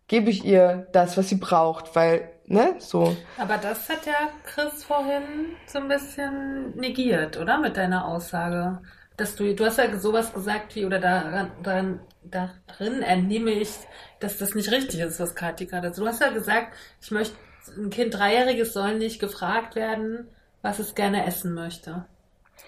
gebe 0.07 0.29
ich 0.29 0.45
ihr 0.45 0.87
das, 0.91 1.17
was 1.17 1.29
sie 1.29 1.37
braucht, 1.37 1.95
weil, 1.95 2.29
ne, 2.45 2.75
so. 2.77 3.17
Aber 3.39 3.57
das 3.57 3.89
hat 3.89 4.05
ja 4.05 4.29
Chris 4.45 4.83
vorhin 4.83 5.23
so 5.65 5.79
ein 5.79 5.87
bisschen 5.87 6.77
negiert, 6.77 7.37
oder? 7.37 7.57
Mit 7.57 7.75
deiner 7.75 8.05
Aussage. 8.05 8.77
Dass 9.17 9.35
du, 9.35 9.55
du 9.55 9.65
hast 9.65 9.79
ja 9.79 9.97
sowas 9.97 10.31
gesagt 10.31 10.75
wie, 10.75 10.85
oder 10.85 10.99
daran, 10.99 11.49
daran, 11.63 12.01
darin 12.21 13.01
entnehme 13.01 13.49
ich, 13.49 13.71
dass 14.19 14.37
das 14.37 14.53
nicht 14.53 14.71
richtig 14.71 14.99
ist, 14.99 15.19
was 15.19 15.33
Kathi 15.33 15.65
gerade. 15.65 15.87
Also 15.87 16.03
du 16.03 16.07
hast 16.07 16.21
ja 16.21 16.29
gesagt, 16.29 16.75
ich 17.01 17.09
möchte 17.09 17.35
ein 17.77 17.89
Kind 17.89 18.13
Dreijähriges 18.13 18.73
soll 18.73 18.99
nicht 18.99 19.19
gefragt 19.19 19.75
werden, 19.75 20.27
was 20.61 20.79
es 20.79 20.95
gerne 20.95 21.25
essen 21.25 21.53
möchte. 21.53 22.05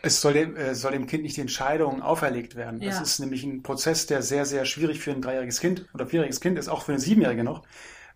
Es 0.01 0.21
soll 0.21 0.33
dem, 0.33 0.55
äh, 0.55 0.75
soll 0.75 0.91
dem 0.91 1.07
Kind 1.07 1.23
nicht 1.23 1.37
die 1.37 1.41
Entscheidung 1.41 2.01
auferlegt 2.01 2.55
werden. 2.55 2.81
Ja. 2.81 2.89
Das 2.89 3.01
ist 3.01 3.19
nämlich 3.19 3.43
ein 3.43 3.63
Prozess, 3.63 4.05
der 4.05 4.21
sehr, 4.21 4.45
sehr 4.45 4.65
schwierig 4.65 4.99
für 4.99 5.11
ein 5.11 5.21
dreijähriges 5.21 5.59
Kind 5.59 5.85
oder 5.93 6.07
vierjähriges 6.07 6.41
Kind 6.41 6.57
ist, 6.57 6.67
auch 6.67 6.83
für 6.83 6.91
eine 6.91 6.99
Siebenjährige 6.99 7.43
noch, 7.43 7.63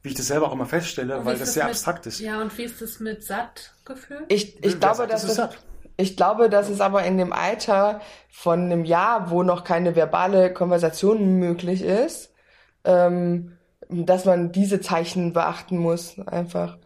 wie 0.01 0.09
ich 0.09 0.15
das 0.15 0.27
selber 0.27 0.47
auch 0.47 0.53
immer 0.53 0.65
feststelle, 0.65 1.23
weil 1.23 1.33
das, 1.33 1.39
das 1.39 1.53
sehr 1.53 1.63
mit, 1.65 1.71
abstrakt 1.71 2.05
ist. 2.05 2.19
Ja, 2.19 2.41
und 2.41 2.57
wie 2.57 2.63
ist 2.63 2.81
das 2.81 2.99
mit 2.99 3.23
Sattgefühl? 3.23 4.25
Ich, 4.27 4.63
ich 4.63 4.79
glaube, 4.79 5.07
dass 5.07 5.25
das, 5.25 5.49
ich 5.97 6.17
glaube, 6.17 6.49
dass 6.49 6.69
es 6.69 6.81
aber 6.81 7.03
in 7.03 7.17
dem 7.17 7.31
Alter 7.31 8.01
von 8.29 8.61
einem 8.61 8.85
Jahr, 8.85 9.29
wo 9.29 9.43
noch 9.43 9.63
keine 9.63 9.95
verbale 9.95 10.53
Konversation 10.53 11.39
möglich 11.39 11.81
ist, 11.81 12.33
ähm, 12.83 13.57
dass 13.89 14.25
man 14.25 14.51
diese 14.51 14.81
Zeichen 14.81 15.33
beachten 15.33 15.77
muss, 15.77 16.19
einfach. 16.19 16.77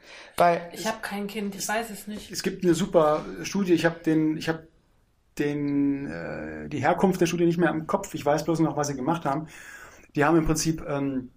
Weil 0.41 0.71
ich 0.73 0.87
habe 0.87 0.97
kein 1.03 1.27
Kind, 1.27 1.53
ich 1.53 1.67
weiß 1.67 1.91
es 1.91 2.07
nicht. 2.07 2.31
Es 2.31 2.41
gibt 2.41 2.63
eine 2.63 2.73
super 2.73 3.23
Studie, 3.43 3.73
ich 3.73 3.85
habe 3.85 3.99
den, 3.99 4.37
ich 4.37 4.49
habe 4.49 4.67
den, 5.37 6.07
äh, 6.07 6.67
die 6.67 6.79
Herkunft 6.79 7.21
der 7.21 7.27
Studie 7.27 7.45
nicht 7.45 7.59
mehr 7.59 7.69
im 7.69 7.85
Kopf, 7.85 8.15
ich 8.15 8.25
weiß 8.25 8.45
bloß 8.45 8.59
noch, 8.61 8.75
was 8.75 8.87
sie 8.87 8.95
gemacht 8.95 9.23
haben. 9.23 9.47
Die 10.15 10.25
haben 10.25 10.37
im 10.37 10.47
Prinzip 10.47 10.83
ähm, 10.87 11.29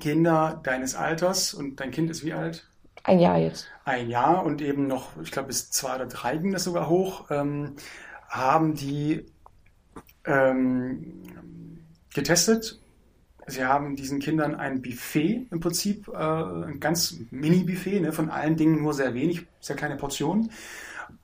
Kinder 0.00 0.60
deines 0.64 0.96
Alters 0.96 1.54
und 1.54 1.78
dein 1.78 1.92
Kind 1.92 2.10
ist 2.10 2.24
wie 2.24 2.32
alt? 2.32 2.68
Ein 3.04 3.20
Jahr 3.20 3.38
jetzt. 3.38 3.68
Ein 3.84 4.10
Jahr 4.10 4.44
und 4.44 4.60
eben 4.60 4.88
noch, 4.88 5.10
ich 5.22 5.30
glaube, 5.30 5.46
bis 5.46 5.70
zwei 5.70 5.94
oder 5.94 6.06
drei 6.06 6.36
ging 6.36 6.50
das 6.50 6.64
sogar 6.64 6.88
hoch, 6.88 7.30
ähm, 7.30 7.76
haben 8.28 8.74
die 8.74 9.24
ähm, 10.24 11.22
getestet 12.12 12.81
Sie 13.46 13.64
haben 13.64 13.96
diesen 13.96 14.20
Kindern 14.20 14.54
ein 14.54 14.82
Buffet 14.82 15.46
im 15.50 15.60
Prinzip, 15.60 16.08
äh, 16.08 16.16
ein 16.16 16.80
ganz 16.80 17.16
Mini-Buffet, 17.30 18.00
ne, 18.00 18.12
von 18.12 18.30
allen 18.30 18.56
Dingen 18.56 18.82
nur 18.82 18.94
sehr 18.94 19.14
wenig, 19.14 19.46
sehr 19.60 19.76
kleine 19.76 19.96
Portionen, 19.96 20.50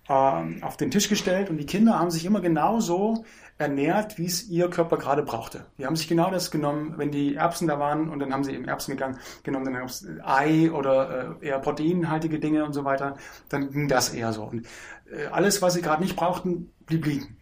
äh, 0.08 0.12
auf 0.12 0.76
den 0.76 0.90
Tisch 0.90 1.08
gestellt 1.08 1.50
und 1.50 1.58
die 1.58 1.66
Kinder 1.66 1.98
haben 1.98 2.10
sich 2.10 2.24
immer 2.24 2.40
genauso 2.40 3.24
ernährt, 3.58 4.18
wie 4.18 4.26
es 4.26 4.48
ihr 4.48 4.70
Körper 4.70 4.96
gerade 4.96 5.22
brauchte. 5.22 5.66
Die 5.78 5.86
haben 5.86 5.96
sich 5.96 6.08
genau 6.08 6.30
das 6.30 6.50
genommen, 6.50 6.94
wenn 6.96 7.10
die 7.10 7.34
Erbsen 7.34 7.66
da 7.66 7.78
waren 7.78 8.08
und 8.08 8.20
dann 8.20 8.32
haben 8.32 8.44
sie 8.44 8.52
eben 8.52 8.66
Erbsen 8.66 8.92
gegangen, 8.92 9.18
genommen, 9.42 9.64
dann 9.64 9.74
gab 9.74 9.88
es 9.88 10.06
Ei 10.24 10.70
oder 10.70 11.36
äh, 11.40 11.48
eher 11.48 11.58
proteinhaltige 11.58 12.38
Dinge 12.38 12.64
und 12.64 12.72
so 12.72 12.84
weiter, 12.84 13.16
dann 13.48 13.70
ging 13.70 13.88
das 13.88 14.10
eher 14.10 14.32
so. 14.32 14.44
Und 14.44 14.66
äh, 15.10 15.26
alles, 15.26 15.60
was 15.60 15.74
sie 15.74 15.82
gerade 15.82 16.02
nicht 16.02 16.16
brauchten, 16.16 16.70
blieb 16.86 17.06
liegen. 17.06 17.36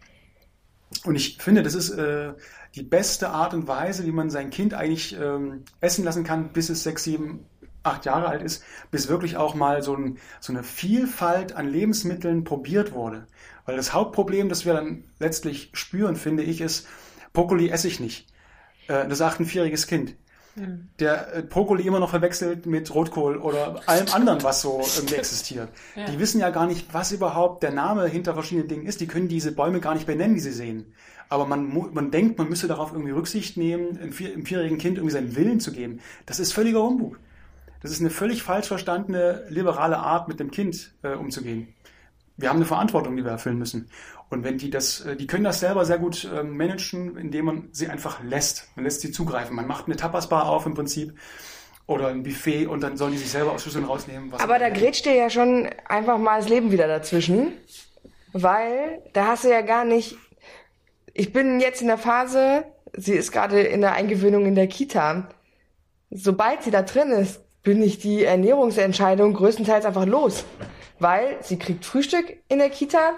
Und 1.04 1.16
ich 1.16 1.38
finde, 1.38 1.62
das 1.62 1.74
ist 1.74 1.90
äh, 1.90 2.34
die 2.74 2.82
beste 2.82 3.30
Art 3.30 3.54
und 3.54 3.66
Weise, 3.66 4.04
wie 4.06 4.12
man 4.12 4.30
sein 4.30 4.50
Kind 4.50 4.74
eigentlich 4.74 5.16
ähm, 5.18 5.64
essen 5.80 6.04
lassen 6.04 6.24
kann, 6.24 6.52
bis 6.52 6.68
es 6.68 6.82
sechs, 6.82 7.04
sieben, 7.04 7.46
acht 7.82 8.04
Jahre 8.04 8.28
alt 8.28 8.42
ist, 8.42 8.62
bis 8.90 9.08
wirklich 9.08 9.36
auch 9.36 9.54
mal 9.54 9.82
so, 9.82 9.96
ein, 9.96 10.18
so 10.40 10.52
eine 10.52 10.62
Vielfalt 10.62 11.54
an 11.54 11.68
Lebensmitteln 11.68 12.44
probiert 12.44 12.92
wurde. 12.92 13.26
Weil 13.64 13.76
das 13.76 13.92
Hauptproblem, 13.92 14.48
das 14.48 14.64
wir 14.64 14.74
dann 14.74 15.04
letztlich 15.18 15.70
spüren, 15.72 16.16
finde 16.16 16.42
ich, 16.42 16.60
ist, 16.60 16.86
Brokkoli 17.32 17.68
esse 17.70 17.88
ich 17.88 18.00
nicht. 18.00 18.28
Äh, 18.88 19.08
das 19.08 19.18
sagt 19.18 19.40
ein 19.40 19.46
vierjähriges 19.46 19.86
Kind. 19.86 20.16
Hm. 20.56 20.88
Der 20.98 21.36
äh, 21.36 21.42
Brokkoli 21.42 21.86
immer 21.86 22.00
noch 22.00 22.10
verwechselt 22.10 22.66
mit 22.66 22.92
Rotkohl 22.94 23.36
oder 23.36 23.80
allem 23.86 24.06
anderen, 24.12 24.42
was 24.42 24.62
so 24.62 24.82
irgendwie 24.96 25.16
existiert. 25.16 25.68
Ja. 25.94 26.06
Die 26.06 26.18
wissen 26.18 26.40
ja 26.40 26.50
gar 26.50 26.66
nicht, 26.66 26.92
was 26.92 27.12
überhaupt 27.12 27.62
der 27.62 27.72
Name 27.72 28.06
hinter 28.08 28.34
verschiedenen 28.34 28.68
Dingen 28.68 28.86
ist. 28.86 29.00
Die 29.00 29.06
können 29.06 29.28
diese 29.28 29.52
Bäume 29.52 29.80
gar 29.80 29.94
nicht 29.94 30.06
benennen, 30.06 30.34
die 30.34 30.40
sie 30.40 30.52
sehen 30.52 30.92
aber 31.28 31.46
man, 31.46 31.92
man 31.92 32.10
denkt, 32.10 32.38
man 32.38 32.48
müsse 32.48 32.68
darauf 32.68 32.92
irgendwie 32.92 33.12
Rücksicht 33.12 33.56
nehmen, 33.56 33.98
einem, 33.98 34.12
vier, 34.12 34.30
vierjährigen 34.44 34.78
Kind 34.78 34.98
irgendwie 34.98 35.12
seinen 35.12 35.34
Willen 35.36 35.60
zu 35.60 35.72
geben. 35.72 36.00
Das 36.24 36.38
ist 36.38 36.52
völliger 36.52 36.82
Humbug. 36.82 37.18
Das 37.82 37.90
ist 37.90 38.00
eine 38.00 38.10
völlig 38.10 38.42
falsch 38.42 38.68
verstandene 38.68 39.44
liberale 39.48 39.98
Art, 39.98 40.28
mit 40.28 40.40
dem 40.40 40.50
Kind 40.50 40.94
äh, 41.02 41.14
umzugehen. 41.14 41.68
Wir 42.36 42.48
haben 42.48 42.56
eine 42.56 42.66
Verantwortung, 42.66 43.16
die 43.16 43.24
wir 43.24 43.30
erfüllen 43.30 43.58
müssen. 43.58 43.90
Und 44.28 44.44
wenn 44.44 44.58
die 44.58 44.70
das, 44.70 45.00
äh, 45.00 45.16
die 45.16 45.26
können 45.26 45.44
das 45.44 45.60
selber 45.60 45.84
sehr 45.84 45.98
gut 45.98 46.24
äh, 46.24 46.42
managen, 46.42 47.16
indem 47.16 47.44
man 47.46 47.68
sie 47.72 47.88
einfach 47.88 48.22
lässt. 48.22 48.68
Man 48.76 48.84
lässt 48.84 49.00
sie 49.00 49.12
zugreifen. 49.12 49.56
Man 49.56 49.66
macht 49.66 49.86
eine 49.86 49.96
Tapasbar 49.96 50.46
auf 50.46 50.66
im 50.66 50.74
Prinzip 50.74 51.14
oder 51.86 52.08
ein 52.08 52.24
Buffet 52.24 52.66
und 52.66 52.80
dann 52.80 52.96
sollen 52.96 53.12
die 53.12 53.18
sich 53.18 53.30
selber 53.30 53.52
aus 53.52 53.62
Schüsseln 53.62 53.84
rausnehmen. 53.84 54.32
Aber 54.34 54.58
da 54.58 54.70
grätscht 54.70 55.06
dir 55.06 55.14
ja 55.14 55.30
schon 55.30 55.68
einfach 55.88 56.18
mal 56.18 56.40
das 56.40 56.48
Leben 56.48 56.72
wieder 56.72 56.88
dazwischen, 56.88 57.52
weil 58.32 59.02
da 59.12 59.28
hast 59.28 59.44
du 59.44 59.50
ja 59.50 59.62
gar 59.62 59.84
nicht 59.84 60.16
ich 61.18 61.32
bin 61.32 61.60
jetzt 61.60 61.80
in 61.80 61.86
der 61.86 61.98
Phase, 61.98 62.64
sie 62.92 63.14
ist 63.14 63.32
gerade 63.32 63.60
in 63.60 63.80
der 63.80 63.94
Eingewöhnung 63.94 64.44
in 64.44 64.54
der 64.54 64.66
Kita. 64.66 65.28
Sobald 66.10 66.62
sie 66.62 66.70
da 66.70 66.82
drin 66.82 67.10
ist, 67.10 67.40
bin 67.62 67.82
ich 67.82 67.98
die 67.98 68.22
Ernährungsentscheidung 68.22 69.32
größtenteils 69.32 69.86
einfach 69.86 70.04
los. 70.04 70.44
Weil 70.98 71.38
sie 71.42 71.58
kriegt 71.58 71.84
Frühstück 71.84 72.36
in 72.48 72.58
der 72.58 72.70
Kita, 72.70 73.14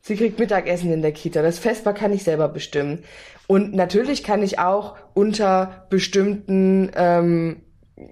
sie 0.00 0.16
kriegt 0.16 0.38
Mittagessen 0.38 0.92
in 0.92 1.02
der 1.02 1.12
Kita. 1.12 1.42
Das 1.42 1.58
Festbar 1.58 1.94
kann 1.94 2.12
ich 2.12 2.24
selber 2.24 2.48
bestimmen. 2.48 3.04
Und 3.46 3.74
natürlich 3.74 4.24
kann 4.24 4.42
ich 4.42 4.58
auch 4.58 4.96
unter 5.14 5.86
bestimmten 5.88 6.90
ähm, 6.96 7.62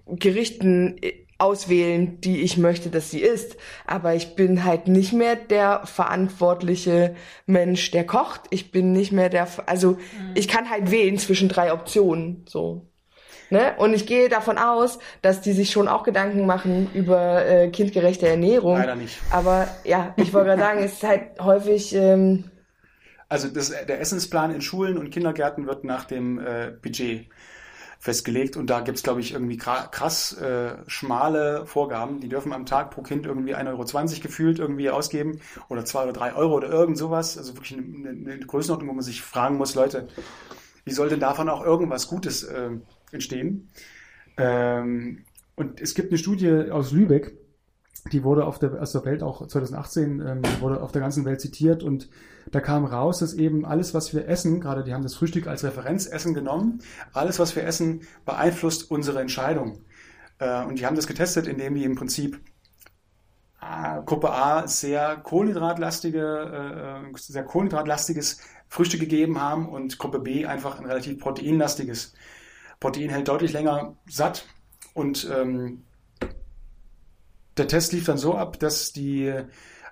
Gerichten 0.07 0.97
auswählen, 1.39 2.21
die 2.21 2.43
ich 2.43 2.57
möchte, 2.57 2.91
dass 2.91 3.11
sie 3.11 3.21
ist. 3.21 3.57
Aber 3.87 4.15
ich 4.15 4.35
bin 4.35 4.65
halt 4.65 4.89
nicht 4.89 5.13
mehr 5.13 5.37
der 5.37 5.83
verantwortliche 5.85 7.17
Mensch, 7.47 7.91
der 7.91 8.07
kocht. 8.07 8.43
Ich 8.51 8.71
bin 8.71 8.93
nicht 8.93 9.13
mehr 9.13 9.29
der, 9.29 9.49
also 9.67 9.93
mhm. 9.93 9.99
ich 10.35 10.49
kann 10.49 10.71
halt 10.71 10.91
wählen 10.91 11.19
zwischen 11.19 11.49
drei 11.49 11.73
Optionen, 11.73 12.45
so. 12.49 12.87
Ne? 13.55 13.73
Und 13.79 13.95
ich 13.95 14.05
gehe 14.05 14.29
davon 14.29 14.59
aus, 14.59 14.99
dass 15.23 15.41
die 15.41 15.53
sich 15.53 15.71
schon 15.71 15.87
auch 15.87 16.03
Gedanken 16.03 16.45
machen 16.45 16.91
über 16.93 17.47
äh, 17.47 17.69
kindgerechte 17.69 18.27
Ernährung. 18.27 18.79
Leider 18.79 18.97
nicht. 18.97 19.21
Aber 19.31 19.69
ja, 19.85 20.13
ich 20.17 20.33
wollte 20.33 20.49
gerade 20.49 20.61
sagen, 20.61 20.83
es 20.83 20.95
ist 20.95 21.05
halt 21.05 21.23
häufig. 21.39 21.95
Ähm, 21.95 22.51
also 23.29 23.47
das, 23.47 23.69
der 23.71 24.01
Essensplan 24.01 24.53
in 24.53 24.61
Schulen 24.61 24.99
und 24.99 25.11
Kindergärten 25.11 25.69
wird 25.69 25.85
nach 25.85 26.05
dem 26.05 26.41
äh, 26.41 26.73
Budget 26.83 27.29
festgelegt 28.01 28.57
und 28.57 28.69
da 28.71 28.81
gibt's 28.81 29.05
glaube 29.05 29.21
ich, 29.21 29.33
irgendwie 29.33 29.57
krass 29.57 30.37
äh, 30.37 30.73
schmale 30.89 31.65
Vorgaben. 31.65 32.19
Die 32.19 32.29
dürfen 32.29 32.53
am 32.53 32.67
Tag 32.67 32.91
pro 32.91 33.03
Kind 33.03 33.25
irgendwie 33.25 33.55
1,20 33.55 33.69
Euro 33.69 34.21
gefühlt 34.21 34.59
irgendwie 34.59 34.91
ausgeben 34.91 35.41
oder 35.69 35.85
zwei 35.85 36.03
oder 36.03 36.13
drei 36.13 36.35
Euro 36.35 36.55
oder 36.55 36.71
irgend 36.71 36.99
sowas. 36.99 37.39
Also 37.39 37.55
wirklich 37.55 37.79
eine, 37.79 38.09
eine 38.09 38.41
Größenordnung, 38.41 38.91
wo 38.91 38.95
man 38.95 39.05
sich 39.05 39.23
fragen 39.23 39.59
muss, 39.59 39.77
Leute, 39.77 40.09
wie 40.85 40.93
soll 40.93 41.09
denn 41.09 41.21
davon 41.21 41.49
auch 41.49 41.65
irgendwas 41.65 42.09
Gutes 42.09 42.43
äh, 42.43 42.71
entstehen? 43.15 43.71
Ähm, 44.37 45.25
und 45.57 45.81
es 45.81 45.95
gibt 45.95 46.11
eine 46.11 46.19
Studie 46.19 46.71
aus 46.71 46.93
Lübeck, 46.93 47.39
die 48.13 48.23
wurde 48.23 48.45
auf 48.45 48.59
der, 48.59 48.83
aus 48.83 48.93
der 48.93 49.05
Welt 49.05 49.23
auch 49.23 49.47
2018, 49.47 50.21
ähm, 50.21 50.43
wurde 50.61 50.83
auf 50.83 50.93
der 50.93 51.01
ganzen 51.01 51.25
Welt 51.25 51.41
zitiert 51.41 51.83
und 51.83 52.11
da 52.51 52.61
kam 52.61 52.85
raus, 52.85 53.21
dass 53.21 53.35
eben 53.35 53.65
alles, 53.65 53.95
was 53.95 54.13
wir 54.13 54.29
essen, 54.29 54.61
gerade 54.61 54.85
die 54.85 54.93
haben 54.93 55.03
das 55.03 55.15
Frühstück 55.15 55.47
als 55.47 55.65
Referenzessen 55.65 56.35
genommen, 56.35 56.81
alles, 57.13 57.39
was 57.39 57.57
wir 57.57 57.65
essen, 57.65 58.03
beeinflusst 58.27 58.91
unsere 58.91 59.21
Entscheidung. 59.21 59.79
Äh, 60.39 60.65
und 60.65 60.79
die 60.79 60.87
haben 60.87 60.97
das 60.97 61.07
getestet, 61.07 61.47
indem 61.47 61.75
die 61.75 61.85
im 61.85 61.95
Prinzip 61.95 62.41
äh, 63.63 64.03
Gruppe 64.05 64.31
A 64.31 64.67
sehr 64.67 65.17
kohlenhydratlastige, 65.17 67.03
äh, 67.13 67.19
sehr 67.19 67.45
kohlenhydratlastiges 67.45 68.41
Frühstück 68.69 69.01
gegeben 69.01 69.41
haben 69.41 69.69
und 69.69 69.99
Gruppe 69.99 70.19
B 70.19 70.45
einfach 70.45 70.79
ein 70.79 70.87
relativ 70.87 71.19
proteinlastiges. 71.19 72.15
Protein 72.85 73.09
hält 73.09 73.29
deutlich 73.29 73.55
länger 73.55 73.97
satt 74.07 74.45
und 74.93 75.27
ähm, 75.35 75.85
der 77.57 77.67
Test 77.67 77.95
lief 77.95 78.05
dann 78.05 78.19
so 78.19 78.35
ab, 78.35 78.59
dass 78.59 78.93
die 78.93 79.33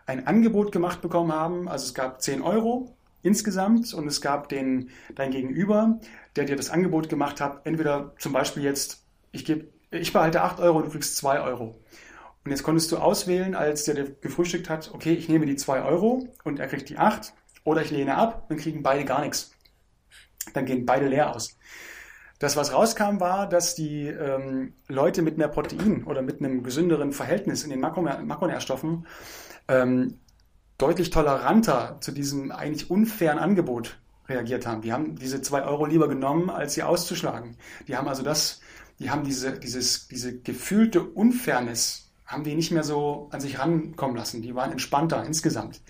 ein 0.04 0.26
Angebot 0.26 0.72
gemacht 0.72 1.00
bekommen 1.00 1.32
haben. 1.32 1.70
Also 1.70 1.86
es 1.86 1.94
gab 1.94 2.20
10 2.20 2.42
Euro 2.42 2.94
insgesamt 3.22 3.94
und 3.94 4.06
es 4.08 4.20
gab 4.20 4.50
den 4.50 4.90
dein 5.14 5.30
Gegenüber, 5.30 6.00
der 6.36 6.44
dir 6.44 6.54
das 6.54 6.68
Angebot 6.68 7.08
gemacht 7.08 7.40
hat. 7.40 7.64
Entweder 7.64 8.12
zum 8.18 8.34
Beispiel 8.34 8.62
jetzt, 8.62 9.06
ich 9.30 9.46
gebe, 9.46 9.68
ich 9.90 10.12
behalte 10.12 10.42
8 10.42 10.60
Euro, 10.60 10.82
du 10.82 10.90
kriegst 10.90 11.16
2 11.16 11.40
Euro. 11.40 11.80
Und 12.44 12.50
jetzt 12.50 12.62
konntest 12.62 12.92
du 12.92 12.98
auswählen, 12.98 13.54
als 13.54 13.84
der, 13.84 13.94
der 13.94 14.10
gefrühstückt 14.20 14.68
hat, 14.68 14.90
okay, 14.92 15.14
ich 15.14 15.30
nehme 15.30 15.46
die 15.46 15.56
2 15.56 15.82
Euro 15.82 16.28
und 16.44 16.60
er 16.60 16.68
kriegt 16.68 16.90
die 16.90 16.98
8 16.98 17.32
oder 17.64 17.80
ich 17.80 17.90
lehne 17.90 18.18
ab, 18.18 18.50
dann 18.50 18.58
kriegen 18.58 18.82
beide 18.82 19.06
gar 19.06 19.22
nichts. 19.22 19.54
Dann 20.52 20.66
gehen 20.66 20.84
beide 20.84 21.08
leer 21.08 21.34
aus. 21.34 21.56
Das, 22.42 22.56
was 22.56 22.72
rauskam, 22.72 23.20
war, 23.20 23.48
dass 23.48 23.76
die 23.76 24.08
ähm, 24.08 24.72
Leute 24.88 25.22
mit 25.22 25.38
mehr 25.38 25.46
Protein 25.46 26.02
oder 26.02 26.22
mit 26.22 26.40
einem 26.40 26.64
gesünderen 26.64 27.12
Verhältnis 27.12 27.62
in 27.62 27.70
den 27.70 27.78
Makro 27.78 28.02
Makronährstoffen 28.02 29.06
ähm, 29.68 30.18
deutlich 30.76 31.10
toleranter 31.10 31.98
zu 32.00 32.10
diesem 32.10 32.50
eigentlich 32.50 32.90
unfairen 32.90 33.38
Angebot 33.38 34.00
reagiert 34.28 34.66
haben. 34.66 34.82
Die 34.82 34.92
haben 34.92 35.14
diese 35.14 35.40
zwei 35.40 35.62
Euro 35.62 35.86
lieber 35.86 36.08
genommen, 36.08 36.50
als 36.50 36.74
sie 36.74 36.82
auszuschlagen. 36.82 37.56
Die 37.86 37.96
haben 37.96 38.08
also 38.08 38.24
das, 38.24 38.60
die 38.98 39.08
haben 39.08 39.22
diese, 39.22 39.52
dieses, 39.52 40.08
diese 40.08 40.36
gefühlte 40.36 41.00
Unfairness, 41.00 42.10
haben 42.26 42.42
die 42.42 42.56
nicht 42.56 42.72
mehr 42.72 42.82
so 42.82 43.28
an 43.30 43.40
sich 43.40 43.60
rankommen 43.60 44.16
lassen. 44.16 44.42
Die 44.42 44.56
waren 44.56 44.72
entspannter 44.72 45.24
insgesamt. 45.24 45.80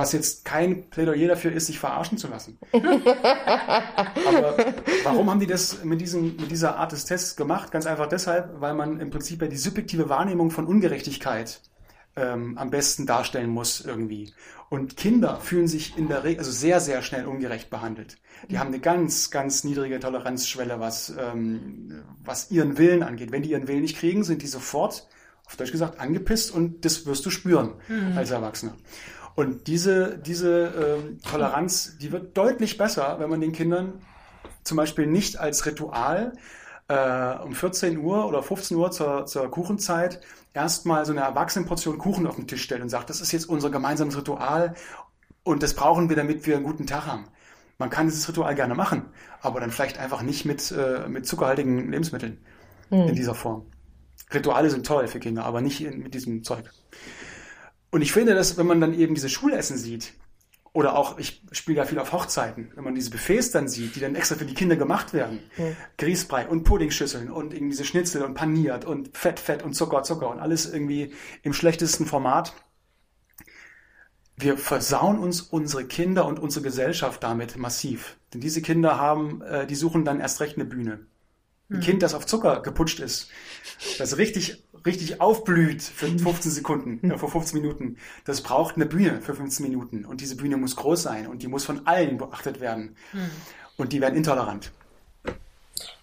Was 0.00 0.12
jetzt 0.12 0.46
kein 0.46 0.88
Plädoyer 0.88 1.28
dafür 1.28 1.52
ist, 1.52 1.66
sich 1.66 1.78
verarschen 1.78 2.16
zu 2.16 2.28
lassen. 2.28 2.58
Aber 2.72 4.56
warum 5.04 5.28
haben 5.28 5.40
die 5.40 5.46
das 5.46 5.84
mit, 5.84 6.00
diesem, 6.00 6.36
mit 6.36 6.50
dieser 6.50 6.76
Art 6.76 6.92
des 6.92 7.04
Tests 7.04 7.36
gemacht? 7.36 7.70
Ganz 7.70 7.84
einfach 7.84 8.06
deshalb, 8.06 8.60
weil 8.60 8.72
man 8.72 8.98
im 8.98 9.10
Prinzip 9.10 9.42
ja 9.42 9.48
die 9.48 9.58
subjektive 9.58 10.08
Wahrnehmung 10.08 10.50
von 10.50 10.66
Ungerechtigkeit 10.66 11.60
ähm, 12.16 12.56
am 12.56 12.70
besten 12.70 13.04
darstellen 13.04 13.50
muss 13.50 13.82
irgendwie. 13.82 14.32
Und 14.70 14.96
Kinder 14.96 15.38
fühlen 15.40 15.68
sich 15.68 15.98
in 15.98 16.08
der 16.08 16.24
Regel, 16.24 16.38
also 16.38 16.50
sehr, 16.50 16.80
sehr 16.80 17.02
schnell 17.02 17.26
ungerecht 17.26 17.68
behandelt. 17.68 18.16
Die 18.48 18.58
haben 18.58 18.68
eine 18.68 18.80
ganz, 18.80 19.30
ganz 19.30 19.64
niedrige 19.64 20.00
Toleranzschwelle, 20.00 20.80
was, 20.80 21.12
ähm, 21.18 22.04
was 22.24 22.50
ihren 22.50 22.78
Willen 22.78 23.02
angeht. 23.02 23.32
Wenn 23.32 23.42
die 23.42 23.50
ihren 23.50 23.68
Willen 23.68 23.82
nicht 23.82 23.98
kriegen, 23.98 24.24
sind 24.24 24.42
die 24.42 24.46
sofort, 24.46 25.08
auf 25.44 25.56
Deutsch 25.56 25.72
gesagt, 25.72 26.00
angepisst 26.00 26.52
und 26.52 26.84
das 26.84 27.04
wirst 27.06 27.26
du 27.26 27.30
spüren 27.30 27.74
mhm. 27.88 28.16
als 28.16 28.30
Erwachsener. 28.30 28.76
Und 29.40 29.68
diese, 29.68 30.18
diese 30.18 30.98
ähm, 31.00 31.18
Toleranz, 31.22 31.96
die 31.96 32.12
wird 32.12 32.36
deutlich 32.36 32.76
besser, 32.76 33.16
wenn 33.20 33.30
man 33.30 33.40
den 33.40 33.52
Kindern 33.52 33.94
zum 34.64 34.76
Beispiel 34.76 35.06
nicht 35.06 35.40
als 35.40 35.64
Ritual 35.64 36.34
äh, 36.88 37.38
um 37.42 37.54
14 37.54 37.96
Uhr 37.96 38.26
oder 38.26 38.42
15 38.42 38.76
Uhr 38.76 38.90
zur, 38.90 39.24
zur 39.24 39.50
Kuchenzeit 39.50 40.20
erstmal 40.52 41.06
so 41.06 41.12
eine 41.12 41.22
Erwachsenenportion 41.22 41.96
Kuchen 41.96 42.26
auf 42.26 42.36
den 42.36 42.48
Tisch 42.48 42.62
stellt 42.62 42.82
und 42.82 42.90
sagt, 42.90 43.08
das 43.08 43.22
ist 43.22 43.32
jetzt 43.32 43.48
unser 43.48 43.70
gemeinsames 43.70 44.14
Ritual 44.14 44.74
und 45.42 45.62
das 45.62 45.72
brauchen 45.72 46.10
wir, 46.10 46.16
damit 46.16 46.46
wir 46.46 46.56
einen 46.56 46.64
guten 46.66 46.86
Tag 46.86 47.06
haben. 47.06 47.24
Man 47.78 47.88
kann 47.88 48.08
dieses 48.08 48.28
Ritual 48.28 48.54
gerne 48.54 48.74
machen, 48.74 49.04
aber 49.40 49.58
dann 49.60 49.70
vielleicht 49.70 49.96
einfach 49.96 50.20
nicht 50.20 50.44
mit, 50.44 50.70
äh, 50.70 51.08
mit 51.08 51.26
zuckerhaltigen 51.26 51.90
Lebensmitteln 51.90 52.36
mhm. 52.90 53.08
in 53.08 53.14
dieser 53.14 53.34
Form. 53.34 53.64
Rituale 54.34 54.68
sind 54.68 54.84
toll 54.84 55.08
für 55.08 55.18
Kinder, 55.18 55.46
aber 55.46 55.62
nicht 55.62 55.80
in, 55.80 56.02
mit 56.02 56.12
diesem 56.12 56.44
Zeug. 56.44 56.70
Und 57.90 58.02
ich 58.02 58.12
finde, 58.12 58.34
dass 58.34 58.56
wenn 58.56 58.66
man 58.66 58.80
dann 58.80 58.94
eben 58.94 59.14
diese 59.14 59.28
Schulessen 59.28 59.76
sieht, 59.76 60.12
oder 60.72 60.96
auch, 60.96 61.18
ich 61.18 61.42
spiele 61.50 61.78
da 61.78 61.84
viel 61.84 61.98
auf 61.98 62.12
Hochzeiten, 62.12 62.70
wenn 62.76 62.84
man 62.84 62.94
diese 62.94 63.10
Buffets 63.10 63.50
dann 63.50 63.66
sieht, 63.66 63.96
die 63.96 64.00
dann 64.00 64.14
extra 64.14 64.36
für 64.36 64.44
die 64.44 64.54
Kinder 64.54 64.76
gemacht 64.76 65.12
werden. 65.12 65.40
Mhm. 65.56 65.76
Grießbrei 65.98 66.46
und 66.46 66.62
Puddingschüsseln 66.62 67.28
und 67.28 67.52
irgendwie 67.52 67.72
diese 67.72 67.84
Schnitzel 67.84 68.22
und 68.22 68.34
paniert 68.34 68.84
und 68.84 69.16
Fett, 69.16 69.40
Fett 69.40 69.64
und 69.64 69.74
Zucker, 69.74 70.04
Zucker 70.04 70.30
und 70.30 70.38
alles 70.38 70.72
irgendwie 70.72 71.12
im 71.42 71.52
schlechtesten 71.52 72.06
Format. 72.06 72.52
Wir 74.36 74.56
versauen 74.56 75.18
uns 75.18 75.40
unsere 75.42 75.84
Kinder 75.86 76.24
und 76.24 76.38
unsere 76.38 76.62
Gesellschaft 76.62 77.22
damit 77.22 77.56
massiv. 77.56 78.16
Denn 78.32 78.40
diese 78.40 78.62
Kinder 78.62 78.96
haben, 78.96 79.42
äh, 79.42 79.66
die 79.66 79.74
suchen 79.74 80.04
dann 80.04 80.20
erst 80.20 80.40
recht 80.40 80.56
eine 80.56 80.64
Bühne. 80.64 81.06
Ein 81.70 81.76
mhm. 81.76 81.80
Kind, 81.80 82.02
das 82.02 82.14
auf 82.14 82.26
Zucker 82.26 82.60
geputscht 82.60 83.00
ist, 83.00 83.30
das 83.98 84.18
richtig 84.18 84.62
richtig 84.86 85.20
aufblüht 85.20 85.82
für 85.82 86.06
15 86.06 86.52
Sekunden, 86.52 87.10
äh, 87.10 87.18
für 87.18 87.28
15 87.28 87.60
Minuten, 87.60 87.96
das 88.24 88.40
braucht 88.40 88.76
eine 88.76 88.86
Bühne 88.86 89.20
für 89.20 89.34
15 89.34 89.64
Minuten. 89.66 90.04
Und 90.04 90.20
diese 90.20 90.36
Bühne 90.36 90.56
muss 90.56 90.76
groß 90.76 91.02
sein 91.02 91.26
und 91.26 91.42
die 91.42 91.48
muss 91.48 91.64
von 91.64 91.86
allen 91.86 92.18
beachtet 92.18 92.60
werden. 92.60 92.96
Hm. 93.12 93.30
Und 93.76 93.92
die 93.92 94.00
werden 94.00 94.16
intolerant. 94.16 94.72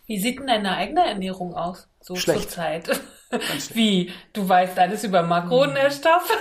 Wie 0.08 0.20
sieht 0.20 0.40
denn 0.40 0.48
deine 0.48 0.76
eigene 0.76 1.06
Ernährung 1.06 1.54
aus? 1.54 1.88
So 2.08 2.16
Schlecht. 2.16 2.44
zur 2.44 2.50
Zeit. 2.50 3.02
Wie? 3.74 4.14
Du 4.32 4.48
weißt 4.48 4.80
alles 4.80 5.04
über 5.04 5.24
Makronährstoffe 5.24 6.32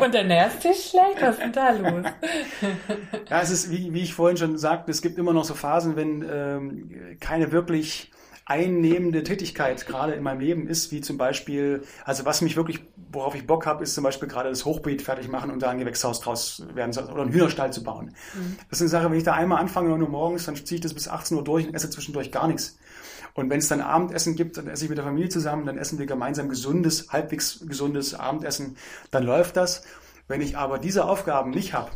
und 0.00 0.14
ernährst 0.14 0.64
dich 0.64 0.88
schlecht? 0.88 1.20
Was 1.20 1.34
ist 1.34 1.42
denn 1.42 1.52
da 1.52 1.70
los? 1.72 2.06
ja, 3.28 3.42
es 3.42 3.50
ist, 3.50 3.70
wie, 3.70 3.92
wie 3.92 4.00
ich 4.00 4.14
vorhin 4.14 4.38
schon 4.38 4.56
sagte, 4.56 4.90
es 4.90 5.02
gibt 5.02 5.18
immer 5.18 5.34
noch 5.34 5.44
so 5.44 5.52
Phasen, 5.52 5.96
wenn 5.96 6.26
ähm, 6.26 7.18
keine 7.20 7.52
wirklich 7.52 8.12
einnehmende 8.46 9.24
Tätigkeit 9.24 9.86
gerade 9.86 10.14
in 10.14 10.22
meinem 10.22 10.40
Leben 10.40 10.68
ist, 10.68 10.90
wie 10.90 11.02
zum 11.02 11.18
Beispiel, 11.18 11.82
also 12.06 12.24
was 12.24 12.40
mich 12.40 12.56
wirklich, 12.56 12.80
worauf 13.12 13.34
ich 13.34 13.46
Bock 13.46 13.66
habe, 13.66 13.82
ist 13.82 13.94
zum 13.94 14.04
Beispiel 14.04 14.28
gerade 14.28 14.48
das 14.48 14.64
Hochbeet 14.64 15.02
fertig 15.02 15.28
machen 15.28 15.50
und 15.50 15.62
da 15.62 15.68
ein 15.68 15.78
Gewächshaus 15.78 16.20
draus 16.20 16.66
werden 16.74 16.96
oder 17.10 17.22
einen 17.22 17.32
Hühnerstall 17.32 17.74
zu 17.74 17.82
bauen. 17.82 18.14
Mhm. 18.34 18.56
Das 18.70 18.78
ist 18.78 18.82
eine 18.82 18.88
Sache, 18.90 19.10
wenn 19.10 19.18
ich 19.18 19.24
da 19.24 19.34
einmal 19.34 19.60
anfange, 19.60 19.90
9 19.90 20.02
Uhr 20.02 20.08
morgens, 20.08 20.46
dann 20.46 20.56
ziehe 20.56 20.76
ich 20.76 20.82
das 20.82 20.94
bis 20.94 21.08
18 21.08 21.36
Uhr 21.36 21.44
durch 21.44 21.66
und 21.66 21.74
esse 21.74 21.90
zwischendurch 21.90 22.32
gar 22.32 22.46
nichts. 22.46 22.78
Und 23.34 23.50
wenn 23.50 23.58
es 23.58 23.68
dann 23.68 23.80
Abendessen 23.80 24.36
gibt, 24.36 24.56
dann 24.56 24.68
esse 24.68 24.84
ich 24.84 24.88
mit 24.88 24.96
der 24.96 25.04
Familie 25.04 25.28
zusammen, 25.28 25.66
dann 25.66 25.76
essen 25.76 25.98
wir 25.98 26.06
gemeinsam 26.06 26.48
gesundes, 26.48 27.08
halbwegs 27.10 27.64
gesundes 27.66 28.14
Abendessen, 28.14 28.76
dann 29.10 29.24
läuft 29.24 29.56
das. 29.56 29.82
Wenn 30.28 30.40
ich 30.40 30.56
aber 30.56 30.78
diese 30.78 31.04
Aufgaben 31.04 31.50
nicht 31.50 31.74
habe, 31.74 31.90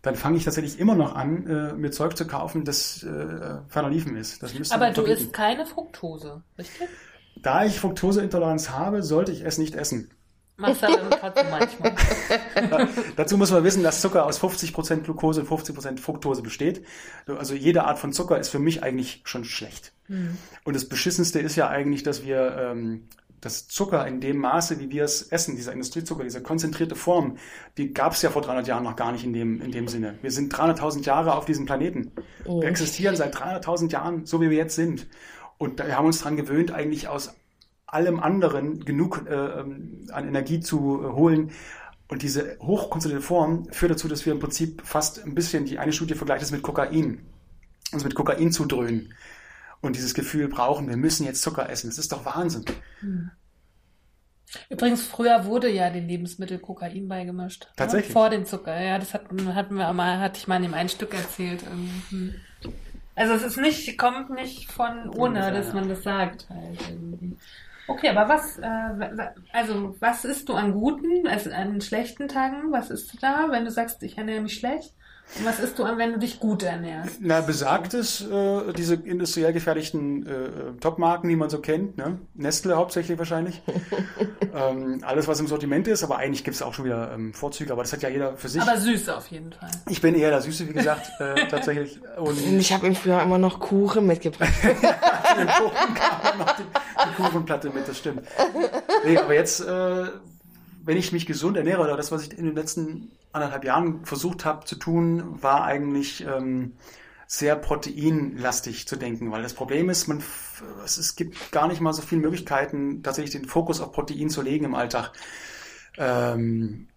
dann 0.00 0.16
fange 0.16 0.36
ich 0.36 0.44
tatsächlich 0.44 0.80
immer 0.80 0.96
noch 0.96 1.14
an, 1.14 1.46
äh, 1.46 1.72
mir 1.74 1.92
Zeug 1.92 2.16
zu 2.16 2.26
kaufen, 2.26 2.64
das 2.64 3.04
äh, 3.04 3.58
ferner 3.68 3.90
liefen 3.90 4.16
ist. 4.16 4.42
Das 4.42 4.72
Aber 4.72 4.90
du 4.90 5.02
isst 5.02 5.32
keine 5.32 5.64
Fructose, 5.64 6.42
richtig? 6.58 6.88
Da 7.36 7.64
ich 7.64 7.78
Fructoseintoleranz 7.78 8.70
habe, 8.70 9.02
sollte 9.02 9.30
ich 9.30 9.42
es 9.42 9.58
nicht 9.58 9.74
essen. 9.74 10.10
Aber 10.58 10.74
trotzdem 10.74 11.50
manchmal. 11.50 11.94
ja, 12.56 12.88
dazu 13.16 13.36
muss 13.36 13.50
man 13.50 13.64
wissen, 13.64 13.82
dass 13.82 14.00
Zucker 14.00 14.26
aus 14.26 14.40
50% 14.40 15.02
Glucose 15.02 15.40
und 15.40 15.48
50% 15.48 15.98
Fructose 15.98 16.42
besteht. 16.42 16.84
Also 17.26 17.54
jede 17.54 17.84
Art 17.84 17.98
von 17.98 18.12
Zucker 18.12 18.38
ist 18.38 18.48
für 18.48 18.58
mich 18.58 18.82
eigentlich 18.82 19.22
schon 19.24 19.44
schlecht. 19.44 19.92
Hm. 20.12 20.36
Und 20.64 20.76
das 20.76 20.88
Beschissenste 20.88 21.40
ist 21.40 21.56
ja 21.56 21.68
eigentlich, 21.68 22.02
dass 22.02 22.22
wir 22.22 22.54
ähm, 22.58 23.04
das 23.40 23.66
Zucker 23.66 24.06
in 24.06 24.20
dem 24.20 24.36
Maße, 24.36 24.78
wie 24.78 24.90
wir 24.90 25.04
es 25.04 25.22
essen, 25.22 25.56
dieser 25.56 25.72
Industriezucker, 25.72 26.22
diese 26.22 26.42
konzentrierte 26.42 26.94
Form, 26.94 27.38
die 27.78 27.94
gab 27.94 28.12
es 28.12 28.20
ja 28.20 28.30
vor 28.30 28.42
300 28.42 28.68
Jahren 28.68 28.84
noch 28.84 28.94
gar 28.94 29.10
nicht 29.10 29.24
in 29.24 29.32
dem, 29.32 29.60
in 29.62 29.72
dem 29.72 29.88
Sinne. 29.88 30.18
Wir 30.20 30.30
sind 30.30 30.54
300.000 30.54 31.04
Jahre 31.04 31.34
auf 31.34 31.46
diesem 31.46 31.64
Planeten. 31.64 32.12
Wir 32.44 32.68
existieren 32.68 33.16
seit 33.16 33.34
300.000 33.34 33.90
Jahren, 33.90 34.26
so 34.26 34.40
wie 34.42 34.50
wir 34.50 34.58
jetzt 34.58 34.76
sind. 34.76 35.08
Und 35.56 35.78
wir 35.78 35.96
haben 35.96 36.06
uns 36.06 36.18
daran 36.18 36.36
gewöhnt, 36.36 36.72
eigentlich 36.72 37.08
aus 37.08 37.34
allem 37.86 38.20
anderen 38.20 38.84
genug 38.84 39.24
äh, 39.28 39.34
ähm, 39.34 40.06
an 40.12 40.28
Energie 40.28 40.60
zu 40.60 41.02
äh, 41.02 41.12
holen. 41.12 41.52
Und 42.08 42.22
diese 42.22 42.58
hochkonzentrierte 42.60 43.26
Form 43.26 43.66
führt 43.70 43.92
dazu, 43.92 44.08
dass 44.08 44.26
wir 44.26 44.34
im 44.34 44.40
Prinzip 44.40 44.82
fast 44.84 45.24
ein 45.24 45.34
bisschen, 45.34 45.64
die 45.64 45.78
eine 45.78 45.92
Studie 45.92 46.14
vergleicht 46.14 46.42
es 46.42 46.52
mit 46.52 46.62
Kokain, 46.62 47.22
uns 47.92 48.04
mit 48.04 48.14
Kokain 48.14 48.52
zu 48.52 48.66
dröhnen 48.66 49.14
und 49.82 49.96
dieses 49.96 50.14
Gefühl 50.14 50.48
brauchen, 50.48 50.88
wir 50.88 50.96
müssen 50.96 51.26
jetzt 51.26 51.42
Zucker 51.42 51.68
essen. 51.68 51.90
Das 51.90 51.98
ist 51.98 52.12
doch 52.12 52.24
Wahnsinn. 52.24 52.64
Hm. 53.00 53.30
Übrigens, 54.68 55.04
früher 55.04 55.44
wurde 55.46 55.70
ja 55.70 55.90
den 55.90 56.08
Lebensmittel 56.08 56.58
Kokain 56.58 57.08
beigemischt. 57.08 57.64
Ne? 57.64 57.70
Tatsächlich. 57.76 58.08
Ne? 58.08 58.12
Vor 58.12 58.30
den 58.30 58.46
Zucker. 58.46 58.80
Ja, 58.80 58.98
das 58.98 59.12
hatten, 59.12 59.54
hatten 59.54 59.74
wir 59.74 59.92
mal, 59.92 60.20
hatte 60.20 60.38
ich 60.38 60.46
mal 60.46 60.56
in 60.56 60.62
dem 60.62 60.74
einen 60.74 60.88
Stück 60.88 61.14
erzählt. 61.14 61.64
Hm. 62.10 62.34
Also 63.14 63.34
es 63.34 63.42
ist 63.42 63.56
nicht, 63.58 63.98
kommt 63.98 64.30
nicht 64.30 64.70
von 64.70 65.10
ohne, 65.10 65.40
ja, 65.40 65.50
dass 65.50 65.74
man 65.74 65.88
das 65.88 66.02
sagt 66.02 66.48
halt 66.48 66.80
irgendwie. 66.88 67.36
Okay, 67.88 68.08
aber 68.08 68.28
was, 68.28 68.58
äh, 68.58 69.30
also 69.52 69.96
was 69.98 70.24
isst 70.24 70.48
du 70.48 70.54
an 70.54 70.72
guten, 70.72 71.26
also 71.26 71.50
an 71.50 71.80
schlechten 71.80 72.28
Tagen? 72.28 72.72
Was 72.72 72.90
isst 72.90 73.12
du 73.12 73.18
da, 73.18 73.48
wenn 73.50 73.64
du 73.64 73.70
sagst, 73.70 74.02
ich 74.02 74.16
ernähre 74.16 74.40
mich 74.40 74.54
schlecht? 74.54 74.94
Und 75.38 75.46
was 75.46 75.60
isst 75.60 75.78
du 75.78 75.84
an, 75.84 75.96
wenn 75.98 76.12
du 76.12 76.18
dich 76.18 76.40
gut 76.40 76.62
ernährst? 76.62 77.16
Na, 77.20 77.40
besagt 77.40 77.94
es, 77.94 78.20
äh, 78.20 78.72
diese 78.76 78.94
industriell 78.96 79.52
gefertigten 79.52 80.26
äh, 80.26 80.80
Top-Marken, 80.80 81.28
die 81.28 81.36
man 81.36 81.48
so 81.48 81.58
kennt, 81.58 81.96
ne? 81.96 82.18
Nestle 82.34 82.76
hauptsächlich 82.76 83.18
wahrscheinlich. 83.18 83.62
ähm, 84.54 85.00
alles, 85.02 85.28
was 85.28 85.40
im 85.40 85.46
Sortiment 85.46 85.88
ist, 85.88 86.04
aber 86.04 86.18
eigentlich 86.18 86.44
gibt 86.44 86.56
es 86.56 86.62
auch 86.62 86.74
schon 86.74 86.84
wieder 86.84 87.12
ähm, 87.14 87.32
Vorzüge, 87.32 87.72
aber 87.72 87.82
das 87.82 87.92
hat 87.92 88.02
ja 88.02 88.10
jeder 88.10 88.36
für 88.36 88.48
sich. 88.48 88.60
Aber 88.60 88.76
süß 88.78 89.08
auf 89.08 89.28
jeden 89.28 89.52
Fall. 89.52 89.70
Ich 89.88 90.02
bin 90.02 90.14
eher 90.14 90.30
der 90.30 90.42
Süße, 90.42 90.68
wie 90.68 90.74
gesagt, 90.74 91.10
äh, 91.18 91.46
tatsächlich. 91.50 91.98
Und 92.18 92.38
Ich 92.38 92.72
habe 92.72 92.86
ihm 92.86 92.94
früher 92.94 93.22
immer 93.22 93.38
noch 93.38 93.58
Kuchen 93.58 94.06
mitgebracht. 94.06 94.52
den 94.62 95.46
Kuchen 95.46 95.94
kam 95.94 96.38
noch 96.38 96.56
die, 96.56 96.62
die 96.62 97.22
Kuchenplatte 97.22 97.70
mit, 97.70 97.88
das 97.88 97.98
stimmt. 97.98 98.22
Nee, 99.04 99.16
aber 99.16 99.34
jetzt, 99.34 99.60
äh, 99.60 100.04
wenn 100.84 100.96
ich 100.96 101.12
mich 101.12 101.26
gesund 101.26 101.56
ernähre, 101.56 101.82
oder 101.82 101.96
das, 101.96 102.12
was 102.12 102.26
ich 102.26 102.36
in 102.36 102.44
den 102.44 102.54
letzten 102.54 103.12
anderthalb 103.32 103.64
Jahren 103.64 104.04
versucht 104.04 104.44
habe 104.44 104.64
zu 104.64 104.76
tun, 104.76 105.42
war 105.42 105.64
eigentlich 105.64 106.24
ähm, 106.26 106.74
sehr 107.26 107.56
proteinlastig 107.56 108.86
zu 108.86 108.96
denken, 108.96 109.30
weil 109.30 109.42
das 109.42 109.54
Problem 109.54 109.88
ist, 109.88 110.06
man, 110.06 110.22
es 110.84 111.16
gibt 111.16 111.50
gar 111.50 111.66
nicht 111.66 111.80
mal 111.80 111.94
so 111.94 112.02
viele 112.02 112.20
Möglichkeiten, 112.20 113.02
tatsächlich 113.02 113.32
den 113.32 113.48
Fokus 113.48 113.80
auf 113.80 113.92
Protein 113.92 114.28
zu 114.28 114.42
legen 114.42 114.66
im 114.66 114.74
Alltag. 114.74 115.12
Ähm, 115.96 116.88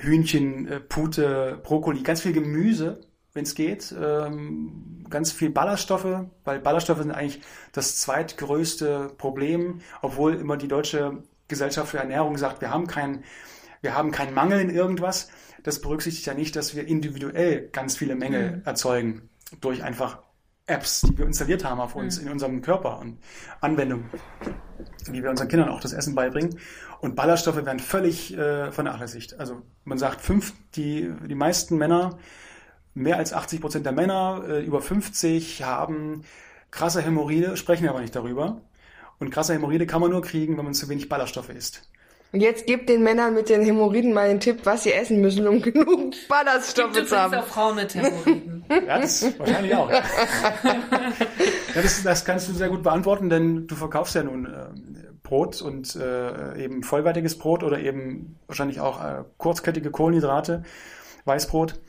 Hühnchen, 0.00 0.68
äh, 0.68 0.80
Pute, 0.80 1.60
Brokkoli, 1.62 2.02
ganz 2.02 2.20
viel 2.20 2.32
Gemüse, 2.32 3.00
wenn 3.32 3.44
es 3.44 3.54
geht, 3.54 3.94
ähm, 4.00 5.04
ganz 5.08 5.32
viel 5.32 5.50
Ballaststoffe, 5.50 6.26
weil 6.44 6.60
Ballaststoffe 6.60 6.98
sind 6.98 7.10
eigentlich 7.10 7.40
das 7.72 7.98
zweitgrößte 7.98 9.12
Problem, 9.18 9.80
obwohl 10.02 10.34
immer 10.34 10.56
die 10.56 10.68
deutsche 10.68 11.22
Gesellschaft 11.50 11.90
für 11.90 11.98
Ernährung 11.98 12.38
sagt, 12.38 12.62
wir 12.62 12.70
haben 12.70 12.86
keinen 12.86 13.24
wir 13.82 13.94
haben 13.94 14.10
keinen 14.10 14.34
Mangel 14.34 14.60
in 14.60 14.70
irgendwas. 14.70 15.28
Das 15.62 15.80
berücksichtigt 15.80 16.26
ja 16.26 16.34
nicht, 16.34 16.56
dass 16.56 16.74
wir 16.74 16.86
individuell 16.86 17.68
ganz 17.72 17.96
viele 17.96 18.14
Mängel 18.14 18.62
erzeugen 18.64 19.28
durch 19.60 19.82
einfach 19.82 20.22
Apps, 20.66 21.00
die 21.00 21.18
wir 21.18 21.26
installiert 21.26 21.64
haben 21.64 21.80
auf 21.80 21.96
uns 21.96 22.18
in 22.18 22.30
unserem 22.30 22.62
Körper 22.62 22.98
und 23.00 23.18
Anwendungen, 23.60 24.08
wie 25.06 25.22
wir 25.22 25.30
unseren 25.30 25.48
Kindern 25.48 25.68
auch 25.68 25.80
das 25.80 25.92
Essen 25.92 26.14
beibringen. 26.14 26.58
Und 27.00 27.16
Ballaststoffe 27.16 27.64
werden 27.64 27.80
völlig 27.80 28.36
äh, 28.36 28.70
vernachlässigt. 28.70 29.40
Also 29.40 29.62
man 29.84 29.98
sagt, 29.98 30.20
fünf, 30.20 30.52
die, 30.76 31.10
die 31.28 31.34
meisten 31.34 31.76
Männer, 31.76 32.18
mehr 32.94 33.16
als 33.16 33.32
80 33.32 33.60
Prozent 33.60 33.86
der 33.86 33.92
Männer 33.92 34.44
äh, 34.46 34.64
über 34.64 34.80
50 34.80 35.64
haben 35.64 36.22
krasse 36.70 37.02
Hämorrhoide, 37.02 37.56
sprechen 37.56 37.88
aber 37.88 38.00
nicht 38.00 38.14
darüber. 38.14 38.60
Und 39.20 39.30
krasse 39.30 39.54
Hämorrhoide 39.54 39.86
kann 39.86 40.00
man 40.00 40.10
nur 40.10 40.22
kriegen, 40.22 40.56
wenn 40.58 40.64
man 40.64 40.74
zu 40.74 40.88
wenig 40.88 41.08
Ballaststoffe 41.08 41.50
isst. 41.50 41.82
Und 42.32 42.40
jetzt 42.40 42.66
gebt 42.66 42.88
den 42.88 43.02
Männern 43.02 43.34
mit 43.34 43.48
den 43.48 43.60
Hämorrhoiden 43.62 44.12
mal 44.12 44.28
den 44.28 44.40
Tipp, 44.40 44.60
was 44.64 44.84
sie 44.84 44.92
essen 44.92 45.20
müssen, 45.20 45.46
um 45.46 45.60
genug 45.62 46.14
Ballaststoffe 46.28 46.94
Gibt 46.94 47.08
zu 47.08 47.16
haben. 47.18 47.34
auch 47.34 47.46
Frauen 47.46 47.76
mit 47.76 47.94
Hämorrhoiden. 47.94 48.56
Ja, 48.70 49.00
das 49.00 49.36
wahrscheinlich 49.36 49.74
auch. 49.74 49.90
ja, 49.90 50.02
das, 51.74 52.04
das 52.04 52.24
kannst 52.24 52.48
du 52.48 52.52
sehr 52.52 52.68
gut 52.68 52.84
beantworten, 52.84 53.28
denn 53.28 53.66
du 53.66 53.74
verkaufst 53.74 54.14
ja 54.14 54.22
nun 54.22 54.46
ähm, 54.46 54.96
Brot 55.24 55.60
und 55.60 55.96
äh, 55.96 56.56
eben 56.64 56.84
vollwertiges 56.84 57.36
Brot 57.36 57.64
oder 57.64 57.80
eben 57.80 58.38
wahrscheinlich 58.46 58.78
auch 58.78 59.04
äh, 59.04 59.24
kurzkettige 59.38 59.90
Kohlenhydrate, 59.90 60.62
Weißbrot. 61.24 61.80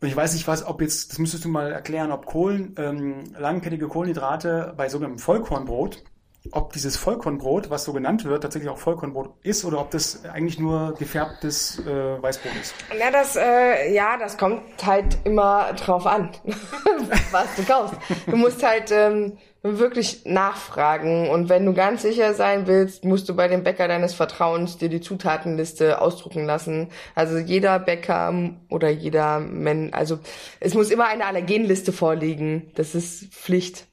Und 0.00 0.08
ich 0.08 0.16
weiß 0.16 0.32
nicht, 0.32 0.48
was, 0.48 0.64
ob 0.64 0.80
jetzt, 0.80 1.12
das 1.12 1.18
müsstest 1.18 1.44
du 1.44 1.50
mal 1.50 1.72
erklären, 1.72 2.10
ob 2.10 2.24
Kohlen, 2.24 2.74
ähm, 2.78 3.24
langkettige 3.38 3.88
Kohlenhydrate 3.88 4.72
bei 4.78 4.88
sogenanntem 4.88 5.18
Vollkornbrot, 5.18 6.04
ob 6.52 6.72
dieses 6.72 6.96
Vollkornbrot, 6.96 7.70
was 7.70 7.84
so 7.84 7.92
genannt 7.92 8.24
wird, 8.24 8.42
tatsächlich 8.42 8.70
auch 8.70 8.78
Vollkornbrot 8.78 9.34
ist 9.42 9.64
oder 9.64 9.80
ob 9.80 9.90
das 9.90 10.24
eigentlich 10.24 10.58
nur 10.58 10.94
gefärbtes 10.98 11.80
äh, 11.80 12.22
Weißbrot 12.22 12.52
ist. 12.60 12.74
Na, 12.98 13.10
das, 13.10 13.36
äh, 13.36 13.92
ja, 13.92 14.16
das 14.16 14.36
kommt 14.36 14.62
halt 14.84 15.18
immer 15.24 15.72
drauf 15.74 16.06
an, 16.06 16.30
was 17.30 17.54
du 17.56 17.64
kaufst. 17.64 17.94
Du 18.26 18.36
musst 18.36 18.62
halt 18.62 18.90
ähm, 18.90 19.38
wirklich 19.62 20.24
nachfragen 20.24 21.28
und 21.30 21.48
wenn 21.48 21.66
du 21.66 21.74
ganz 21.74 22.02
sicher 22.02 22.32
sein 22.34 22.66
willst, 22.66 23.04
musst 23.04 23.28
du 23.28 23.34
bei 23.34 23.48
dem 23.48 23.64
Bäcker 23.64 23.88
deines 23.88 24.14
Vertrauens 24.14 24.78
dir 24.78 24.88
die 24.88 25.00
Zutatenliste 25.00 26.00
ausdrucken 26.00 26.46
lassen. 26.46 26.88
Also 27.14 27.38
jeder 27.38 27.78
Bäcker 27.80 28.32
oder 28.68 28.88
jeder 28.88 29.40
Men, 29.40 29.92
also 29.92 30.20
es 30.60 30.74
muss 30.74 30.90
immer 30.90 31.06
eine 31.08 31.26
Allergenliste 31.26 31.92
vorliegen. 31.92 32.70
Das 32.76 32.94
ist 32.94 33.32
Pflicht. 33.32 33.87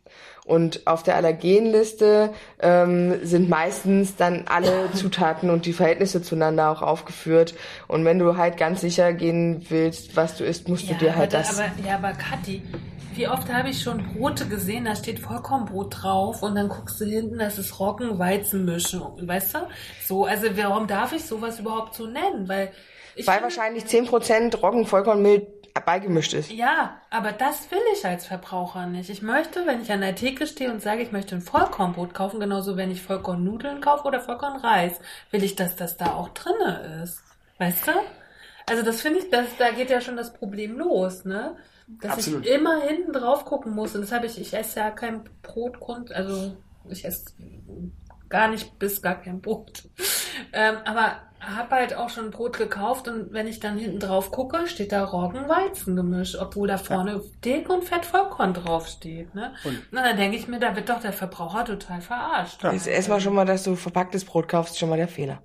Und 0.45 0.85
auf 0.85 1.01
der 1.01 1.15
Allergenliste 1.15 2.31
ähm, 2.59 3.26
sind 3.26 3.49
meistens 3.49 4.15
dann 4.15 4.45
alle 4.47 4.91
Zutaten 4.93 5.49
und 5.49 5.65
die 5.65 5.73
Verhältnisse 5.73 6.22
zueinander 6.22 6.69
auch 6.69 6.84
aufgeführt. 6.84 7.55
Und 7.88 8.05
wenn 8.05 8.19
du 8.19 8.38
halt 8.38 8.55
ganz 8.55 8.81
sicher 8.81 9.11
gehen 9.13 9.65
willst, 9.69 10.15
was 10.15 10.38
du 10.38 10.43
isst, 10.43 10.69
musst 10.69 10.88
du 10.88 10.93
dir 10.93 11.15
halt 11.15 11.34
aber, 11.34 11.43
das. 11.43 11.59
aber, 11.59 11.69
ja, 11.84 11.95
aber 11.95 12.11
Kathi, 12.11 12.61
wie 13.15 13.27
oft 13.27 13.51
habe 13.51 13.69
ich 13.69 13.81
schon 13.81 14.03
Brote 14.13 14.45
gesehen, 14.47 14.85
da 14.85 14.95
steht 14.95 15.19
Vollkornbrot 15.19 16.03
drauf 16.03 16.43
und 16.43 16.53
dann 16.53 16.69
guckst 16.69 17.01
du 17.01 17.05
hinten, 17.05 17.39
das 17.39 17.57
ist 17.57 17.80
Roggen-Weizenmischung, 17.80 19.27
weißt 19.27 19.55
du? 19.55 19.59
So, 20.05 20.26
also 20.26 20.47
warum 20.55 20.85
darf 20.85 21.13
ich 21.13 21.23
sowas 21.23 21.59
überhaupt 21.59 21.95
so 21.95 22.05
nennen? 22.05 22.47
Weil 22.47 22.72
ich 23.15 23.26
weil 23.26 23.41
wahrscheinlich 23.41 23.85
10% 23.85 24.57
Roggen, 24.57 24.85
Vollkornmehl 24.85 25.39
beigemischt 25.81 26.34
ist. 26.34 26.52
Ja, 26.52 27.02
aber 27.10 27.31
das 27.31 27.69
will 27.72 27.81
ich 27.93 28.06
als 28.06 28.26
Verbraucher 28.26 28.85
nicht. 28.88 29.10
Ich 29.10 29.22
möchte, 29.22 29.65
wenn 29.65 29.81
ich 29.81 29.91
an 29.91 30.02
der 30.02 30.15
Theke 30.15 30.47
stehe 30.47 30.72
und 30.72 30.81
sage, 30.81 31.02
ich 31.02 31.11
möchte 31.11 31.35
ein 31.35 31.41
Vollkornbrot 31.41 32.14
kaufen, 32.14 32.39
genauso 32.39 32.77
wenn 32.77 32.91
ich 32.91 33.02
Vollkornnudeln 33.02 33.81
kaufe 33.81 34.06
oder 34.06 34.22
Vollkornreis, 34.22 34.99
will 35.31 35.43
ich, 35.43 35.56
dass 35.56 35.76
das 35.76 35.97
da 35.97 36.14
auch 36.14 36.30
drinne 36.30 37.02
ist. 37.03 37.22
Weißt 37.57 37.88
du? 37.88 37.91
Also 38.68 38.84
das 38.84 39.02
finde 39.02 39.19
ich, 39.19 39.30
das, 39.30 39.45
da 39.57 39.72
geht 39.72 39.89
ja 39.89 40.02
schon 40.02 40.18
das 40.18 40.34
Problem 40.34 40.77
los, 40.77 41.26
ne? 41.26 41.56
Dass 41.88 42.14
Absolut. 42.14 42.45
ich 42.45 42.52
immer 42.52 42.81
hinten 42.81 43.14
drauf 43.14 43.45
gucken 43.45 43.73
muss. 43.73 43.95
Und 43.95 44.02
das 44.02 44.11
habe 44.11 44.26
ich, 44.26 44.39
ich 44.39 44.53
esse 44.53 44.80
ja 44.80 44.89
kein 44.91 45.23
Brotgrund, 45.43 46.11
also 46.11 46.56
ich 46.89 47.06
esse 47.06 47.26
gar 48.30 48.47
nicht 48.47 48.77
bis 48.80 49.02
gar 49.02 49.15
kein 49.15 49.41
Brot. 49.41 49.84
Ähm, 50.53 50.76
aber 50.85 51.14
habe 51.39 51.76
halt 51.76 51.93
auch 51.95 52.10
schon 52.10 52.31
Brot 52.31 52.57
gekauft 52.57 53.07
und 53.07 53.31
wenn 53.31 53.47
ich 53.47 53.60
dann 53.60 53.77
hinten 53.77 53.99
drauf 53.99 54.31
gucke, 54.31 54.68
steht 54.68 54.91
da 54.91 55.03
Roggen-Weizen-Gemisch, 55.03 56.39
obwohl 56.39 56.68
da 56.68 56.77
vorne 56.77 57.22
dick 57.43 57.69
und 57.69 57.84
fett 57.84 58.03
Vollkorn 58.06 58.53
draufsteht. 58.56 59.35
Ne? 59.35 59.53
Und- 59.64 59.81
Na, 59.91 60.02
dann 60.03 60.18
denke 60.18 60.38
ich 60.38 60.47
mir, 60.47 60.60
da 60.60 60.76
wird 60.76 60.89
doch 60.89 61.02
der 61.02 61.14
Verbraucher 61.14 61.65
total 61.65 62.02
verarscht. 62.02 62.64
Ja. 62.64 62.72
Ist 62.72 62.88
erstmal 62.88 63.22
schon 63.22 63.35
mal, 63.35 63.45
dass 63.45 63.64
du 63.64 63.76
verpacktes 63.76 64.26
Brot 64.26 64.47
kaufst, 64.47 64.80
schon 64.80 64.89
mal 64.89 64.97
der 64.97 65.07
Fehler. 65.07 65.43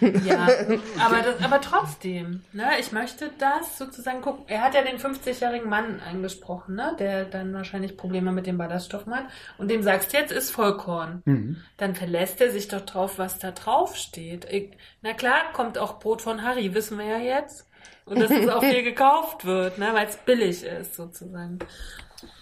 Ja, 0.00 0.48
aber, 0.98 1.22
das, 1.22 1.42
aber 1.42 1.60
trotzdem, 1.60 2.42
ne, 2.52 2.70
ich 2.80 2.92
möchte 2.92 3.30
das 3.38 3.78
sozusagen 3.78 4.20
gucken. 4.20 4.44
Er 4.48 4.62
hat 4.62 4.74
ja 4.74 4.82
den 4.82 4.98
50-jährigen 4.98 5.68
Mann 5.68 6.00
angesprochen, 6.00 6.76
ne, 6.76 6.96
der 6.98 7.24
dann 7.24 7.52
wahrscheinlich 7.52 7.96
Probleme 7.96 8.32
mit 8.32 8.46
den 8.46 8.58
Ballaststoffen 8.58 9.14
hat. 9.14 9.24
Und 9.58 9.70
dem 9.70 9.82
sagst 9.82 10.12
du 10.12 10.16
jetzt, 10.16 10.32
ist 10.32 10.50
Vollkorn. 10.50 11.22
Mhm. 11.24 11.56
Dann 11.76 11.94
verlässt 11.94 12.40
er 12.40 12.50
sich 12.50 12.68
doch 12.68 12.82
drauf, 12.82 13.18
was 13.18 13.38
da 13.38 13.50
drauf 13.50 13.96
steht. 13.96 14.46
Ich, 14.50 14.76
na 15.02 15.12
klar, 15.12 15.52
kommt 15.52 15.78
auch 15.78 15.98
Brot 15.98 16.22
von 16.22 16.42
Harry, 16.42 16.74
wissen 16.74 16.98
wir 16.98 17.06
ja 17.06 17.18
jetzt. 17.18 17.66
Und 18.06 18.20
dass 18.20 18.30
es 18.30 18.48
auch 18.48 18.62
viel 18.64 18.82
gekauft 18.82 19.44
wird, 19.44 19.78
ne, 19.78 19.90
weil 19.92 20.06
es 20.06 20.16
billig 20.16 20.64
ist, 20.64 20.94
sozusagen. 20.94 21.58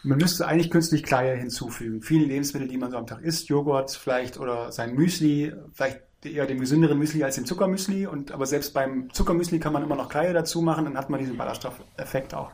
Man 0.04 0.18
müsste 0.18 0.46
eigentlich 0.46 0.70
künstlich 0.70 1.02
Kleie 1.02 1.34
hinzufügen. 1.34 2.02
Viele 2.02 2.26
Lebensmittel, 2.26 2.68
die 2.68 2.78
man 2.78 2.90
so 2.90 2.96
am 2.96 3.06
Tag 3.06 3.22
isst, 3.22 3.48
Joghurt 3.48 3.90
vielleicht 3.90 4.38
oder 4.38 4.70
sein 4.70 4.94
Müsli, 4.94 5.52
vielleicht 5.72 6.00
eher 6.24 6.46
dem 6.46 6.60
gesünderen 6.60 6.98
Müsli 6.98 7.22
als 7.24 7.36
dem 7.36 7.46
Zuckermüsli. 7.46 8.06
Und 8.06 8.32
aber 8.32 8.46
selbst 8.46 8.74
beim 8.74 9.12
Zuckermüsli 9.12 9.58
kann 9.58 9.72
man 9.72 9.82
immer 9.82 9.96
noch 9.96 10.08
Kleie 10.08 10.32
dazu 10.32 10.62
machen, 10.62 10.84
dann 10.84 10.96
hat 10.96 11.10
man 11.10 11.20
diesen 11.20 11.36
Ballaststoffeffekt 11.36 12.34
auch 12.34 12.50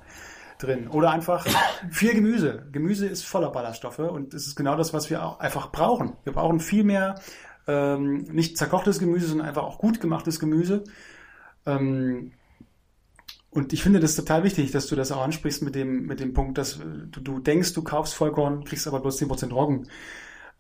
drin. 0.59 0.89
Oder 0.89 1.11
einfach 1.11 1.47
viel 1.91 2.15
Gemüse. 2.15 2.67
Gemüse 2.73 3.07
ist 3.07 3.25
voller 3.25 3.51
Ballaststoffe 3.51 3.99
und 4.01 4.35
das 4.35 4.47
ist 4.47 4.57
genau 4.57 4.77
das, 4.77 4.93
was 4.93 5.11
wir 5.11 5.25
auch 5.25 5.41
einfach 5.41 5.71
brauchen. 5.71 6.15
Wir 6.25 6.33
brauchen 6.33 6.61
viel 6.61 6.85
mehr 6.85 7.17
ähm, 7.67 8.23
nicht 8.31 8.57
zerkochtes 8.57 8.99
Gemüse, 8.99 9.29
sondern 9.29 9.47
einfach 9.47 9.63
auch 9.63 9.79
gut 9.79 10.01
gemachtes 10.01 10.41
Gemüse. 10.41 10.85
Ähm, 11.67 12.33
und 13.51 13.73
ich 13.73 13.83
finde 13.83 14.01
das 14.01 14.17
total 14.17 14.45
wichtig, 14.45 14.73
dass 14.73 14.87
du 14.87 14.97
das 14.97 15.13
auch 15.13 15.23
ansprichst 15.23 15.63
mit 15.63 15.75
dem, 15.75 16.07
mit 16.07 16.21
dem 16.21 16.33
Punkt, 16.33 16.59
dass 16.59 16.79
du, 16.79 17.21
du 17.21 17.39
denkst, 17.39 17.73
du 17.75 17.83
kaufst 17.83 18.15
Vollkorn, 18.15 18.65
kriegst 18.65 18.87
aber 18.87 19.01
bloß 19.01 19.21
10% 19.21 19.53
Roggen. 19.53 19.89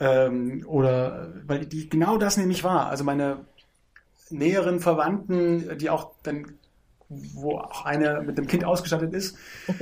Ähm, 0.00 0.64
oder, 0.66 1.32
weil 1.46 1.66
die, 1.66 1.88
genau 1.88 2.18
das 2.18 2.36
nämlich 2.36 2.62
war. 2.64 2.88
Also 2.88 3.04
meine 3.04 3.44
näheren 4.30 4.80
Verwandten, 4.80 5.78
die 5.78 5.90
auch 5.90 6.12
dann, 6.22 6.58
wo 7.08 7.58
auch 7.58 7.84
eine 7.84 8.20
mit 8.20 8.38
dem 8.38 8.46
Kind 8.46 8.64
ausgestattet 8.64 9.14
ist, 9.14 9.36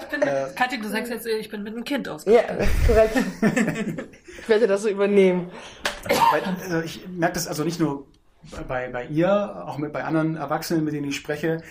Ich 0.00 0.06
bin, 0.06 0.20
Kathi, 0.54 0.80
du 0.80 0.88
sagst 0.88 1.10
jetzt, 1.12 1.26
ich 1.26 1.50
bin 1.50 1.62
mit 1.62 1.74
einem 1.74 1.84
Kind 1.84 2.08
aus. 2.08 2.24
Ja, 2.24 2.42
korrekt. 2.86 3.16
ich 4.40 4.48
werde 4.48 4.66
das 4.66 4.82
so 4.82 4.88
übernehmen. 4.88 5.50
Weil, 6.32 6.42
also 6.62 6.80
ich 6.80 7.06
merke 7.08 7.34
das 7.34 7.46
also 7.46 7.64
nicht 7.64 7.80
nur 7.80 8.06
bei, 8.66 8.88
bei 8.88 9.04
ihr, 9.06 9.64
auch 9.66 9.78
mit, 9.78 9.92
bei 9.92 10.04
anderen 10.04 10.36
Erwachsenen, 10.36 10.84
mit 10.84 10.94
denen 10.94 11.08
ich 11.08 11.16
spreche, 11.16 11.62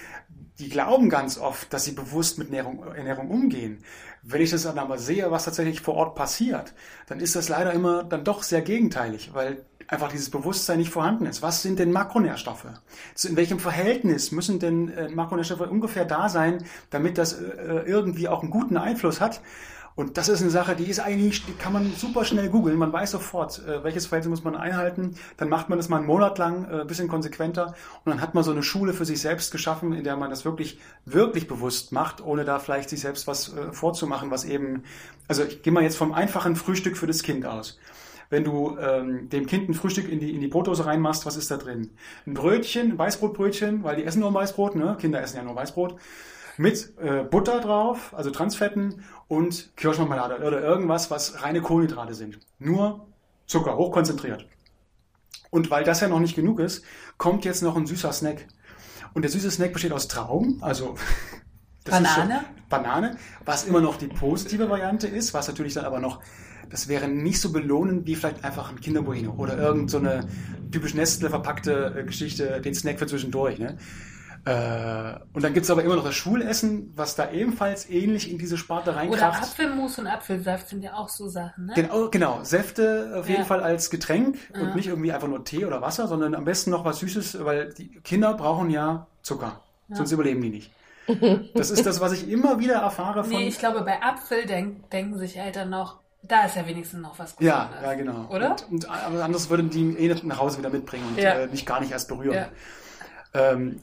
die 0.59 0.69
glauben 0.69 1.09
ganz 1.09 1.37
oft, 1.37 1.71
dass 1.73 1.85
sie 1.85 1.91
bewusst 1.91 2.37
mit 2.37 2.47
Ernährung, 2.47 2.83
Ernährung 2.95 3.29
umgehen. 3.29 3.83
Wenn 4.29 4.41
ich 4.41 4.51
das 4.51 4.63
dann 4.63 4.77
aber 4.77 4.97
sehe, 4.97 5.31
was 5.31 5.45
tatsächlich 5.45 5.79
vor 5.79 5.95
Ort 5.95 6.15
passiert, 6.15 6.73
dann 7.07 7.21
ist 7.21 7.37
das 7.37 7.47
leider 7.47 7.71
immer 7.71 8.03
dann 8.03 8.25
doch 8.25 8.43
sehr 8.43 8.61
gegenteilig, 8.61 9.31
weil 9.33 9.63
einfach 9.87 10.11
dieses 10.11 10.29
Bewusstsein 10.29 10.79
nicht 10.79 10.89
vorhanden 10.89 11.25
ist. 11.25 11.41
Was 11.41 11.61
sind 11.61 11.79
denn 11.79 11.93
Makronährstoffe? 11.93 12.65
In 13.23 13.37
welchem 13.37 13.59
Verhältnis 13.59 14.33
müssen 14.33 14.59
denn 14.59 14.89
äh, 14.89 15.07
Makronährstoffe 15.07 15.61
ungefähr 15.61 16.03
da 16.03 16.27
sein, 16.27 16.65
damit 16.89 17.17
das 17.17 17.39
äh, 17.39 17.83
irgendwie 17.85 18.27
auch 18.27 18.41
einen 18.41 18.51
guten 18.51 18.75
Einfluss 18.75 19.21
hat? 19.21 19.39
Und 19.97 20.15
das 20.15 20.29
ist 20.29 20.41
eine 20.41 20.51
Sache, 20.51 20.75
die 20.75 20.85
ist 20.85 20.99
eigentlich, 20.99 21.43
die 21.43 21.53
kann 21.53 21.73
man 21.73 21.91
super 21.97 22.23
schnell 22.23 22.49
googeln. 22.49 22.77
Man 22.77 22.93
weiß 22.93 23.09
sofort, 23.09 23.65
äh, 23.65 23.83
welches 23.83 24.05
Verhältnis 24.05 24.29
muss 24.29 24.43
man 24.43 24.55
einhalten. 24.55 25.15
Dann 25.37 25.49
macht 25.49 25.69
man 25.69 25.79
das 25.79 25.89
mal 25.89 25.97
einen 25.97 26.05
Monat 26.05 26.37
lang, 26.37 26.69
äh, 26.69 26.85
bisschen 26.85 27.07
konsequenter. 27.07 27.73
Und 28.05 28.11
dann 28.11 28.21
hat 28.21 28.35
man 28.35 28.43
so 28.43 28.51
eine 28.51 28.61
Schule 28.61 28.93
für 28.93 29.05
sich 29.05 29.19
selbst 29.19 29.51
geschaffen, 29.51 29.93
in 29.93 30.03
der 30.03 30.15
man 30.15 30.29
das 30.29 30.45
wirklich, 30.45 30.77
wirklich 31.05 31.47
bewusst 31.47 31.93
macht, 31.93 32.23
ohne 32.23 32.45
da 32.45 32.59
vielleicht 32.59 32.91
sich 32.91 32.99
selbst 32.99 33.25
was 33.25 33.55
äh, 33.55 33.71
vorzumachen, 33.73 34.29
was 34.29 34.45
eben, 34.45 34.83
also 35.27 35.43
ich 35.43 35.63
gehe 35.63 35.73
mal 35.73 35.81
jetzt 35.81 35.97
vom 35.97 36.13
einfachen 36.13 36.55
Frühstück 36.55 36.95
für 36.95 37.07
das 37.07 37.23
Kind 37.23 37.47
aus. 37.47 37.79
Wenn 38.29 38.43
du 38.43 38.77
ähm, 38.77 39.29
dem 39.29 39.47
Kind 39.47 39.67
ein 39.67 39.73
Frühstück 39.73 40.07
in 40.09 40.19
die, 40.19 40.35
in 40.35 40.41
die 40.41 40.47
Brotdose 40.47 40.85
reinmachst, 40.85 41.25
was 41.25 41.37
ist 41.37 41.49
da 41.49 41.57
drin? 41.57 41.89
Ein 42.27 42.35
Brötchen, 42.35 42.91
ein 42.91 42.97
Weißbrotbrötchen, 42.99 43.83
weil 43.83 43.95
die 43.95 44.03
essen 44.03 44.19
nur 44.19 44.31
Weißbrot, 44.31 44.75
ne? 44.75 44.95
Kinder 44.99 45.23
essen 45.23 45.37
ja 45.37 45.43
nur 45.43 45.55
Weißbrot 45.55 45.95
mit 46.57 46.93
äh, 46.99 47.23
Butter 47.23 47.61
drauf, 47.61 48.13
also 48.15 48.31
Transfetten 48.31 49.03
und 49.27 49.75
Kirschmarmelade 49.77 50.45
oder 50.45 50.61
irgendwas, 50.61 51.11
was 51.11 51.43
reine 51.43 51.61
Kohlenhydrate 51.61 52.13
sind. 52.13 52.39
Nur 52.59 53.07
Zucker, 53.45 53.77
hochkonzentriert. 53.77 54.47
Und 55.49 55.71
weil 55.71 55.83
das 55.83 56.01
ja 56.01 56.07
noch 56.07 56.19
nicht 56.19 56.35
genug 56.35 56.59
ist, 56.59 56.83
kommt 57.17 57.45
jetzt 57.45 57.63
noch 57.63 57.77
ein 57.77 57.87
süßer 57.87 58.11
Snack. 58.11 58.47
Und 59.13 59.21
der 59.21 59.31
süße 59.31 59.49
Snack 59.49 59.73
besteht 59.73 59.93
aus 59.93 60.07
Trauben, 60.07 60.61
also 60.61 60.95
Banane. 61.85 62.45
Banane, 62.69 63.17
was 63.45 63.63
immer 63.63 63.79
noch 63.79 63.95
die 63.95 64.07
positive 64.07 64.69
Variante 64.69 65.07
ist, 65.07 65.33
was 65.33 65.47
natürlich 65.47 65.73
dann 65.73 65.85
aber 65.85 65.99
noch, 65.99 66.21
das 66.69 66.89
wäre 66.89 67.07
nicht 67.07 67.39
so 67.39 67.53
belohnend 67.53 68.05
wie 68.05 68.15
vielleicht 68.15 68.43
einfach 68.43 68.69
ein 68.69 68.81
Kinderbueno 68.81 69.33
oder 69.37 69.57
irgend 69.57 69.89
so 69.89 69.99
eine 69.99 70.27
typisch 70.69 70.93
Nestle 70.93 71.29
verpackte 71.29 71.95
äh, 71.97 72.03
Geschichte, 72.03 72.59
den 72.59 72.75
Snack 72.75 72.99
für 72.99 73.07
zwischendurch. 73.07 73.57
Ne? 73.57 73.77
Äh, 74.47 75.19
und 75.33 75.43
dann 75.43 75.53
gibt 75.53 75.65
es 75.65 75.69
aber 75.69 75.83
immer 75.83 75.97
noch 75.97 76.05
das 76.05 76.15
Schulessen, 76.15 76.93
was 76.95 77.15
da 77.15 77.31
ebenfalls 77.31 77.89
ähnlich 77.89 78.31
in 78.31 78.37
diese 78.37 78.57
Sparte 78.57 78.95
reinkracht. 78.95 79.19
Oder 79.19 79.43
Apfelmus 79.43 79.99
und 79.99 80.07
Apfelsaft 80.07 80.69
sind 80.69 80.83
ja 80.83 80.93
auch 80.93 81.09
so 81.09 81.27
Sachen, 81.27 81.65
ne? 81.65 81.73
Genau, 81.75 82.09
genau. 82.09 82.39
Säfte 82.43 83.15
auf 83.19 83.27
jeden 83.27 83.43
Fall 83.43 83.61
als 83.61 83.89
Getränk 83.89 84.37
ja. 84.55 84.61
und 84.61 84.75
nicht 84.75 84.87
irgendwie 84.87 85.11
einfach 85.11 85.27
nur 85.27 85.43
Tee 85.43 85.65
oder 85.65 85.81
Wasser, 85.81 86.07
sondern 86.07 86.33
am 86.33 86.45
besten 86.45 86.71
noch 86.71 86.85
was 86.85 86.99
Süßes, 86.99 87.43
weil 87.43 87.73
die 87.73 87.89
Kinder 88.01 88.35
brauchen 88.35 88.69
ja 88.69 89.07
Zucker, 89.21 89.59
ja. 89.89 89.97
sonst 89.97 90.13
überleben 90.13 90.41
die 90.41 90.49
nicht. 90.49 90.71
Das 91.53 91.71
ist 91.71 91.85
das, 91.85 92.01
was 92.01 92.11
ich 92.11 92.29
immer 92.29 92.59
wieder 92.59 92.75
erfahre 92.75 93.23
von... 93.23 93.31
Nee, 93.31 93.47
ich 93.47 93.59
glaube, 93.59 93.81
bei 93.81 94.01
Apfel 94.01 94.45
denk, 94.45 94.89
denken 94.91 95.17
sich 95.17 95.37
Eltern 95.37 95.69
noch, 95.69 95.99
da 96.21 96.45
ist 96.45 96.57
ja 96.57 96.67
wenigstens 96.67 97.01
noch 97.01 97.17
was 97.17 97.35
Gesundes. 97.37 97.69
Ja, 97.81 97.91
ja, 97.91 97.93
genau. 97.93 98.27
Oder? 98.29 98.51
Und, 98.51 98.85
und, 98.85 98.89
aber 98.89 99.23
anders 99.23 99.49
würden 99.49 99.69
die 99.69 99.97
eh 99.97 100.13
nach 100.23 100.39
Hause 100.39 100.57
wieder 100.57 100.69
mitbringen 100.69 101.05
und 101.09 101.17
ja. 101.17 101.33
äh, 101.33 101.47
nicht 101.47 101.65
gar 101.65 101.79
nicht 101.79 101.91
erst 101.91 102.09
berühren. 102.09 102.33
Ja. 102.33 102.49
Ähm, 103.33 103.81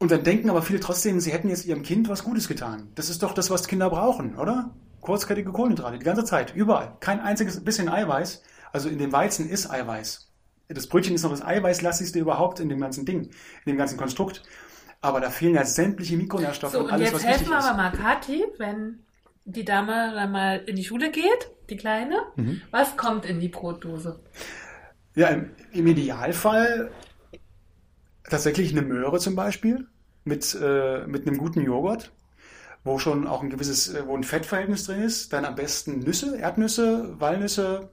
und 0.00 0.10
dann 0.10 0.24
denken 0.24 0.48
aber 0.48 0.62
viele 0.62 0.80
trotzdem, 0.80 1.20
sie 1.20 1.30
hätten 1.30 1.50
jetzt 1.50 1.66
ihrem 1.66 1.82
Kind 1.82 2.08
was 2.08 2.24
Gutes 2.24 2.48
getan. 2.48 2.88
Das 2.94 3.10
ist 3.10 3.22
doch 3.22 3.34
das, 3.34 3.50
was 3.50 3.68
Kinder 3.68 3.90
brauchen, 3.90 4.36
oder? 4.36 4.74
Kurzkettige 5.02 5.52
Kohlenhydrate, 5.52 5.98
die 5.98 6.04
ganze 6.04 6.24
Zeit, 6.24 6.54
überall. 6.54 6.96
Kein 7.00 7.20
einziges 7.20 7.62
bisschen 7.62 7.88
Eiweiß. 7.90 8.42
Also 8.72 8.88
in 8.88 8.98
dem 8.98 9.12
Weizen 9.12 9.48
ist 9.48 9.70
Eiweiß. 9.70 10.30
Das 10.68 10.86
Brötchen 10.86 11.14
ist 11.14 11.22
noch 11.22 11.30
das 11.30 11.44
Eiweißlassigste 11.44 12.18
überhaupt 12.18 12.60
in 12.60 12.70
dem 12.70 12.80
ganzen 12.80 13.04
Ding, 13.04 13.24
in 13.24 13.30
dem 13.66 13.76
ganzen 13.76 13.98
Konstrukt. 13.98 14.42
Aber 15.02 15.20
da 15.20 15.28
fehlen 15.28 15.54
ja 15.54 15.64
sämtliche 15.64 16.16
Mikronährstoffe 16.16 16.72
so, 16.72 16.80
und 16.80 16.90
alles, 16.90 17.10
jetzt 17.10 17.14
was 17.14 17.24
helfen 17.24 17.40
wichtig 17.40 17.58
ist. 17.58 17.64
aber 17.64 17.76
mal 17.76 17.92
Kathi, 17.92 18.44
wenn 18.56 19.00
die 19.44 19.64
Dame 19.66 20.12
dann 20.14 20.32
mal 20.32 20.62
in 20.66 20.76
die 20.76 20.84
Schule 20.84 21.10
geht, 21.10 21.50
die 21.68 21.76
Kleine. 21.76 22.22
Mhm. 22.36 22.62
Was 22.70 22.96
kommt 22.96 23.26
in 23.26 23.38
die 23.38 23.48
Brotdose? 23.48 24.20
Ja, 25.14 25.28
im, 25.28 25.50
im 25.72 25.86
Idealfall 25.86 26.90
tatsächlich 28.30 28.72
eine 28.72 28.82
Möhre 28.82 29.18
zum 29.18 29.36
Beispiel 29.36 29.86
mit, 30.24 30.56
äh, 30.60 31.06
mit 31.06 31.26
einem 31.26 31.38
guten 31.38 31.60
Joghurt, 31.60 32.12
wo 32.84 32.98
schon 32.98 33.26
auch 33.26 33.42
ein 33.42 33.50
gewisses, 33.50 33.92
äh, 33.94 34.06
wo 34.06 34.16
ein 34.16 34.24
Fettverhältnis 34.24 34.84
drin 34.84 35.02
ist. 35.02 35.32
Dann 35.32 35.44
am 35.44 35.54
besten 35.54 35.98
Nüsse, 36.00 36.38
Erdnüsse, 36.38 37.20
Walnüsse. 37.20 37.90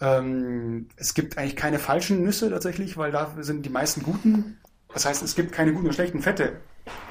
Ähm, 0.00 0.88
es 0.96 1.14
gibt 1.14 1.38
eigentlich 1.38 1.56
keine 1.56 1.78
falschen 1.78 2.22
Nüsse 2.22 2.50
tatsächlich, 2.50 2.96
weil 2.96 3.10
da 3.10 3.34
sind 3.40 3.64
die 3.64 3.70
meisten 3.70 4.02
guten. 4.02 4.58
Das 4.92 5.06
heißt, 5.06 5.22
es 5.22 5.34
gibt 5.34 5.52
keine 5.52 5.72
guten 5.72 5.86
und 5.86 5.94
schlechten 5.94 6.20
Fette. 6.20 6.60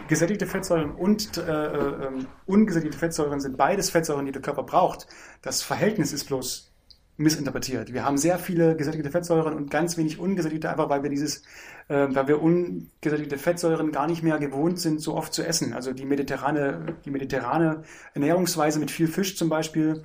Gesättigte 0.07 0.47
Fettsäuren 0.47 0.91
und 0.91 1.37
äh, 1.37 1.65
äh, 1.65 2.25
ungesättigte 2.45 2.97
Fettsäuren 2.97 3.41
sind 3.41 3.57
beides 3.57 3.89
Fettsäuren, 3.89 4.25
die 4.25 4.31
der 4.31 4.41
Körper 4.41 4.63
braucht. 4.63 5.07
Das 5.41 5.61
Verhältnis 5.61 6.13
ist 6.13 6.25
bloß 6.25 6.74
missinterpretiert. 7.17 7.93
Wir 7.93 8.03
haben 8.03 8.17
sehr 8.17 8.37
viele 8.37 8.75
gesättigte 8.75 9.09
Fettsäuren 9.09 9.53
und 9.53 9.71
ganz 9.71 9.97
wenig 9.97 10.19
ungesättigte, 10.19 10.69
einfach 10.69 10.89
weil 10.89 11.03
wir 11.03 11.09
dieses, 11.09 11.43
äh, 11.87 12.07
weil 12.09 12.27
wir 12.27 12.41
ungesättigte 12.41 13.37
Fettsäuren 13.37 13.91
gar 13.91 14.07
nicht 14.07 14.21
mehr 14.21 14.37
gewohnt 14.37 14.79
sind, 14.79 14.99
so 15.01 15.15
oft 15.15 15.33
zu 15.33 15.45
essen. 15.45 15.73
Also 15.73 15.93
die 15.93 16.05
mediterrane, 16.05 16.97
die 17.05 17.11
mediterrane 17.11 17.83
Ernährungsweise 18.13 18.79
mit 18.79 18.91
viel 18.91 19.07
Fisch 19.07 19.37
zum 19.37 19.49
Beispiel 19.49 20.03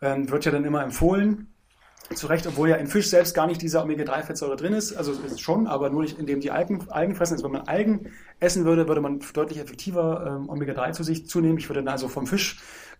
äh, 0.00 0.16
wird 0.18 0.44
ja 0.44 0.52
dann 0.52 0.64
immer 0.64 0.82
empfohlen. 0.82 1.48
Zu 2.14 2.26
Recht, 2.26 2.44
obwohl 2.46 2.68
ja 2.68 2.74
in 2.74 2.88
Fisch 2.88 3.08
selbst 3.08 3.34
gar 3.34 3.46
nicht 3.46 3.62
diese 3.62 3.80
Omega-3-Fettsäure 3.80 4.56
drin 4.56 4.72
ist. 4.72 4.94
Also 4.94 5.12
ist 5.12 5.40
schon, 5.40 5.68
aber 5.68 5.90
nur 5.90 6.02
nicht, 6.02 6.18
indem 6.18 6.40
die 6.40 6.50
Algen, 6.50 6.84
Algen 6.90 7.14
fressen. 7.14 7.34
Also 7.34 7.44
wenn 7.44 7.52
man 7.52 7.68
Algen 7.68 8.10
essen 8.40 8.64
würde, 8.64 8.88
würde 8.88 9.00
man 9.00 9.20
deutlich 9.32 9.60
effektiver 9.60 10.40
ähm, 10.40 10.48
Omega-3 10.48 10.92
zu 10.92 11.04
sich 11.04 11.28
zunehmen. 11.28 11.58
Ich 11.58 11.68
würde 11.68 11.84
dann 11.84 11.92
also 11.92 12.08
vom 12.08 12.26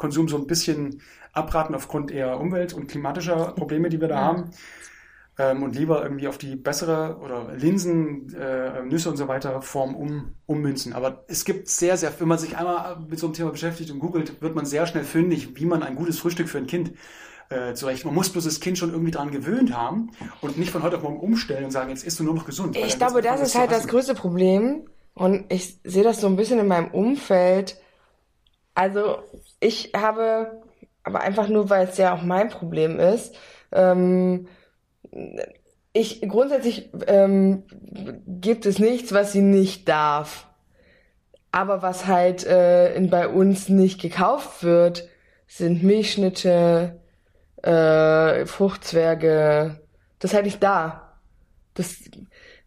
Fischkonsum 0.00 0.28
so 0.28 0.36
ein 0.38 0.46
bisschen 0.46 1.02
abraten 1.32 1.74
aufgrund 1.74 2.10
eher 2.10 2.40
Umwelt- 2.40 2.72
und 2.72 2.88
klimatischer 2.88 3.52
Probleme, 3.52 3.88
die 3.90 4.00
wir 4.00 4.08
da 4.08 4.14
ja. 4.16 4.22
haben. 4.22 4.50
Ähm, 5.38 5.62
und 5.62 5.76
lieber 5.76 6.02
irgendwie 6.02 6.26
auf 6.26 6.38
die 6.38 6.56
bessere 6.56 7.18
oder 7.22 7.54
Linsen, 7.54 8.34
äh, 8.34 8.82
Nüsse 8.82 9.10
und 9.10 9.16
so 9.16 9.28
weiter 9.28 9.62
Form 9.62 9.94
um, 9.94 10.34
ummünzen. 10.46 10.92
Aber 10.92 11.24
es 11.28 11.44
gibt 11.44 11.68
sehr, 11.68 11.96
sehr, 11.96 12.12
wenn 12.18 12.28
man 12.28 12.38
sich 12.38 12.56
einmal 12.56 12.98
mit 13.08 13.18
so 13.18 13.26
einem 13.26 13.34
Thema 13.34 13.50
beschäftigt 13.50 13.90
und 13.90 14.00
googelt, 14.00 14.42
wird 14.42 14.54
man 14.54 14.66
sehr 14.66 14.86
schnell 14.86 15.04
fündig, 15.04 15.56
wie 15.56 15.66
man 15.66 15.82
ein 15.82 15.94
gutes 15.94 16.18
Frühstück 16.18 16.48
für 16.48 16.58
ein 16.58 16.66
Kind 16.66 16.92
äh, 17.48 17.74
zurecht. 17.74 18.04
Man 18.04 18.14
muss 18.14 18.30
bloß 18.30 18.44
das 18.44 18.60
Kind 18.60 18.76
schon 18.78 18.90
irgendwie 18.90 19.12
daran 19.12 19.30
gewöhnt 19.30 19.76
haben 19.76 20.10
und 20.40 20.58
nicht 20.58 20.70
von 20.70 20.82
heute 20.82 20.96
auf 20.96 21.02
morgen 21.02 21.20
umstellen 21.20 21.66
und 21.66 21.70
sagen, 21.70 21.90
jetzt 21.90 22.04
isst 22.04 22.18
du 22.18 22.24
nur 22.24 22.34
noch 22.34 22.46
gesund. 22.46 22.76
Ich 22.76 22.98
glaube, 22.98 23.22
das 23.22 23.40
ist 23.40 23.54
halt 23.54 23.70
das 23.70 23.86
größte 23.86 24.14
Problem. 24.14 24.88
Und 25.14 25.52
ich 25.52 25.78
sehe 25.84 26.04
das 26.04 26.20
so 26.20 26.26
ein 26.26 26.36
bisschen 26.36 26.58
in 26.58 26.68
meinem 26.68 26.90
Umfeld. 26.90 27.76
Also 28.74 29.18
ich 29.60 29.92
habe, 29.94 30.62
aber 31.02 31.20
einfach 31.20 31.48
nur, 31.48 31.70
weil 31.70 31.86
es 31.86 31.98
ja 31.98 32.14
auch 32.14 32.22
mein 32.22 32.48
Problem 32.48 32.98
ist, 32.98 33.36
ähm, 33.72 34.48
ich 35.92 36.22
grundsätzlich 36.22 36.90
ähm, 37.06 37.64
gibt 38.26 38.66
es 38.66 38.78
nichts, 38.78 39.12
was 39.12 39.32
sie 39.32 39.42
nicht 39.42 39.88
darf. 39.88 40.46
Aber 41.52 41.82
was 41.82 42.06
halt 42.06 42.46
äh, 42.46 42.94
in, 42.94 43.10
bei 43.10 43.28
uns 43.28 43.68
nicht 43.68 44.00
gekauft 44.00 44.62
wird, 44.62 45.08
sind 45.48 45.82
Milchschnitte, 45.82 47.00
äh, 47.62 48.46
Fruchtzwerge, 48.46 49.80
das 50.20 50.32
halt 50.32 50.44
nicht 50.44 50.62
da. 50.62 51.18
Das, 51.74 51.96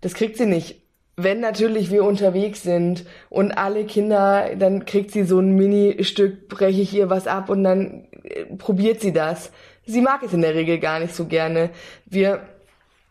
das 0.02 0.14
kriegt 0.14 0.38
sie 0.38 0.46
nicht. 0.46 0.83
Wenn 1.16 1.40
natürlich 1.40 1.92
wir 1.92 2.04
unterwegs 2.06 2.64
sind 2.64 3.06
und 3.30 3.52
alle 3.52 3.86
Kinder, 3.86 4.56
dann 4.58 4.86
kriegt 4.86 5.12
sie 5.12 5.24
so 5.24 5.40
ein 5.40 5.56
Mini-Stück, 5.56 6.50
breche 6.50 6.82
ich 6.82 6.94
ihr 6.94 7.10
was 7.10 7.28
ab 7.28 7.50
und 7.50 7.64
dann 7.64 8.08
äh, 8.24 8.46
probiert 8.58 9.00
sie 9.00 9.14
das. 9.14 9.52
Sie 9.86 10.02
mag 10.02 10.24
es 10.24 10.34
in 10.34 10.42
der 10.42 10.56
Regel 10.56 10.80
gar 10.80 11.00
nicht 11.00 11.14
so 11.14 11.26
gerne. 11.26 11.70
Wir 12.06 12.42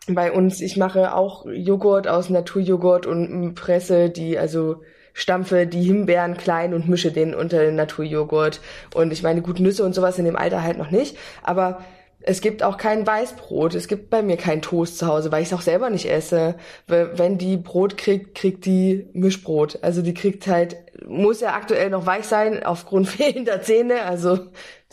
bei 0.07 0.31
uns, 0.31 0.59
ich 0.59 0.75
mache 0.75 1.15
auch 1.15 1.45
Joghurt 1.45 2.07
aus 2.07 2.29
Naturjoghurt 2.29 3.05
und 3.05 3.55
presse 3.55 4.09
die, 4.09 4.37
also 4.37 4.81
stampfe 5.13 5.67
die 5.67 5.83
Himbeeren 5.83 6.35
klein 6.35 6.73
und 6.73 6.89
mische 6.89 7.11
den 7.11 7.33
unter 7.33 7.59
den 7.59 7.75
Naturjoghurt. 7.75 8.59
Und 8.93 9.13
ich 9.13 9.23
meine, 9.23 9.41
gut, 9.41 9.59
Nüsse 9.59 9.85
und 9.85 9.93
sowas 9.93 10.19
in 10.19 10.25
dem 10.25 10.35
Alter 10.35 10.63
halt 10.63 10.77
noch 10.77 10.91
nicht. 10.91 11.17
Aber 11.43 11.83
es 12.25 12.39
gibt 12.39 12.63
auch 12.63 12.77
kein 12.77 13.05
Weißbrot. 13.05 13.75
Es 13.75 13.87
gibt 13.87 14.09
bei 14.09 14.21
mir 14.21 14.37
kein 14.37 14.61
Toast 14.61 14.97
zu 14.97 15.07
Hause, 15.07 15.31
weil 15.31 15.41
ich 15.41 15.49
es 15.49 15.53
auch 15.53 15.61
selber 15.61 15.89
nicht 15.89 16.09
esse. 16.09 16.55
Wenn 16.87 17.37
die 17.37 17.57
Brot 17.57 17.97
kriegt, 17.97 18.35
kriegt 18.35 18.65
die 18.65 19.07
Mischbrot. 19.13 19.79
Also 19.81 20.01
die 20.01 20.13
kriegt 20.13 20.47
halt, 20.47 20.77
muss 21.05 21.41
ja 21.41 21.53
aktuell 21.53 21.89
noch 21.89 22.05
weich 22.05 22.25
sein 22.25 22.63
aufgrund 22.63 23.09
fehlender 23.09 23.61
Zähne. 23.61 24.03
Also 24.03 24.39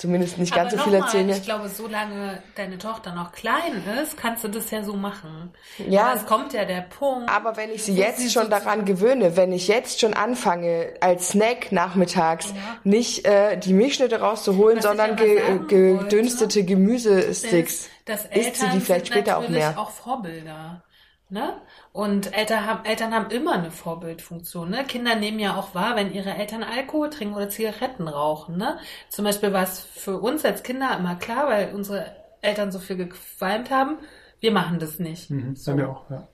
zumindest 0.01 0.39
nicht 0.39 0.55
ganz 0.55 0.73
Aber 0.73 0.83
so 0.83 0.89
viele 0.89 1.01
mal, 1.01 1.09
Zähne. 1.09 1.33
Ich 1.37 1.43
glaube, 1.43 1.69
solange 1.69 2.43
deine 2.57 2.79
Tochter 2.79 3.15
noch 3.15 3.33
klein 3.33 3.85
ist, 4.03 4.17
kannst 4.17 4.43
du 4.43 4.49
das 4.49 4.71
ja 4.71 4.83
so 4.83 4.95
machen. 4.95 5.53
Ja. 5.87 6.07
Aber 6.07 6.17
es 6.17 6.27
kommt 6.27 6.53
ja 6.55 6.65
der 6.65 6.81
Punkt. 6.81 7.29
Aber 7.29 7.57
wenn 7.57 7.71
ich 7.71 7.85
sie 7.85 7.95
jetzt 7.95 8.33
schon 8.33 8.49
daran 8.49 8.85
gewöhne, 8.87 9.37
wenn 9.37 9.53
ich 9.53 9.69
jetzt 9.69 10.01
schon 10.01 10.15
anfange, 10.15 10.95
als 11.01 11.29
Snack 11.31 11.71
nachmittags 11.71 12.49
ja. 12.49 12.55
nicht 12.85 13.27
äh, 13.27 13.59
die 13.59 13.75
Milchschnitte 13.75 14.21
rauszuholen, 14.21 14.79
Was 14.79 14.85
sondern 14.85 15.17
ge 15.17 15.61
gedünstete 15.69 16.65
Gemüsesticks, 16.65 17.89
das, 18.07 18.29
das 18.29 18.37
isst 18.37 18.57
sie 18.57 18.69
die 18.71 18.81
vielleicht 18.81 19.09
später 19.09 19.37
auch 19.37 19.49
mehr. 19.49 19.79
auch 19.79 19.91
Vorbilder. 19.91 20.83
Ne? 21.29 21.61
Und 21.93 22.37
Eltern 22.37 22.67
haben, 22.67 22.85
Eltern 22.85 23.13
haben 23.13 23.31
immer 23.31 23.55
eine 23.55 23.73
Vorbildfunktion. 23.73 24.71
Ne? 24.71 24.85
Kinder 24.85 25.17
nehmen 25.17 25.41
ja 25.41 25.57
auch 25.57 25.75
wahr, 25.75 25.97
wenn 25.97 26.13
ihre 26.13 26.31
Eltern 26.31 26.63
Alkohol 26.63 27.11
trinken 27.11 27.35
oder 27.35 27.49
Zigaretten 27.49 28.07
rauchen. 28.07 28.57
Ne? 28.57 28.79
Zum 29.09 29.25
Beispiel 29.25 29.53
war 29.53 29.65
es 29.65 29.81
für 29.81 30.19
uns 30.19 30.45
als 30.45 30.63
Kinder 30.63 30.97
immer 30.97 31.17
klar, 31.17 31.49
weil 31.49 31.75
unsere 31.75 32.15
Eltern 32.43 32.71
so 32.71 32.79
viel 32.79 32.97
gequalmt 32.97 33.71
haben. 33.71 33.99
Wir 34.39 34.53
machen 34.53 34.79
das 34.79 35.01
nicht. 35.01 35.31
Mhm, 35.31 35.57
so. 35.57 35.77
wir 35.77 35.89
auch, 35.91 36.09
ja. 36.11 36.29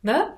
Ne? 0.00 0.36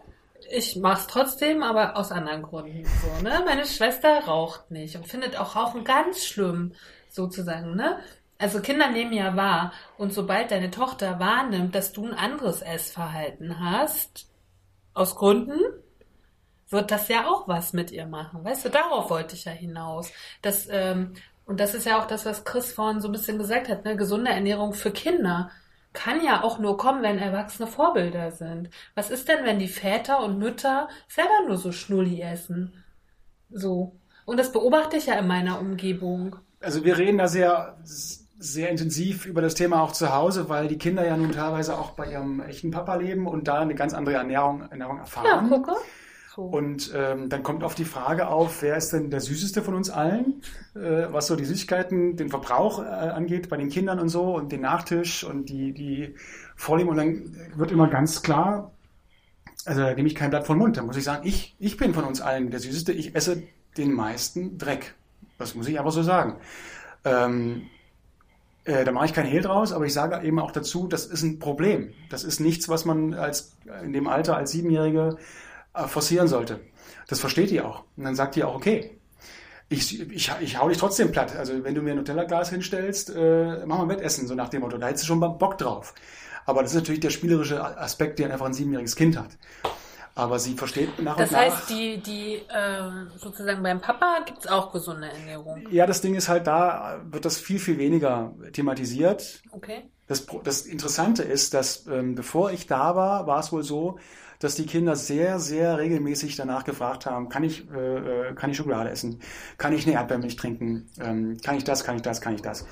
Ich 0.51 0.77
mach's 0.77 1.07
trotzdem, 1.07 1.63
aber 1.63 1.97
aus 1.97 2.11
anderen 2.11 2.43
Gründen. 2.43 2.85
So, 2.85 3.23
ne? 3.23 3.43
Meine 3.47 3.65
Schwester 3.65 4.25
raucht 4.25 4.71
nicht 4.73 4.97
und 4.97 5.07
findet 5.07 5.39
auch 5.39 5.57
Rauchen 5.57 5.85
ganz 5.85 6.27
schlimm, 6.27 6.73
sozusagen, 7.09 7.77
ne? 7.77 8.01
Also 8.37 8.61
Kinder 8.61 8.91
nehmen 8.91 9.13
ja 9.13 9.37
wahr. 9.37 9.73
Und 9.97 10.13
sobald 10.13 10.51
deine 10.51 10.71
Tochter 10.71 11.21
wahrnimmt, 11.21 11.75
dass 11.75 11.93
du 11.93 12.05
ein 12.05 12.15
anderes 12.15 12.61
Essverhalten 12.61 13.59
hast, 13.61 14.27
aus 14.95 15.17
Gründen, 15.17 15.61
wird 16.71 16.91
das 16.91 17.09
ja 17.09 17.27
auch 17.29 17.47
was 17.47 17.73
mit 17.73 17.91
ihr 17.91 18.07
machen. 18.07 18.45
Weißt 18.45 18.65
du, 18.65 18.69
darauf 18.69 19.11
wollte 19.11 19.35
ich 19.35 19.45
ja 19.45 19.53
hinaus. 19.53 20.11
Das, 20.43 20.67
ähm, 20.71 21.15
und 21.45 21.61
das 21.61 21.75
ist 21.75 21.87
ja 21.87 22.01
auch 22.01 22.07
das, 22.07 22.25
was 22.25 22.45
Chris 22.45 22.73
vorhin 22.73 23.01
so 23.01 23.09
ein 23.09 23.13
bisschen 23.13 23.39
gesagt 23.39 23.69
hat, 23.69 23.85
ne? 23.85 23.97
Gesunde 23.97 24.31
Ernährung 24.31 24.73
für 24.73 24.91
Kinder 24.91 25.51
kann 25.93 26.25
ja 26.25 26.43
auch 26.43 26.59
nur 26.59 26.77
kommen, 26.77 27.03
wenn 27.03 27.19
Erwachsene 27.19 27.69
Vorbilder 27.69 28.33
sind. 28.33 28.71
Was 28.95 29.11
ist 29.11 29.29
denn, 29.29 29.45
wenn 29.45 29.59
die 29.59 29.69
Väter 29.69 30.23
und 30.23 30.39
Mütter 30.39 30.89
selber 31.09 31.47
nur 31.47 31.57
so 31.57 31.71
Schnulli 31.71 32.21
essen? 32.21 32.85
So. 33.51 33.97
Und 34.25 34.39
das 34.39 34.53
beobachte 34.53 34.97
ich 34.97 35.07
ja 35.07 35.15
in 35.15 35.27
meiner 35.27 35.61
Umgebung. 35.61 36.37
Also 36.61 36.85
wir 36.85 36.99
reden 36.99 37.19
da 37.19 37.29
sehr, 37.29 37.79
sehr 38.45 38.71
intensiv 38.71 39.27
über 39.27 39.41
das 39.41 39.55
Thema 39.55 39.83
auch 39.83 39.93
zu 39.93 40.15
Hause, 40.15 40.49
weil 40.49 40.69
die 40.69 40.79
Kinder 40.79 41.07
ja 41.07 41.17
nun 41.17 41.33
teilweise 41.33 41.79
auch 41.79 41.91
bei 41.91 42.13
ihrem 42.13 42.41
echten 42.41 42.71
Papa 42.71 42.95
leben 42.97 43.27
und 43.27 43.49
da 43.49 43.61
eine 43.61 43.75
ganz 43.75 43.95
andere 43.95 44.17
Ernährung, 44.17 44.63
Ernährung 44.71 44.99
erfahren. 44.99 45.27
Ja, 45.27 45.57
gucke. 45.57 45.73
Und 46.37 46.93
ähm, 46.95 47.29
dann 47.29 47.45
kommt 47.45 47.63
oft 47.63 47.79
die 47.79 47.85
Frage 47.85 48.27
auf, 48.27 48.61
wer 48.63 48.77
ist 48.77 48.93
denn 48.93 49.09
der 49.09 49.21
süßeste 49.21 49.63
von 49.63 49.75
uns 49.75 49.89
allen, 49.89 50.43
äh, 50.75 51.07
was 51.13 51.29
so 51.29 51.37
die 51.37 51.45
Süßigkeiten, 51.45 52.17
den 52.17 52.29
Verbrauch 52.29 52.81
äh, 52.81 52.87
angeht 52.87 53.49
bei 53.49 53.57
den 53.57 53.69
Kindern 53.69 54.01
und 54.01 54.09
so 54.09 54.35
und 54.35 54.51
den 54.51 54.63
Nachtisch 54.63 55.23
und 55.23 55.49
die, 55.49 55.73
die 55.73 56.17
Vorlieben. 56.57 56.91
Und 56.91 56.97
dann 56.97 57.37
wird 57.55 57.71
immer 57.71 57.89
ganz 57.89 58.23
klar, 58.23 58.73
also 59.65 59.81
da 59.81 59.95
nehme 59.95 60.09
ich 60.09 60.17
kein 60.17 60.31
Blatt 60.31 60.47
vom 60.47 60.59
Mund. 60.59 60.77
Da 60.77 60.83
muss 60.83 60.97
ich 60.97 61.05
sagen, 61.05 61.27
ich, 61.27 61.55
ich 61.61 61.77
bin 61.77 61.95
von 61.95 62.05
uns 62.05 62.21
allen 62.21 62.51
der 62.51 62.61
süßeste. 62.61 62.93
Ich 62.93 63.15
esse 63.15 63.45
den 63.77 63.93
meisten 63.93 64.59
Dreck. 64.59 64.95
Das 65.39 65.55
muss 65.55 65.69
ich 65.69 65.79
aber 65.79 65.93
so 65.93 66.03
sagen. 66.03 66.37
Ähm, 67.05 67.69
äh, 68.65 68.85
da 68.85 68.93
mache 68.93 69.07
ich 69.07 69.13
kein 69.13 69.27
Hehl 69.27 69.43
draus, 69.43 69.73
aber 69.73 69.85
ich 69.85 69.93
sage 69.93 70.27
eben 70.27 70.39
auch 70.39 70.51
dazu, 70.51 70.87
das 70.87 71.07
ist 71.07 71.23
ein 71.23 71.39
Problem. 71.39 71.93
Das 72.11 72.25
ist 72.25 72.41
nichts, 72.41 72.69
was 72.69 72.85
man 72.85 73.15
als 73.15 73.57
in 73.83 73.93
dem 73.93 74.09
Alter 74.09 74.37
als 74.37 74.53
Siebenjährige 74.53 75.17
äh, 75.75 75.87
forcieren 75.87 76.29
sollte. 76.29 76.61
Das 77.09 77.21
versteht 77.21 77.51
die 77.51 77.61
auch. 77.61 77.85
Und 77.97 78.05
dann 78.05 78.15
sagt 78.15 78.37
die 78.37 78.45
auch, 78.45 78.55
okay, 78.55 78.99
ich, 79.69 80.01
ich, 80.11 80.33
ich 80.41 80.59
hau 80.61 80.69
dich 80.69 80.79
trotzdem 80.79 81.13
platt. 81.13 81.37
Also 81.37 81.65
wenn 81.65 81.75
du 81.75 81.83
mir 81.83 81.93
ein 81.93 81.99
Nutella-Glas 81.99 82.51
hinstellst, 82.51 83.11
äh, 83.15 83.67
mach 83.67 83.79
mal 83.79 83.89
Wettessen, 83.89 84.27
so 84.27 84.35
nach 84.35 84.49
dem 84.49 84.63
Motto. 84.63 84.79
Da 84.79 84.89
hättest 84.89 85.05
du 85.05 85.09
schon 85.09 85.21
Bock 85.21 85.59
drauf. 85.59 85.95
Aber 86.47 86.63
das 86.63 86.73
ist 86.73 86.77
natürlich 86.77 87.01
der 87.01 87.11
spielerische 87.11 87.63
Aspekt, 87.79 88.19
den 88.19 88.31
einfach 88.31 88.47
ein 88.47 88.55
siebenjähriges 88.55 88.97
Kind 88.97 89.19
hat. 89.19 89.31
Aber 90.17 90.39
sie 90.39 90.55
versteht 90.55 91.03
nach 91.03 91.17
das 91.17 91.31
und 91.31 91.37
nach. 91.37 91.45
Das 91.45 91.57
heißt, 91.57 91.71
die, 91.71 91.99
die 91.99 92.35
äh, 92.49 93.09
sozusagen 93.17 93.63
beim 93.63 93.81
Papa 93.81 94.21
gibt 94.25 94.39
es 94.41 94.47
auch 94.47 94.73
gesunde 94.73 95.09
Ernährung. 95.09 95.67
Ja, 95.71 95.87
das 95.87 96.01
Ding 96.01 96.15
ist 96.15 96.29
halt, 96.29 96.47
da 96.47 97.01
wird 97.11 97.25
das 97.25 97.39
viel, 97.39 97.59
viel 97.59 97.79
weniger 97.79 98.33
thematisiert. 98.53 99.43
Okay. 99.51 99.83
Das, 100.07 100.27
das 100.45 100.63
Interessante 100.63 101.23
ist, 101.23 101.55
dass 101.55 101.87
ähm, 101.87 102.15
bevor 102.15 102.53
ich 102.53 102.67
da 102.67 102.95
war, 102.95 103.27
war 103.27 103.41
es 103.41 103.51
wohl 103.53 103.65
so, 103.65 103.99
dass 104.45 104.57
die 104.57 104.67
Kinder 104.67 104.95
sehr, 104.95 105.39
sehr 105.39 105.79
regelmäßig 105.79 106.37
danach 106.37 106.65
gefragt 106.65 107.07
haben, 107.07 107.31
kann 107.31 107.45
ich, 107.45 107.67
äh, 107.73 108.29
äh, 108.29 108.35
kann 108.35 108.51
ich 108.51 108.59
Schokolade 108.59 108.91
essen? 108.91 109.21
Kann 109.57 109.73
ich 109.73 109.87
eine 109.87 109.95
Erdbeermilch 109.97 110.37
trinken? 110.37 110.87
Ähm, 111.01 111.39
kann 111.43 111.57
ich 111.57 111.65
das, 111.65 111.83
kann 111.83 111.97
ich 111.97 112.03
das, 112.03 112.21
kann 112.21 112.35
ich 112.35 112.43
das? 112.43 112.67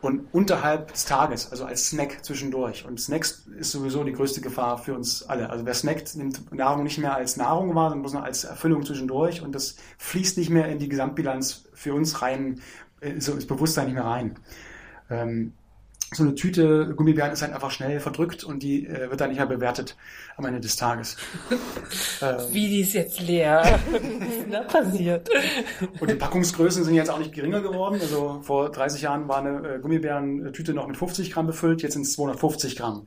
Und 0.00 0.32
unterhalb 0.32 0.90
des 0.92 1.04
Tages, 1.04 1.50
also 1.50 1.66
als 1.66 1.90
Snack 1.90 2.24
zwischendurch. 2.24 2.86
Und 2.86 2.98
Snacks 2.98 3.46
ist 3.58 3.72
sowieso 3.72 4.04
die 4.04 4.12
größte 4.12 4.40
Gefahr 4.40 4.78
für 4.78 4.94
uns 4.94 5.22
alle. 5.22 5.50
Also 5.50 5.66
wer 5.66 5.74
snackt, 5.74 6.16
nimmt 6.16 6.50
Nahrung 6.50 6.82
nicht 6.82 6.96
mehr 6.96 7.14
als 7.14 7.36
Nahrung 7.36 7.74
wahr, 7.74 7.90
sondern 7.90 8.02
bloß 8.02 8.14
noch 8.14 8.24
als 8.24 8.44
Erfüllung 8.44 8.86
zwischendurch. 8.86 9.42
Und 9.42 9.54
das 9.54 9.76
fließt 9.98 10.38
nicht 10.38 10.48
mehr 10.48 10.68
in 10.68 10.78
die 10.78 10.88
Gesamtbilanz 10.88 11.66
für 11.74 11.92
uns 11.92 12.22
rein, 12.22 12.62
äh, 13.00 13.20
so 13.20 13.32
ins 13.32 13.46
Bewusstsein 13.46 13.84
nicht 13.84 13.96
mehr 13.96 14.04
rein. 14.04 14.36
Ähm, 15.10 15.52
so 16.12 16.22
eine 16.22 16.34
Tüte 16.34 16.94
Gummibären 16.94 17.32
ist 17.32 17.42
halt 17.42 17.52
einfach 17.52 17.70
schnell 17.70 18.00
verdrückt 18.00 18.42
und 18.44 18.62
die 18.62 18.86
äh, 18.86 19.10
wird 19.10 19.20
dann 19.20 19.28
nicht 19.28 19.38
mehr 19.38 19.46
bewertet 19.46 19.96
am 20.36 20.46
Ende 20.46 20.60
des 20.60 20.76
Tages. 20.76 21.16
ähm, 22.22 22.36
Wie 22.50 22.68
die 22.68 22.80
ist 22.80 22.94
jetzt 22.94 23.20
leer. 23.20 23.80
Was 23.90 24.00
ist 24.02 24.42
denn 24.42 24.50
da 24.50 24.62
passiert? 24.62 25.28
Und 26.00 26.10
die 26.10 26.14
Packungsgrößen 26.14 26.84
sind 26.84 26.94
jetzt 26.94 27.10
auch 27.10 27.18
nicht 27.18 27.32
geringer 27.32 27.60
geworden. 27.60 27.98
Also 28.00 28.40
vor 28.42 28.70
30 28.70 29.02
Jahren 29.02 29.28
war 29.28 29.38
eine 29.38 29.76
äh, 29.76 29.78
Gummibärentüte 29.80 30.72
noch 30.72 30.86
mit 30.86 30.96
50 30.96 31.30
Gramm 31.32 31.46
befüllt, 31.46 31.82
jetzt 31.82 31.92
sind 31.92 32.02
es 32.02 32.14
250 32.14 32.76
Gramm. 32.76 33.06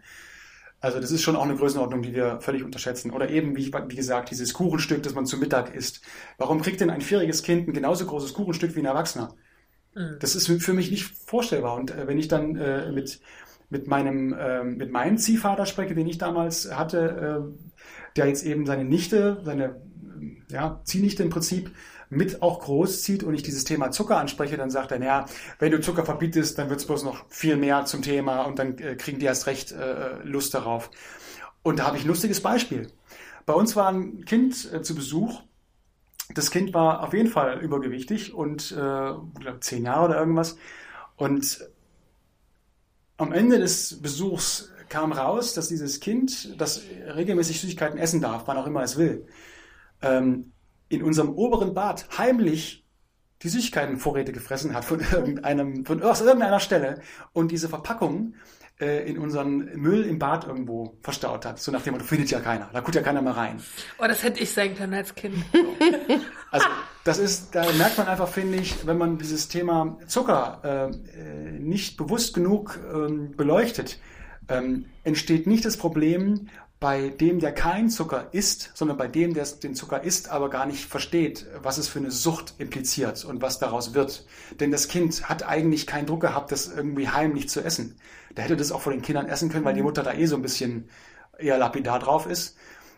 Also 0.79 0.99
das 0.99 1.11
ist 1.11 1.21
schon 1.21 1.35
auch 1.35 1.43
eine 1.43 1.55
Größenordnung, 1.55 2.01
die 2.01 2.13
wir 2.13 2.39
völlig 2.41 2.63
unterschätzen. 2.63 3.11
Oder 3.11 3.29
eben, 3.29 3.55
wie, 3.55 3.71
wie 3.71 3.95
gesagt, 3.95 4.31
dieses 4.31 4.53
Kuchenstück, 4.53 5.03
das 5.03 5.13
man 5.13 5.27
zu 5.27 5.37
Mittag 5.37 5.75
isst. 5.75 6.01
Warum 6.39 6.61
kriegt 6.61 6.81
denn 6.81 6.89
ein 6.89 7.01
vierjähriges 7.01 7.43
Kind 7.43 7.67
ein 7.67 7.73
genauso 7.73 8.05
großes 8.05 8.33
Kuchenstück 8.33 8.75
wie 8.75 8.79
ein 8.79 8.85
Erwachsener? 8.85 9.35
Mhm. 9.95 10.17
Das 10.19 10.35
ist 10.35 10.47
für 10.47 10.73
mich 10.73 10.91
nicht 10.91 11.05
vorstellbar. 11.05 11.75
Und 11.75 11.91
äh, 11.91 12.07
wenn 12.07 12.17
ich 12.17 12.27
dann 12.27 12.55
äh, 12.55 12.91
mit, 12.91 13.19
mit 13.69 13.87
meinem, 13.87 14.33
äh, 14.33 14.63
mit 14.63 14.91
meinem 14.91 15.17
Ziehvater 15.17 15.65
spreche, 15.65 15.95
den 15.95 16.07
ich 16.07 16.17
damals 16.17 16.75
hatte, 16.75 17.45
äh, 17.45 18.15
der 18.15 18.27
jetzt 18.27 18.45
eben 18.45 18.65
seine 18.65 18.85
Nichte, 18.85 19.41
seine 19.43 19.81
ja, 20.49 20.81
Ziehnichte 20.83 21.23
im 21.23 21.29
Prinzip 21.29 21.71
mit 22.09 22.41
auch 22.41 22.59
großzieht 22.59 23.23
und 23.23 23.33
ich 23.33 23.41
dieses 23.41 23.63
Thema 23.63 23.89
Zucker 23.91 24.17
anspreche, 24.17 24.57
dann 24.57 24.69
sagt 24.69 24.91
er, 24.91 24.99
naja, 24.99 25.25
wenn 25.59 25.71
du 25.71 25.79
Zucker 25.79 26.03
verbietest, 26.03 26.57
dann 26.57 26.69
wird 26.69 26.81
es 26.81 26.85
bloß 26.85 27.05
noch 27.05 27.25
viel 27.29 27.55
mehr 27.55 27.85
zum 27.85 28.01
Thema 28.01 28.41
und 28.43 28.59
dann 28.59 28.77
äh, 28.77 28.95
kriegen 28.95 29.19
die 29.19 29.25
erst 29.25 29.47
recht 29.47 29.71
äh, 29.71 30.21
Lust 30.23 30.53
darauf. 30.53 30.91
Und 31.63 31.79
da 31.79 31.87
habe 31.87 31.97
ich 31.97 32.03
ein 32.03 32.09
lustiges 32.09 32.41
Beispiel. 32.41 32.91
Bei 33.45 33.53
uns 33.53 33.75
war 33.77 33.87
ein 33.87 34.25
Kind 34.25 34.71
äh, 34.73 34.81
zu 34.81 34.93
Besuch, 34.93 35.41
das 36.33 36.51
Kind 36.51 36.73
war 36.73 37.03
auf 37.03 37.13
jeden 37.13 37.29
Fall 37.29 37.59
übergewichtig 37.59 38.33
und 38.33 38.71
äh, 38.71 39.13
zehn 39.59 39.85
Jahre 39.85 40.05
oder 40.05 40.19
irgendwas. 40.19 40.57
Und 41.15 41.69
am 43.17 43.31
Ende 43.31 43.59
des 43.59 44.01
Besuchs 44.01 44.71
kam 44.89 45.11
raus, 45.11 45.53
dass 45.53 45.69
dieses 45.69 45.99
Kind, 45.99 46.59
das 46.59 46.81
regelmäßig 47.15 47.61
Süßigkeiten 47.61 47.97
essen 47.97 48.21
darf, 48.21 48.43
wann 48.45 48.57
auch 48.57 48.67
immer 48.67 48.83
es 48.83 48.97
will, 48.97 49.25
ähm, 50.01 50.51
in 50.89 51.03
unserem 51.03 51.29
oberen 51.29 51.73
Bad 51.73 52.07
heimlich 52.17 52.85
die 53.41 53.49
Süßigkeitenvorräte 53.49 54.31
gefressen 54.31 54.73
hat 54.73 54.85
von 54.85 54.99
irgendeinem, 55.11 55.85
von 55.85 56.03
aus 56.03 56.21
irgendeiner 56.21 56.59
Stelle 56.59 57.01
und 57.33 57.51
diese 57.51 57.69
Verpackung 57.69 58.35
äh, 58.81 59.07
in 59.07 59.17
unseren 59.19 59.69
Müll 59.79 60.03
im 60.03 60.19
Bad 60.19 60.47
irgendwo 60.47 60.97
verstaut 61.01 61.45
hat. 61.45 61.59
So 61.59 61.71
nach 61.71 61.83
dem 61.83 61.93
Motto, 61.93 62.05
findet 62.05 62.31
ja 62.31 62.39
keiner. 62.39 62.69
Da 62.73 62.79
guckt 62.79 62.95
ja 62.95 63.01
keiner 63.01 63.21
mehr 63.21 63.37
rein. 63.37 63.61
Oh, 63.99 64.05
das 64.07 64.23
hätte 64.23 64.41
ich 64.41 64.51
sagen 64.51 64.75
können 64.75 64.93
als 64.93 65.15
Kind. 65.15 65.35
Also 66.53 66.67
das 67.05 67.17
ist, 67.17 67.55
da 67.55 67.63
merkt 67.77 67.97
man 67.97 68.07
einfach, 68.07 68.27
finde 68.27 68.57
ich, 68.57 68.85
wenn 68.85 68.97
man 68.97 69.17
dieses 69.17 69.47
Thema 69.47 69.97
Zucker 70.05 70.91
äh, 70.91 71.59
nicht 71.59 71.95
bewusst 71.95 72.33
genug 72.33 72.77
ähm, 72.93 73.31
beleuchtet, 73.37 73.99
ähm, 74.49 74.87
entsteht 75.05 75.47
nicht 75.47 75.63
das 75.63 75.77
Problem, 75.77 76.49
bei 76.81 77.09
dem, 77.09 77.39
der 77.39 77.53
kein 77.53 77.91
Zucker 77.91 78.29
isst, 78.31 78.71
sondern 78.73 78.97
bei 78.97 79.07
dem, 79.07 79.35
der 79.35 79.45
den 79.45 79.75
Zucker 79.75 80.03
isst, 80.03 80.29
aber 80.29 80.49
gar 80.49 80.65
nicht 80.65 80.83
versteht, 80.83 81.45
was 81.61 81.77
es 81.77 81.87
für 81.87 81.99
eine 81.99 82.09
Sucht 82.09 82.55
impliziert 82.57 83.23
und 83.23 83.39
was 83.39 83.59
daraus 83.59 83.93
wird. 83.93 84.25
Denn 84.59 84.71
das 84.71 84.87
Kind 84.87 85.29
hat 85.29 85.47
eigentlich 85.47 85.85
keinen 85.85 86.07
Druck 86.07 86.21
gehabt, 86.21 86.51
das 86.51 86.67
irgendwie 86.67 87.07
heimlich 87.07 87.49
zu 87.49 87.61
essen. 87.61 87.97
Der 88.35 88.45
hätte 88.45 88.57
das 88.57 88.71
auch 88.71 88.81
vor 88.81 88.91
den 88.91 89.03
Kindern 89.03 89.27
essen 89.27 89.49
können, 89.49 89.63
weil 89.63 89.75
die. 89.75 89.83
Mutter 89.83 90.03
da 90.03 90.13
eh 90.13 90.25
so 90.25 90.35
ein 90.35 90.41
bisschen 90.41 90.89
eher 91.37 91.57
lapidar 91.57 91.99
drauf 91.99 92.25
ist. 92.25 92.57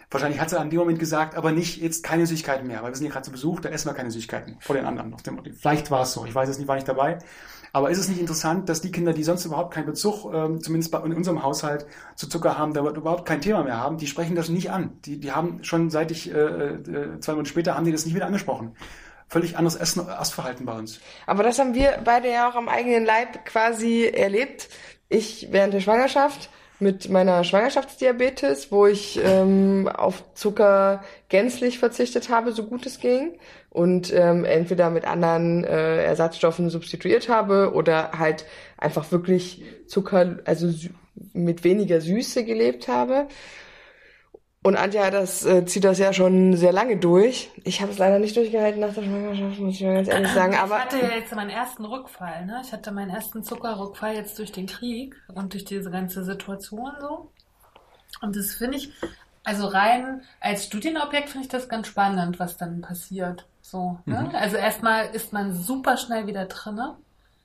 Wahrscheinlich 0.10 0.39
hat 0.39 0.49
sie 0.49 0.60
an 0.60 0.69
dem 0.69 0.80
Moment 0.80 0.99
gesagt, 0.99 1.35
aber 1.35 1.51
nicht 1.51 1.81
jetzt 1.81 2.03
keine 2.03 2.26
Süßigkeiten 2.26 2.68
mehr, 2.68 2.84
weil 2.84 2.91
wir 2.91 2.95
sind 2.95 3.05
hier 3.05 3.11
gerade 3.11 3.26
zu 3.26 3.31
Besuch, 3.31 3.60
da 3.60 3.69
essen 3.69 3.89
wir 3.89 3.95
keine 3.95 4.11
Süßigkeiten 4.11 4.57
vor 4.60 4.76
den 4.76 4.85
anderen. 4.85 5.15
Vielleicht 5.60 5.91
war 5.91 6.03
es 6.03 6.14
so, 6.14 6.26
ich 6.26 6.35
weiß 6.35 6.47
es 6.49 6.57
nicht, 6.57 6.68
war 6.68 6.76
nicht 6.76 6.88
dabei. 6.88 7.18
Aber 7.73 7.89
ist 7.89 7.97
es 7.97 8.07
nicht 8.07 8.19
interessant, 8.19 8.69
dass 8.69 8.81
die 8.81 8.91
Kinder, 8.91 9.13
die 9.13 9.23
sonst 9.23 9.45
überhaupt 9.45 9.73
keinen 9.73 9.87
Bezug, 9.87 10.31
ähm, 10.31 10.61
zumindest 10.61 10.91
bei, 10.91 10.99
in 10.99 11.13
unserem 11.13 11.41
Haushalt, 11.41 11.87
zu 12.15 12.29
Zucker 12.29 12.57
haben, 12.57 12.73
da 12.73 12.81
überhaupt 12.81 13.25
kein 13.25 13.41
Thema 13.41 13.63
mehr 13.63 13.77
haben, 13.77 13.97
die 13.97 14.05
sprechen 14.05 14.35
das 14.35 14.47
nicht 14.49 14.69
an. 14.69 14.99
Die, 15.05 15.19
die 15.19 15.31
haben 15.31 15.63
schon 15.63 15.89
seit 15.89 16.11
ich, 16.11 16.31
äh, 16.31 16.37
äh, 16.37 17.19
zwei 17.19 17.33
Monate 17.33 17.49
später, 17.49 17.75
haben 17.75 17.85
die 17.85 17.91
das 17.91 18.05
nicht 18.05 18.15
wieder 18.15 18.27
angesprochen 18.27 18.75
völlig 19.27 19.57
anderes 19.57 19.75
Essen, 19.75 20.07
Essverhalten 20.07 20.65
bei 20.67 20.73
uns. 20.73 20.99
Aber 21.25 21.41
das 21.41 21.57
haben 21.57 21.73
wir 21.73 21.99
beide 22.03 22.29
ja 22.31 22.47
auch 22.47 22.55
am 22.55 22.69
eigenen 22.69 23.03
Leib 23.03 23.45
quasi 23.45 24.05
erlebt. 24.05 24.69
Ich 25.09 25.47
während 25.49 25.73
der 25.73 25.81
Schwangerschaft 25.81 26.51
mit 26.84 27.10
meiner 27.10 27.43
Schwangerschaftsdiabetes, 27.43 28.72
wo 28.72 28.85
ich 28.85 29.19
ähm, 29.23 29.88
auf 29.88 30.23
Zucker 30.35 31.03
gänzlich 31.30 31.80
verzichtet 31.80 32.30
habe, 32.30 32.51
so 32.51 32.65
gut 32.65 32.85
es 32.85 32.99
ging, 32.99 33.39
und 33.69 34.14
ähm, 34.14 34.45
entweder 34.45 34.91
mit 34.91 35.05
anderen 35.05 35.64
äh, 35.64 36.03
Ersatzstoffen 36.03 36.69
substituiert 36.69 37.27
habe 37.27 37.72
oder 37.73 38.11
halt 38.11 38.45
einfach 38.77 39.11
wirklich 39.11 39.64
Zucker, 39.88 40.38
also 40.45 40.72
mit 41.34 41.64
weniger 41.64 41.99
Süße 41.99 42.43
gelebt 42.43 42.88
habe. 42.88 43.27
Und 44.64 44.77
Antja, 44.77 45.11
das 45.11 45.45
äh, 45.45 45.65
zieht 45.65 45.84
das 45.84 45.99
ja 45.99 46.14
schon 46.14 46.56
sehr 46.56 46.72
lange 46.72 46.95
durch. 46.95 47.52
Ich 47.65 47.81
habe 47.81 47.91
es 47.91 47.98
leider 47.98 48.18
nicht 48.18 48.38
durchgehalten 48.38 48.80
nach 48.80 48.94
der 48.94 49.03
Schwangerschaft, 49.03 49.60
muss 49.60 49.76
ich 49.76 49.81
mal 49.81 49.95
ganz 49.95 50.07
ehrlich 50.07 50.31
sagen. 50.31 50.56
Aber 50.56 50.77
ich 50.77 50.84
hatte 50.84 50.99
ja 50.99 51.15
jetzt 51.18 51.35
meinen 51.35 51.49
ersten 51.49 51.84
Rückfall. 51.84 52.45
Ne? 52.45 52.61
Ich 52.64 52.72
hatte 52.72 52.94
meinen 52.94 53.10
ersten 53.10 53.44
Zuckerrückfall 53.44 54.15
jetzt 54.15 54.40
durch 54.40 54.53
den 54.53 54.65
Krieg 54.65 55.15
und 55.34 55.52
durch 55.52 55.65
diese 55.65 55.91
ganze 55.91 56.23
Situation 56.23 56.91
so. 57.02 57.30
Und 58.22 58.38
das 58.38 58.53
finde 58.53 58.77
ich, 58.77 58.94
also 59.44 59.68
rein 59.68 60.22
als 60.40 60.65
Studienobjekt 60.65 61.30
finde 61.30 61.45
ich 61.45 61.52
das 61.52 61.68
ganz 61.68 61.88
spannend, 61.88 62.40
was 62.40 62.56
dann 62.56 62.80
passiert. 62.80 63.45
So, 63.61 63.99
ne? 64.06 64.30
Mhm. 64.30 64.35
Also 64.35 64.56
erstmal 64.56 65.07
ist 65.14 65.34
man 65.34 65.53
super 65.53 65.98
schnell 65.98 66.26
wieder 66.26 66.45
drinne. 66.45 66.95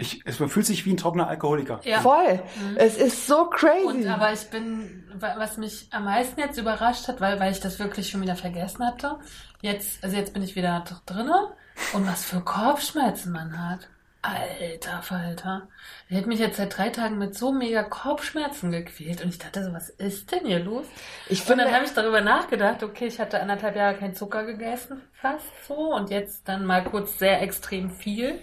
Ich, 0.00 0.22
es 0.24 0.38
man 0.38 0.48
fühlt 0.48 0.64
sich 0.64 0.86
wie 0.86 0.92
ein 0.92 0.96
trockener 0.96 1.26
Alkoholiker. 1.28 1.80
Ja. 1.82 2.00
Voll. 2.00 2.40
Es 2.76 2.96
ist 2.96 3.26
so 3.26 3.46
crazy. 3.46 3.84
Und 3.84 4.06
aber 4.06 4.32
ich 4.32 4.48
bin, 4.48 5.04
wa- 5.18 5.34
was 5.38 5.56
mich 5.56 5.88
am 5.90 6.04
meisten 6.04 6.38
jetzt 6.40 6.56
überrascht 6.56 7.08
hat, 7.08 7.20
weil, 7.20 7.40
weil 7.40 7.50
ich 7.50 7.58
das 7.60 7.80
wirklich 7.80 8.08
schon 8.08 8.20
wieder 8.22 8.36
vergessen 8.36 8.86
hatte, 8.86 9.16
jetzt, 9.60 10.02
also 10.04 10.16
jetzt 10.16 10.34
bin 10.34 10.42
ich 10.44 10.54
wieder 10.54 10.84
dr- 10.86 11.02
drinne 11.04 11.48
und 11.94 12.06
was 12.06 12.24
für 12.24 12.40
Kopfschmerzen 12.40 13.32
man 13.32 13.58
hat. 13.70 13.88
Alter 14.22 15.00
Falter. 15.02 15.68
Ich 16.08 16.16
hätte 16.16 16.28
mich 16.28 16.40
jetzt 16.40 16.56
seit 16.56 16.76
drei 16.76 16.90
Tagen 16.90 17.18
mit 17.18 17.36
so 17.36 17.52
mega 17.52 17.82
Kopfschmerzen 17.84 18.70
gequält 18.72 19.22
und 19.22 19.30
ich 19.30 19.38
dachte 19.38 19.64
so, 19.64 19.72
was 19.72 19.88
ist 19.90 20.30
denn 20.32 20.44
hier 20.44 20.58
los? 20.58 20.86
ich 21.28 21.40
Und 21.40 21.46
finde, 21.46 21.64
dann 21.64 21.74
habe 21.74 21.84
ich 21.84 21.92
darüber 21.92 22.20
nachgedacht, 22.20 22.82
okay, 22.82 23.06
ich 23.06 23.20
hatte 23.20 23.40
anderthalb 23.40 23.76
Jahre 23.76 23.94
kein 23.96 24.14
Zucker 24.14 24.44
gegessen, 24.44 25.00
fast 25.14 25.46
so, 25.66 25.94
und 25.94 26.10
jetzt 26.10 26.48
dann 26.48 26.66
mal 26.66 26.82
kurz 26.84 27.18
sehr 27.18 27.40
extrem 27.42 27.90
viel. 27.90 28.38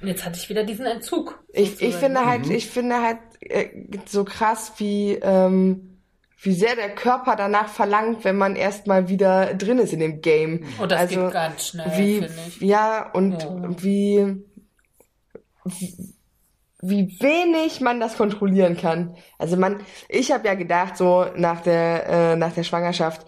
Und 0.00 0.08
jetzt 0.08 0.24
hatte 0.24 0.38
ich 0.38 0.48
wieder 0.48 0.64
diesen 0.64 0.86
Entzug. 0.86 1.42
ich, 1.52 1.80
ich 1.80 1.94
finde 1.94 2.26
halt, 2.26 2.50
ich 2.50 2.66
finde 2.66 3.02
halt 3.02 3.18
äh, 3.40 3.68
so 4.06 4.24
krass, 4.24 4.72
wie, 4.76 5.12
ähm, 5.22 6.02
wie 6.42 6.52
sehr 6.52 6.76
der 6.76 6.94
Körper 6.94 7.34
danach 7.36 7.68
verlangt, 7.68 8.24
wenn 8.24 8.36
man 8.36 8.56
erstmal 8.56 9.08
wieder 9.08 9.54
drin 9.54 9.78
ist 9.78 9.92
in 9.92 10.00
dem 10.00 10.20
Game. 10.20 10.66
Und 10.78 10.92
das 10.92 11.00
also, 11.00 11.24
geht 11.24 11.32
ganz 11.32 11.68
schnell, 11.68 11.92
wie, 11.96 12.14
finde 12.20 12.34
ich. 12.48 12.60
ja, 12.60 13.10
und 13.12 13.42
Ja. 13.42 13.82
wie, 13.82 14.36
wie, 15.64 15.94
wie 16.82 17.20
wenig 17.20 17.80
man 17.80 17.98
das 17.98 18.16
kontrollieren 18.18 18.76
kann. 18.76 19.16
Also 19.38 19.56
man, 19.56 19.80
ich 20.08 20.30
habe 20.30 20.46
ja 20.46 20.54
gedacht, 20.54 20.98
so 20.98 21.26
nach 21.36 21.62
der, 21.62 22.06
äh, 22.06 22.36
nach 22.36 22.52
der 22.52 22.64
Schwangerschaft, 22.64 23.26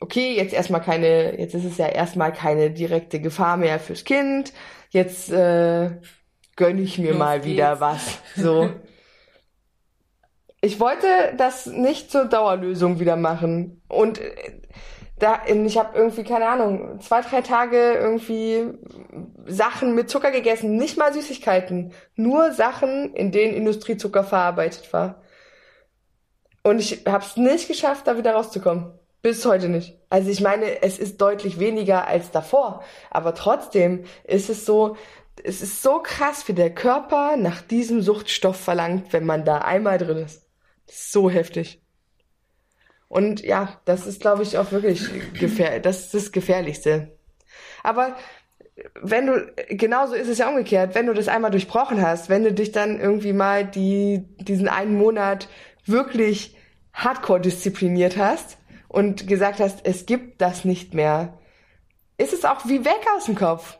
okay, 0.00 0.34
jetzt 0.36 0.54
erstmal 0.54 0.80
keine, 0.80 1.38
jetzt 1.38 1.54
ist 1.54 1.64
es 1.64 1.76
ja 1.76 1.86
erstmal 1.86 2.32
keine 2.32 2.70
direkte 2.70 3.20
Gefahr 3.20 3.56
mehr 3.56 3.80
fürs 3.80 4.04
Kind. 4.04 4.52
Jetzt 4.94 5.28
äh, 5.32 5.90
gönn 6.54 6.78
ich 6.78 6.98
mir 6.98 7.10
Los 7.10 7.18
mal 7.18 7.44
wieder 7.44 7.70
geht's. 7.70 7.80
was. 7.80 8.18
So. 8.36 8.70
Ich 10.60 10.80
wollte 10.80 11.06
das 11.36 11.66
nicht 11.66 12.10
zur 12.10 12.24
Dauerlösung 12.24 12.98
wieder 12.98 13.16
machen. 13.16 13.82
Und 13.86 14.18
äh, 14.18 14.62
da, 15.18 15.42
ich 15.46 15.76
habe 15.76 15.94
irgendwie, 15.94 16.24
keine 16.24 16.48
Ahnung, 16.48 17.00
zwei, 17.00 17.20
drei 17.20 17.42
Tage 17.42 17.92
irgendwie 17.92 18.68
Sachen 19.44 19.94
mit 19.94 20.08
Zucker 20.08 20.30
gegessen, 20.30 20.76
nicht 20.76 20.96
mal 20.96 21.12
Süßigkeiten, 21.12 21.92
nur 22.14 22.52
Sachen, 22.52 23.12
in 23.12 23.30
denen 23.30 23.52
Industriezucker 23.52 24.24
verarbeitet 24.24 24.90
war. 24.94 25.20
Und 26.62 26.78
ich 26.78 27.04
habe 27.04 27.22
es 27.22 27.36
nicht 27.36 27.68
geschafft, 27.68 28.06
da 28.06 28.16
wieder 28.16 28.32
rauszukommen. 28.32 28.98
Bis 29.24 29.46
heute 29.46 29.70
nicht. 29.70 29.96
Also 30.10 30.28
ich 30.28 30.42
meine, 30.42 30.82
es 30.82 30.98
ist 30.98 31.18
deutlich 31.18 31.58
weniger 31.58 32.06
als 32.06 32.30
davor, 32.30 32.84
aber 33.10 33.34
trotzdem 33.34 34.04
ist 34.24 34.50
es 34.50 34.66
so, 34.66 34.98
es 35.42 35.62
ist 35.62 35.82
so 35.82 36.00
krass, 36.00 36.46
wie 36.46 36.52
der 36.52 36.74
Körper 36.74 37.38
nach 37.38 37.62
diesem 37.62 38.02
Suchtstoff 38.02 38.60
verlangt, 38.60 39.14
wenn 39.14 39.24
man 39.24 39.46
da 39.46 39.60
einmal 39.60 39.96
drin 39.96 40.18
ist. 40.18 40.42
So 40.86 41.30
heftig. 41.30 41.80
Und 43.08 43.42
ja, 43.42 43.80
das 43.86 44.06
ist, 44.06 44.20
glaube 44.20 44.42
ich, 44.42 44.58
auch 44.58 44.72
wirklich 44.72 45.08
gefährlich. 45.40 45.80
Das 45.80 46.00
ist 46.00 46.12
das 46.12 46.30
Gefährlichste. 46.30 47.16
Aber 47.82 48.18
wenn 49.00 49.26
du, 49.26 49.50
genauso 49.70 50.16
ist 50.16 50.28
es 50.28 50.36
ja 50.36 50.50
umgekehrt, 50.50 50.94
wenn 50.94 51.06
du 51.06 51.14
das 51.14 51.28
einmal 51.28 51.50
durchbrochen 51.50 52.02
hast, 52.02 52.28
wenn 52.28 52.44
du 52.44 52.52
dich 52.52 52.72
dann 52.72 53.00
irgendwie 53.00 53.32
mal 53.32 53.64
die, 53.64 54.22
diesen 54.40 54.68
einen 54.68 54.98
Monat 54.98 55.48
wirklich 55.86 56.58
hardcore 56.92 57.40
diszipliniert 57.40 58.18
hast 58.18 58.58
und 58.94 59.26
gesagt 59.26 59.60
hast, 59.60 59.84
es 59.84 60.06
gibt 60.06 60.40
das 60.40 60.64
nicht 60.64 60.94
mehr, 60.94 61.38
ist 62.16 62.32
es 62.32 62.44
auch 62.44 62.64
wie 62.66 62.84
weg 62.84 63.04
aus 63.16 63.24
dem 63.26 63.34
Kopf. 63.34 63.78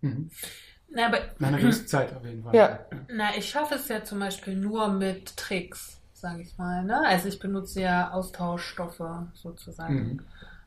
Na, 0.00 1.06
aber, 1.06 1.18
Nach 1.38 1.48
einer 1.48 1.58
gewissen 1.58 1.86
Zeit 1.86 2.14
auf 2.14 2.24
jeden 2.24 2.42
Fall. 2.42 2.54
Ja. 2.54 2.80
na, 3.08 3.36
ich 3.36 3.48
schaffe 3.48 3.74
es 3.74 3.88
ja 3.88 4.02
zum 4.04 4.18
Beispiel 4.18 4.56
nur 4.56 4.88
mit 4.88 5.36
Tricks, 5.36 6.00
sage 6.14 6.42
ich 6.42 6.56
mal. 6.58 6.84
Ne? 6.84 7.00
Also 7.04 7.28
ich 7.28 7.38
benutze 7.38 7.82
ja 7.82 8.10
Austauschstoffe 8.12 9.02
sozusagen. 9.34 9.94
Mhm. 9.94 10.20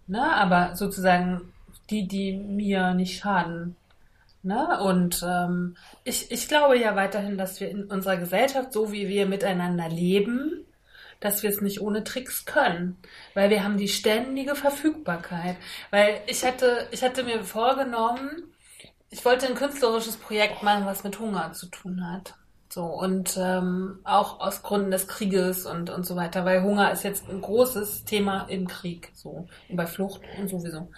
Ne? 0.08 0.22
Aber 0.22 0.76
sozusagen 0.76 1.54
die, 1.90 2.08
die 2.08 2.34
mir 2.34 2.94
nicht 2.94 3.20
schaden. 3.20 3.76
Ne? 4.44 4.82
Und 4.82 5.26
ähm, 5.28 5.76
ich, 6.04 6.32
ich 6.32 6.48
glaube 6.48 6.78
ja 6.80 6.96
weiterhin, 6.96 7.38
dass 7.38 7.60
wir 7.60 7.70
in 7.70 7.86
unserer 7.86 8.18
Gesellschaft, 8.18 8.72
so 8.72 8.92
wie 8.92 9.08
wir 9.08 9.26
miteinander 9.26 9.90
leben, 9.90 10.66
dass 11.20 11.44
wir 11.44 11.50
es 11.50 11.62
nicht 11.62 11.82
ohne 11.82 12.04
Tricks 12.04 12.46
können. 12.46 12.98
Weil 13.34 13.50
wir 13.50 13.64
haben 13.64 13.78
die 13.78 13.88
ständige 13.88 14.56
Verfügbarkeit. 14.56 15.58
Weil 15.92 16.22
ich 16.28 16.46
hatte, 16.46 16.88
ich 16.92 17.04
hatte 17.04 17.24
mir 17.24 17.44
vorgenommen, 17.44 18.44
ich 19.10 19.26
wollte 19.26 19.48
ein 19.48 19.56
künstlerisches 19.56 20.18
Projekt 20.18 20.64
machen, 20.64 20.86
was 20.86 21.04
mit 21.04 21.20
Hunger 21.20 21.52
zu 21.54 21.68
tun 21.68 22.10
hat. 22.10 22.36
So, 22.72 22.86
und 22.86 23.36
ähm, 23.42 24.00
auch 24.04 24.40
aus 24.40 24.62
Gründen 24.62 24.92
des 24.92 25.08
Krieges 25.08 25.66
und, 25.66 25.90
und 25.90 26.06
so 26.06 26.16
weiter, 26.16 26.46
weil 26.46 26.62
Hunger 26.62 26.92
ist 26.92 27.04
jetzt 27.04 27.28
ein 27.28 27.42
großes 27.42 28.06
Thema 28.06 28.44
im 28.44 28.68
Krieg, 28.68 29.12
so, 29.16 29.48
und 29.70 29.76
bei 29.76 29.88
Flucht 29.88 30.22
und 30.38 30.50
sowieso. 30.50 30.92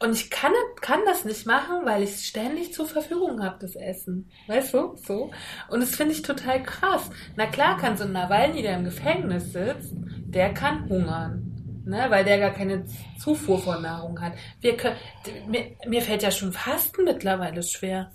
Und 0.00 0.12
ich 0.12 0.30
kann, 0.30 0.52
kann 0.80 1.00
das 1.06 1.24
nicht 1.24 1.44
machen, 1.44 1.84
weil 1.84 2.04
ich 2.04 2.24
ständig 2.26 2.72
zur 2.72 2.86
Verfügung 2.86 3.42
habe, 3.42 3.58
das 3.60 3.74
Essen. 3.74 4.30
Weißt 4.46 4.72
du? 4.74 4.96
So. 4.96 5.32
Und 5.68 5.80
das 5.80 5.96
finde 5.96 6.12
ich 6.12 6.22
total 6.22 6.62
krass. 6.62 7.10
Na 7.36 7.46
klar 7.46 7.78
kann 7.78 7.96
so 7.96 8.04
ein 8.04 8.12
Nawalny, 8.12 8.62
der 8.62 8.76
im 8.76 8.84
Gefängnis 8.84 9.52
sitzt, 9.52 9.92
der 9.94 10.54
kann 10.54 10.88
hungern. 10.88 11.44
Ne, 11.84 12.04
weil 12.10 12.22
der 12.22 12.38
gar 12.38 12.50
keine 12.50 12.84
Zufuhr 13.18 13.58
von 13.58 13.80
Nahrung 13.80 14.20
hat. 14.20 14.34
Wir 14.60 14.76
können, 14.76 14.96
mir, 15.46 15.74
mir 15.86 16.02
fällt 16.02 16.22
ja 16.22 16.30
schon 16.30 16.52
Fasten 16.52 17.04
mittlerweile 17.04 17.62
schwer. 17.62 18.12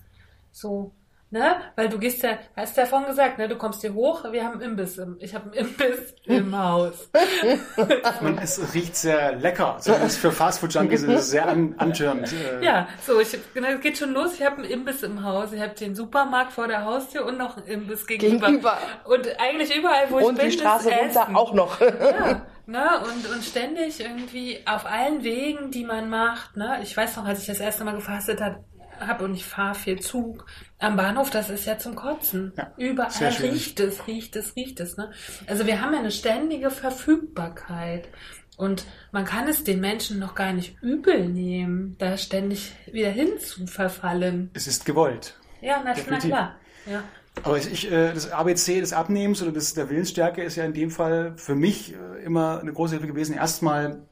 So, 0.51 0.91
ne? 1.33 1.55
Weil 1.75 1.89
du 1.89 1.97
gehst 1.99 2.23
ja, 2.23 2.37
hast 2.55 2.77
ja 2.77 2.85
vorhin 2.85 3.07
gesagt, 3.09 3.37
ne? 3.39 3.49
Du 3.49 3.57
kommst 3.57 3.81
hier 3.81 3.93
hoch, 3.93 4.23
wir 4.31 4.45
haben 4.45 4.61
Imbiss 4.61 4.97
im, 4.97 5.17
ich 5.19 5.35
habe 5.35 5.45
einen 5.45 5.53
Imbiss 5.67 6.15
im 6.25 6.57
Haus. 6.57 7.09
Und 8.21 8.37
es 8.41 8.73
riecht 8.73 8.95
sehr 8.95 9.35
lecker. 9.35 9.77
Zumindest 9.79 10.19
für 10.19 10.31
Fastfood-Junkies 10.31 11.03
ist 11.03 11.09
es 11.19 11.29
sehr 11.31 11.47
an, 11.47 11.75
antörend. 11.77 12.31
äh, 12.31 12.63
Ja, 12.63 12.87
so, 13.05 13.19
ich, 13.19 13.37
genau, 13.53 13.67
es 13.69 13.81
geht 13.81 13.97
schon 13.97 14.13
los. 14.13 14.35
Ich 14.35 14.43
habe 14.45 14.57
einen 14.57 14.65
Imbiss 14.65 15.03
im 15.03 15.23
Haus. 15.23 15.51
Ich 15.51 15.61
habe 15.61 15.73
den 15.73 15.95
Supermarkt 15.95 16.53
vor 16.53 16.67
der 16.67 16.85
Haustür 16.85 17.25
und 17.25 17.37
noch 17.37 17.57
einen 17.57 17.65
Imbiss 17.65 18.05
gegenüber. 18.07 18.47
Gegenüber. 18.47 18.77
Und 19.05 19.27
eigentlich 19.39 19.75
überall, 19.75 20.05
wo 20.09 20.19
ich 20.19 20.25
Und 20.25 20.37
bin, 20.37 20.45
die 20.49 20.57
Straße 20.57 20.89
ist 20.89 20.97
runter 20.97 21.21
Essen. 21.23 21.35
auch 21.35 21.53
noch. 21.53 21.81
Ja, 21.81 22.41
ne? 22.67 22.89
Und, 23.03 23.33
und 23.33 23.43
ständig 23.43 23.99
irgendwie 23.99 24.59
auf 24.65 24.85
allen 24.85 25.23
Wegen, 25.23 25.71
die 25.71 25.83
man 25.83 26.09
macht. 26.09 26.55
Ne? 26.55 26.79
Ich 26.83 26.95
weiß 26.95 27.17
noch, 27.17 27.25
als 27.25 27.41
ich 27.41 27.47
das 27.47 27.59
erste 27.59 27.83
Mal 27.83 27.95
gefastet 27.95 28.39
habe 28.41 28.63
hab 28.99 29.21
und 29.21 29.33
ich 29.33 29.45
fahre 29.45 29.75
viel 29.75 29.99
Zug 29.99 30.45
am 30.79 30.95
Bahnhof, 30.95 31.29
das 31.29 31.49
ist 31.49 31.65
ja 31.65 31.77
zum 31.77 31.95
Kotzen. 31.95 32.53
Ja, 32.57 32.73
Überall 32.77 33.33
riecht 33.41 33.79
es, 33.79 34.07
riecht 34.07 34.35
es, 34.35 34.55
riecht 34.55 34.79
es. 34.79 34.97
Ne? 34.97 35.11
Also 35.47 35.65
wir 35.65 35.81
haben 35.81 35.93
ja 35.93 35.99
eine 35.99 36.11
ständige 36.11 36.69
Verfügbarkeit. 36.69 38.09
Und 38.55 38.85
man 39.11 39.25
kann 39.25 39.47
es 39.47 39.63
den 39.63 39.79
Menschen 39.79 40.19
noch 40.19 40.35
gar 40.35 40.53
nicht 40.53 40.77
übel 40.81 41.27
nehmen, 41.27 41.95
da 41.97 42.17
ständig 42.17 42.73
wieder 42.91 43.09
hinzuverfallen. 43.09 44.51
Es 44.53 44.67
ist 44.67 44.85
gewollt. 44.85 45.39
Ja, 45.61 45.81
na, 45.83 45.95
na 46.07 46.19
klar. 46.19 46.55
Ja. 46.85 47.03
Aber 47.41 47.57
ich, 47.57 47.71
ich, 47.71 47.91
äh, 47.91 48.13
das 48.13 48.31
ABC 48.31 48.79
des 48.79 48.93
Abnehmens 48.93 49.41
oder 49.41 49.51
des, 49.51 49.73
der 49.73 49.89
Willensstärke 49.89 50.43
ist 50.43 50.55
ja 50.55 50.65
in 50.65 50.73
dem 50.73 50.91
Fall 50.91 51.33
für 51.35 51.55
mich 51.55 51.93
äh, 51.93 52.23
immer 52.23 52.59
eine 52.59 52.71
große 52.71 52.93
Hilfe 52.93 53.07
gewesen. 53.07 53.33
Erstmal 53.33 54.03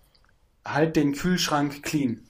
halt 0.65 0.95
den 0.95 1.13
Kühlschrank 1.13 1.83
clean. 1.83 2.23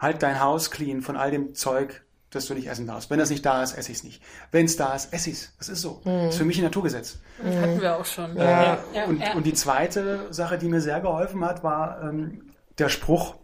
Halt 0.00 0.22
dein 0.22 0.40
Haus 0.40 0.70
clean 0.70 1.02
von 1.02 1.16
all 1.16 1.30
dem 1.30 1.54
Zeug, 1.54 2.02
das 2.30 2.46
du 2.46 2.54
nicht 2.54 2.68
essen 2.68 2.86
darfst. 2.86 3.10
Wenn 3.10 3.18
das 3.18 3.28
nicht 3.30 3.44
da 3.44 3.62
ist, 3.62 3.76
esse 3.76 3.92
ich 3.92 3.98
es 3.98 4.04
nicht. 4.04 4.22
Wenn 4.50 4.64
es 4.64 4.76
da 4.76 4.94
ist, 4.94 5.12
esse 5.12 5.30
ich 5.30 5.36
es. 5.36 5.52
Das 5.58 5.68
ist 5.68 5.82
so. 5.82 6.00
Das 6.04 6.34
ist 6.34 6.38
für 6.38 6.44
mich 6.44 6.58
ein 6.58 6.64
Naturgesetz. 6.64 7.18
Das 7.42 7.56
hatten 7.56 7.80
wir 7.80 7.96
auch 7.96 8.04
schon. 8.04 8.36
Ja. 8.36 8.78
ja, 8.94 9.04
und, 9.04 9.20
ja. 9.20 9.34
und 9.34 9.44
die 9.44 9.52
zweite 9.52 10.32
Sache, 10.32 10.56
die 10.56 10.68
mir 10.68 10.80
sehr 10.80 11.00
geholfen 11.00 11.44
hat, 11.44 11.62
war 11.62 12.02
ähm, 12.02 12.50
der 12.78 12.88
Spruch, 12.88 13.34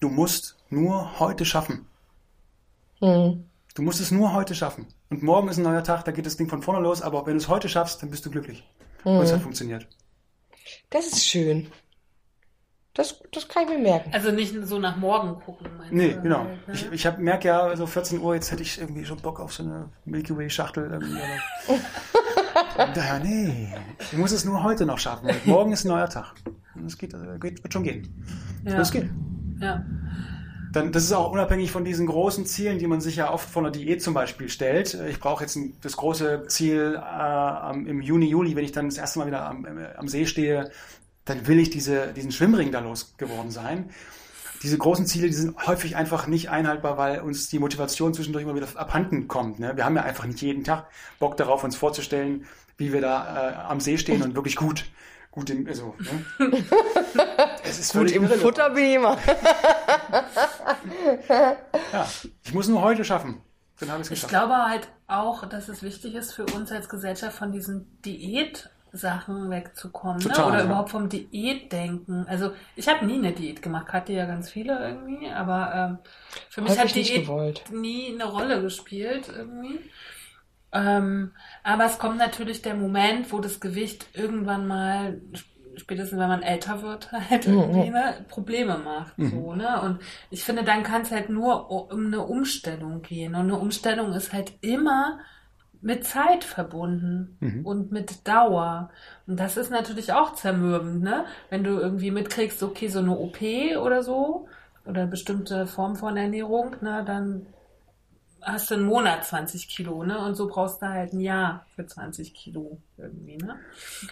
du 0.00 0.10
musst 0.10 0.58
nur 0.68 1.18
heute 1.18 1.44
schaffen. 1.44 1.86
Hm. 3.00 3.44
Du 3.74 3.82
musst 3.82 4.00
es 4.00 4.10
nur 4.10 4.34
heute 4.34 4.54
schaffen. 4.54 4.86
Und 5.08 5.22
morgen 5.22 5.48
ist 5.48 5.56
ein 5.56 5.64
neuer 5.64 5.82
Tag, 5.82 6.04
da 6.04 6.12
geht 6.12 6.26
das 6.26 6.36
Ding 6.36 6.48
von 6.48 6.62
vorne 6.62 6.80
los, 6.80 7.00
aber 7.00 7.24
wenn 7.26 7.34
du 7.34 7.38
es 7.38 7.48
heute 7.48 7.68
schaffst, 7.68 8.02
dann 8.02 8.10
bist 8.10 8.26
du 8.26 8.30
glücklich. 8.30 8.62
Und 9.04 9.22
es 9.22 9.32
hat 9.32 9.40
funktioniert. 9.40 9.86
Das 10.90 11.06
ist 11.06 11.26
schön. 11.26 11.68
Das, 12.94 13.22
das 13.32 13.48
kann 13.48 13.62
ich 13.64 13.70
mir 13.70 13.78
merken. 13.78 14.10
Also 14.12 14.30
nicht 14.30 14.54
so 14.64 14.78
nach 14.78 14.96
morgen 14.96 15.40
gucken, 15.40 15.66
meinst 15.78 15.92
Nee, 15.92 16.12
du? 16.12 16.22
genau. 16.22 16.40
Halt, 16.40 16.68
ne? 16.68 16.74
Ich, 16.74 16.92
ich 16.92 17.06
hab, 17.06 17.18
merke 17.18 17.48
ja, 17.48 17.74
so 17.74 17.86
14 17.86 18.20
Uhr, 18.20 18.34
jetzt 18.34 18.52
hätte 18.52 18.62
ich 18.62 18.78
irgendwie 18.78 19.04
schon 19.06 19.16
Bock 19.18 19.40
auf 19.40 19.52
so 19.54 19.62
eine 19.62 19.88
Milky 20.04 20.36
Way 20.36 20.50
Schachtel. 20.50 20.90
Irgendwie, 20.90 21.18
daher, 22.94 23.20
nee, 23.20 23.72
ich 23.98 24.18
muss 24.18 24.32
es 24.32 24.44
nur 24.44 24.62
heute 24.62 24.84
noch 24.84 24.98
schaffen. 24.98 25.30
Morgen 25.46 25.72
ist 25.72 25.84
ein 25.84 25.88
neuer 25.88 26.08
Tag. 26.08 26.34
Es 26.86 26.98
geht, 26.98 27.14
äh, 27.14 27.38
geht, 27.40 27.62
wird 27.62 27.72
schon 27.72 27.82
gehen. 27.82 28.24
Ja. 28.66 28.76
Das 28.76 28.90
geht. 28.90 29.08
Ja. 29.60 29.84
Dann, 30.72 30.90
das 30.92 31.04
ist 31.04 31.12
auch 31.12 31.30
unabhängig 31.30 31.70
von 31.70 31.84
diesen 31.84 32.06
großen 32.06 32.46
Zielen, 32.46 32.78
die 32.78 32.86
man 32.86 33.00
sich 33.00 33.16
ja 33.16 33.30
oft 33.30 33.48
von 33.48 33.64
der 33.64 33.72
Diät 33.72 34.02
zum 34.02 34.14
Beispiel 34.14 34.48
stellt. 34.48 34.94
Ich 35.08 35.20
brauche 35.20 35.44
jetzt 35.44 35.56
ein, 35.56 35.74
das 35.82 35.96
große 35.96 36.44
Ziel 36.48 36.98
äh, 36.98 37.70
im 37.74 38.00
Juni, 38.02 38.26
Juli, 38.26 38.56
wenn 38.56 38.64
ich 38.64 38.72
dann 38.72 38.86
das 38.86 38.98
erste 38.98 39.18
Mal 39.18 39.26
wieder 39.26 39.46
am, 39.46 39.66
äh, 39.66 39.94
am 39.96 40.08
See 40.08 40.24
stehe, 40.26 40.70
dann 41.24 41.46
will 41.46 41.58
ich 41.58 41.70
diese, 41.70 42.12
diesen 42.12 42.32
Schwimmring 42.32 42.72
da 42.72 42.80
losgeworden 42.80 43.50
sein. 43.50 43.90
Diese 44.62 44.78
großen 44.78 45.06
Ziele, 45.06 45.26
die 45.26 45.34
sind 45.34 45.66
häufig 45.66 45.96
einfach 45.96 46.26
nicht 46.28 46.50
einhaltbar, 46.50 46.96
weil 46.96 47.20
uns 47.20 47.48
die 47.48 47.58
Motivation 47.58 48.14
zwischendurch 48.14 48.44
immer 48.44 48.54
wieder 48.54 48.68
abhanden 48.76 49.26
kommt. 49.26 49.58
Ne? 49.58 49.76
Wir 49.76 49.84
haben 49.84 49.96
ja 49.96 50.02
einfach 50.02 50.24
nicht 50.24 50.40
jeden 50.40 50.62
Tag 50.62 50.86
Bock 51.18 51.36
darauf, 51.36 51.64
uns 51.64 51.74
vorzustellen, 51.74 52.46
wie 52.76 52.92
wir 52.92 53.00
da 53.00 53.50
äh, 53.50 53.54
am 53.68 53.80
See 53.80 53.98
stehen 53.98 54.22
und 54.22 54.36
wirklich 54.36 54.56
gut, 54.56 54.84
gut 55.32 55.50
im, 55.50 55.66
also, 55.66 55.96
ne? 56.38 56.64
es 57.64 57.80
ist 57.80 57.92
gut 57.92 58.10
im 58.12 58.28
Futterbeamer. 58.28 59.18
ja, 61.92 62.08
ich 62.44 62.54
muss 62.54 62.68
nur 62.68 62.82
heute 62.82 63.04
schaffen. 63.04 63.40
Dann 63.80 63.90
habe 63.90 64.02
ich 64.02 64.10
Ich 64.12 64.28
glaube 64.28 64.54
halt 64.54 64.88
auch, 65.08 65.44
dass 65.46 65.68
es 65.68 65.82
wichtig 65.82 66.14
ist 66.14 66.32
für 66.34 66.46
uns 66.46 66.70
als 66.70 66.88
Gesellschaft 66.88 67.36
von 67.36 67.50
diesen 67.50 68.00
Diät 68.02 68.70
Sachen 68.92 69.50
wegzukommen. 69.50 70.18
Ne? 70.18 70.24
Total, 70.24 70.44
ne? 70.44 70.48
Oder 70.48 70.58
ja. 70.58 70.64
überhaupt 70.66 70.90
vom 70.90 71.08
Diätdenken. 71.08 72.26
Also 72.28 72.52
ich 72.76 72.88
habe 72.88 73.06
nie 73.06 73.18
eine 73.18 73.32
Diät 73.32 73.62
gemacht, 73.62 73.92
hatte 73.92 74.12
ja 74.12 74.26
ganz 74.26 74.50
viele 74.50 74.78
irgendwie, 74.78 75.30
aber 75.30 75.72
ähm, 75.74 75.98
für 76.50 76.60
mich 76.60 76.78
hat 76.78 76.94
Diät 76.94 77.28
nie 77.72 78.12
eine 78.12 78.24
Rolle 78.24 78.60
gespielt 78.60 79.32
irgendwie. 79.34 79.80
Ähm, 80.72 81.32
aber 81.62 81.86
es 81.86 81.98
kommt 81.98 82.18
natürlich 82.18 82.62
der 82.62 82.74
Moment, 82.74 83.32
wo 83.32 83.40
das 83.40 83.60
Gewicht 83.60 84.06
irgendwann 84.14 84.66
mal 84.66 85.20
spätestens 85.76 86.18
wenn 86.18 86.28
man 86.28 86.42
älter 86.42 86.82
wird, 86.82 87.10
halt 87.30 87.46
mhm. 87.46 87.58
irgendwie 87.58 87.90
ne, 87.90 88.24
Probleme 88.28 88.78
macht. 88.78 89.18
Mhm. 89.18 89.30
So, 89.30 89.54
ne? 89.54 89.80
Und 89.82 90.00
ich 90.30 90.44
finde, 90.44 90.64
dann 90.64 90.82
kann 90.82 91.02
es 91.02 91.10
halt 91.10 91.30
nur 91.30 91.70
um 91.70 92.06
eine 92.06 92.20
Umstellung 92.20 93.02
gehen. 93.02 93.34
Und 93.34 93.42
eine 93.42 93.58
Umstellung 93.58 94.12
ist 94.12 94.32
halt 94.32 94.52
immer 94.60 95.18
mit 95.82 96.04
Zeit 96.04 96.44
verbunden 96.44 97.36
mhm. 97.40 97.66
und 97.66 97.92
mit 97.92 98.26
Dauer. 98.26 98.90
Und 99.26 99.38
das 99.38 99.56
ist 99.56 99.70
natürlich 99.70 100.12
auch 100.12 100.34
zermürbend, 100.34 101.02
ne? 101.02 101.26
Wenn 101.50 101.64
du 101.64 101.78
irgendwie 101.78 102.10
mitkriegst, 102.10 102.62
okay, 102.62 102.88
so 102.88 103.00
eine 103.00 103.18
OP 103.18 103.40
oder 103.76 104.02
so, 104.02 104.48
oder 104.84 105.06
bestimmte 105.06 105.66
Form 105.66 105.96
von 105.96 106.16
Ernährung, 106.16 106.76
ne, 106.80 107.04
dann 107.06 107.46
hast 108.40 108.70
du 108.70 108.74
einen 108.74 108.86
Monat 108.86 109.24
20 109.24 109.68
Kilo, 109.68 110.02
ne? 110.02 110.18
Und 110.18 110.34
so 110.34 110.48
brauchst 110.48 110.82
du 110.82 110.88
halt 110.88 111.12
ein 111.12 111.20
Jahr 111.20 111.64
für 111.76 111.86
20 111.86 112.34
Kilo 112.34 112.78
irgendwie, 112.98 113.36
ne? 113.36 113.54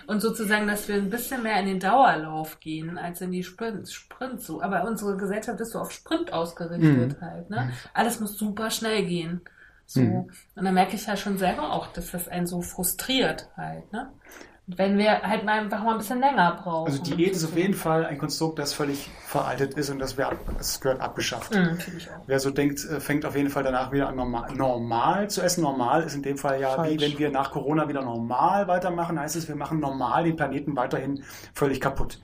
Und 0.06 0.20
sozusagen, 0.20 0.68
dass 0.68 0.86
wir 0.86 0.94
ein 0.94 1.10
bisschen 1.10 1.42
mehr 1.42 1.59
in 1.59 1.66
den 1.66 1.80
Dauerlauf 1.80 2.60
gehen 2.60 2.97
als 2.97 3.20
in 3.20 3.32
die 3.32 3.42
Sprint, 3.42 3.90
Sprint 3.90 4.40
so. 4.40 4.62
Aber 4.62 4.84
unsere 4.84 5.16
Gesellschaft 5.16 5.59
ist 5.60 5.72
so 5.72 5.80
auf 5.80 5.90
Sprint 5.90 6.32
ausgerichtet 6.32 7.20
mhm. 7.20 7.20
halt, 7.20 7.51
ne? 7.51 7.72
Alles 7.92 8.20
muss 8.20 8.38
super 8.38 8.70
schnell 8.70 9.05
gehen. 9.05 9.40
So. 9.90 10.02
Mhm. 10.02 10.30
Und 10.54 10.64
dann 10.64 10.72
merke 10.72 10.94
ich 10.94 11.04
ja 11.04 11.16
schon 11.16 11.36
selber 11.36 11.72
auch, 11.72 11.88
dass 11.88 12.12
das 12.12 12.28
einen 12.28 12.46
so 12.46 12.62
frustriert 12.62 13.48
halt, 13.56 13.92
ne? 13.92 14.12
Wenn 14.68 14.96
wir 14.98 15.22
halt 15.22 15.44
mal 15.44 15.58
einfach 15.58 15.82
mal 15.82 15.92
ein 15.92 15.98
bisschen 15.98 16.20
länger 16.20 16.60
brauchen. 16.62 16.92
Also 16.92 17.02
Diät 17.02 17.32
ist 17.32 17.44
auf 17.44 17.56
jeden 17.56 17.74
Fall 17.74 18.06
ein 18.06 18.16
Konstrukt, 18.18 18.60
das 18.60 18.72
völlig 18.72 19.10
veraltet 19.26 19.74
ist 19.74 19.90
und 19.90 19.98
das, 19.98 20.16
wär, 20.16 20.30
das 20.56 20.80
gehört 20.80 21.00
abgeschafft. 21.00 21.52
Mhm, 21.52 21.76
Wer 22.28 22.38
so 22.38 22.50
denkt, 22.52 22.84
äh, 22.84 23.00
fängt 23.00 23.26
auf 23.26 23.34
jeden 23.34 23.50
Fall 23.50 23.64
danach 23.64 23.90
wieder 23.90 24.08
an 24.08 24.14
normal, 24.14 24.54
normal 24.54 25.28
zu 25.28 25.42
essen. 25.42 25.62
Normal 25.62 26.04
ist 26.04 26.14
in 26.14 26.22
dem 26.22 26.38
Fall 26.38 26.60
ja, 26.60 26.76
Falsch. 26.76 26.92
wie 26.92 27.00
wenn 27.00 27.18
wir 27.18 27.30
nach 27.32 27.50
Corona 27.50 27.88
wieder 27.88 28.02
normal 28.02 28.68
weitermachen, 28.68 29.18
heißt 29.18 29.34
es, 29.34 29.48
wir 29.48 29.56
machen 29.56 29.80
normal 29.80 30.22
den 30.22 30.36
Planeten 30.36 30.76
weiterhin 30.76 31.24
völlig 31.52 31.80
kaputt. 31.80 32.20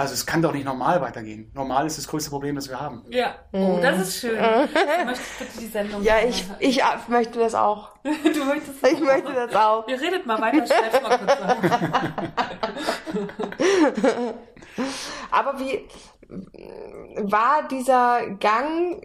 Also 0.00 0.14
es 0.14 0.24
kann 0.24 0.40
doch 0.40 0.54
nicht 0.54 0.64
normal 0.64 1.02
weitergehen. 1.02 1.50
Normal 1.52 1.86
ist 1.86 1.98
das 1.98 2.08
größte 2.08 2.30
Problem, 2.30 2.54
das 2.54 2.70
wir 2.70 2.80
haben. 2.80 3.04
Ja. 3.10 3.34
Oh, 3.52 3.80
das 3.82 4.00
ist 4.00 4.20
schön. 4.20 4.38
Du 4.40 5.04
möchtest 5.04 5.38
bitte 5.38 5.58
die 5.60 5.66
Sendung 5.66 6.02
Ja, 6.02 6.20
ich, 6.26 6.42
ich 6.58 6.80
möchte 7.08 7.38
das 7.38 7.54
auch. 7.54 7.90
du 8.02 8.44
möchtest 8.46 8.82
das 8.82 8.92
Ich 8.92 9.00
möchte 9.00 9.34
das 9.34 9.54
auch. 9.54 9.86
Ihr 9.88 10.00
redet 10.00 10.24
mal 10.24 10.40
weiter, 10.40 10.66
schreib's 10.66 11.02
mal 11.02 11.18
kurz 11.18 11.32
an. 11.38 11.58
Aber 15.30 15.60
wie, 15.60 15.86
war 17.22 17.68
dieser 17.68 18.26
Gang 18.38 19.02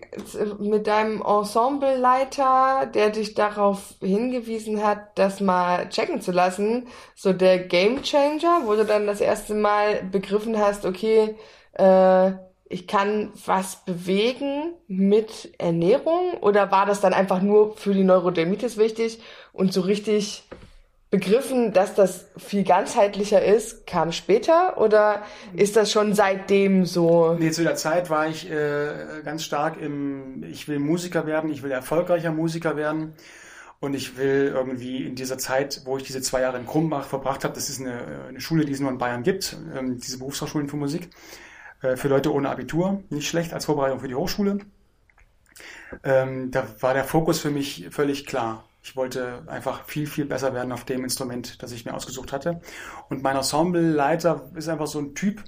mit 0.59 0.87
deinem 0.87 1.21
Ensembleleiter, 1.21 2.85
der 2.93 3.09
dich 3.09 3.33
darauf 3.33 3.95
hingewiesen 4.01 4.83
hat, 4.83 5.17
das 5.17 5.41
mal 5.41 5.89
checken 5.89 6.21
zu 6.21 6.31
lassen, 6.31 6.87
so 7.15 7.33
der 7.33 7.59
Game 7.59 8.03
Changer, 8.03 8.61
wo 8.65 8.75
du 8.75 8.85
dann 8.85 9.07
das 9.07 9.21
erste 9.21 9.53
Mal 9.53 10.03
begriffen 10.03 10.57
hast, 10.57 10.85
okay, 10.85 11.35
äh, 11.73 12.31
ich 12.67 12.87
kann 12.87 13.31
was 13.45 13.85
bewegen 13.85 14.73
mit 14.87 15.53
Ernährung? 15.59 16.33
Oder 16.41 16.71
war 16.71 16.85
das 16.85 16.99
dann 16.99 17.13
einfach 17.13 17.41
nur 17.41 17.77
für 17.77 17.93
die 17.93 18.03
Neurodermitis 18.03 18.77
wichtig 18.77 19.19
und 19.53 19.71
so 19.71 19.81
richtig 19.81 20.43
begriffen, 21.11 21.71
dass 21.71 21.93
das 21.93 22.25
viel 22.37 22.63
ganzheitlicher 22.63 23.43
ist, 23.43 23.87
kam 23.87 24.11
später 24.11 24.77
oder 24.77 25.23
ist 25.55 25.75
das 25.75 25.91
schon 25.91 26.13
seitdem 26.13 26.85
so? 26.85 27.35
Nee, 27.35 27.51
zu 27.51 27.63
der 27.63 27.75
Zeit 27.75 28.09
war 28.09 28.27
ich 28.27 28.49
äh, 28.49 29.21
ganz 29.23 29.43
stark 29.43 29.79
im, 29.79 30.43
ich 30.43 30.67
will 30.67 30.79
Musiker 30.79 31.25
werden, 31.25 31.51
ich 31.51 31.63
will 31.63 31.71
erfolgreicher 31.71 32.31
Musiker 32.31 32.75
werden 32.75 33.13
und 33.79 33.93
ich 33.93 34.17
will 34.17 34.51
irgendwie 34.53 35.05
in 35.05 35.15
dieser 35.15 35.37
Zeit, 35.37 35.81
wo 35.85 35.97
ich 35.97 36.03
diese 36.03 36.21
zwei 36.21 36.41
Jahre 36.41 36.57
in 36.57 36.65
Krumbach 36.65 37.05
verbracht 37.05 37.43
habe, 37.43 37.53
das 37.53 37.69
ist 37.69 37.79
eine, 37.79 38.25
eine 38.27 38.41
Schule, 38.41 38.65
die 38.65 38.73
es 38.73 38.79
nur 38.79 38.89
in 38.89 38.97
Bayern 38.97 39.23
gibt, 39.23 39.55
ähm, 39.75 39.99
diese 39.99 40.17
Berufshochschulen 40.17 40.67
für 40.67 40.77
Musik, 40.77 41.09
äh, 41.81 41.95
für 41.95 42.07
Leute 42.07 42.33
ohne 42.33 42.49
Abitur, 42.49 43.03
nicht 43.09 43.27
schlecht 43.27 43.53
als 43.53 43.65
Vorbereitung 43.65 43.99
für 43.99 44.07
die 44.07 44.15
Hochschule. 44.15 44.57
Ähm, 46.03 46.51
da 46.51 46.67
war 46.81 46.93
der 46.93 47.05
Fokus 47.05 47.39
für 47.39 47.51
mich 47.51 47.87
völlig 47.91 48.25
klar 48.25 48.65
ich 48.85 48.95
wollte 48.95 49.41
einfach 49.47 49.83
viel, 49.85 50.05
viel 50.05 50.25
besser 50.25 50.53
werden 50.53 50.71
auf 50.71 50.85
dem 50.85 51.03
Instrument, 51.03 51.63
das 51.63 51.71
ich 51.71 51.85
mir 51.85 51.95
ausgesucht 51.95 52.31
hatte. 52.31 52.61
Und 53.09 53.23
mein 53.23 53.35
Ensembleleiter 53.35 54.51
ist 54.53 54.69
einfach 54.69 54.85
so 54.85 54.99
ein 54.99 55.15
Typ, 55.15 55.43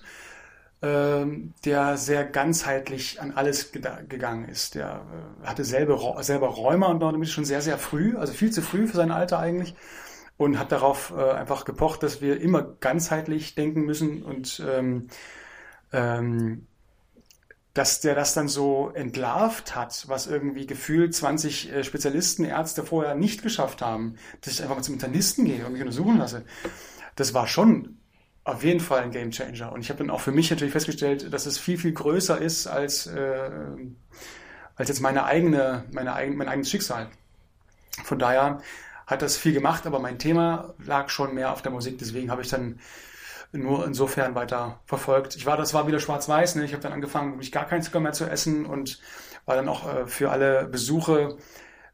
ähm, 0.82 1.54
der 1.64 1.98
sehr 1.98 2.26
ganzheitlich 2.26 3.22
an 3.22 3.34
alles 3.34 3.72
gegangen 3.72 4.50
ist. 4.50 4.74
Der 4.74 5.06
äh, 5.44 5.46
hatte 5.46 5.64
selber, 5.64 6.24
selber 6.24 6.48
Rheuma 6.48 6.88
und 6.88 7.00
damit 7.00 7.30
schon 7.30 7.46
sehr, 7.46 7.62
sehr 7.62 7.78
früh, 7.78 8.18
also 8.18 8.34
viel 8.34 8.52
zu 8.52 8.64
früh 8.64 8.88
für 8.88 8.98
sein 8.98 9.12
Alter 9.12 9.38
eigentlich. 9.38 9.76
Und 10.38 10.58
hat 10.58 10.72
darauf 10.72 11.14
äh, 11.16 11.32
einfach 11.32 11.64
gepocht, 11.64 12.02
dass 12.02 12.22
wir 12.22 12.42
immer 12.42 12.64
ganzheitlich 12.80 13.54
denken 13.54 13.82
müssen 13.82 14.24
und 14.24 14.64
ähm, 14.68 15.10
ähm, 15.94 16.67
dass 17.78 18.02
der 18.02 18.16
das 18.16 18.34
dann 18.34 18.48
so 18.48 18.90
entlarvt 18.96 19.76
hat, 19.76 20.06
was 20.08 20.26
irgendwie 20.26 20.66
gefühlt 20.66 21.14
20 21.14 21.72
äh, 21.72 21.84
Spezialisten, 21.84 22.44
Ärzte 22.44 22.84
vorher 22.84 23.14
nicht 23.14 23.44
geschafft 23.44 23.84
haben, 23.84 24.16
dass 24.42 24.54
ich 24.54 24.64
einfach 24.64 24.78
mal 24.78 24.82
zum 24.82 24.96
Internisten 24.96 25.46
gehe 25.46 25.64
und 25.64 25.74
mich 25.74 25.82
untersuchen 25.82 26.18
lasse. 26.18 26.44
Das 27.16 27.36
war 27.36 27.48
schon 27.48 28.00
auf 28.44 28.64
jeden 28.64 28.80
Fall 28.80 29.04
ein 29.04 29.12
Game 29.12 29.30
Changer. 29.30 29.72
Und 29.72 29.82
ich 29.82 29.90
habe 29.90 30.00
dann 30.00 30.10
auch 30.10 30.22
für 30.22 30.32
mich 30.32 30.50
natürlich 30.50 30.72
festgestellt, 30.72 31.32
dass 31.32 31.46
es 31.46 31.60
viel, 31.60 31.78
viel 31.78 31.92
größer 31.92 32.40
ist 32.40 32.66
als, 32.66 33.06
äh, 33.06 33.50
als 34.76 34.90
jetzt 34.90 35.02
meine 35.02 35.26
eigene, 35.26 35.84
meine 35.92 36.14
eigen, 36.14 36.36
mein 36.36 36.48
eigenes 36.48 36.72
Schicksal. 36.72 37.10
Von 38.04 38.18
daher 38.18 38.60
hat 39.06 39.22
das 39.22 39.38
viel 39.38 39.54
gemacht, 39.54 39.86
aber 39.86 40.00
mein 40.00 40.18
Thema 40.18 40.74
lag 40.84 41.10
schon 41.10 41.36
mehr 41.36 41.54
auf 41.54 41.62
der 41.62 41.72
Musik. 41.72 42.00
Deswegen 42.00 42.32
habe 42.32 42.42
ich 42.42 42.50
dann 42.50 42.80
nur 43.52 43.86
insofern 43.86 44.36
weiter 44.36 44.80
verfolgt. 44.86 45.36
Ich 45.36 45.46
war, 45.46 45.58
das 45.58 45.74
war 45.74 45.88
wieder 45.88 46.00
schwarz-weiß, 46.00 46.56
ne? 46.56 46.66
Ich 46.66 46.74
habe 46.74 46.84
dann 46.84 46.94
angefangen, 46.94 47.34
wirklich 47.34 47.52
gar 47.52 47.66
kein 47.66 47.82
Zucker 47.82 48.00
mehr 48.00 48.14
zu 48.14 48.26
essen 48.26 48.66
und 48.66 49.00
war 49.46 49.56
dann 49.56 49.70
auch 49.70 49.88
äh, 49.88 50.08
für 50.08 50.32
alle 50.32 50.66
Besuche, 50.66 51.38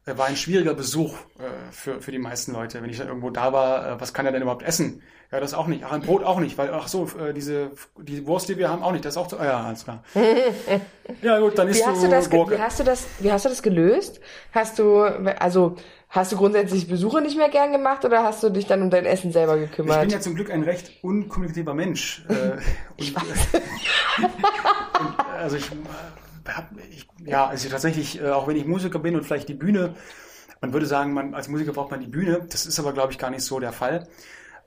äh, 0.06 0.16
war 0.18 0.26
ein 0.26 0.36
schwieriger 0.36 0.74
Besuch 0.74 1.14
äh, 1.38 1.72
für, 1.72 2.00
für 2.00 2.12
die 2.12 2.18
meisten 2.18 2.52
Leute. 2.52 2.82
Wenn 2.82 2.90
ich 2.90 2.98
dann 2.98 3.08
irgendwo 3.08 3.30
da 3.30 3.52
war, 3.52 3.86
äh, 3.86 4.00
was 4.00 4.12
kann 4.12 4.26
er 4.26 4.32
denn 4.32 4.42
überhaupt 4.42 4.62
essen? 4.62 5.02
Ja, 5.32 5.40
das 5.40 5.54
auch 5.54 5.66
nicht. 5.66 5.84
Ach, 5.84 5.92
ein 5.92 6.02
Brot 6.02 6.22
auch 6.22 6.38
nicht, 6.38 6.58
weil, 6.58 6.72
ach 6.72 6.86
so, 6.86 7.08
äh, 7.18 7.32
diese, 7.32 7.70
die 7.98 8.26
Wurst, 8.26 8.48
die 8.48 8.58
wir 8.58 8.68
haben, 8.68 8.82
auch 8.82 8.92
nicht. 8.92 9.04
Das 9.04 9.14
ist 9.14 9.16
auch 9.16 9.26
zu, 9.26 9.36
ja, 9.36 9.64
alles 9.64 9.84
klar. 9.84 10.04
ja, 11.22 11.38
gut, 11.40 11.58
dann 11.58 11.68
ist 11.68 11.80
wie 11.80 11.86
hast 11.86 12.02
du 12.02 12.08
das, 12.08 12.30
Wie 12.30 12.58
hast 12.58 12.80
du 12.80 12.84
das, 12.84 13.06
wie 13.20 13.32
hast 13.32 13.44
du 13.44 13.48
das 13.48 13.62
gelöst? 13.62 14.20
Hast 14.52 14.78
du, 14.78 15.02
also, 15.02 15.76
Hast 16.14 16.30
du 16.30 16.36
grundsätzlich 16.36 16.86
Besuche 16.86 17.20
nicht 17.20 17.36
mehr 17.36 17.48
gern 17.48 17.72
gemacht 17.72 18.04
oder 18.04 18.22
hast 18.22 18.40
du 18.44 18.48
dich 18.48 18.66
dann 18.66 18.82
um 18.82 18.88
dein 18.88 19.04
Essen 19.04 19.32
selber 19.32 19.58
gekümmert? 19.58 19.96
Ich 19.96 20.02
bin 20.02 20.10
ja 20.10 20.20
zum 20.20 20.36
Glück 20.36 20.48
ein 20.48 20.62
recht 20.62 20.92
unkommunikativer 21.02 21.74
Mensch. 21.74 22.24
Äh, 22.28 22.58
ich 22.96 23.16
und, 23.16 23.28
weiß. 23.28 23.62
und, 25.00 25.26
also 25.36 25.56
ich, 25.56 25.72
ich, 26.92 27.08
ja, 27.26 27.48
also 27.48 27.68
tatsächlich, 27.68 28.22
äh, 28.22 28.30
auch 28.30 28.46
wenn 28.46 28.54
ich 28.54 28.64
Musiker 28.64 29.00
bin 29.00 29.16
und 29.16 29.24
vielleicht 29.24 29.48
die 29.48 29.54
Bühne, 29.54 29.96
man 30.60 30.72
würde 30.72 30.86
sagen, 30.86 31.14
man, 31.14 31.34
als 31.34 31.48
Musiker 31.48 31.72
braucht 31.72 31.90
man 31.90 31.98
die 31.98 32.06
Bühne. 32.06 32.46
Das 32.48 32.64
ist 32.64 32.78
aber, 32.78 32.92
glaube 32.92 33.10
ich, 33.10 33.18
gar 33.18 33.30
nicht 33.30 33.42
so 33.42 33.58
der 33.58 33.72
Fall. 33.72 34.06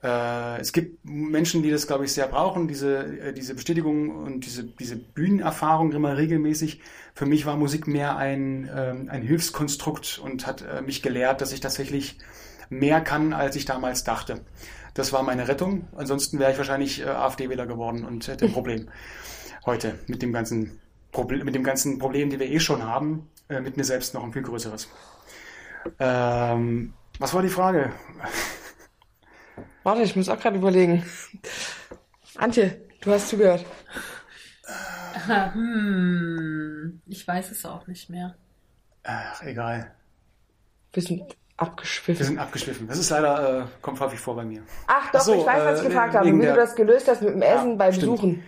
Äh, 0.04 0.60
es 0.60 0.74
gibt 0.74 1.04
Menschen, 1.04 1.64
die 1.64 1.72
das, 1.72 1.88
glaube 1.88 2.06
ich, 2.06 2.14
sehr 2.14 2.28
brauchen, 2.28 2.68
diese, 2.68 3.20
äh, 3.20 3.34
diese 3.34 3.56
Bestätigung 3.56 4.16
und 4.16 4.46
diese, 4.46 4.64
diese 4.64 4.96
Bühnenerfahrung 4.96 5.92
immer 5.92 6.18
regelmäßig. 6.18 6.82
Für 7.16 7.26
mich 7.26 7.46
war 7.46 7.58
Musik 7.58 7.88
mehr 7.88 8.18
ein, 8.18 8.70
ähm, 8.74 9.10
ein 9.10 9.24
Hilfskonstrukt 9.24 10.20
und 10.20 10.46
hat 10.46 10.62
äh, 10.62 10.82
mich 10.82 11.02
gelehrt, 11.02 11.42
dass 11.42 11.52
ich 11.52 11.62
tatsächlich 11.62 12.18
mehr 12.70 13.02
kann, 13.02 13.34
als 13.34 13.56
ich 13.56 13.66
damals 13.66 14.04
dachte. 14.04 14.42
Das 14.94 15.14
war 15.14 15.24
meine 15.24 15.48
Rettung. 15.48 15.88
Ansonsten 15.96 16.40
wäre 16.40 16.52
ich 16.52 16.58
wahrscheinlich 16.58 17.02
äh, 17.02 17.06
AfD-Wähler 17.06 17.66
geworden 17.66 18.06
und 18.06 18.28
hätte 18.28 18.46
ein 18.46 18.54
Problem 18.54 18.90
heute 19.66 19.98
mit 20.08 20.22
dem 20.22 20.32
ganzen 20.32 20.80
Problem, 21.12 21.44
mit 21.44 21.56
dem 21.56 21.64
ganzen 21.64 21.98
Problem, 21.98 22.30
die 22.30 22.40
wir 22.40 22.50
eh 22.50 22.60
schon 22.60 22.84
haben, 22.84 23.30
mit 23.50 23.78
mir 23.78 23.84
selbst 23.84 24.14
noch 24.14 24.24
ein 24.24 24.32
viel 24.32 24.44
größeres. 24.44 24.90
Ähm, 26.00 26.94
was 27.20 27.34
war 27.34 27.42
die 27.42 27.50
Frage? 27.50 27.92
Warte, 29.88 30.02
ich 30.02 30.18
muss 30.18 30.28
auch 30.28 30.38
gerade 30.38 30.58
überlegen. 30.58 31.02
Antje, 32.36 32.82
Du 33.00 33.10
hast 33.10 33.30
zugehört. 33.30 33.64
Hm, 35.54 37.02
ich 37.06 37.26
weiß 37.26 37.52
es 37.52 37.66
auch 37.66 37.88
nicht 37.88 38.10
mehr. 38.10 38.36
Ach, 39.06 39.42
egal. 39.44 39.96
Wir 40.92 41.04
sind 41.04 41.38
abgeschwiffen. 41.56 42.20
Wir 42.20 42.26
sind 42.26 42.38
abgeschliffen. 42.38 42.86
Das 42.90 42.98
ist 42.98 43.12
leider, 43.12 43.62
äh, 43.62 43.66
kommt 43.82 44.02
häufig 44.02 44.20
vor 44.20 44.36
bei 44.36 44.44
mir. 44.44 44.62
Ach 44.88 45.10
doch, 45.14 45.22
Ach 45.22 45.24
so, 45.24 45.34
ich 45.36 45.46
weiß, 45.46 45.64
was 45.64 45.80
ich 45.80 45.86
äh, 45.86 45.90
gefragt 45.90 46.16
habe, 46.16 46.26
wie 46.38 46.46
du 46.46 46.54
das 46.54 46.76
gelöst 46.76 47.08
hast 47.08 47.22
mit 47.22 47.36
dem 47.36 47.42
Essen 47.42 47.70
Ja, 47.70 47.76
beim 47.78 47.94
stimmt. 47.94 48.12
Besuchen. 48.12 48.44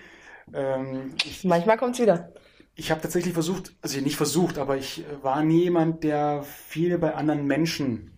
Ähm, 0.54 1.14
ich 1.24 1.46
Manchmal 1.46 1.78
kommt's 1.78 2.00
wieder. 2.00 2.34
ich 2.76 2.92
habe 2.92 3.00
tatsächlich 3.00 3.34
versucht, 3.34 3.72
also 3.82 3.98
nicht 4.02 4.18
versucht, 4.18 4.58
aber 4.58 4.76
ich 4.76 5.06
äh, 5.06 5.24
war 5.24 5.42
nie 5.42 5.64
jemand, 5.64 6.04
der 6.04 6.44
viel 6.44 6.98
bei 6.98 7.16
anderen 7.16 7.46
Menschen 7.48 8.12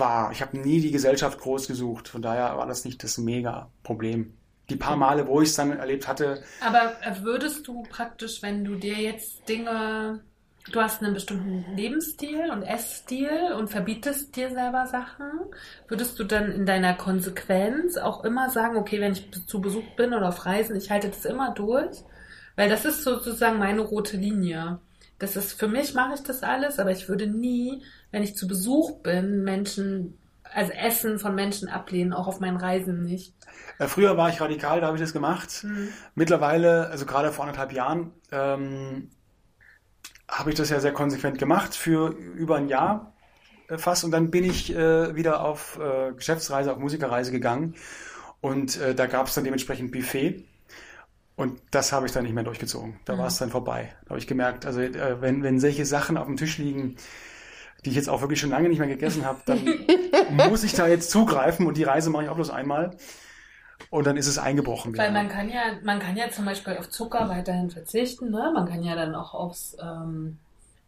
war. 0.00 0.32
Ich 0.32 0.42
habe 0.42 0.58
nie 0.58 0.80
die 0.80 0.90
Gesellschaft 0.90 1.38
groß 1.38 1.68
gesucht. 1.68 2.08
Von 2.08 2.22
daher 2.22 2.56
war 2.56 2.66
das 2.66 2.84
nicht 2.84 3.02
das 3.04 3.18
Mega-Problem. 3.18 4.34
Die 4.68 4.76
paar 4.76 4.96
Male, 4.96 5.26
wo 5.26 5.40
ich 5.40 5.48
es 5.50 5.56
dann 5.56 5.76
erlebt 5.76 6.06
hatte, 6.06 6.42
Aber 6.60 6.92
äh, 7.02 7.22
würdest 7.22 7.66
du 7.66 7.82
praktisch, 7.84 8.42
wenn 8.42 8.64
du 8.64 8.76
dir 8.76 8.94
jetzt 8.94 9.48
Dinge, 9.48 10.20
du 10.70 10.80
hast 10.80 11.02
einen 11.02 11.14
bestimmten 11.14 11.76
Lebensstil 11.76 12.50
und 12.52 12.62
Essstil 12.62 13.52
und 13.58 13.68
verbietest 13.68 14.36
dir 14.36 14.50
selber 14.50 14.86
Sachen, 14.86 15.26
würdest 15.88 16.18
du 16.18 16.24
dann 16.24 16.52
in 16.52 16.66
deiner 16.66 16.94
Konsequenz 16.94 17.96
auch 17.96 18.24
immer 18.24 18.50
sagen, 18.50 18.76
okay, 18.76 19.00
wenn 19.00 19.12
ich 19.12 19.30
zu 19.46 19.60
Besuch 19.60 19.96
bin 19.96 20.14
oder 20.14 20.28
auf 20.28 20.46
Reisen, 20.46 20.76
ich 20.76 20.90
halte 20.90 21.08
das 21.08 21.24
immer 21.24 21.52
durch? 21.52 22.04
Weil 22.56 22.68
das 22.68 22.84
ist 22.84 23.02
sozusagen 23.02 23.58
meine 23.58 23.80
rote 23.80 24.16
Linie. 24.16 24.80
Das 25.20 25.36
ist, 25.36 25.52
für 25.52 25.68
mich 25.68 25.94
mache 25.94 26.14
ich 26.14 26.22
das 26.22 26.42
alles, 26.42 26.78
aber 26.78 26.90
ich 26.90 27.08
würde 27.08 27.26
nie, 27.26 27.84
wenn 28.10 28.22
ich 28.22 28.36
zu 28.36 28.48
Besuch 28.48 29.02
bin, 29.02 29.44
Menschen, 29.44 30.18
also 30.42 30.72
Essen 30.72 31.18
von 31.18 31.34
Menschen 31.34 31.68
ablehnen, 31.68 32.14
auch 32.14 32.26
auf 32.26 32.40
meinen 32.40 32.56
Reisen 32.56 33.04
nicht. 33.04 33.34
Äh, 33.78 33.86
Früher 33.86 34.16
war 34.16 34.30
ich 34.30 34.40
radikal, 34.40 34.80
da 34.80 34.86
habe 34.86 34.96
ich 34.96 35.02
das 35.02 35.12
gemacht. 35.12 35.66
Mittlerweile, 36.14 36.88
also 36.88 37.04
gerade 37.04 37.32
vor 37.32 37.44
anderthalb 37.44 37.72
Jahren, 37.72 38.12
ähm, 38.32 39.10
habe 40.26 40.50
ich 40.50 40.56
das 40.56 40.70
ja 40.70 40.80
sehr 40.80 40.92
konsequent 40.92 41.38
gemacht 41.38 41.74
für 41.74 42.08
über 42.08 42.56
ein 42.56 42.68
Jahr 42.68 43.12
äh, 43.68 43.76
fast. 43.76 44.04
Und 44.04 44.12
dann 44.12 44.30
bin 44.30 44.44
ich 44.44 44.74
äh, 44.74 45.14
wieder 45.14 45.44
auf 45.44 45.78
äh, 45.78 46.12
Geschäftsreise, 46.12 46.72
auf 46.72 46.78
Musikerreise 46.78 47.30
gegangen. 47.30 47.74
Und 48.40 48.80
äh, 48.80 48.94
da 48.94 49.06
gab 49.06 49.26
es 49.26 49.34
dann 49.34 49.44
dementsprechend 49.44 49.92
Buffet. 49.92 50.46
Und 51.40 51.58
das 51.70 51.90
habe 51.90 52.04
ich 52.04 52.12
dann 52.12 52.24
nicht 52.24 52.34
mehr 52.34 52.44
durchgezogen. 52.44 53.00
Da 53.06 53.16
war 53.16 53.28
es 53.28 53.38
dann 53.38 53.48
vorbei. 53.48 53.94
Da 54.04 54.10
habe 54.10 54.18
ich 54.18 54.26
gemerkt, 54.26 54.66
also 54.66 54.82
äh, 54.82 55.22
wenn, 55.22 55.42
wenn 55.42 55.58
solche 55.58 55.86
Sachen 55.86 56.18
auf 56.18 56.26
dem 56.26 56.36
Tisch 56.36 56.58
liegen, 56.58 56.96
die 57.82 57.88
ich 57.88 57.96
jetzt 57.96 58.10
auch 58.10 58.20
wirklich 58.20 58.38
schon 58.38 58.50
lange 58.50 58.68
nicht 58.68 58.78
mehr 58.78 58.88
gegessen 58.88 59.24
habe, 59.24 59.40
dann 59.46 59.66
muss 60.50 60.64
ich 60.64 60.74
da 60.74 60.86
jetzt 60.86 61.10
zugreifen 61.10 61.66
und 61.66 61.78
die 61.78 61.82
Reise 61.82 62.10
mache 62.10 62.24
ich 62.24 62.28
auch 62.28 62.34
bloß 62.34 62.50
einmal. 62.50 62.94
Und 63.88 64.06
dann 64.06 64.18
ist 64.18 64.26
es 64.26 64.36
eingebrochen. 64.36 64.94
Weil 64.98 65.08
wieder. 65.08 65.18
man 65.18 65.30
kann 65.30 65.48
ja, 65.48 65.62
man 65.82 65.98
kann 65.98 66.14
ja 66.14 66.28
zum 66.28 66.44
Beispiel 66.44 66.76
auf 66.76 66.90
Zucker 66.90 67.30
weiterhin 67.30 67.70
verzichten, 67.70 68.30
ne? 68.30 68.50
Man 68.52 68.68
kann 68.68 68.82
ja 68.82 68.94
dann 68.94 69.14
auch 69.14 69.32
aufs, 69.32 69.78
ähm, 69.82 70.36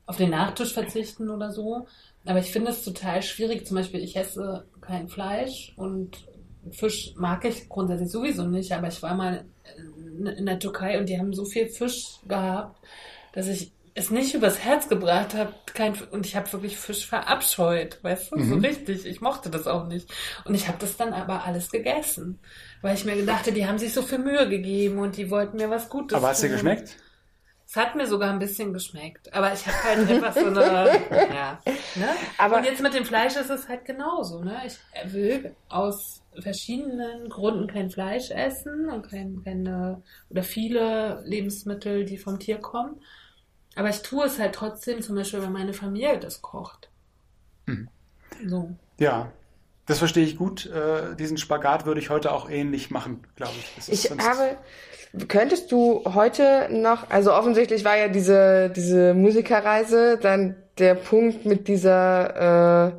auf 0.04 0.18
den 0.18 0.28
Nachtisch 0.28 0.74
verzichten 0.74 1.30
oder 1.30 1.50
so. 1.50 1.86
Aber 2.26 2.40
ich 2.40 2.52
finde 2.52 2.72
es 2.72 2.84
total 2.84 3.22
schwierig. 3.22 3.66
Zum 3.66 3.78
Beispiel, 3.78 4.00
ich 4.00 4.16
esse 4.16 4.66
kein 4.82 5.08
Fleisch 5.08 5.72
und 5.76 6.26
Fisch 6.72 7.14
mag 7.16 7.42
ich 7.46 7.70
grundsätzlich 7.70 8.10
sowieso 8.10 8.46
nicht. 8.46 8.70
Aber 8.72 8.88
ich 8.88 9.02
war 9.02 9.14
mal 9.14 9.46
in- 10.26 10.46
der 10.46 10.58
Türkei 10.58 10.98
und 10.98 11.08
die 11.08 11.18
haben 11.18 11.32
so 11.32 11.44
viel 11.44 11.68
Fisch 11.68 12.04
gehabt, 12.26 12.78
dass 13.32 13.46
ich 13.46 13.72
es 13.94 14.10
nicht 14.10 14.32
übers 14.34 14.58
Herz 14.60 14.88
gebracht 14.88 15.34
habe. 15.34 15.52
Kein, 15.74 15.94
und 16.12 16.24
ich 16.24 16.34
habe 16.36 16.50
wirklich 16.52 16.78
Fisch 16.78 17.06
verabscheut, 17.06 18.02
weißt 18.02 18.32
du, 18.32 18.38
so 18.42 18.56
Mhm. 18.56 18.64
richtig. 18.64 19.04
Ich 19.06 19.20
mochte 19.20 19.50
das 19.50 19.66
auch 19.66 19.86
nicht. 19.86 20.08
Und 20.46 20.54
ich 20.54 20.66
habe 20.68 20.78
das 20.80 20.96
dann 20.96 21.12
aber 21.12 21.44
alles 21.44 21.70
gegessen. 21.70 22.38
Weil 22.80 22.94
ich 22.94 23.04
mir 23.04 23.16
gedachte, 23.16 23.52
die 23.52 23.66
haben 23.66 23.78
sich 23.78 23.92
so 23.92 24.00
viel 24.02 24.18
Mühe 24.18 24.48
gegeben 24.48 24.98
und 24.98 25.16
die 25.18 25.30
wollten 25.30 25.58
mir 25.58 25.68
was 25.70 25.88
Gutes 25.90 26.16
Aber 26.16 26.28
hat 26.28 26.34
es 26.36 26.40
dir 26.40 26.48
geschmeckt? 26.48 26.96
Es 27.66 27.76
hat 27.76 27.94
mir 27.94 28.06
sogar 28.06 28.30
ein 28.30 28.38
bisschen 28.38 28.72
geschmeckt. 28.72 29.32
Aber 29.34 29.52
ich 29.52 29.66
habe 29.66 29.76
halt 29.82 30.10
einfach 30.10 30.34
so 30.34 30.46
eine. 30.46 31.00
ja, 31.34 31.58
ne? 31.94 32.08
Aber- 32.38 32.56
und 32.58 32.64
jetzt 32.64 32.80
mit 32.82 32.94
dem 32.94 33.04
Fleisch 33.04 33.36
ist 33.36 33.50
es 33.50 33.68
halt 33.68 33.84
genauso. 33.84 34.42
Ne? 34.42 34.58
Ich 34.66 34.78
will 35.12 35.54
aus 35.68 36.21
verschiedenen 36.40 37.28
Gründen 37.28 37.66
kein 37.66 37.90
Fleisch 37.90 38.30
essen 38.30 38.88
und 38.88 39.08
kein, 39.08 39.42
keine 39.44 40.02
oder 40.30 40.42
viele 40.42 41.22
Lebensmittel, 41.24 42.04
die 42.04 42.18
vom 42.18 42.38
Tier 42.38 42.58
kommen. 42.58 43.00
Aber 43.74 43.88
ich 43.88 44.02
tue 44.02 44.24
es 44.26 44.38
halt 44.38 44.54
trotzdem, 44.54 45.02
zum 45.02 45.16
Beispiel, 45.16 45.42
wenn 45.42 45.52
meine 45.52 45.72
Familie 45.72 46.18
das 46.18 46.42
kocht. 46.42 46.90
Mhm. 47.66 47.88
So. 48.46 48.70
Ja, 48.98 49.32
das 49.86 49.98
verstehe 49.98 50.24
ich 50.24 50.36
gut. 50.36 50.66
Äh, 50.66 51.16
diesen 51.16 51.38
Spagat 51.38 51.86
würde 51.86 52.00
ich 52.00 52.10
heute 52.10 52.32
auch 52.32 52.48
ähnlich 52.48 52.90
machen, 52.90 53.26
glaube 53.36 53.54
ich. 53.58 53.88
Ich 53.92 54.10
habe, 54.10 54.56
könntest 55.28 55.72
du 55.72 56.02
heute 56.04 56.68
noch, 56.70 57.10
also 57.10 57.32
offensichtlich 57.32 57.84
war 57.84 57.96
ja 57.96 58.08
diese, 58.08 58.70
diese 58.70 59.14
Musikerreise 59.14 60.18
dann 60.20 60.56
der 60.78 60.94
Punkt 60.94 61.44
mit 61.44 61.68
dieser, 61.68 62.92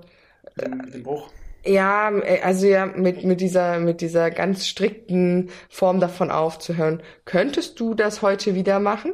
den, 0.60 0.92
den 0.92 1.04
Bruch. 1.04 1.30
Ja, 1.66 2.10
äh, 2.10 2.42
also 2.42 2.68
ja, 2.68 2.86
mit, 2.86 3.24
mit 3.24 3.42
dieser, 3.42 3.80
mit 3.80 4.02
dieser 4.02 4.32
ganz 4.32 4.68
strikten 4.68 5.50
Form 5.70 6.00
davon 6.00 6.32
aufzuhören. 6.32 7.02
Könntest 7.26 7.80
du 7.80 7.94
das 7.94 8.22
heute 8.22 8.56
wieder 8.56 8.80
machen? 8.80 9.14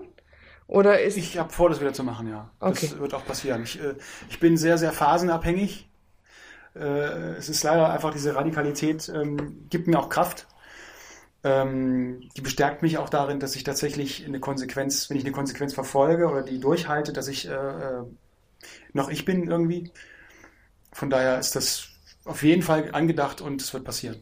Oder 0.68 1.02
ist, 1.02 1.18
Ich 1.18 1.38
habe 1.38 1.52
vor, 1.52 1.70
das 1.70 1.80
wieder 1.82 1.94
zu 1.94 2.04
machen, 2.04 2.30
ja. 2.30 2.52
Okay. 2.60 2.88
Das 2.90 3.00
wird 3.00 3.14
auch 3.14 3.26
passieren. 3.26 3.64
Ich, 3.64 3.82
äh, 3.82 3.96
ich 4.30 4.40
bin 4.40 4.58
sehr, 4.58 4.78
sehr 4.78 4.92
phasenabhängig. 4.92 5.90
Äh, 6.76 6.82
es 7.38 7.50
ist 7.50 7.64
leider 7.64 7.92
einfach 7.92 8.14
diese 8.14 8.36
Radikalität, 8.36 9.10
ähm, 9.10 9.66
gibt 9.70 9.88
mir 9.88 10.00
auch 10.00 10.10
Kraft. 10.10 10.48
Ähm, 11.44 12.30
die 12.36 12.42
bestärkt 12.42 12.82
mich 12.82 12.98
auch 12.98 13.10
darin, 13.10 13.40
dass 13.40 13.56
ich 13.56 13.64
tatsächlich 13.64 14.26
eine 14.26 14.40
Konsequenz, 14.40 15.10
wenn 15.10 15.18
ich 15.18 15.24
eine 15.24 15.32
Konsequenz 15.32 15.74
verfolge 15.74 16.28
oder 16.28 16.44
die 16.44 16.60
durchhalte, 16.60 17.14
dass 17.14 17.28
ich 17.28 17.48
äh, 17.48 17.54
äh, 17.54 18.04
noch 18.94 19.10
ich 19.10 19.26
bin 19.26 19.50
irgendwie. 19.50 19.92
Von 20.92 21.10
daher 21.10 21.40
ist 21.40 21.56
das 21.56 21.89
auf 22.30 22.44
jeden 22.44 22.62
Fall 22.62 22.92
angedacht 22.94 23.42
und 23.42 23.62
es 23.62 23.74
wird 23.74 23.84
passieren. 23.84 24.22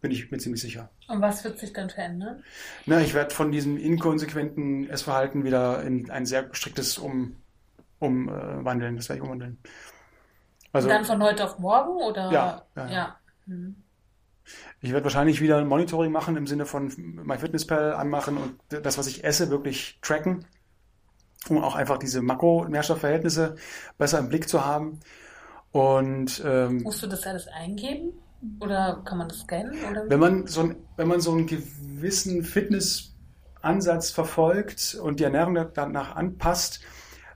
Bin 0.00 0.10
ich 0.10 0.30
mir 0.30 0.38
ziemlich 0.38 0.60
sicher. 0.60 0.90
Und 1.08 1.20
was 1.20 1.44
wird 1.44 1.58
sich 1.58 1.72
dann 1.72 1.90
verändern? 1.90 2.42
Na, 2.86 3.00
ich 3.00 3.14
werde 3.14 3.34
von 3.34 3.50
diesem 3.50 3.76
inkonsequenten 3.76 4.88
Essverhalten 4.88 5.44
wieder 5.44 5.82
in 5.82 6.10
ein 6.10 6.26
sehr 6.26 6.48
striktes 6.52 6.98
um, 6.98 7.36
umwandeln. 7.98 8.96
Das 8.96 9.08
werde 9.08 9.18
ich 9.18 9.22
umwandeln. 9.22 9.58
Also 10.72 10.88
dann 10.88 11.04
von 11.04 11.22
heute 11.22 11.44
auf 11.44 11.58
morgen 11.58 12.02
oder? 12.02 12.30
Ja, 12.32 12.66
ja, 12.76 12.86
ja. 12.86 12.92
ja. 12.92 13.16
Hm. 13.46 13.76
ich 14.80 14.92
werde 14.92 15.04
wahrscheinlich 15.04 15.40
wieder 15.40 15.58
ein 15.58 15.68
Monitoring 15.68 16.10
machen 16.10 16.36
im 16.36 16.46
Sinne 16.46 16.66
von 16.66 16.92
MyFitnessPal 16.96 17.92
anmachen 17.92 18.36
und 18.38 18.58
das, 18.68 18.98
was 18.98 19.06
ich 19.06 19.22
esse, 19.22 19.50
wirklich 19.50 19.98
tracken, 20.02 20.46
um 21.48 21.62
auch 21.62 21.74
einfach 21.74 21.98
diese 21.98 22.22
Makro-Nährstoffverhältnisse 22.22 23.56
besser 23.98 24.18
im 24.18 24.28
Blick 24.28 24.48
zu 24.48 24.64
haben. 24.64 25.00
Und 25.74 26.40
ähm, 26.46 26.82
Musst 26.84 27.02
du 27.02 27.08
das 27.08 27.26
alles 27.26 27.48
eingeben? 27.48 28.12
Oder 28.60 29.02
kann 29.04 29.18
man 29.18 29.28
das 29.28 29.40
scannen? 29.40 29.74
Oder? 29.90 30.08
Wenn 30.08 30.20
man 30.20 30.46
so, 30.46 30.60
ein, 30.60 30.76
wenn 30.96 31.08
man 31.08 31.20
so 31.20 31.32
einen 31.32 31.48
gewissen 31.48 32.44
Fitnessansatz 32.44 34.12
verfolgt 34.12 34.96
und 35.02 35.18
die 35.18 35.24
Ernährung 35.24 35.56
da- 35.56 35.64
danach 35.64 36.14
anpasst, 36.14 36.80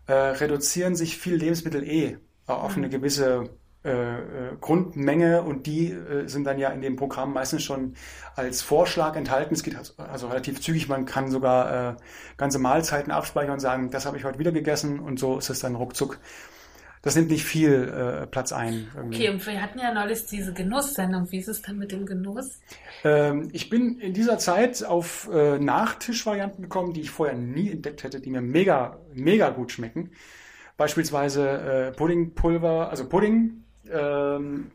äh, 0.06 0.12
reduzieren 0.12 0.94
sich 0.94 1.18
viele 1.18 1.34
Lebensmittel 1.36 1.82
eh 1.82 2.18
auf 2.46 2.76
eine 2.76 2.88
gewisse 2.88 3.50
äh, 3.84 3.90
äh, 3.90 4.56
Grundmenge 4.60 5.42
und 5.42 5.66
die 5.66 5.90
äh, 5.90 6.28
sind 6.28 6.44
dann 6.44 6.58
ja 6.58 6.68
in 6.68 6.80
dem 6.80 6.94
Programm 6.94 7.32
meistens 7.32 7.64
schon 7.64 7.94
als 8.36 8.62
Vorschlag 8.62 9.16
enthalten. 9.16 9.54
Es 9.54 9.64
geht 9.64 9.74
also, 9.74 9.94
also 9.96 10.28
relativ 10.28 10.60
zügig. 10.60 10.88
Man 10.88 11.06
kann 11.06 11.28
sogar 11.32 11.94
äh, 11.94 11.96
ganze 12.36 12.60
Mahlzeiten 12.60 13.10
abspeichern 13.10 13.54
und 13.54 13.60
sagen, 13.60 13.90
das 13.90 14.06
habe 14.06 14.16
ich 14.16 14.22
heute 14.22 14.38
wieder 14.38 14.52
gegessen 14.52 15.00
und 15.00 15.18
so 15.18 15.38
ist 15.38 15.50
es 15.50 15.58
dann 15.58 15.74
ruckzuck. 15.74 16.20
Das 17.02 17.14
nimmt 17.14 17.30
nicht 17.30 17.44
viel 17.44 18.22
äh, 18.22 18.26
Platz 18.26 18.52
ein. 18.52 18.88
Irgendwie. 18.94 19.16
Okay, 19.16 19.28
und 19.30 19.46
wir 19.46 19.62
hatten 19.62 19.78
ja 19.78 19.94
neulich 19.94 20.26
diese 20.26 20.52
Genusssendung. 20.52 21.30
Wie 21.30 21.38
ist 21.38 21.48
es 21.48 21.62
dann 21.62 21.78
mit 21.78 21.92
dem 21.92 22.06
Genuss? 22.06 22.60
Ähm, 23.04 23.48
ich 23.52 23.70
bin 23.70 23.98
in 24.00 24.12
dieser 24.12 24.38
Zeit 24.38 24.84
auf 24.84 25.28
äh, 25.32 25.58
Nachtischvarianten 25.58 26.62
gekommen, 26.62 26.92
die 26.92 27.02
ich 27.02 27.10
vorher 27.10 27.36
nie 27.36 27.70
entdeckt 27.70 28.02
hätte, 28.02 28.20
die 28.20 28.30
mir 28.30 28.40
mega, 28.40 28.98
mega 29.14 29.50
gut 29.50 29.72
schmecken. 29.72 30.10
Beispielsweise 30.76 31.48
äh, 31.48 31.92
Puddingpulver, 31.92 32.90
also 32.90 33.08
Pudding 33.08 33.64
ähm, 33.90 34.70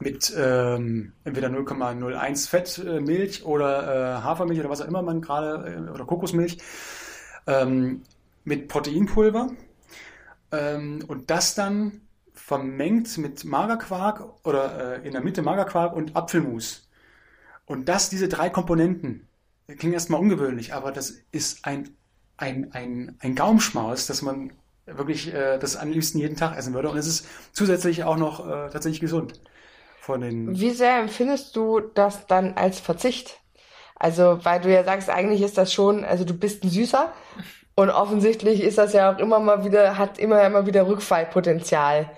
mit 0.00 0.34
ähm, 0.36 1.12
entweder 1.24 1.48
0,01 1.48 2.48
Fettmilch 2.48 3.44
oder 3.44 4.18
äh, 4.18 4.22
Hafermilch 4.22 4.60
oder 4.60 4.70
was 4.70 4.82
auch 4.82 4.88
immer 4.88 5.02
man 5.02 5.20
gerade, 5.20 5.86
äh, 5.86 5.90
oder 5.90 6.04
Kokosmilch, 6.04 6.58
ähm, 7.46 8.02
mit 8.44 8.68
Proteinpulver. 8.68 9.50
Ähm, 10.54 11.04
und 11.06 11.30
das 11.30 11.54
dann 11.54 12.02
vermengt 12.32 13.16
mit 13.18 13.44
Magerquark 13.44 14.44
oder 14.44 14.98
äh, 15.02 15.06
in 15.06 15.12
der 15.12 15.22
Mitte 15.22 15.42
Magerquark 15.42 15.94
und 15.94 16.16
Apfelmus. 16.16 16.88
Und 17.66 17.88
das, 17.88 18.10
diese 18.10 18.28
drei 18.28 18.50
Komponenten, 18.50 19.28
klingt 19.78 19.94
erstmal 19.94 20.20
ungewöhnlich, 20.20 20.74
aber 20.74 20.92
das 20.92 21.14
ist 21.32 21.64
ein, 21.64 21.96
ein, 22.36 22.72
ein, 22.72 23.16
ein 23.20 23.34
Gaumschmaus, 23.34 24.06
dass 24.06 24.20
man 24.20 24.52
wirklich 24.86 25.32
äh, 25.32 25.58
das 25.58 25.76
am 25.76 25.90
liebsten 25.90 26.18
jeden 26.18 26.36
Tag 26.36 26.56
essen 26.56 26.74
würde. 26.74 26.90
Und 26.90 26.98
es 26.98 27.06
ist 27.06 27.26
zusätzlich 27.52 28.04
auch 28.04 28.16
noch 28.16 28.46
äh, 28.46 28.68
tatsächlich 28.70 29.00
gesund. 29.00 29.40
Von 30.00 30.20
den 30.20 30.60
wie 30.60 30.70
sehr 30.70 30.98
empfindest 30.98 31.56
du 31.56 31.80
das 31.80 32.26
dann 32.26 32.54
als 32.54 32.78
Verzicht? 32.78 33.40
Also, 33.96 34.44
weil 34.44 34.60
du 34.60 34.70
ja 34.70 34.84
sagst, 34.84 35.08
eigentlich 35.08 35.40
ist 35.40 35.56
das 35.56 35.72
schon, 35.72 36.04
also 36.04 36.24
du 36.24 36.34
bist 36.34 36.62
ein 36.62 36.68
Süßer 36.68 37.10
und 37.76 37.90
offensichtlich 37.90 38.62
ist 38.62 38.78
das 38.78 38.92
ja 38.92 39.12
auch 39.12 39.18
immer 39.18 39.40
mal 39.40 39.64
wieder, 39.64 39.98
hat 39.98 40.18
immer 40.18 40.44
immer 40.44 40.66
wieder 40.66 40.86
Rückfallpotenzial. 40.86 42.10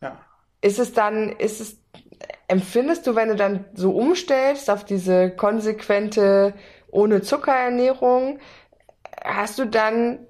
Ja. 0.00 0.20
Ist 0.60 0.78
es 0.78 0.92
dann, 0.92 1.30
ist 1.30 1.60
es, 1.60 1.78
empfindest 2.46 3.06
du, 3.06 3.14
wenn 3.14 3.28
du 3.28 3.36
dann 3.36 3.64
so 3.74 3.90
umstellst 3.92 4.70
auf 4.70 4.84
diese 4.84 5.30
konsequente 5.30 6.54
ohne 6.90 7.22
Zuckerernährung, 7.22 8.38
hast 9.24 9.58
du 9.58 9.64
dann 9.66 10.26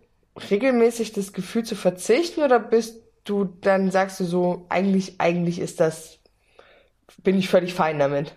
regelmäßig 0.51 1.13
das 1.13 1.33
Gefühl 1.33 1.65
zu 1.65 1.75
verzichten 1.77 2.43
oder 2.43 2.59
bist 2.59 3.03
du 3.25 3.45
dann 3.45 3.91
sagst 3.91 4.21
du 4.21 4.25
so, 4.25 4.67
eigentlich, 4.69 5.21
eigentlich 5.21 5.59
ist 5.59 5.81
das, 5.81 6.19
bin 7.23 7.39
ich 7.39 7.49
völlig 7.49 7.75
fein 7.75 7.99
damit? 7.99 8.37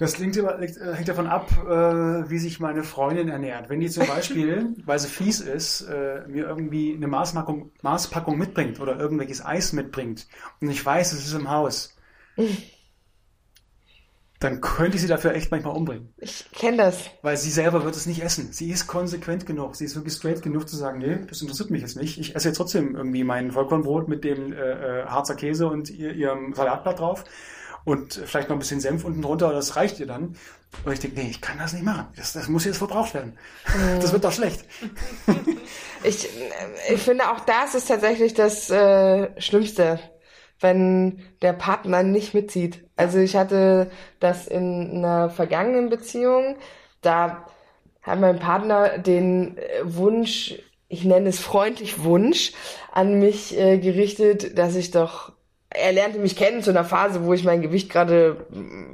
Das 0.00 0.16
liegt, 0.16 0.38
äh, 0.38 0.94
hängt 0.94 1.08
davon 1.08 1.26
ab, 1.26 1.50
äh, 1.62 2.30
wie 2.30 2.38
sich 2.38 2.58
meine 2.58 2.84
Freundin 2.84 3.28
ernährt. 3.28 3.68
Wenn 3.68 3.80
die 3.80 3.90
zum 3.90 4.06
Beispiel, 4.06 4.74
weil 4.86 4.98
sie 4.98 5.08
fies 5.08 5.40
ist, 5.40 5.82
äh, 5.82 6.22
mir 6.26 6.46
irgendwie 6.46 6.94
eine 6.96 7.06
Maßpackung, 7.06 7.70
Maßpackung 7.82 8.38
mitbringt 8.38 8.80
oder 8.80 8.98
irgendwelches 8.98 9.44
Eis 9.44 9.74
mitbringt 9.74 10.26
und 10.62 10.70
ich 10.70 10.84
weiß, 10.84 11.12
es 11.12 11.26
ist 11.26 11.34
im 11.34 11.50
Haus, 11.50 11.98
dann 14.40 14.62
könnte 14.62 14.96
ich 14.96 15.02
sie 15.02 15.08
dafür 15.08 15.34
echt 15.34 15.50
manchmal 15.50 15.76
umbringen. 15.76 16.14
Ich 16.16 16.50
kenne 16.50 16.78
das. 16.78 17.10
Weil 17.20 17.36
sie 17.36 17.50
selber 17.50 17.84
wird 17.84 17.94
es 17.94 18.06
nicht 18.06 18.22
essen. 18.22 18.54
Sie 18.54 18.70
ist 18.70 18.86
konsequent 18.86 19.44
genug. 19.44 19.76
Sie 19.76 19.84
ist 19.84 19.96
wirklich 19.96 20.14
straight 20.14 20.40
genug 20.40 20.66
zu 20.66 20.76
sagen, 20.76 21.00
nee, 21.00 21.18
das 21.28 21.42
interessiert 21.42 21.68
mich 21.70 21.82
jetzt 21.82 21.98
nicht. 21.98 22.18
Ich 22.18 22.34
esse 22.34 22.48
jetzt 22.48 22.56
trotzdem 22.56 22.96
irgendwie 22.96 23.22
mein 23.22 23.50
Vollkornbrot 23.50 24.08
mit 24.08 24.24
dem 24.24 24.54
äh, 24.54 25.04
Harzer 25.04 25.34
Käse 25.34 25.66
und 25.66 25.90
ihr, 25.90 26.14
ihrem 26.14 26.54
Salatblatt 26.54 27.00
drauf 27.00 27.24
und 27.84 28.14
vielleicht 28.14 28.48
noch 28.48 28.56
ein 28.56 28.60
bisschen 28.60 28.80
Senf 28.80 29.04
unten 29.04 29.22
drunter, 29.22 29.52
das 29.52 29.76
reicht 29.76 30.00
ihr 30.00 30.06
dann. 30.06 30.36
Und 30.84 30.92
ich 30.92 31.00
denke, 31.00 31.20
nee, 31.20 31.30
ich 31.30 31.40
kann 31.40 31.58
das 31.58 31.72
nicht 31.72 31.84
machen. 31.84 32.06
Das, 32.16 32.32
das 32.32 32.48
muss 32.48 32.64
jetzt 32.64 32.78
verbraucht 32.78 33.14
werden. 33.14 33.36
Mhm. 33.66 34.00
Das 34.00 34.12
wird 34.12 34.24
doch 34.24 34.32
schlecht. 34.32 34.64
ich, 36.04 36.28
ich 36.88 37.02
finde 37.02 37.30
auch 37.30 37.40
das 37.40 37.74
ist 37.74 37.88
tatsächlich 37.88 38.34
das 38.34 38.70
äh, 38.70 39.28
Schlimmste, 39.40 39.98
wenn 40.60 41.22
der 41.42 41.54
Partner 41.54 42.02
nicht 42.02 42.34
mitzieht. 42.34 42.84
Also 42.96 43.18
ich 43.18 43.34
hatte 43.34 43.90
das 44.20 44.46
in 44.46 44.98
einer 44.98 45.30
vergangenen 45.30 45.88
Beziehung, 45.88 46.56
da 47.02 47.46
hat 48.02 48.20
mein 48.20 48.38
Partner 48.38 48.98
den 48.98 49.58
Wunsch, 49.82 50.54
ich 50.88 51.04
nenne 51.04 51.28
es 51.28 51.40
freundlich 51.40 52.04
Wunsch, 52.04 52.52
an 52.92 53.18
mich 53.18 53.58
äh, 53.58 53.78
gerichtet, 53.78 54.58
dass 54.58 54.74
ich 54.74 54.90
doch 54.90 55.32
er 55.70 55.92
lernte 55.92 56.18
mich 56.18 56.36
kennen 56.36 56.62
zu 56.62 56.70
einer 56.70 56.84
Phase, 56.84 57.24
wo 57.24 57.32
ich 57.32 57.44
mein 57.44 57.62
Gewicht 57.62 57.90
gerade, 57.90 58.46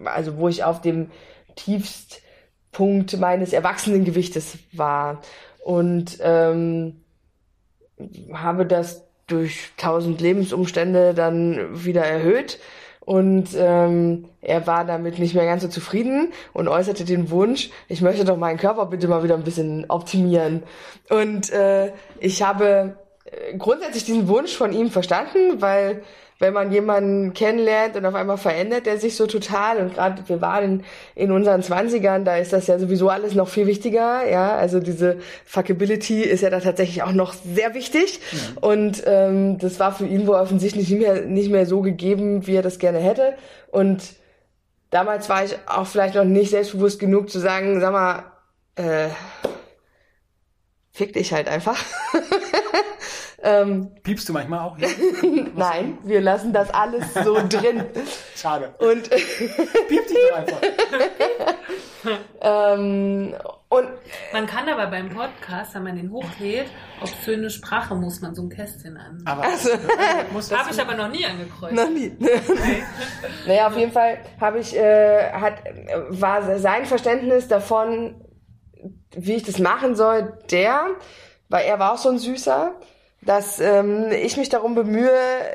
also 0.05 0.37
wo 0.37 0.49
ich 0.49 0.65
auf 0.65 0.81
dem 0.81 1.11
Tiefstpunkt 1.57 3.19
meines 3.19 3.53
Erwachsenengewichtes 3.53 4.59
war 4.73 5.23
und 5.65 6.19
ähm, 6.21 7.01
habe 8.33 8.67
das 8.67 9.05
durch 9.27 9.71
tausend 9.77 10.21
Lebensumstände 10.21 11.15
dann 11.15 11.85
wieder 11.85 12.05
erhöht 12.05 12.61
und 13.07 13.51
ähm, 13.57 14.29
er 14.43 14.67
war 14.67 14.85
damit 14.85 15.21
nicht 15.21 15.35
mehr 15.35 15.47
ganz 15.47 15.63
so 15.63 15.69
zufrieden 15.69 16.33
und 16.53 16.67
äußerte 16.67 17.05
den 17.05 17.31
Wunsch, 17.31 17.71
ich 17.89 18.03
möchte 18.03 18.25
doch 18.25 18.37
meinen 18.37 18.59
Körper 18.59 18.87
bitte 18.87 19.07
mal 19.07 19.23
wieder 19.23 19.37
ein 19.37 19.45
bisschen 19.45 19.87
optimieren. 19.89 20.65
Und 21.09 21.51
äh, 21.51 21.93
ich 22.19 22.43
habe 22.43 22.97
äh, 23.25 23.57
grundsätzlich 23.57 24.05
diesen 24.05 24.27
Wunsch 24.27 24.57
von 24.57 24.73
ihm 24.73 24.91
verstanden, 24.91 25.63
weil 25.63 26.03
wenn 26.39 26.53
man 26.53 26.71
jemanden 26.71 27.33
kennenlernt 27.33 27.97
und 27.97 28.05
auf 28.05 28.15
einmal 28.15 28.37
verändert 28.37 28.87
er 28.87 28.99
sich 28.99 29.17
so 29.17 29.27
total 29.27 29.79
und 29.79 29.95
gerade 29.95 30.23
wir 30.27 30.41
waren 30.41 30.65
in, 30.65 30.85
in 31.15 31.33
unseren 31.33 31.63
Zwanzigern, 31.63 32.25
da 32.25 32.37
ist 32.37 32.53
das 32.53 32.67
ja 32.67 32.79
sowieso 32.79 33.09
alles 33.09 33.35
noch 33.35 33.49
viel 33.49 33.67
wichtiger, 33.67 34.29
ja, 34.29 34.55
also 34.55 34.81
diese 34.81 35.19
Fuckability 35.45 36.23
ist 36.23 36.43
ja 36.43 36.51
da 36.51 36.61
tatsächlich 36.61 37.03
auch 37.03 37.13
noch 37.13 37.33
sehr 37.33 37.75
wichtig 37.75 38.21
ja. 38.33 38.39
und 38.61 39.03
ähm, 39.07 39.59
das 39.59 39.81
war 39.81 39.95
für 39.95 40.07
ihn 40.07 40.27
wohl 40.27 40.37
offensichtlich 40.37 40.91
nicht 40.91 41.01
mehr, 41.01 41.23
nicht 41.23 41.51
mehr 41.51 41.67
so 41.67 41.81
gegeben, 41.81 42.47
wie 42.47 42.57
er 42.57 42.63
das 42.63 42.79
gerne 42.79 42.99
hätte 42.99 43.35
und 43.69 44.03
damals 44.91 45.29
war 45.29 45.45
ich 45.45 45.57
auch 45.67 45.87
vielleicht 45.87 46.15
noch 46.15 46.25
nicht 46.25 46.51
selbstbewusst 46.51 46.99
genug 46.99 47.31
zu 47.31 47.39
sagen, 47.39 47.81
sag 47.81 47.93
mal, 47.93 48.25
äh, 48.77 49.09
fick 50.93 51.13
dich 51.13 51.33
halt 51.33 51.49
einfach. 51.49 51.79
Ähm, 53.47 53.93
Piepst 54.03 54.29
du 54.29 54.33
manchmal 54.33 54.59
auch? 54.59 54.77
Ja? 54.77 54.89
Nein, 55.55 55.99
wir 56.03 56.21
lassen 56.21 56.53
das 56.53 56.69
alles 56.71 57.15
so 57.15 57.35
drin. 57.49 57.85
Schade. 58.35 58.75
Und 58.79 59.09
Piept 59.89 60.11
dich 60.11 60.19
doch 60.31 60.37
einfach. 60.37 60.61
ähm, 62.41 63.35
und 63.69 63.89
man 64.33 64.47
kann 64.47 64.69
aber 64.69 64.89
beim 64.89 65.11
Podcast, 65.11 65.77
wenn 65.77 65.85
man 65.85 65.97
den 65.97 66.11
hochlädt, 66.11 66.67
obszöne 67.01 67.49
Sprache 67.51 67.95
muss 67.95 68.21
man 68.21 68.35
so 68.35 68.43
ein 68.43 68.49
Kästchen 68.49 68.97
an. 68.97 69.23
Aber 69.25 69.45
also, 69.45 69.71
habe 69.73 70.71
ich 70.73 70.81
aber 70.81 70.95
noch 70.95 71.09
nie 71.09 71.25
angekreuzt. 71.25 71.75
Noch 71.75 71.91
nie. 71.91 72.17
naja, 73.47 73.69
auf 73.69 73.77
jeden 73.77 73.93
Fall 73.93 74.19
habe 74.41 74.59
ich 74.59 74.77
äh, 74.77 75.31
hat 75.33 75.63
war 76.09 76.59
sein 76.59 76.85
Verständnis 76.87 77.47
davon, 77.47 78.25
wie 79.13 79.35
ich 79.35 79.45
das 79.45 79.59
machen 79.61 79.95
soll, 79.95 80.37
der, 80.51 80.87
weil 81.49 81.65
er 81.65 81.79
war 81.79 81.93
auch 81.93 81.99
so 81.99 82.09
ein 82.09 82.19
süßer 82.19 82.75
dass 83.23 83.59
ähm, 83.59 84.07
ich 84.11 84.37
mich 84.37 84.49
darum 84.49 84.75
bemühe, 84.75 85.11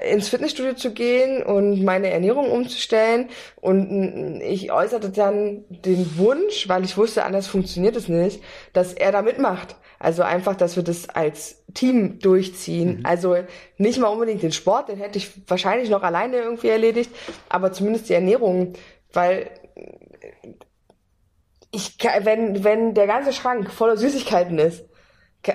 ins 0.10 0.28
Fitnessstudio 0.30 0.74
zu 0.74 0.94
gehen 0.94 1.42
und 1.42 1.84
meine 1.84 2.10
Ernährung 2.10 2.52
umzustellen. 2.52 3.30
Und 3.62 4.42
ich 4.42 4.72
äußerte 4.72 5.10
dann 5.10 5.64
den 5.70 6.18
Wunsch, 6.18 6.68
weil 6.68 6.84
ich 6.84 6.98
wusste, 6.98 7.24
anders 7.24 7.48
funktioniert 7.48 7.96
es 7.96 8.10
nicht, 8.10 8.44
dass 8.74 8.94
er 8.94 9.12
da 9.12 9.22
mitmacht. 9.22 9.76
Also 10.00 10.24
einfach, 10.24 10.56
dass 10.56 10.76
wir 10.76 10.84
das 10.84 11.10
als 11.10 11.64
Team 11.74 12.20
durchziehen. 12.20 13.00
Mhm. 13.00 13.06
Also 13.06 13.38
nicht 13.78 14.00
mal 14.00 14.08
unbedingt 14.08 14.42
den 14.42 14.52
Sport, 14.52 14.90
den 14.90 14.98
hätte 14.98 15.20
ich 15.20 15.30
wahrscheinlich 15.48 15.90
noch 15.90 16.02
alleine 16.02 16.38
irgendwie 16.38 16.70
erledigt, 16.70 17.12
aber 17.50 17.72
zumindest 17.72 18.10
die 18.10 18.16
Ernährung, 18.16 18.74
weil 19.14 19.52
ich, 21.72 21.98
wenn, 22.24 22.64
wenn 22.64 22.94
der 22.96 23.08
ganze 23.08 23.32
Schrank 23.32 23.72
voller 23.72 23.96
Süßigkeiten 23.96 24.58
ist, 24.60 24.84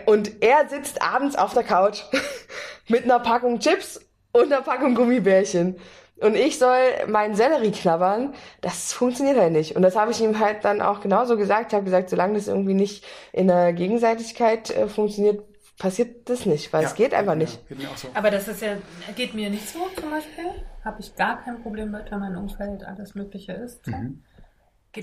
und 0.06 0.42
er 0.42 0.68
sitzt 0.68 1.02
abends 1.02 1.36
auf 1.36 1.54
der 1.54 1.62
Couch 1.62 2.02
mit 2.88 3.04
einer 3.04 3.20
Packung 3.20 3.58
Chips 3.60 4.00
und 4.32 4.52
einer 4.52 4.62
Packung 4.62 4.94
Gummibärchen. 4.94 5.76
Und 6.18 6.34
ich 6.34 6.58
soll 6.58 6.78
meinen 7.08 7.34
Sellerie 7.34 7.72
knabbern. 7.72 8.34
Das 8.62 8.92
funktioniert 8.92 9.36
halt 9.38 9.52
nicht. 9.52 9.76
Und 9.76 9.82
das 9.82 9.96
habe 9.96 10.12
ich 10.12 10.20
ihm 10.22 10.38
halt 10.38 10.64
dann 10.64 10.80
auch 10.80 11.00
genauso 11.00 11.36
gesagt. 11.36 11.72
Ich 11.72 11.74
habe 11.74 11.84
gesagt, 11.84 12.08
solange 12.08 12.34
das 12.34 12.48
irgendwie 12.48 12.74
nicht 12.74 13.04
in 13.32 13.48
der 13.48 13.74
Gegenseitigkeit 13.74 14.70
äh, 14.70 14.88
funktioniert, 14.88 15.42
passiert 15.78 16.30
das 16.30 16.46
nicht, 16.46 16.72
weil 16.72 16.82
ja, 16.82 16.88
es 16.88 16.94
geht 16.94 17.12
einfach 17.12 17.32
ja, 17.32 17.38
nicht. 17.38 17.68
Geht 17.68 17.78
so. 17.96 18.08
Aber 18.14 18.30
das 18.30 18.48
ist 18.48 18.62
ja, 18.62 18.76
geht 19.14 19.34
mir 19.34 19.50
nicht 19.50 19.68
so 19.68 19.78
zum 20.00 20.10
Beispiel. 20.10 20.46
Habe 20.82 21.00
ich 21.00 21.14
gar 21.16 21.42
kein 21.42 21.62
Problem 21.62 21.90
mit, 21.90 22.10
wenn 22.10 22.20
mein 22.20 22.36
Umfeld 22.36 22.82
alles 22.84 23.14
Mögliche 23.14 23.52
ist. 23.52 23.86
Mhm. 23.86 24.22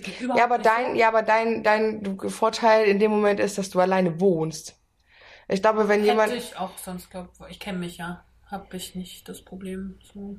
Geht 0.02 0.22
überhaupt 0.22 0.40
ja, 0.40 0.46
aber 0.46 0.58
dein, 0.58 0.92
so. 0.92 0.98
ja, 0.98 1.08
aber 1.08 1.22
dein, 1.22 1.64
dein 1.64 2.20
Vorteil 2.30 2.86
in 2.86 3.00
dem 3.00 3.12
Moment 3.12 3.40
ist, 3.40 3.58
dass 3.58 3.70
du 3.70 3.80
alleine 3.80 4.20
wohnst. 4.20 4.78
Ich 5.48 5.62
glaube, 5.62 5.88
wenn 5.88 6.00
Hätte 6.02 6.12
jemand. 6.12 6.34
ich 6.34 6.58
auch 6.58 6.78
sonst, 6.78 7.12
glaube 7.12 7.30
ich, 7.50 7.60
kenne 7.60 7.80
mich 7.80 7.98
ja. 7.98 8.24
Habe 8.48 8.78
ich 8.78 8.96
nicht 8.96 9.28
das 9.30 9.42
Problem. 9.42 10.00
So. 10.14 10.38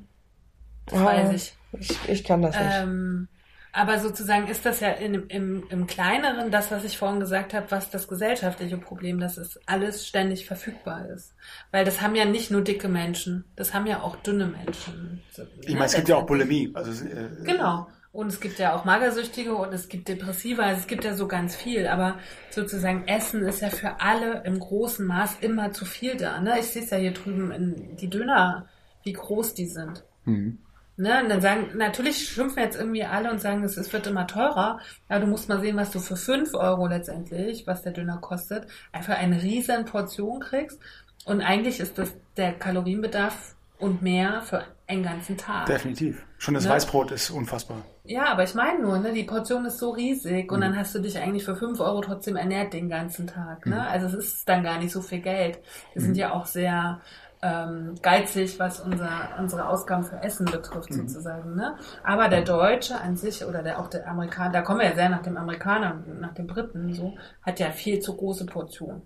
Das 0.85 0.99
ah, 0.99 1.05
weiß 1.05 1.33
ich. 1.33 1.53
ich. 1.79 2.09
Ich 2.09 2.23
kann 2.23 2.41
das 2.41 2.55
nicht. 2.57 2.73
Ähm, 2.73 3.27
aber 3.75 3.99
sozusagen 3.99 4.47
ist 4.47 4.65
das 4.65 4.79
ja 4.79 4.91
in, 4.91 5.27
im, 5.27 5.65
im 5.69 5.85
Kleineren 5.85 6.49
das, 6.49 6.71
was 6.71 6.85
ich 6.85 6.97
vorhin 6.97 7.19
gesagt 7.19 7.53
habe, 7.53 7.69
was 7.71 7.89
das 7.89 8.07
gesellschaftliche 8.07 8.77
Problem, 8.77 9.19
dass 9.19 9.35
es 9.35 9.59
alles 9.67 10.07
ständig 10.07 10.45
verfügbar 10.45 11.09
ist. 11.09 11.35
Weil 11.71 11.83
das 11.83 12.01
haben 12.01 12.15
ja 12.15 12.23
nicht 12.23 12.51
nur 12.51 12.61
dicke 12.61 12.87
Menschen, 12.87 13.43
das 13.57 13.73
haben 13.73 13.85
ja 13.85 14.01
auch 14.01 14.15
dünne 14.15 14.47
Menschen. 14.47 15.21
Ich 15.61 15.73
meine, 15.73 15.85
es 15.85 15.95
gibt 15.95 16.07
ja 16.07 16.15
auch 16.15 16.25
Bulimie. 16.25 16.71
Also, 16.73 17.05
äh, 17.05 17.27
genau. 17.43 17.87
Und 18.15 18.27
es 18.27 18.39
gibt 18.39 18.59
ja 18.59 18.73
auch 18.73 18.85
Magersüchtige 18.85 19.53
und 19.55 19.73
es 19.73 19.89
gibt 19.89 20.07
Depressive, 20.07 20.63
also 20.63 20.79
es 20.79 20.87
gibt 20.87 21.03
ja 21.03 21.15
so 21.15 21.27
ganz 21.27 21.53
viel. 21.53 21.85
Aber 21.85 22.17
sozusagen 22.49 23.05
Essen 23.09 23.43
ist 23.43 23.61
ja 23.61 23.69
für 23.69 23.99
alle 23.99 24.41
im 24.45 24.57
großen 24.57 25.05
Maß 25.05 25.39
immer 25.41 25.73
zu 25.73 25.83
viel 25.83 26.15
da. 26.15 26.39
Ne? 26.39 26.59
Ich 26.59 26.67
sehe 26.67 26.83
es 26.83 26.91
ja 26.91 26.97
hier 26.97 27.11
drüben 27.11 27.51
in 27.51 27.97
die 27.97 28.09
Döner, 28.09 28.67
wie 29.03 29.11
groß 29.11 29.53
die 29.53 29.65
sind. 29.65 30.05
Mhm. 30.23 30.59
Ne? 30.95 31.23
Und 31.23 31.29
dann 31.29 31.41
sagen, 31.41 31.71
natürlich 31.75 32.29
schimpfen 32.29 32.63
jetzt 32.63 32.77
irgendwie 32.77 33.03
alle 33.03 33.29
und 33.29 33.41
sagen, 33.41 33.65
es 33.65 33.91
wird 33.91 34.07
immer 34.07 34.27
teurer. 34.27 34.79
Aber 35.09 35.19
du 35.19 35.27
musst 35.27 35.49
mal 35.49 35.59
sehen, 35.59 35.75
was 35.75 35.91
du 35.91 35.99
für 35.99 36.15
fünf 36.15 36.53
Euro 36.53 36.87
letztendlich, 36.87 37.67
was 37.67 37.81
der 37.81 37.91
Döner 37.91 38.19
kostet, 38.19 38.65
einfach 38.93 39.17
eine 39.17 39.43
riesen 39.43 39.83
Portion 39.83 40.39
kriegst. 40.39 40.79
Und 41.25 41.41
eigentlich 41.41 41.81
ist 41.81 41.97
das 41.97 42.13
der 42.37 42.53
Kalorienbedarf 42.53 43.55
und 43.77 44.01
mehr 44.01 44.41
für 44.41 44.63
einen 44.87 45.03
ganzen 45.03 45.35
Tag. 45.37 45.65
Definitiv. 45.65 46.25
Schon 46.37 46.53
das 46.53 46.63
ne? 46.63 46.69
Weißbrot 46.69 47.11
ist 47.11 47.29
unfassbar. 47.29 47.83
Ja, 48.07 48.31
aber 48.31 48.43
ich 48.43 48.53
meine 48.53 48.81
nur, 48.81 48.99
ne, 48.99 49.13
die 49.13 49.23
Portion 49.23 49.65
ist 49.65 49.79
so 49.79 49.91
riesig 49.91 50.51
und 50.51 50.59
mhm. 50.59 50.63
dann 50.63 50.77
hast 50.77 50.93
du 50.93 50.99
dich 50.99 51.17
eigentlich 51.17 51.43
für 51.43 51.55
5 51.55 51.79
Euro 51.79 52.01
trotzdem 52.01 52.35
ernährt 52.35 52.73
den 52.73 52.89
ganzen 52.89 53.27
Tag. 53.27 53.65
Ne? 53.65 53.75
Mhm. 53.75 53.81
Also 53.81 54.05
es 54.07 54.13
ist 54.13 54.49
dann 54.49 54.63
gar 54.63 54.77
nicht 54.79 54.91
so 54.91 55.01
viel 55.01 55.21
Geld. 55.21 55.59
Wir 55.93 56.01
mhm. 56.01 56.05
sind 56.05 56.17
ja 56.17 56.33
auch 56.33 56.45
sehr 56.45 57.01
ähm, 57.41 57.95
geizig, 58.01 58.59
was 58.59 58.79
unser, 58.79 59.35
unsere 59.39 59.67
Ausgaben 59.67 60.03
für 60.03 60.21
Essen 60.21 60.45
betrifft, 60.45 60.91
mhm. 60.91 61.07
sozusagen. 61.07 61.55
Ne? 61.55 61.77
Aber 62.03 62.27
der 62.27 62.41
Deutsche 62.41 62.99
an 62.99 63.17
sich 63.17 63.43
oder 63.43 63.61
der, 63.61 63.79
auch 63.79 63.87
der 63.87 64.07
Amerikaner, 64.07 64.51
da 64.51 64.61
kommen 64.61 64.79
wir 64.79 64.87
ja 64.87 64.95
sehr 64.95 65.09
nach 65.09 65.21
dem 65.21 65.37
Amerikaner 65.37 66.03
und 66.07 66.21
nach 66.21 66.33
den 66.33 66.47
Briten, 66.47 66.93
so, 66.93 67.15
hat 67.41 67.59
ja 67.59 67.71
viel 67.71 67.99
zu 67.99 68.15
große 68.15 68.45
Portionen. 68.45 69.03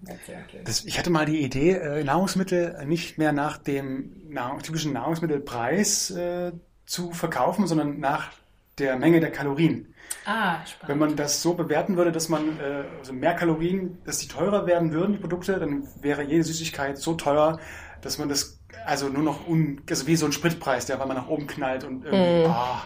Das, 0.66 0.86
ich 0.86 0.98
hatte 1.00 1.10
mal 1.10 1.26
die 1.26 1.44
Idee, 1.44 1.74
äh, 1.74 2.04
Nahrungsmittel 2.04 2.86
nicht 2.86 3.18
mehr 3.18 3.32
nach 3.32 3.58
dem 3.58 4.16
Nahrung, 4.30 4.60
typischen 4.60 4.94
Nahrungsmittelpreis 4.94 6.12
äh, 6.12 6.52
zu 6.86 7.12
verkaufen, 7.12 7.68
sondern 7.68 8.00
nach 8.00 8.32
der 8.80 8.98
Menge 8.98 9.20
der 9.20 9.32
Kalorien. 9.32 9.94
Ah, 10.26 10.66
spannend. 10.66 10.88
Wenn 10.88 10.98
man 10.98 11.16
das 11.16 11.42
so 11.42 11.54
bewerten 11.54 11.98
würde, 11.98 12.12
dass 12.12 12.30
man 12.30 12.60
äh, 12.60 12.84
also 13.00 13.14
mehr 13.14 13.36
Kalorien, 13.36 14.00
dass 14.06 14.20
die 14.20 14.28
teurer 14.28 14.66
werden 14.66 14.92
würden, 14.92 15.14
die 15.14 15.20
Produkte, 15.20 15.60
dann 15.60 15.88
wäre 16.02 16.24
jede 16.24 16.44
Süßigkeit 16.44 16.98
so 16.98 17.14
teuer, 17.14 17.60
dass 18.02 18.18
man 18.18 18.30
das 18.30 18.60
also 18.86 19.10
nur 19.10 19.24
noch 19.24 19.48
un, 19.48 19.82
also 19.90 20.08
wie 20.08 20.16
so 20.16 20.26
ein 20.26 20.32
Spritpreis, 20.32 20.86
der 20.86 21.00
weil 21.00 21.08
man 21.08 21.18
nach 21.18 21.28
oben 21.28 21.48
knallt 21.48 21.84
und 21.84 22.06
irgendwie, 22.06 22.48
mm. 22.48 22.52
ah, 22.52 22.84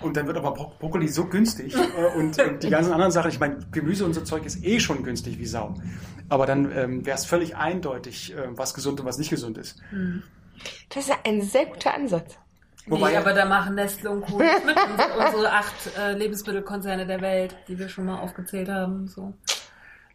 und 0.00 0.16
dann 0.16 0.26
wird 0.26 0.36
aber 0.36 0.52
Bro 0.52 0.74
Brokkoli 0.78 1.08
so 1.08 1.24
günstig 1.26 1.74
äh, 1.74 2.16
und, 2.16 2.38
und, 2.38 2.62
die 2.62 2.70
ganzen 2.70 2.92
anderen 2.92 3.10
Sachen, 3.10 3.30
ich 3.30 3.40
meine, 3.40 3.58
Gemüse 3.72 4.04
und 4.04 4.14
so 4.14 4.20
Zeug 4.20 4.44
ist 4.44 4.64
eh 4.64 4.78
schon 4.80 5.02
günstig 5.02 5.38
wie 5.38 5.46
Sau. 5.46 5.74
Aber 6.28 6.46
dann 6.46 6.70
ähm, 6.76 7.06
wäre 7.06 7.16
es 7.16 7.24
völlig 7.24 7.56
eindeutig, 7.56 8.34
äh, 8.34 8.48
was 8.50 8.74
gesund 8.74 9.00
und 9.00 9.06
was 9.06 9.18
nicht 9.18 9.30
gesund 9.30 9.58
ist. 9.58 9.80
Mm. 9.90 10.18
Das 10.90 11.08
ist 11.08 11.14
ein 11.24 11.42
sehr 11.42 11.66
guter 11.66 11.94
Ansatz. 11.94 12.36
Wobei, 12.88 13.10
nee, 13.10 13.16
aber 13.16 13.32
da 13.32 13.44
machen 13.44 13.74
Nestle 13.74 14.10
und 14.10 14.22
Co. 14.22 14.38
mit 14.38 14.46
unsere 15.18 15.52
acht 15.52 15.98
äh, 15.98 16.12
Lebensmittelkonzerne 16.12 17.06
der 17.06 17.20
Welt, 17.20 17.56
die 17.68 17.78
wir 17.78 17.88
schon 17.88 18.06
mal 18.06 18.18
aufgezählt 18.18 18.68
haben. 18.68 19.08
So. 19.08 19.34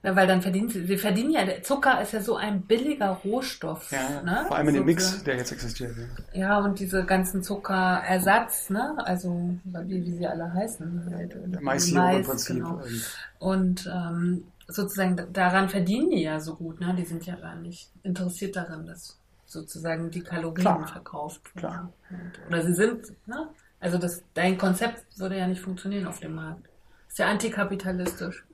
Ja, 0.04 0.18
weil 0.18 0.28
dann 0.28 0.42
verdienen 0.42 0.68
sie, 0.68 0.86
sie 0.86 0.98
verdienen 0.98 1.32
ja, 1.32 1.62
Zucker 1.62 2.02
ist 2.02 2.12
ja 2.12 2.22
so 2.22 2.36
ein 2.36 2.64
billiger 2.64 3.22
Rohstoff. 3.24 3.90
Ja, 3.90 4.22
ne? 4.22 4.44
vor 4.48 4.58
allem 4.58 4.68
in 4.68 4.76
dem 4.76 4.86
Mix, 4.86 5.24
der 5.24 5.38
jetzt 5.38 5.54
existiert. 5.54 5.96
Ja, 6.34 6.60
und 6.60 6.78
diese 6.80 7.06
ganzen 7.06 7.42
Zuckerersatz, 7.42 8.70
ne, 8.70 8.96
also 8.98 9.56
wie, 9.64 10.06
wie 10.06 10.12
sie 10.12 10.28
alle 10.28 10.54
heißen. 10.54 11.10
Halt, 11.16 11.62
Mais, 11.62 11.90
Mais 11.92 12.18
im 12.18 12.24
Prinzip. 12.24 12.56
Genau. 12.58 12.82
Und 13.40 13.90
ähm, 13.94 14.44
sozusagen 14.68 15.22
daran 15.32 15.70
verdienen 15.70 16.10
die 16.10 16.24
ja 16.24 16.42
so 16.42 16.56
gut, 16.56 16.82
ne? 16.82 16.94
Die 16.98 17.06
sind 17.06 17.26
ja 17.26 17.36
gar 17.36 17.56
nicht 17.56 17.90
interessiert 18.04 18.58
daran, 18.58 18.86
dass 18.86 19.18
sozusagen 19.54 20.12
die 20.12 20.22
Kalorien 20.22 20.62
Klar. 20.62 20.88
verkauft 20.88 21.42
werden. 21.62 21.90
Oder 22.48 22.64
sie 22.64 22.74
sind, 22.74 23.14
ne? 23.28 23.50
Also 23.80 23.98
das, 23.98 24.24
dein 24.34 24.58
Konzept 24.58 25.04
würde 25.18 25.38
ja 25.38 25.46
nicht 25.46 25.62
funktionieren 25.62 26.08
auf 26.08 26.20
dem 26.20 26.36
Markt. 26.36 26.70
Ist 27.10 27.20
ja 27.20 27.28
antikapitalistisch. 27.28 28.46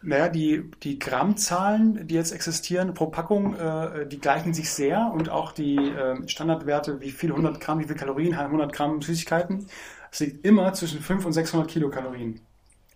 Naja, 0.00 0.28
die, 0.28 0.70
die 0.82 0.98
Grammzahlen, 0.98 2.06
die 2.06 2.14
jetzt 2.14 2.32
existieren 2.32 2.94
pro 2.94 3.06
Packung, 3.06 3.54
äh, 3.56 4.06
die 4.06 4.18
gleichen 4.18 4.54
sich 4.54 4.70
sehr 4.70 5.10
und 5.12 5.28
auch 5.28 5.52
die 5.52 5.76
äh, 5.76 6.26
Standardwerte, 6.28 7.00
wie 7.00 7.10
viel 7.10 7.30
100 7.30 7.60
Gramm, 7.60 7.80
wie 7.80 7.84
viel 7.84 7.96
Kalorien 7.96 8.36
haben 8.36 8.46
100 8.46 8.72
Gramm 8.72 9.02
Süßigkeiten, 9.02 9.66
es 10.10 10.20
liegt 10.20 10.44
immer 10.46 10.72
zwischen 10.72 11.00
500 11.00 11.26
und 11.26 11.32
600 11.32 11.68
Kilokalorien. 11.68 12.40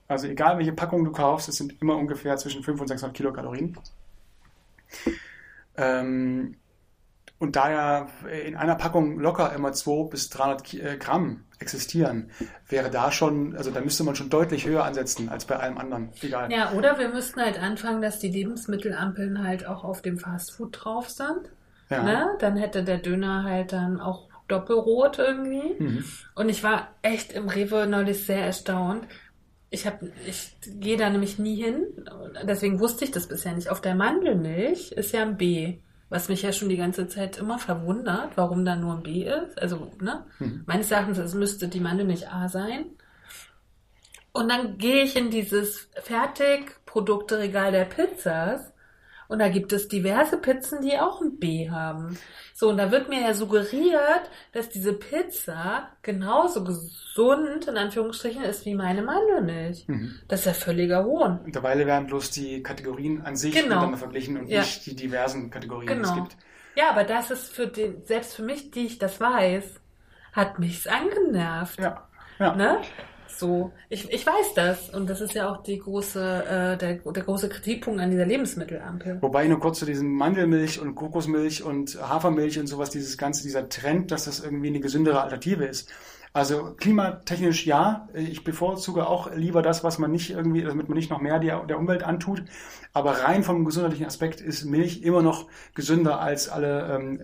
Also 0.09 0.29
egal 0.29 0.59
welche 0.59 0.73
Packung 0.73 1.05
du 1.05 1.11
kaufst, 1.11 1.49
es 1.49 1.57
sind 1.57 1.81
immer 1.83 1.97
ungefähr 1.97 2.37
zwischen 2.37 2.63
500 2.63 2.83
und 2.83 2.89
600 2.89 3.17
Kilokalorien. 3.17 3.77
Ähm, 5.77 6.57
und 7.43 7.57
da 7.57 7.73
ja 7.73 8.09
in 8.47 8.55
einer 8.55 8.77
Packung 8.77 9.19
locker 9.19 9.53
immer 9.53 9.73
200 9.73 10.11
bis 10.13 10.31
300 10.31 10.75
äh, 10.75 10.97
Gramm 10.97 11.43
existieren, 11.59 12.31
wäre 12.69 12.89
da 12.89 13.11
schon, 13.11 13.57
also 13.57 13.73
da 13.73 13.81
müsste 13.81 14.05
man 14.05 14.15
schon 14.15 14.31
deutlich 14.31 14.65
höher 14.65 14.85
ansetzen 14.85 15.29
als 15.29 15.45
bei 15.45 15.57
allem 15.57 15.77
anderen. 15.77 16.11
Egal. 16.23 16.53
Ja, 16.53 16.71
oder 16.71 17.01
wir 17.01 17.09
müssten 17.09 17.41
halt 17.41 17.61
anfangen, 17.61 18.01
dass 18.01 18.21
die 18.21 18.29
Lebensmittelampeln 18.29 19.43
halt 19.43 19.67
auch 19.67 19.83
auf 19.83 20.03
dem 20.03 20.19
Fastfood 20.19 20.85
drauf 20.85 21.11
sind. 21.11 21.51
Ja. 21.91 22.05
Ne? 22.05 22.29
Dann 22.39 22.57
hätte 22.57 22.85
der 22.85 22.99
Döner 22.99 23.43
halt 23.43 23.73
dann 23.73 24.01
auch 24.01 24.29
doppelrot 24.47 25.19
irgendwie. 25.19 25.83
Mhm. 25.83 26.05
Und 26.37 26.49
ich 26.49 26.63
war 26.63 26.91
echt 27.03 27.33
im 27.33 27.49
Rewe 27.49 27.89
neulich 27.89 28.25
sehr 28.25 28.47
erstaunt. 28.47 29.09
Ich 29.69 29.91
ich 30.29 30.57
gehe 30.79 30.97
da 30.97 31.11
nämlich 31.11 31.41
nie 31.41 31.61
hin, 31.61 31.87
deswegen 32.47 32.79
wusste 32.79 33.05
ich 33.05 33.11
das 33.11 33.27
bisher 33.27 33.53
nicht. 33.53 33.69
Auf 33.69 33.81
der 33.81 33.97
Mandelmilch 33.97 34.93
ist 34.93 35.13
ja 35.13 35.23
ein 35.23 35.37
B. 35.37 35.79
Was 36.13 36.29
mich 36.29 36.43
ja 36.43 36.53
schon 36.53 36.69
die 36.69 36.77
ganze 36.77 37.09
Zeit 37.09 37.39
immer 37.39 37.59
verwundert, 37.59 38.37
warum 38.37 38.67
da 38.67 38.77
nur 38.77 38.97
ein 38.97 39.03
B 39.03 39.25
ist. 39.25 39.59
Also, 39.61 39.91
ne? 39.99 40.27
Hm. 40.37 40.63
Meines 40.67 40.91
Erachtens 40.91 41.17
es 41.17 41.33
müsste 41.33 41.69
die 41.69 41.81
Mandelmilch 41.81 42.29
A 42.29 42.51
sein. 42.51 42.85
Und 44.33 44.51
dann 44.51 44.77
gehe 44.77 45.05
ich 45.05 45.17
in 45.17 45.31
dieses 45.31 45.89
Fertigprodukteregal 46.03 47.73
der 47.73 47.87
Pizzas 47.87 48.75
und 49.33 49.39
da 49.39 49.49
gibt 49.49 49.73
es 49.73 49.89
diverse 49.89 50.37
Pizzen, 50.37 50.83
die 50.83 50.99
auch 50.99 51.23
ein 51.23 51.39
B 51.39 51.71
haben. 51.71 52.19
So, 52.53 52.69
und 52.69 52.77
da 52.77 52.91
wird 52.91 53.09
mir 53.09 53.23
ja 53.23 53.33
suggeriert, 53.33 54.29
dass 54.53 54.69
diese 54.69 54.93
Pizza 54.93 55.89
genauso 56.03 56.63
gesund, 56.63 57.67
in 57.67 57.79
Anführungsstrichen, 57.79 58.45
ist 58.45 58.67
wie 58.67 58.75
meine 58.75 59.01
Mandelmilch. 59.01 59.89
Mhm. 59.89 60.17
Das 60.29 60.41
ist 60.41 60.47
ja 60.47 60.53
völliger 60.53 61.07
Hohn. 61.07 61.41
Mittlerweile 61.47 61.87
werden 61.87 62.09
bloß 62.09 62.31
die 62.31 62.63
Kategorien 62.63 63.23
an 63.23 63.37
sich 63.37 63.55
genau. 63.55 63.69
miteinander 63.69 63.97
verglichen 63.97 64.37
und 64.37 64.49
ja. 64.49 64.61
nicht 64.61 64.85
die 64.85 64.95
diversen 64.95 65.51
Kategorien, 65.51 65.89
genau. 65.89 66.01
die 66.01 66.05
es 66.05 66.15
genau. 66.15 66.25
gibt. 66.25 66.37
Ja, 66.77 66.91
aber 66.91 67.05
das 67.05 67.31
ist 67.31 67.55
für 67.55 67.69
den, 67.69 68.05
selbst 68.05 68.35
für 68.35 68.43
mich, 68.43 68.71
die 68.71 68.85
ich 68.85 68.99
das 68.99 69.19
weiß, 69.19 69.81
hat 70.35 70.59
mich's 70.59 70.87
angenervt. 70.87 71.81
Ja. 71.81 72.07
ja. 72.39 72.55
Ne? 72.55 72.83
So, 73.39 73.73
ich, 73.89 74.11
ich 74.13 74.27
weiß 74.27 74.55
das 74.55 74.91
und 74.91 75.09
das 75.09 75.21
ist 75.21 75.35
ja 75.35 75.51
auch 75.51 75.63
die 75.63 75.79
große, 75.79 76.21
äh, 76.21 76.77
der, 76.77 76.95
der 76.95 77.23
große 77.23 77.49
Kritikpunkt 77.49 78.01
an 78.01 78.11
dieser 78.11 78.27
Lebensmittelampel. 78.27 79.19
Wobei 79.21 79.47
nur 79.49 79.61
kurz 79.61 79.79
zu 79.79 79.87
diesem 79.87 80.13
Mandelmilch 80.13 80.81
und 80.81 80.95
Kokosmilch 80.95 81.63
und 81.63 81.99
Hafermilch 82.01 82.59
und 82.59 82.67
sowas, 82.67 82.91
dieses 82.91 83.19
ganze, 83.19 83.43
dieser 83.43 83.69
Trend, 83.69 84.11
dass 84.11 84.27
das 84.27 84.41
irgendwie 84.41 84.69
eine 84.69 84.81
gesündere 84.81 85.23
Alternative 85.23 85.65
ist. 85.65 85.91
Also 86.35 86.73
klimatechnisch 86.79 87.67
ja, 87.67 88.09
ich 88.15 88.43
bevorzuge 88.43 89.07
auch 89.07 89.31
lieber 89.35 89.61
das, 89.61 89.85
was 89.85 89.99
man 89.99 90.11
nicht 90.11 90.31
irgendwie, 90.31 90.63
damit 90.63 90.89
man 90.89 90.97
nicht 90.97 91.11
noch 91.11 91.21
mehr 91.21 91.39
der, 91.39 91.65
der 91.65 91.79
Umwelt 91.79 92.05
antut. 92.05 92.45
Aber 92.95 93.13
rein 93.25 93.43
vom 93.43 93.67
gesundheitlichen 93.67 94.07
Aspekt 94.07 94.41
ist 94.41 94.65
Milch 94.65 95.03
immer 95.03 95.21
noch 95.21 95.47
gesünder 95.75 96.21
als 96.21 96.49
alle 96.49 96.95
ähm, 96.95 97.21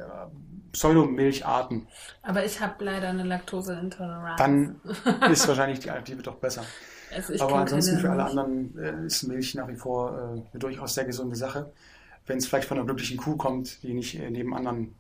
Pseudomilcharten. 0.73 1.89
Aber 2.23 2.45
ich 2.45 2.61
habe 2.61 2.85
leider 2.85 3.09
eine 3.09 3.25
Laktoseintoleranz. 3.25 4.39
Dann 4.39 4.81
ist 5.31 5.47
wahrscheinlich 5.49 5.81
die 5.81 5.91
Alternative 5.91 6.23
doch 6.23 6.37
besser. 6.37 6.65
Also 7.15 7.43
Aber 7.43 7.57
ansonsten 7.57 7.99
für 7.99 8.11
alle 8.11 8.25
anderen 8.25 8.79
äh, 8.79 9.07
ist 9.07 9.23
Milch 9.23 9.55
nach 9.55 9.69
wie 9.69 9.77
vor 9.77 10.13
äh, 10.13 10.21
eine 10.21 10.59
durchaus 10.59 10.95
sehr 10.95 11.05
gesunde 11.05 11.37
Sache. 11.37 11.73
Wenn 12.27 12.39
es 12.39 12.47
vielleicht 12.47 12.69
von 12.69 12.77
einer 12.77 12.87
glücklichen 12.87 13.17
Kuh 13.17 13.37
kommt, 13.37 13.83
die 13.83 13.95
nicht 13.95 14.19
äh, 14.19 14.31
neben 14.31 14.55
anderen. 14.55 14.95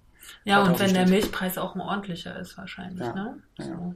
Ja, 0.44 0.62
und 0.62 0.78
wenn 0.78 0.88
steht. 0.88 0.96
der 0.96 1.08
Milchpreis 1.08 1.58
auch 1.58 1.74
ein 1.74 1.80
ordentlicher 1.80 2.38
ist, 2.38 2.56
wahrscheinlich. 2.56 3.00
Ja, 3.00 3.12
ne? 3.12 3.42
So. 3.58 3.70
ja. 3.70 3.94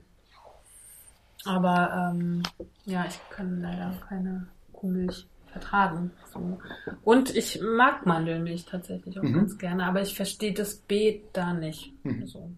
Aber 1.44 2.12
ähm, 2.15 2.43
ja, 2.85 3.05
ich 3.07 3.19
kann 3.31 3.61
leider 3.62 3.93
keine 4.09 4.47
Kuhmilch 4.73 5.27
vertragen. 5.53 6.11
So. 6.33 6.59
Und 7.05 7.35
ich 7.35 7.61
mag 7.61 8.07
Mandelmilch 8.07 8.65
tatsächlich 8.65 9.19
auch 9.19 9.23
mhm. 9.23 9.35
ganz 9.35 9.59
gerne, 9.59 9.85
aber 9.85 10.03
ich 10.03 10.15
verstehe 10.15 10.53
das 10.53 10.74
Beet 10.77 11.24
da 11.33 11.53
nicht. 11.53 11.93
Mhm. 12.05 12.27
So. 12.27 12.51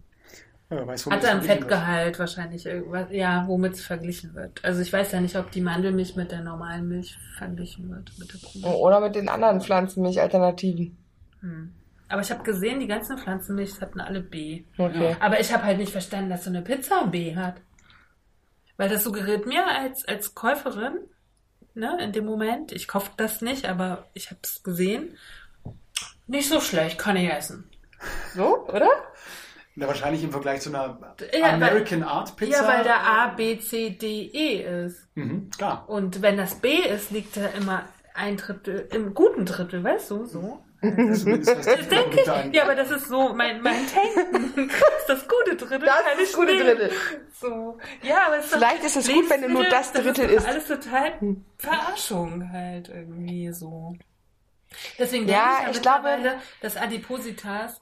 Ja, 0.69 0.87
weiß, 0.87 1.05
Hat 1.07 1.23
er 1.23 1.31
ein 1.31 1.41
Fettgehalt 1.43 2.07
wird. 2.07 2.19
wahrscheinlich, 2.19 2.67
ja, 3.11 3.47
womit 3.47 3.73
es 3.73 3.85
verglichen 3.85 4.33
wird. 4.33 4.63
Also 4.63 4.81
ich 4.81 4.91
weiß 4.91 5.11
ja 5.11 5.21
nicht, 5.21 5.35
ob 5.35 5.51
die 5.51 5.61
Mandelmilch 5.61 6.15
mit 6.15 6.31
der 6.31 6.41
normalen 6.41 6.87
Milch 6.87 7.15
verglichen 7.37 7.89
wird. 7.89 8.11
Mit 8.17 8.65
Oder 8.65 8.99
mit 8.99 9.15
den 9.15 9.29
anderen 9.29 9.61
Pflanzenmilchalternativen. 9.61 10.97
Hm. 11.41 11.71
Aber 12.07 12.21
ich 12.21 12.31
habe 12.31 12.43
gesehen, 12.43 12.79
die 12.79 12.87
ganzen 12.87 13.17
Pflanzenmilchs 13.17 13.81
hatten 13.81 13.99
alle 13.99 14.21
B. 14.21 14.63
Okay. 14.77 15.15
Aber 15.19 15.39
ich 15.39 15.53
habe 15.53 15.63
halt 15.63 15.77
nicht 15.77 15.91
verstanden, 15.91 16.29
dass 16.29 16.43
so 16.43 16.49
eine 16.49 16.61
Pizza 16.61 17.01
ein 17.03 17.11
B 17.11 17.35
hat. 17.35 17.55
Weil 18.77 18.89
das 18.89 19.03
suggeriert 19.03 19.45
mir 19.45 19.65
als, 19.65 20.07
als 20.07 20.35
Käuferin, 20.35 20.97
ne, 21.75 21.97
in 22.01 22.11
dem 22.11 22.25
Moment. 22.25 22.71
Ich 22.71 22.87
kaufe 22.87 23.11
das 23.17 23.41
nicht, 23.41 23.65
aber 23.65 24.07
ich 24.13 24.31
habe 24.31 24.39
es 24.43 24.63
gesehen. 24.63 25.17
Nicht 26.27 26.49
so 26.49 26.59
schlecht, 26.59 26.97
kann 26.97 27.17
ich 27.17 27.31
essen. 27.31 27.69
So, 28.33 28.67
oder? 28.67 28.89
Na, 29.75 29.87
wahrscheinlich 29.87 30.23
im 30.23 30.31
Vergleich 30.31 30.61
zu 30.61 30.69
einer 30.69 30.97
ja, 31.33 31.53
American 31.53 32.01
weil, 32.01 32.07
Art 32.07 32.35
Pizza. 32.35 32.61
Ja, 32.61 32.67
weil 32.67 32.83
da 32.83 32.97
A, 32.97 33.27
B, 33.27 33.59
C, 33.59 33.89
D, 33.89 34.29
E 34.33 34.85
ist. 34.85 35.05
Mhm, 35.15 35.49
klar. 35.49 35.87
Und 35.87 36.21
wenn 36.21 36.37
das 36.37 36.55
B 36.55 36.75
ist, 36.75 37.11
liegt 37.11 37.35
da 37.35 37.47
immer 37.47 37.83
ein 38.13 38.37
Drittel, 38.37 38.87
im 38.91 39.13
guten 39.13 39.45
Drittel, 39.45 39.83
weißt 39.83 40.11
du, 40.11 40.25
so. 40.25 40.64
Das, 40.91 41.23
das 41.23 41.65
denke 41.89 42.21
ich. 42.21 42.53
Ja, 42.53 42.63
aber 42.63 42.75
das 42.75 42.91
ist 42.91 43.07
so 43.07 43.33
mein, 43.33 43.61
mein 43.61 43.85
Denken. 43.87 44.71
Das 45.07 45.27
gute 45.27 45.55
Drittel. 45.55 45.87
Das 45.87 45.99
ist 46.19 46.33
das 46.33 46.33
gute 46.33 46.57
Drittel. 46.57 46.91
So. 47.39 47.77
Ja, 48.01 48.27
aber 48.27 48.39
es 48.39 48.47
Vielleicht 48.47 48.83
ist 48.83 48.95
es 48.95 49.07
gut, 49.07 49.29
wenn 49.29 49.41
du 49.43 49.49
nur 49.49 49.65
das 49.65 49.93
Drittel 49.93 50.29
ist. 50.29 50.47
Alles 50.47 50.67
total 50.67 51.19
hm. 51.19 51.45
Verarschung 51.57 52.51
halt 52.51 52.89
irgendwie 52.89 53.51
so. 53.53 53.95
Deswegen 54.97 55.27
ja, 55.27 55.57
denke 55.57 55.71
ich, 55.71 55.77
ich 55.77 55.81
glaube, 55.83 56.39
dass 56.61 56.75
Adipositas 56.75 57.79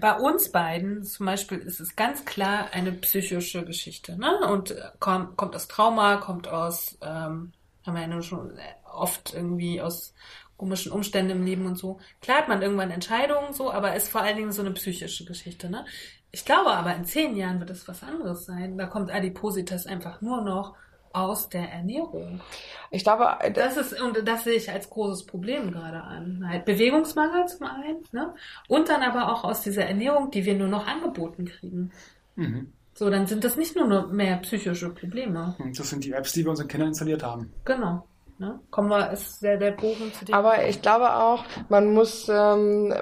bei 0.00 0.14
uns 0.14 0.50
beiden 0.50 1.04
zum 1.04 1.26
Beispiel 1.26 1.58
ist 1.58 1.80
es 1.80 1.96
ganz 1.96 2.24
klar 2.24 2.68
eine 2.72 2.92
psychische 2.92 3.64
Geschichte. 3.64 4.18
Ne? 4.18 4.38
Und 4.48 4.74
kommt, 4.98 5.36
kommt 5.36 5.54
aus 5.54 5.68
Trauma, 5.68 6.16
kommt 6.16 6.48
aus, 6.48 6.98
ähm, 7.02 7.52
haben 7.86 7.94
wir 7.94 8.06
ja 8.06 8.22
schon 8.22 8.58
oft 8.84 9.34
irgendwie 9.34 9.80
aus 9.80 10.14
komischen 10.56 10.92
Umständen 10.92 11.32
im 11.32 11.44
Leben 11.44 11.66
und 11.66 11.76
so. 11.76 11.98
Klar 12.20 12.38
hat 12.38 12.48
man 12.48 12.62
irgendwann 12.62 12.90
Entscheidungen 12.90 13.52
so, 13.52 13.72
aber 13.72 13.94
ist 13.94 14.08
vor 14.08 14.22
allen 14.22 14.36
Dingen 14.36 14.52
so 14.52 14.62
eine 14.62 14.72
psychische 14.72 15.24
Geschichte, 15.24 15.70
ne? 15.70 15.84
Ich 16.32 16.44
glaube 16.44 16.70
aber, 16.70 16.94
in 16.94 17.04
zehn 17.04 17.34
Jahren 17.36 17.60
wird 17.60 17.70
es 17.70 17.88
was 17.88 18.02
anderes 18.02 18.44
sein. 18.44 18.76
Da 18.76 18.86
kommt 18.86 19.10
Adipositas 19.10 19.86
einfach 19.86 20.20
nur 20.20 20.42
noch 20.42 20.74
aus 21.12 21.48
der 21.48 21.72
Ernährung. 21.72 22.42
Ich 22.90 23.04
glaube, 23.04 23.26
das 23.54 23.78
ist, 23.78 23.98
und 24.00 24.28
das 24.28 24.44
sehe 24.44 24.56
ich 24.56 24.70
als 24.70 24.90
großes 24.90 25.24
Problem 25.24 25.72
gerade 25.72 26.02
an. 26.02 26.46
Halt 26.46 26.66
Bewegungsmangel 26.66 27.46
zum 27.46 27.66
einen, 27.66 28.04
ne? 28.12 28.34
Und 28.68 28.90
dann 28.90 29.02
aber 29.02 29.32
auch 29.32 29.44
aus 29.44 29.62
dieser 29.62 29.86
Ernährung, 29.86 30.30
die 30.30 30.44
wir 30.44 30.54
nur 30.54 30.68
noch 30.68 30.86
angeboten 30.86 31.46
kriegen. 31.46 31.90
Mhm. 32.34 32.72
So, 32.92 33.08
dann 33.08 33.26
sind 33.26 33.44
das 33.44 33.56
nicht 33.56 33.76
nur 33.76 34.06
mehr 34.08 34.36
psychische 34.38 34.90
Probleme. 34.90 35.56
Das 35.76 35.88
sind 35.88 36.04
die 36.04 36.12
Apps, 36.12 36.32
die 36.32 36.44
wir 36.44 36.50
unseren 36.50 36.68
Kindern 36.68 36.88
installiert 36.88 37.22
haben. 37.22 37.52
Genau. 37.64 38.06
Ne? 38.38 38.60
Kommen 38.70 38.90
wir, 38.90 39.10
ist 39.12 39.42
der, 39.42 39.56
der 39.56 39.70
Bogen 39.72 40.12
zu 40.12 40.24
dem. 40.26 40.34
Aber 40.34 40.66
ich 40.66 40.82
glaube 40.82 41.14
auch, 41.14 41.44
man 41.68 41.94
muss 41.94 42.28
ähm, 42.28 42.94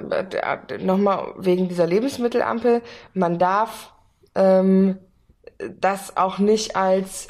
nochmal 0.80 1.34
wegen 1.38 1.68
dieser 1.68 1.86
Lebensmittelampel, 1.86 2.82
man 3.14 3.38
darf 3.38 3.92
ähm, 4.36 4.98
das 5.80 6.16
auch 6.16 6.38
nicht 6.38 6.76
als 6.76 7.26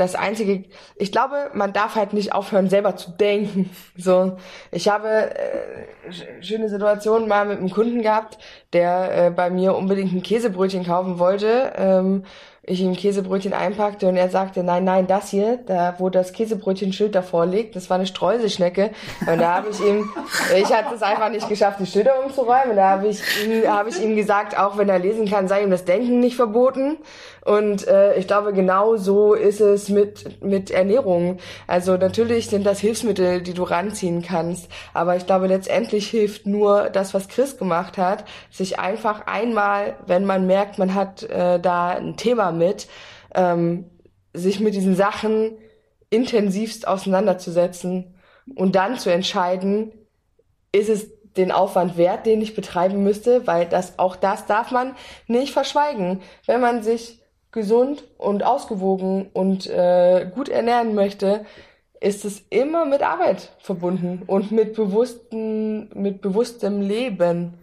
das 0.00 0.14
einzige, 0.14 0.64
ich 0.96 1.12
glaube, 1.12 1.50
man 1.52 1.74
darf 1.74 1.94
halt 1.94 2.14
nicht 2.14 2.32
aufhören, 2.32 2.70
selber 2.70 2.96
zu 2.96 3.10
denken. 3.10 3.70
So, 3.96 4.38
ich 4.70 4.88
habe 4.88 5.08
äh, 5.08 6.42
schöne 6.42 6.70
Situationen 6.70 7.28
mal 7.28 7.44
mit 7.46 7.58
einem 7.58 7.70
Kunden 7.70 8.00
gehabt, 8.00 8.38
der 8.72 9.26
äh, 9.26 9.30
bei 9.30 9.50
mir 9.50 9.76
unbedingt 9.76 10.12
ein 10.12 10.22
Käsebrötchen 10.22 10.86
kaufen 10.86 11.18
wollte. 11.18 11.74
Ähm, 11.76 12.24
ich 12.62 12.80
ihm 12.80 12.94
Käsebrötchen 12.94 13.54
einpackte 13.54 14.06
und 14.06 14.16
er 14.16 14.28
sagte, 14.28 14.62
nein, 14.62 14.84
nein, 14.84 15.06
das 15.06 15.30
hier, 15.30 15.58
da 15.66 15.94
wo 15.98 16.10
das 16.10 16.32
Käsebrötchen-Schild 16.32 17.14
davor 17.14 17.46
liegt, 17.46 17.74
das 17.74 17.88
war 17.88 17.96
eine 17.96 18.06
Streuselschnecke. 18.06 18.90
Und 19.26 19.40
da 19.40 19.54
habe 19.54 19.70
ich 19.70 19.80
ihm, 19.80 20.08
ich 20.56 20.72
hatte 20.72 20.94
es 20.94 21.02
einfach 21.02 21.30
nicht 21.30 21.48
geschafft, 21.48 21.80
die 21.80 21.86
Schilder 21.86 22.22
umzuräumen. 22.22 22.70
Und 22.70 22.76
da 22.76 22.90
habe 22.90 23.08
ich, 23.08 23.22
ihm, 23.44 23.66
hab 23.66 23.88
ich 23.88 24.00
ihm 24.02 24.14
gesagt, 24.14 24.58
auch 24.58 24.76
wenn 24.76 24.90
er 24.90 24.98
lesen 24.98 25.28
kann, 25.28 25.48
sei 25.48 25.62
ihm 25.62 25.70
das 25.70 25.86
Denken 25.86 26.20
nicht 26.20 26.36
verboten. 26.36 26.98
Und 27.44 27.86
äh, 27.86 28.16
ich 28.16 28.26
glaube, 28.26 28.52
genau 28.52 28.96
so 28.96 29.34
ist 29.34 29.60
es 29.60 29.88
mit, 29.88 30.42
mit 30.42 30.70
Ernährung. 30.70 31.38
Also 31.66 31.96
natürlich 31.96 32.48
sind 32.48 32.64
das 32.64 32.80
Hilfsmittel, 32.80 33.42
die 33.42 33.54
du 33.54 33.62
ranziehen 33.62 34.22
kannst. 34.22 34.70
Aber 34.92 35.16
ich 35.16 35.26
glaube, 35.26 35.46
letztendlich 35.46 36.08
hilft 36.08 36.46
nur 36.46 36.90
das, 36.90 37.14
was 37.14 37.28
Chris 37.28 37.56
gemacht 37.56 37.98
hat, 37.98 38.24
sich 38.50 38.78
einfach 38.78 39.26
einmal, 39.26 39.96
wenn 40.06 40.24
man 40.26 40.46
merkt, 40.46 40.78
man 40.78 40.94
hat 40.94 41.22
äh, 41.24 41.58
da 41.60 41.90
ein 41.90 42.16
Thema 42.16 42.52
mit, 42.52 42.88
ähm, 43.34 43.86
sich 44.32 44.60
mit 44.60 44.74
diesen 44.74 44.94
Sachen 44.94 45.56
intensivst 46.10 46.86
auseinanderzusetzen 46.86 48.14
und 48.54 48.74
dann 48.74 48.98
zu 48.98 49.12
entscheiden, 49.12 49.92
ist 50.72 50.88
es 50.88 51.08
den 51.36 51.52
Aufwand 51.52 51.96
wert, 51.96 52.26
den 52.26 52.42
ich 52.42 52.54
betreiben 52.54 53.02
müsste, 53.02 53.46
weil 53.46 53.66
das 53.66 53.98
auch 53.98 54.16
das 54.16 54.46
darf 54.46 54.72
man 54.72 54.96
nicht 55.26 55.52
verschweigen. 55.52 56.20
Wenn 56.46 56.60
man 56.60 56.82
sich 56.82 57.19
gesund 57.52 58.04
und 58.18 58.44
ausgewogen 58.44 59.30
und 59.32 59.66
äh, 59.66 60.30
gut 60.34 60.48
ernähren 60.48 60.94
möchte, 60.94 61.44
ist 62.00 62.24
es 62.24 62.42
immer 62.48 62.86
mit 62.86 63.02
Arbeit 63.02 63.52
verbunden 63.58 64.22
und 64.26 64.52
mit 64.52 64.74
bewussten, 64.74 65.90
mit 65.94 66.22
bewusstem 66.22 66.80
Leben. 66.80 67.54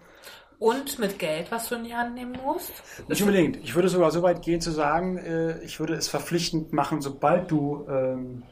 Und 0.59 0.97
mit 0.97 1.19
Geld, 1.19 1.51
was 1.51 1.69
du 1.69 1.75
in 1.75 1.83
die 1.83 1.93
Hand 1.93 2.15
nehmen 2.15 2.35
musst? 2.43 2.71
Nicht 3.07 3.21
unbedingt. 3.21 3.57
Ich 3.57 3.75
würde 3.75 3.89
sogar 3.89 4.09
so 4.09 4.23
weit 4.23 4.41
gehen 4.41 4.59
zu 4.59 4.71
sagen, 4.71 5.17
äh, 5.17 5.61
ich 5.63 5.79
würde 5.79 5.93
es 5.93 6.07
verpflichtend 6.07 6.73
machen, 6.73 7.01
sobald 7.01 7.51
du 7.51 7.85
ähm, 7.87 8.43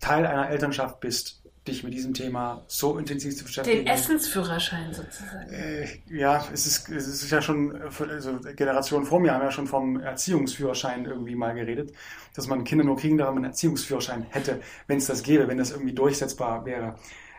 Teil 0.00 0.26
einer 0.26 0.50
Elternschaft 0.50 0.98
bist, 0.98 1.43
dich 1.66 1.82
mit 1.82 1.94
diesem 1.94 2.12
Thema 2.12 2.64
so 2.66 2.98
intensiv 2.98 3.36
zu 3.36 3.44
beschäftigen. 3.44 3.84
Den 3.84 3.86
Essensführerschein 3.86 4.92
sozusagen. 4.92 5.50
Äh, 5.50 5.86
ja, 6.10 6.46
es 6.52 6.66
ist, 6.66 6.90
es 6.90 7.06
ist 7.06 7.30
ja 7.30 7.40
schon, 7.40 7.74
also 7.82 8.38
Generationen 8.54 9.06
vor 9.06 9.20
mir 9.20 9.32
haben 9.32 9.42
ja 9.42 9.50
schon 9.50 9.66
vom 9.66 9.98
Erziehungsführerschein 9.98 11.06
irgendwie 11.06 11.34
mal 11.34 11.54
geredet, 11.54 11.92
dass 12.34 12.46
man 12.48 12.64
Kinder 12.64 12.84
nur 12.84 12.96
kriegen 12.96 13.16
darf, 13.16 13.28
wenn 13.28 13.36
man 13.36 13.44
einen 13.44 13.52
Erziehungsführerschein 13.52 14.26
hätte, 14.28 14.60
wenn 14.86 14.98
es 14.98 15.06
das 15.06 15.22
gäbe, 15.22 15.48
wenn 15.48 15.58
das 15.58 15.70
irgendwie 15.70 15.94
durchsetzbar 15.94 16.66
wäre. 16.66 16.96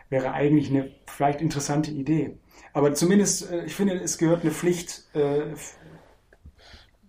Wäre 0.08 0.32
eigentlich 0.32 0.70
eine 0.70 0.92
vielleicht 1.06 1.40
interessante 1.40 1.90
Idee. 1.90 2.38
Aber 2.72 2.94
zumindest, 2.94 3.50
äh, 3.50 3.64
ich 3.64 3.74
finde, 3.74 3.94
es 3.94 4.18
gehört 4.18 4.42
eine 4.42 4.50
Pflicht 4.50 5.04
äh, 5.14 5.54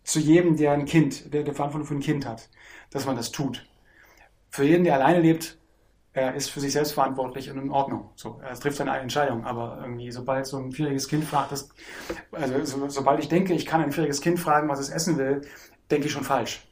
zu 0.03 0.19
jedem, 0.19 0.55
der 0.55 0.71
ein 0.71 0.85
Kind, 0.85 1.33
der, 1.33 1.43
der 1.43 1.53
Verantwortung 1.53 1.87
für 1.87 1.95
ein 1.95 1.99
Kind 1.99 2.25
hat, 2.25 2.49
dass 2.91 3.05
man 3.05 3.15
das 3.15 3.31
tut. 3.31 3.67
Für 4.49 4.63
jeden, 4.63 4.83
der 4.83 4.93
alleine 4.93 5.19
lebt, 5.19 5.57
er 6.17 6.33
ist 6.33 6.49
für 6.49 6.59
sich 6.59 6.73
selbst 6.73 6.93
verantwortlich 6.93 7.51
und 7.51 7.59
in 7.59 7.69
Ordnung. 7.69 8.09
So, 8.15 8.41
er 8.43 8.55
trifft 8.55 8.77
seine 8.77 8.91
eigene 8.91 9.03
Entscheidung. 9.03 9.45
Aber 9.45 9.77
irgendwie, 9.83 10.09
sobald 10.09 10.47
so 10.47 10.57
ein 10.57 10.71
vierjähriges 10.71 11.07
Kind 11.07 11.23
fragt, 11.23 11.51
das, 11.51 11.69
also 12.31 12.65
so, 12.65 12.89
sobald 12.89 13.19
ich 13.19 13.29
denke, 13.29 13.53
ich 13.53 13.67
kann 13.67 13.81
ein 13.81 13.91
vierjähriges 13.91 14.21
Kind 14.21 14.39
fragen, 14.39 14.67
was 14.67 14.79
es 14.79 14.89
essen 14.89 15.19
will, 15.19 15.41
denke 15.91 16.07
ich 16.07 16.11
schon 16.11 16.23
falsch. 16.23 16.67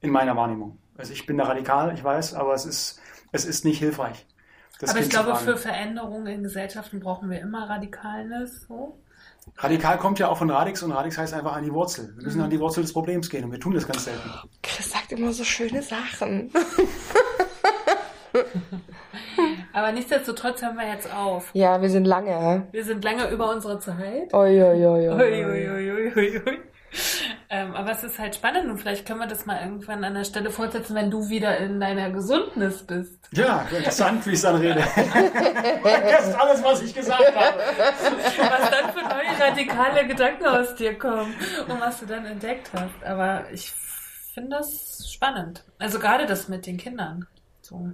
In 0.00 0.10
meiner 0.10 0.34
Wahrnehmung. 0.36 0.78
Also 0.96 1.12
ich 1.12 1.26
bin 1.26 1.36
da 1.36 1.44
radikal, 1.44 1.92
ich 1.92 2.02
weiß, 2.02 2.32
aber 2.32 2.54
es 2.54 2.64
ist, 2.64 2.98
es 3.30 3.44
ist 3.44 3.66
nicht 3.66 3.78
hilfreich. 3.78 4.26
aber 4.80 4.92
kind 4.92 5.04
ich 5.04 5.10
glaube, 5.10 5.36
für 5.36 5.58
Veränderungen 5.58 6.26
in 6.26 6.42
Gesellschaften 6.42 6.98
brauchen 6.98 7.28
wir 7.28 7.40
immer 7.40 7.68
Radikalness. 7.68 8.68
So. 8.68 8.98
Radikal 9.58 9.98
kommt 9.98 10.18
ja 10.18 10.28
auch 10.28 10.38
von 10.38 10.50
Radix 10.50 10.82
und 10.82 10.92
Radix 10.92 11.18
heißt 11.18 11.34
einfach 11.34 11.52
an 11.52 11.64
die 11.64 11.72
Wurzel. 11.74 12.14
Wir 12.16 12.24
müssen 12.24 12.38
mhm. 12.38 12.44
an 12.44 12.50
die 12.50 12.60
Wurzel 12.60 12.82
des 12.82 12.94
Problems 12.94 13.28
gehen 13.28 13.44
und 13.44 13.52
wir 13.52 13.60
tun 13.60 13.74
das 13.74 13.86
ganz 13.86 14.04
selten. 14.04 14.30
Chris 14.62 14.90
sagt 14.90 15.12
immer 15.12 15.32
so 15.32 15.44
schöne 15.44 15.82
Sachen. 15.82 16.50
Aber 19.72 19.92
nichtsdestotrotz 19.92 20.62
hören 20.62 20.76
wir 20.76 20.88
jetzt 20.88 21.12
auf. 21.12 21.50
Ja, 21.52 21.80
wir 21.80 21.90
sind 21.90 22.06
lange. 22.06 22.66
Wir 22.72 22.84
sind 22.84 23.04
lange 23.04 23.28
über 23.30 23.50
unsere 23.50 23.78
Zeit. 23.78 24.32
Oi. 24.32 24.60
Ähm, 27.50 27.74
aber 27.74 27.92
es 27.92 28.04
ist 28.04 28.18
halt 28.18 28.34
spannend 28.34 28.70
und 28.70 28.78
vielleicht 28.78 29.06
können 29.06 29.20
wir 29.20 29.26
das 29.26 29.46
mal 29.46 29.62
irgendwann 29.62 30.04
an 30.04 30.14
der 30.14 30.24
Stelle 30.24 30.50
fortsetzen, 30.50 30.94
wenn 30.94 31.10
du 31.10 31.28
wieder 31.30 31.56
in 31.58 31.80
deiner 31.80 32.10
Gesundnis 32.10 32.82
bist. 32.82 33.26
Ja, 33.32 33.66
interessant, 33.70 34.26
wie 34.26 34.32
ich 34.32 34.42
dann 34.42 34.56
rede. 34.56 34.80
Vergesst 34.82 36.38
alles, 36.38 36.62
was 36.62 36.82
ich 36.82 36.94
gesagt 36.94 37.34
habe. 37.34 37.58
Was 37.58 38.70
dann 38.70 38.92
für 38.92 39.02
neue 39.02 39.40
radikale 39.40 40.06
Gedanken 40.06 40.46
aus 40.46 40.74
dir 40.74 40.98
kommen 40.98 41.34
und 41.68 41.80
was 41.80 42.00
du 42.00 42.06
dann 42.06 42.26
entdeckt 42.26 42.70
hast. 42.74 43.04
Aber 43.04 43.50
ich 43.50 43.72
finde 44.34 44.56
das 44.58 45.10
spannend. 45.10 45.64
Also 45.78 45.98
gerade 45.98 46.26
das 46.26 46.48
mit 46.48 46.66
den 46.66 46.76
Kindern. 46.76 47.26
So. 47.62 47.92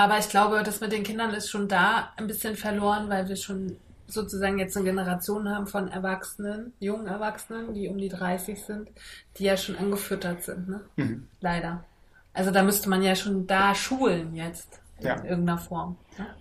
Aber 0.00 0.18
ich 0.18 0.30
glaube, 0.30 0.62
das 0.62 0.80
mit 0.80 0.92
den 0.92 1.02
Kindern 1.02 1.34
ist 1.34 1.50
schon 1.50 1.68
da 1.68 2.14
ein 2.16 2.26
bisschen 2.26 2.56
verloren, 2.56 3.10
weil 3.10 3.28
wir 3.28 3.36
schon 3.36 3.76
sozusagen 4.06 4.58
jetzt 4.58 4.74
eine 4.74 4.86
Generation 4.86 5.46
haben 5.46 5.66
von 5.66 5.88
Erwachsenen, 5.88 6.72
jungen 6.80 7.06
Erwachsenen, 7.06 7.74
die 7.74 7.86
um 7.86 7.98
die 7.98 8.08
30 8.08 8.64
sind, 8.64 8.88
die 9.36 9.44
ja 9.44 9.58
schon 9.58 9.76
angefüttert 9.76 10.42
sind, 10.42 10.70
ne? 10.70 10.80
Mhm. 10.96 11.28
Leider. 11.42 11.84
Also 12.32 12.50
da 12.50 12.62
müsste 12.62 12.88
man 12.88 13.02
ja 13.02 13.14
schon 13.14 13.46
da 13.46 13.74
schulen 13.74 14.34
jetzt 14.34 14.79
in 15.02 15.08
ja. 15.08 15.24
irgendeiner 15.24 15.58
Form. 15.58 15.96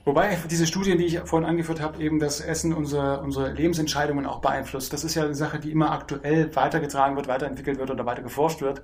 Wobei 0.06 0.38
diese 0.50 0.68
Studien, 0.68 0.98
die 0.98 1.06
ich 1.06 1.20
vorhin 1.20 1.48
angeführt 1.48 1.82
habe, 1.82 2.02
eben 2.02 2.20
das 2.20 2.42
Essen 2.42 2.74
unsere, 2.74 3.22
unsere 3.22 3.52
Lebensentscheidungen 3.52 4.26
auch 4.26 4.40
beeinflusst. 4.40 4.92
Das 4.92 5.04
ist 5.04 5.16
ja 5.16 5.24
eine 5.24 5.36
Sache, 5.36 5.60
die 5.60 5.72
immer 5.72 5.92
aktuell 5.92 6.56
weitergetragen 6.56 7.16
wird, 7.16 7.28
weiterentwickelt 7.28 7.80
wird 7.80 7.92
oder 7.92 8.06
weiter 8.06 8.22
geforscht 8.22 8.62
wird 8.62 8.82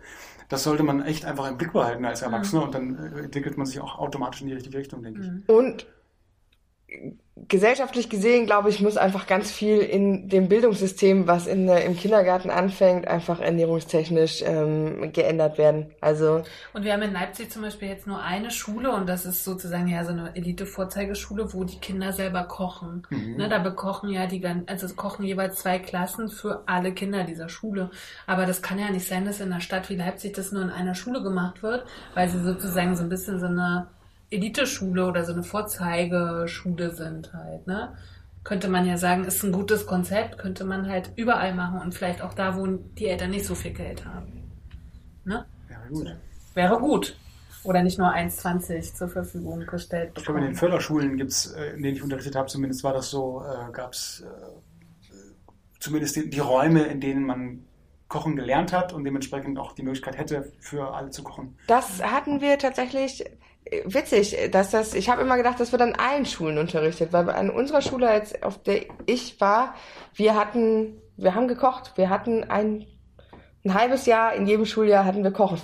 das 0.50 0.64
sollte 0.64 0.84
man 0.84 1.04
echt 1.04 1.26
einfach 1.26 1.50
im 1.50 1.58
Blick 1.58 1.74
behalten 1.74 2.06
als 2.06 2.22
Erwachsener 2.22 2.62
mhm. 2.62 2.66
und 2.66 2.76
dann 2.76 3.14
äh, 3.16 3.20
entwickelt 3.24 3.58
man 3.58 3.66
sich 3.66 3.80
auch 3.80 3.98
automatisch 3.98 4.42
in 4.42 4.48
die 4.48 4.54
richtige 4.54 4.78
Richtung, 4.78 5.02
denke 5.04 5.22
ich. 5.22 5.28
Mhm. 5.28 5.44
Und 5.48 5.88
gesellschaftlich 7.48 8.10
gesehen, 8.10 8.46
glaube 8.46 8.70
ich, 8.70 8.80
muss 8.80 8.96
einfach 8.96 9.28
ganz 9.28 9.52
viel 9.52 9.80
in 9.80 10.30
dem 10.30 10.48
Bildungssystem, 10.48 11.28
was 11.28 11.48
in, 11.48 11.68
im 11.68 11.98
Kindergarten 11.98 12.50
anfängt, 12.50 13.08
einfach 13.08 13.42
ernährungstechnisch 13.42 14.42
ähm, 14.46 15.12
geändert 15.12 15.58
werden. 15.58 15.92
Also 16.00 16.44
und 16.74 16.86
wir 16.86 16.94
haben 16.94 17.02
in 17.02 17.12
Leipzig 17.12 17.52
zum 17.52 17.64
Beispiel 17.64 17.90
jetzt 17.90 18.08
nur 18.08 18.22
eine 18.22 18.52
Schule 18.52 18.92
und 18.92 19.08
das 19.08 19.26
ist 19.26 19.44
sozusagen 19.44 19.90
ja 19.90 20.06
so 20.06 20.12
eine 20.12 20.34
Elite-Vorzeigeschule, 20.36 21.54
wo 21.54 21.66
die 21.66 21.78
Kinder 21.80 22.14
selber 22.14 22.44
kochen. 22.44 23.06
Mhm. 23.10 23.36
Ne, 23.36 23.50
da 23.50 23.60
bekochen 23.60 24.10
ja 24.10 24.28
die 24.28 24.42
also 24.68 24.88
kochen 24.96 25.26
jeweils 25.26 25.58
zwei 25.58 25.80
Klassen 25.80 26.30
für 26.30 26.64
alle 26.68 26.94
Kinder 26.94 27.26
dieser 27.26 27.50
Schule. 27.50 27.92
Aber 28.28 28.46
das 28.46 28.62
kann 28.62 28.80
ja 28.80 28.90
nicht 28.92 29.08
sein, 29.08 29.26
dass 29.26 29.42
in 29.42 29.52
einer 29.52 29.62
Stadt 29.62 29.90
wie 29.90 29.96
Leipzig 29.96 30.34
das 30.34 30.54
nur 30.54 30.64
in 30.64 30.70
einer 30.70 30.96
Schule 30.96 31.22
gemacht 31.22 31.64
wird, 31.64 31.86
weil 32.14 32.30
sie 32.30 32.42
sozusagen 32.42 32.96
so 32.96 33.04
ein 33.04 33.10
bisschen 33.10 33.40
so 33.40 33.48
eine 33.48 33.88
Eliteschule 34.30 35.06
oder 35.06 35.26
so 35.26 35.34
eine 35.34 35.44
Vorzeigeschule 35.44 36.94
sind 36.94 37.34
halt, 37.34 37.68
ne? 37.68 37.96
Könnte 38.44 38.68
man 38.68 38.86
ja 38.86 38.98
sagen, 38.98 39.24
ist 39.24 39.44
ein 39.44 39.52
gutes 39.52 39.88
Konzept, 39.88 40.38
könnte 40.38 40.66
man 40.66 40.88
halt 40.88 41.12
überall 41.16 41.56
machen 41.56 41.80
und 41.82 41.96
vielleicht 41.96 42.22
auch 42.22 42.34
da, 42.34 42.56
wo 42.56 42.68
die 42.68 43.08
Eltern 43.08 43.32
nicht 43.32 43.46
so 43.46 43.56
viel 43.56 43.74
Geld 43.74 44.06
haben. 44.06 44.44
Ne? 45.24 45.46
Wäre 45.68 45.90
gut. 45.90 46.16
Wäre 46.54 46.78
gut. 46.78 47.18
Oder 47.64 47.82
nicht 47.82 47.98
nur 47.98 48.14
1,20 48.14 48.94
zur 48.94 49.10
Verfügung 49.10 49.66
gestellt. 49.66 50.12
Ich 50.16 50.24
glaube, 50.24 50.40
in 50.42 50.46
den 50.46 50.56
Förderschulen 50.56 51.18
gibt 51.18 51.32
es, 51.32 51.54
äh, 51.54 51.72
in 51.72 51.82
denen 51.82 51.96
ich 51.96 52.04
unterrichtet 52.04 52.36
habe, 52.36 52.48
zumindest 52.48 52.84
war 52.84 52.94
das 52.94 53.10
so, 53.10 53.44
äh, 53.44 53.72
gab 53.72 53.94
es 53.94 54.24
äh, 54.24 55.10
zumindest 55.80 56.16
die, 56.16 56.30
die 56.30 56.40
Räume, 56.40 56.84
in 56.84 57.02
denen 57.02 57.24
man 57.24 57.66
kochen 58.08 58.36
gelernt 58.36 58.72
hat 58.72 58.94
und 58.94 59.04
dementsprechend 59.04 59.58
auch 59.58 59.74
die 59.74 59.82
Möglichkeit 59.82 60.18
hätte, 60.18 60.52
für 60.60 60.94
alle 60.94 61.10
zu 61.10 61.24
kochen. 61.24 61.58
Das 61.66 62.04
hatten 62.04 62.40
wir 62.40 62.60
tatsächlich 62.60 63.26
witzig, 63.86 64.38
dass 64.52 64.72
das, 64.72 64.94
ich 64.94 65.10
habe 65.10 65.22
immer 65.22 65.38
gedacht, 65.38 65.60
das 65.60 65.72
wird 65.72 65.82
an 65.82 65.96
allen 65.96 66.26
Schulen 66.26 66.58
unterrichtet, 66.58 67.14
weil 67.14 67.30
an 67.30 67.50
unserer 67.50 67.82
Schule, 67.82 68.12
jetzt, 68.14 68.44
auf 68.44 68.62
der 68.62 68.86
ich 69.06 69.40
war, 69.42 69.76
wir 70.14 70.36
hatten, 70.36 71.02
wir 71.18 71.36
haben 71.36 71.48
gekocht, 71.48 71.94
wir 71.96 72.10
hatten 72.10 72.44
ein, 72.44 72.86
ein 73.64 73.74
halbes 73.74 74.06
Jahr, 74.06 74.34
in 74.34 74.48
jedem 74.48 74.66
Schuljahr 74.66 75.06
hatten 75.06 75.24
wir 75.24 75.32
Kochen 75.32 75.62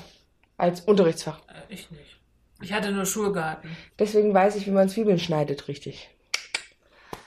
als 0.57 0.81
Unterrichtsfach. 0.81 1.39
Äh, 1.47 1.73
ich 1.73 1.89
nicht. 1.91 2.19
Ich 2.61 2.73
hatte 2.73 2.91
nur 2.91 3.05
Schulgarten. 3.05 3.75
Deswegen 3.97 4.33
weiß 4.33 4.55
ich, 4.55 4.67
wie 4.67 4.71
man 4.71 4.89
Zwiebeln 4.89 5.19
schneidet, 5.19 5.67
richtig. 5.67 6.09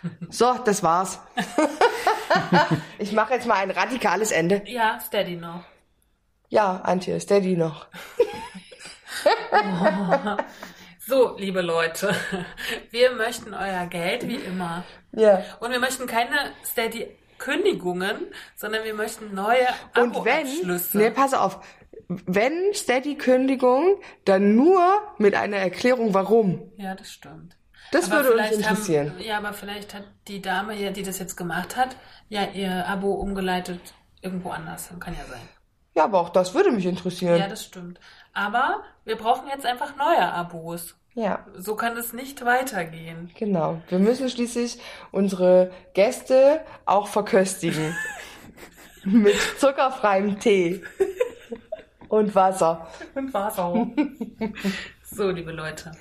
So, 0.28 0.54
das 0.66 0.82
war's. 0.82 1.18
ich 2.98 3.12
mache 3.12 3.32
jetzt 3.32 3.46
mal 3.46 3.54
ein 3.54 3.70
radikales 3.70 4.32
Ende. 4.32 4.62
Ja, 4.66 5.00
steady 5.00 5.36
noch. 5.36 5.64
Ja, 6.50 6.82
Antje, 6.82 7.18
steady 7.20 7.56
noch. 7.56 7.86
So, 11.06 11.36
liebe 11.36 11.60
Leute, 11.60 12.14
wir 12.90 13.12
möchten 13.12 13.52
euer 13.52 13.84
Geld 13.88 14.26
wie 14.26 14.36
immer. 14.36 14.84
Ja. 15.12 15.42
Und 15.60 15.70
wir 15.70 15.78
möchten 15.78 16.06
keine 16.06 16.34
steady 16.64 17.08
Kündigungen, 17.36 18.28
sondern 18.56 18.84
wir 18.84 18.94
möchten 18.94 19.34
neue 19.34 19.66
Und 19.98 20.24
wenn, 20.24 20.46
nee, 20.94 21.10
pass 21.10 21.34
auf, 21.34 21.60
wenn 22.08 22.72
Steady 22.72 23.16
Kündigung, 23.16 24.00
dann 24.24 24.56
nur 24.56 24.82
mit 25.18 25.34
einer 25.34 25.56
Erklärung, 25.56 26.14
warum. 26.14 26.72
Ja, 26.76 26.94
das 26.94 27.12
stimmt. 27.12 27.56
Das 27.92 28.10
Aber 28.10 28.24
würde 28.24 28.38
uns 28.38 28.56
interessieren. 28.56 29.10
Haben, 29.10 29.20
ja, 29.20 29.38
aber 29.38 29.52
vielleicht 29.52 29.94
hat 29.94 30.04
die 30.26 30.40
Dame, 30.40 30.74
ja, 30.74 30.90
die 30.90 31.02
das 31.02 31.18
jetzt 31.18 31.36
gemacht 31.36 31.76
hat, 31.76 31.96
ja 32.28 32.44
ihr 32.52 32.86
Abo 32.88 33.12
umgeleitet 33.12 33.80
irgendwo 34.22 34.50
anders. 34.50 34.90
Kann 35.00 35.14
ja 35.14 35.24
sein. 35.24 35.40
Ja, 35.94 36.04
aber 36.04 36.20
auch 36.20 36.30
das 36.30 36.54
würde 36.54 36.72
mich 36.72 36.86
interessieren. 36.86 37.38
Ja, 37.38 37.46
das 37.46 37.64
stimmt. 37.64 38.00
Aber 38.32 38.82
wir 39.04 39.16
brauchen 39.16 39.48
jetzt 39.48 39.66
einfach 39.66 39.96
neue 39.96 40.32
Abos. 40.32 40.96
ja. 41.14 41.46
So 41.56 41.76
kann 41.76 41.96
es 41.96 42.12
nicht 42.12 42.44
weitergehen. 42.44 43.30
Genau. 43.38 43.80
Wir 43.88 43.98
müssen 43.98 44.28
schließlich 44.28 44.78
unsere 45.12 45.70
Gäste 45.94 46.60
auch 46.86 47.08
verköstigen. 47.08 47.94
Mit 49.04 49.36
zuckerfreiem 49.58 50.38
Tee. 50.40 50.82
Und 52.08 52.34
Wasser. 52.34 52.88
Und 53.14 53.34
auch. 53.34 53.86
so, 55.04 55.30
liebe 55.30 55.52
Leute. 55.52 55.92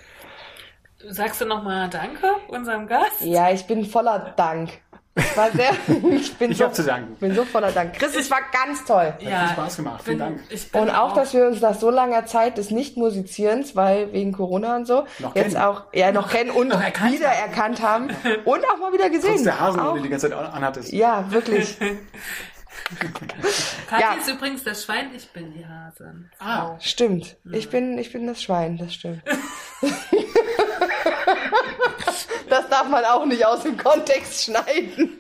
Sagst 1.09 1.41
du 1.41 1.45
nochmal 1.45 1.89
Danke 1.89 2.27
unserem 2.47 2.88
Gast? 2.88 3.21
Ja, 3.21 3.51
ich 3.51 3.67
bin 3.67 3.85
voller 3.85 4.34
Dank. 4.38 4.69
Ich 5.15 5.38
war 5.38 5.52
sehr, 5.52 5.72
ich 6.11 6.34
bin 6.38 6.52
Ich 6.52 6.57
so, 6.57 6.69
zu 6.69 6.84
danken. 6.84 7.15
bin 7.18 7.35
so 7.35 7.44
voller 7.45 7.72
Dank. 7.72 7.94
Chris, 7.94 8.15
es 8.15 8.31
war 8.31 8.40
ganz 8.52 8.84
toll. 8.84 9.14
Ja, 9.19 9.45
viel 9.45 9.49
Spaß 9.53 9.76
gemacht. 9.77 10.03
bin, 10.06 10.18
Vielen 10.18 10.19
Dank. 10.19 10.40
Und 10.73 10.90
auch, 10.90 11.14
dass 11.14 11.34
wir 11.35 11.45
uns 11.45 11.61
nach 11.61 11.76
so 11.76 11.91
langer 11.91 12.26
Zeit 12.26 12.57
des 12.57 12.72
Nicht-Musizierens, 12.72 13.76
weil 13.76 14.11
wegen 14.11 14.31
Corona 14.31 14.76
und 14.76 14.85
so, 14.88 15.06
Noch 15.19 15.35
jetzt 15.35 15.53
kennen. 15.53 15.57
auch, 15.64 15.84
ja, 15.94 16.11
noch 16.11 16.31
kennen 16.31 16.49
und 16.49 16.69
Noch 16.69 16.81
erkannt 16.81 17.14
wieder 17.14 17.27
erkannt 17.27 17.81
haben 17.84 18.07
und 18.45 18.65
auch 18.65 18.77
mal 18.80 18.91
wieder 18.91 19.10
Trotz 19.11 19.22
gesehen. 19.22 19.44
der 19.44 19.60
Hasen, 19.60 19.80
auch, 19.80 19.94
die 19.94 19.99
du 19.99 20.03
die 20.06 20.10
ganze 20.10 20.30
Zeit 20.30 20.38
anhattest. 20.38 20.91
ja, 20.91 21.31
wirklich. 21.31 21.77
Kathi 23.88 24.02
Ja. 24.02 24.14
ist 24.19 24.27
übrigens 24.30 24.64
das 24.64 24.84
Schwein, 24.84 25.11
ich 25.15 25.30
bin 25.31 25.53
die 25.53 25.65
Hase. 25.65 26.11
Ah, 26.40 26.76
Stimmt. 26.80 27.38
Ich 27.52 27.69
bin, 27.69 27.98
ich 27.99 28.11
bin 28.11 28.26
das 28.26 28.41
Schwein, 28.41 28.77
das 28.77 28.95
stimmt. 28.95 29.22
das 32.49 32.69
darf 32.69 32.88
man 32.89 33.03
auch 33.05 33.26
nicht 33.26 33.45
aus 33.45 33.64
dem 33.64 33.77
Kontext 33.77 34.43
schneiden. 34.45 35.19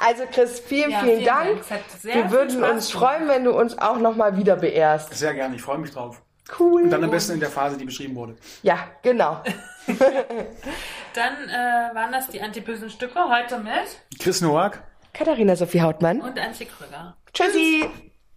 Also 0.00 0.24
Chris, 0.30 0.60
vielen, 0.60 0.90
Ja, 0.90 1.00
vielen, 1.00 1.18
vielen 1.20 1.24
Dank. 1.24 1.68
Dank. 1.68 1.82
Wir 2.02 2.30
würden 2.30 2.62
uns 2.64 2.90
freuen, 2.90 3.28
wenn 3.28 3.44
du 3.44 3.52
uns 3.52 3.78
auch 3.78 3.98
nochmal 3.98 4.36
wieder 4.36 4.56
beehrst. 4.56 5.14
sehr 5.14 5.34
gerne. 5.34 5.56
Ich 5.56 5.62
freue 5.62 5.78
mich 5.78 5.90
drauf. 5.92 6.20
Cool. 6.58 6.82
Und 6.82 6.90
dann 6.90 7.02
am 7.02 7.10
besten 7.10 7.32
in 7.32 7.40
der 7.40 7.48
Phase, 7.50 7.78
die 7.78 7.84
beschrieben 7.86 8.14
wurde. 8.16 8.36
Ja, 8.62 8.78
genau. 9.02 9.42
Dann 9.86 11.48
äh, 11.48 11.94
waren 11.94 12.12
das 12.12 12.28
die 12.28 12.40
antibösen 12.40 12.90
Stücke 12.90 13.18
heute 13.28 13.58
mit 13.58 14.18
Chris 14.18 14.40
Nowak. 14.40 14.82
Katharina 15.12 15.54
Sophie 15.56 15.80
Hautmann. 15.80 16.20
und 16.20 16.38
Antje 16.38 16.66
Krüger. 16.66 17.16
Tschüssi. 17.32 17.88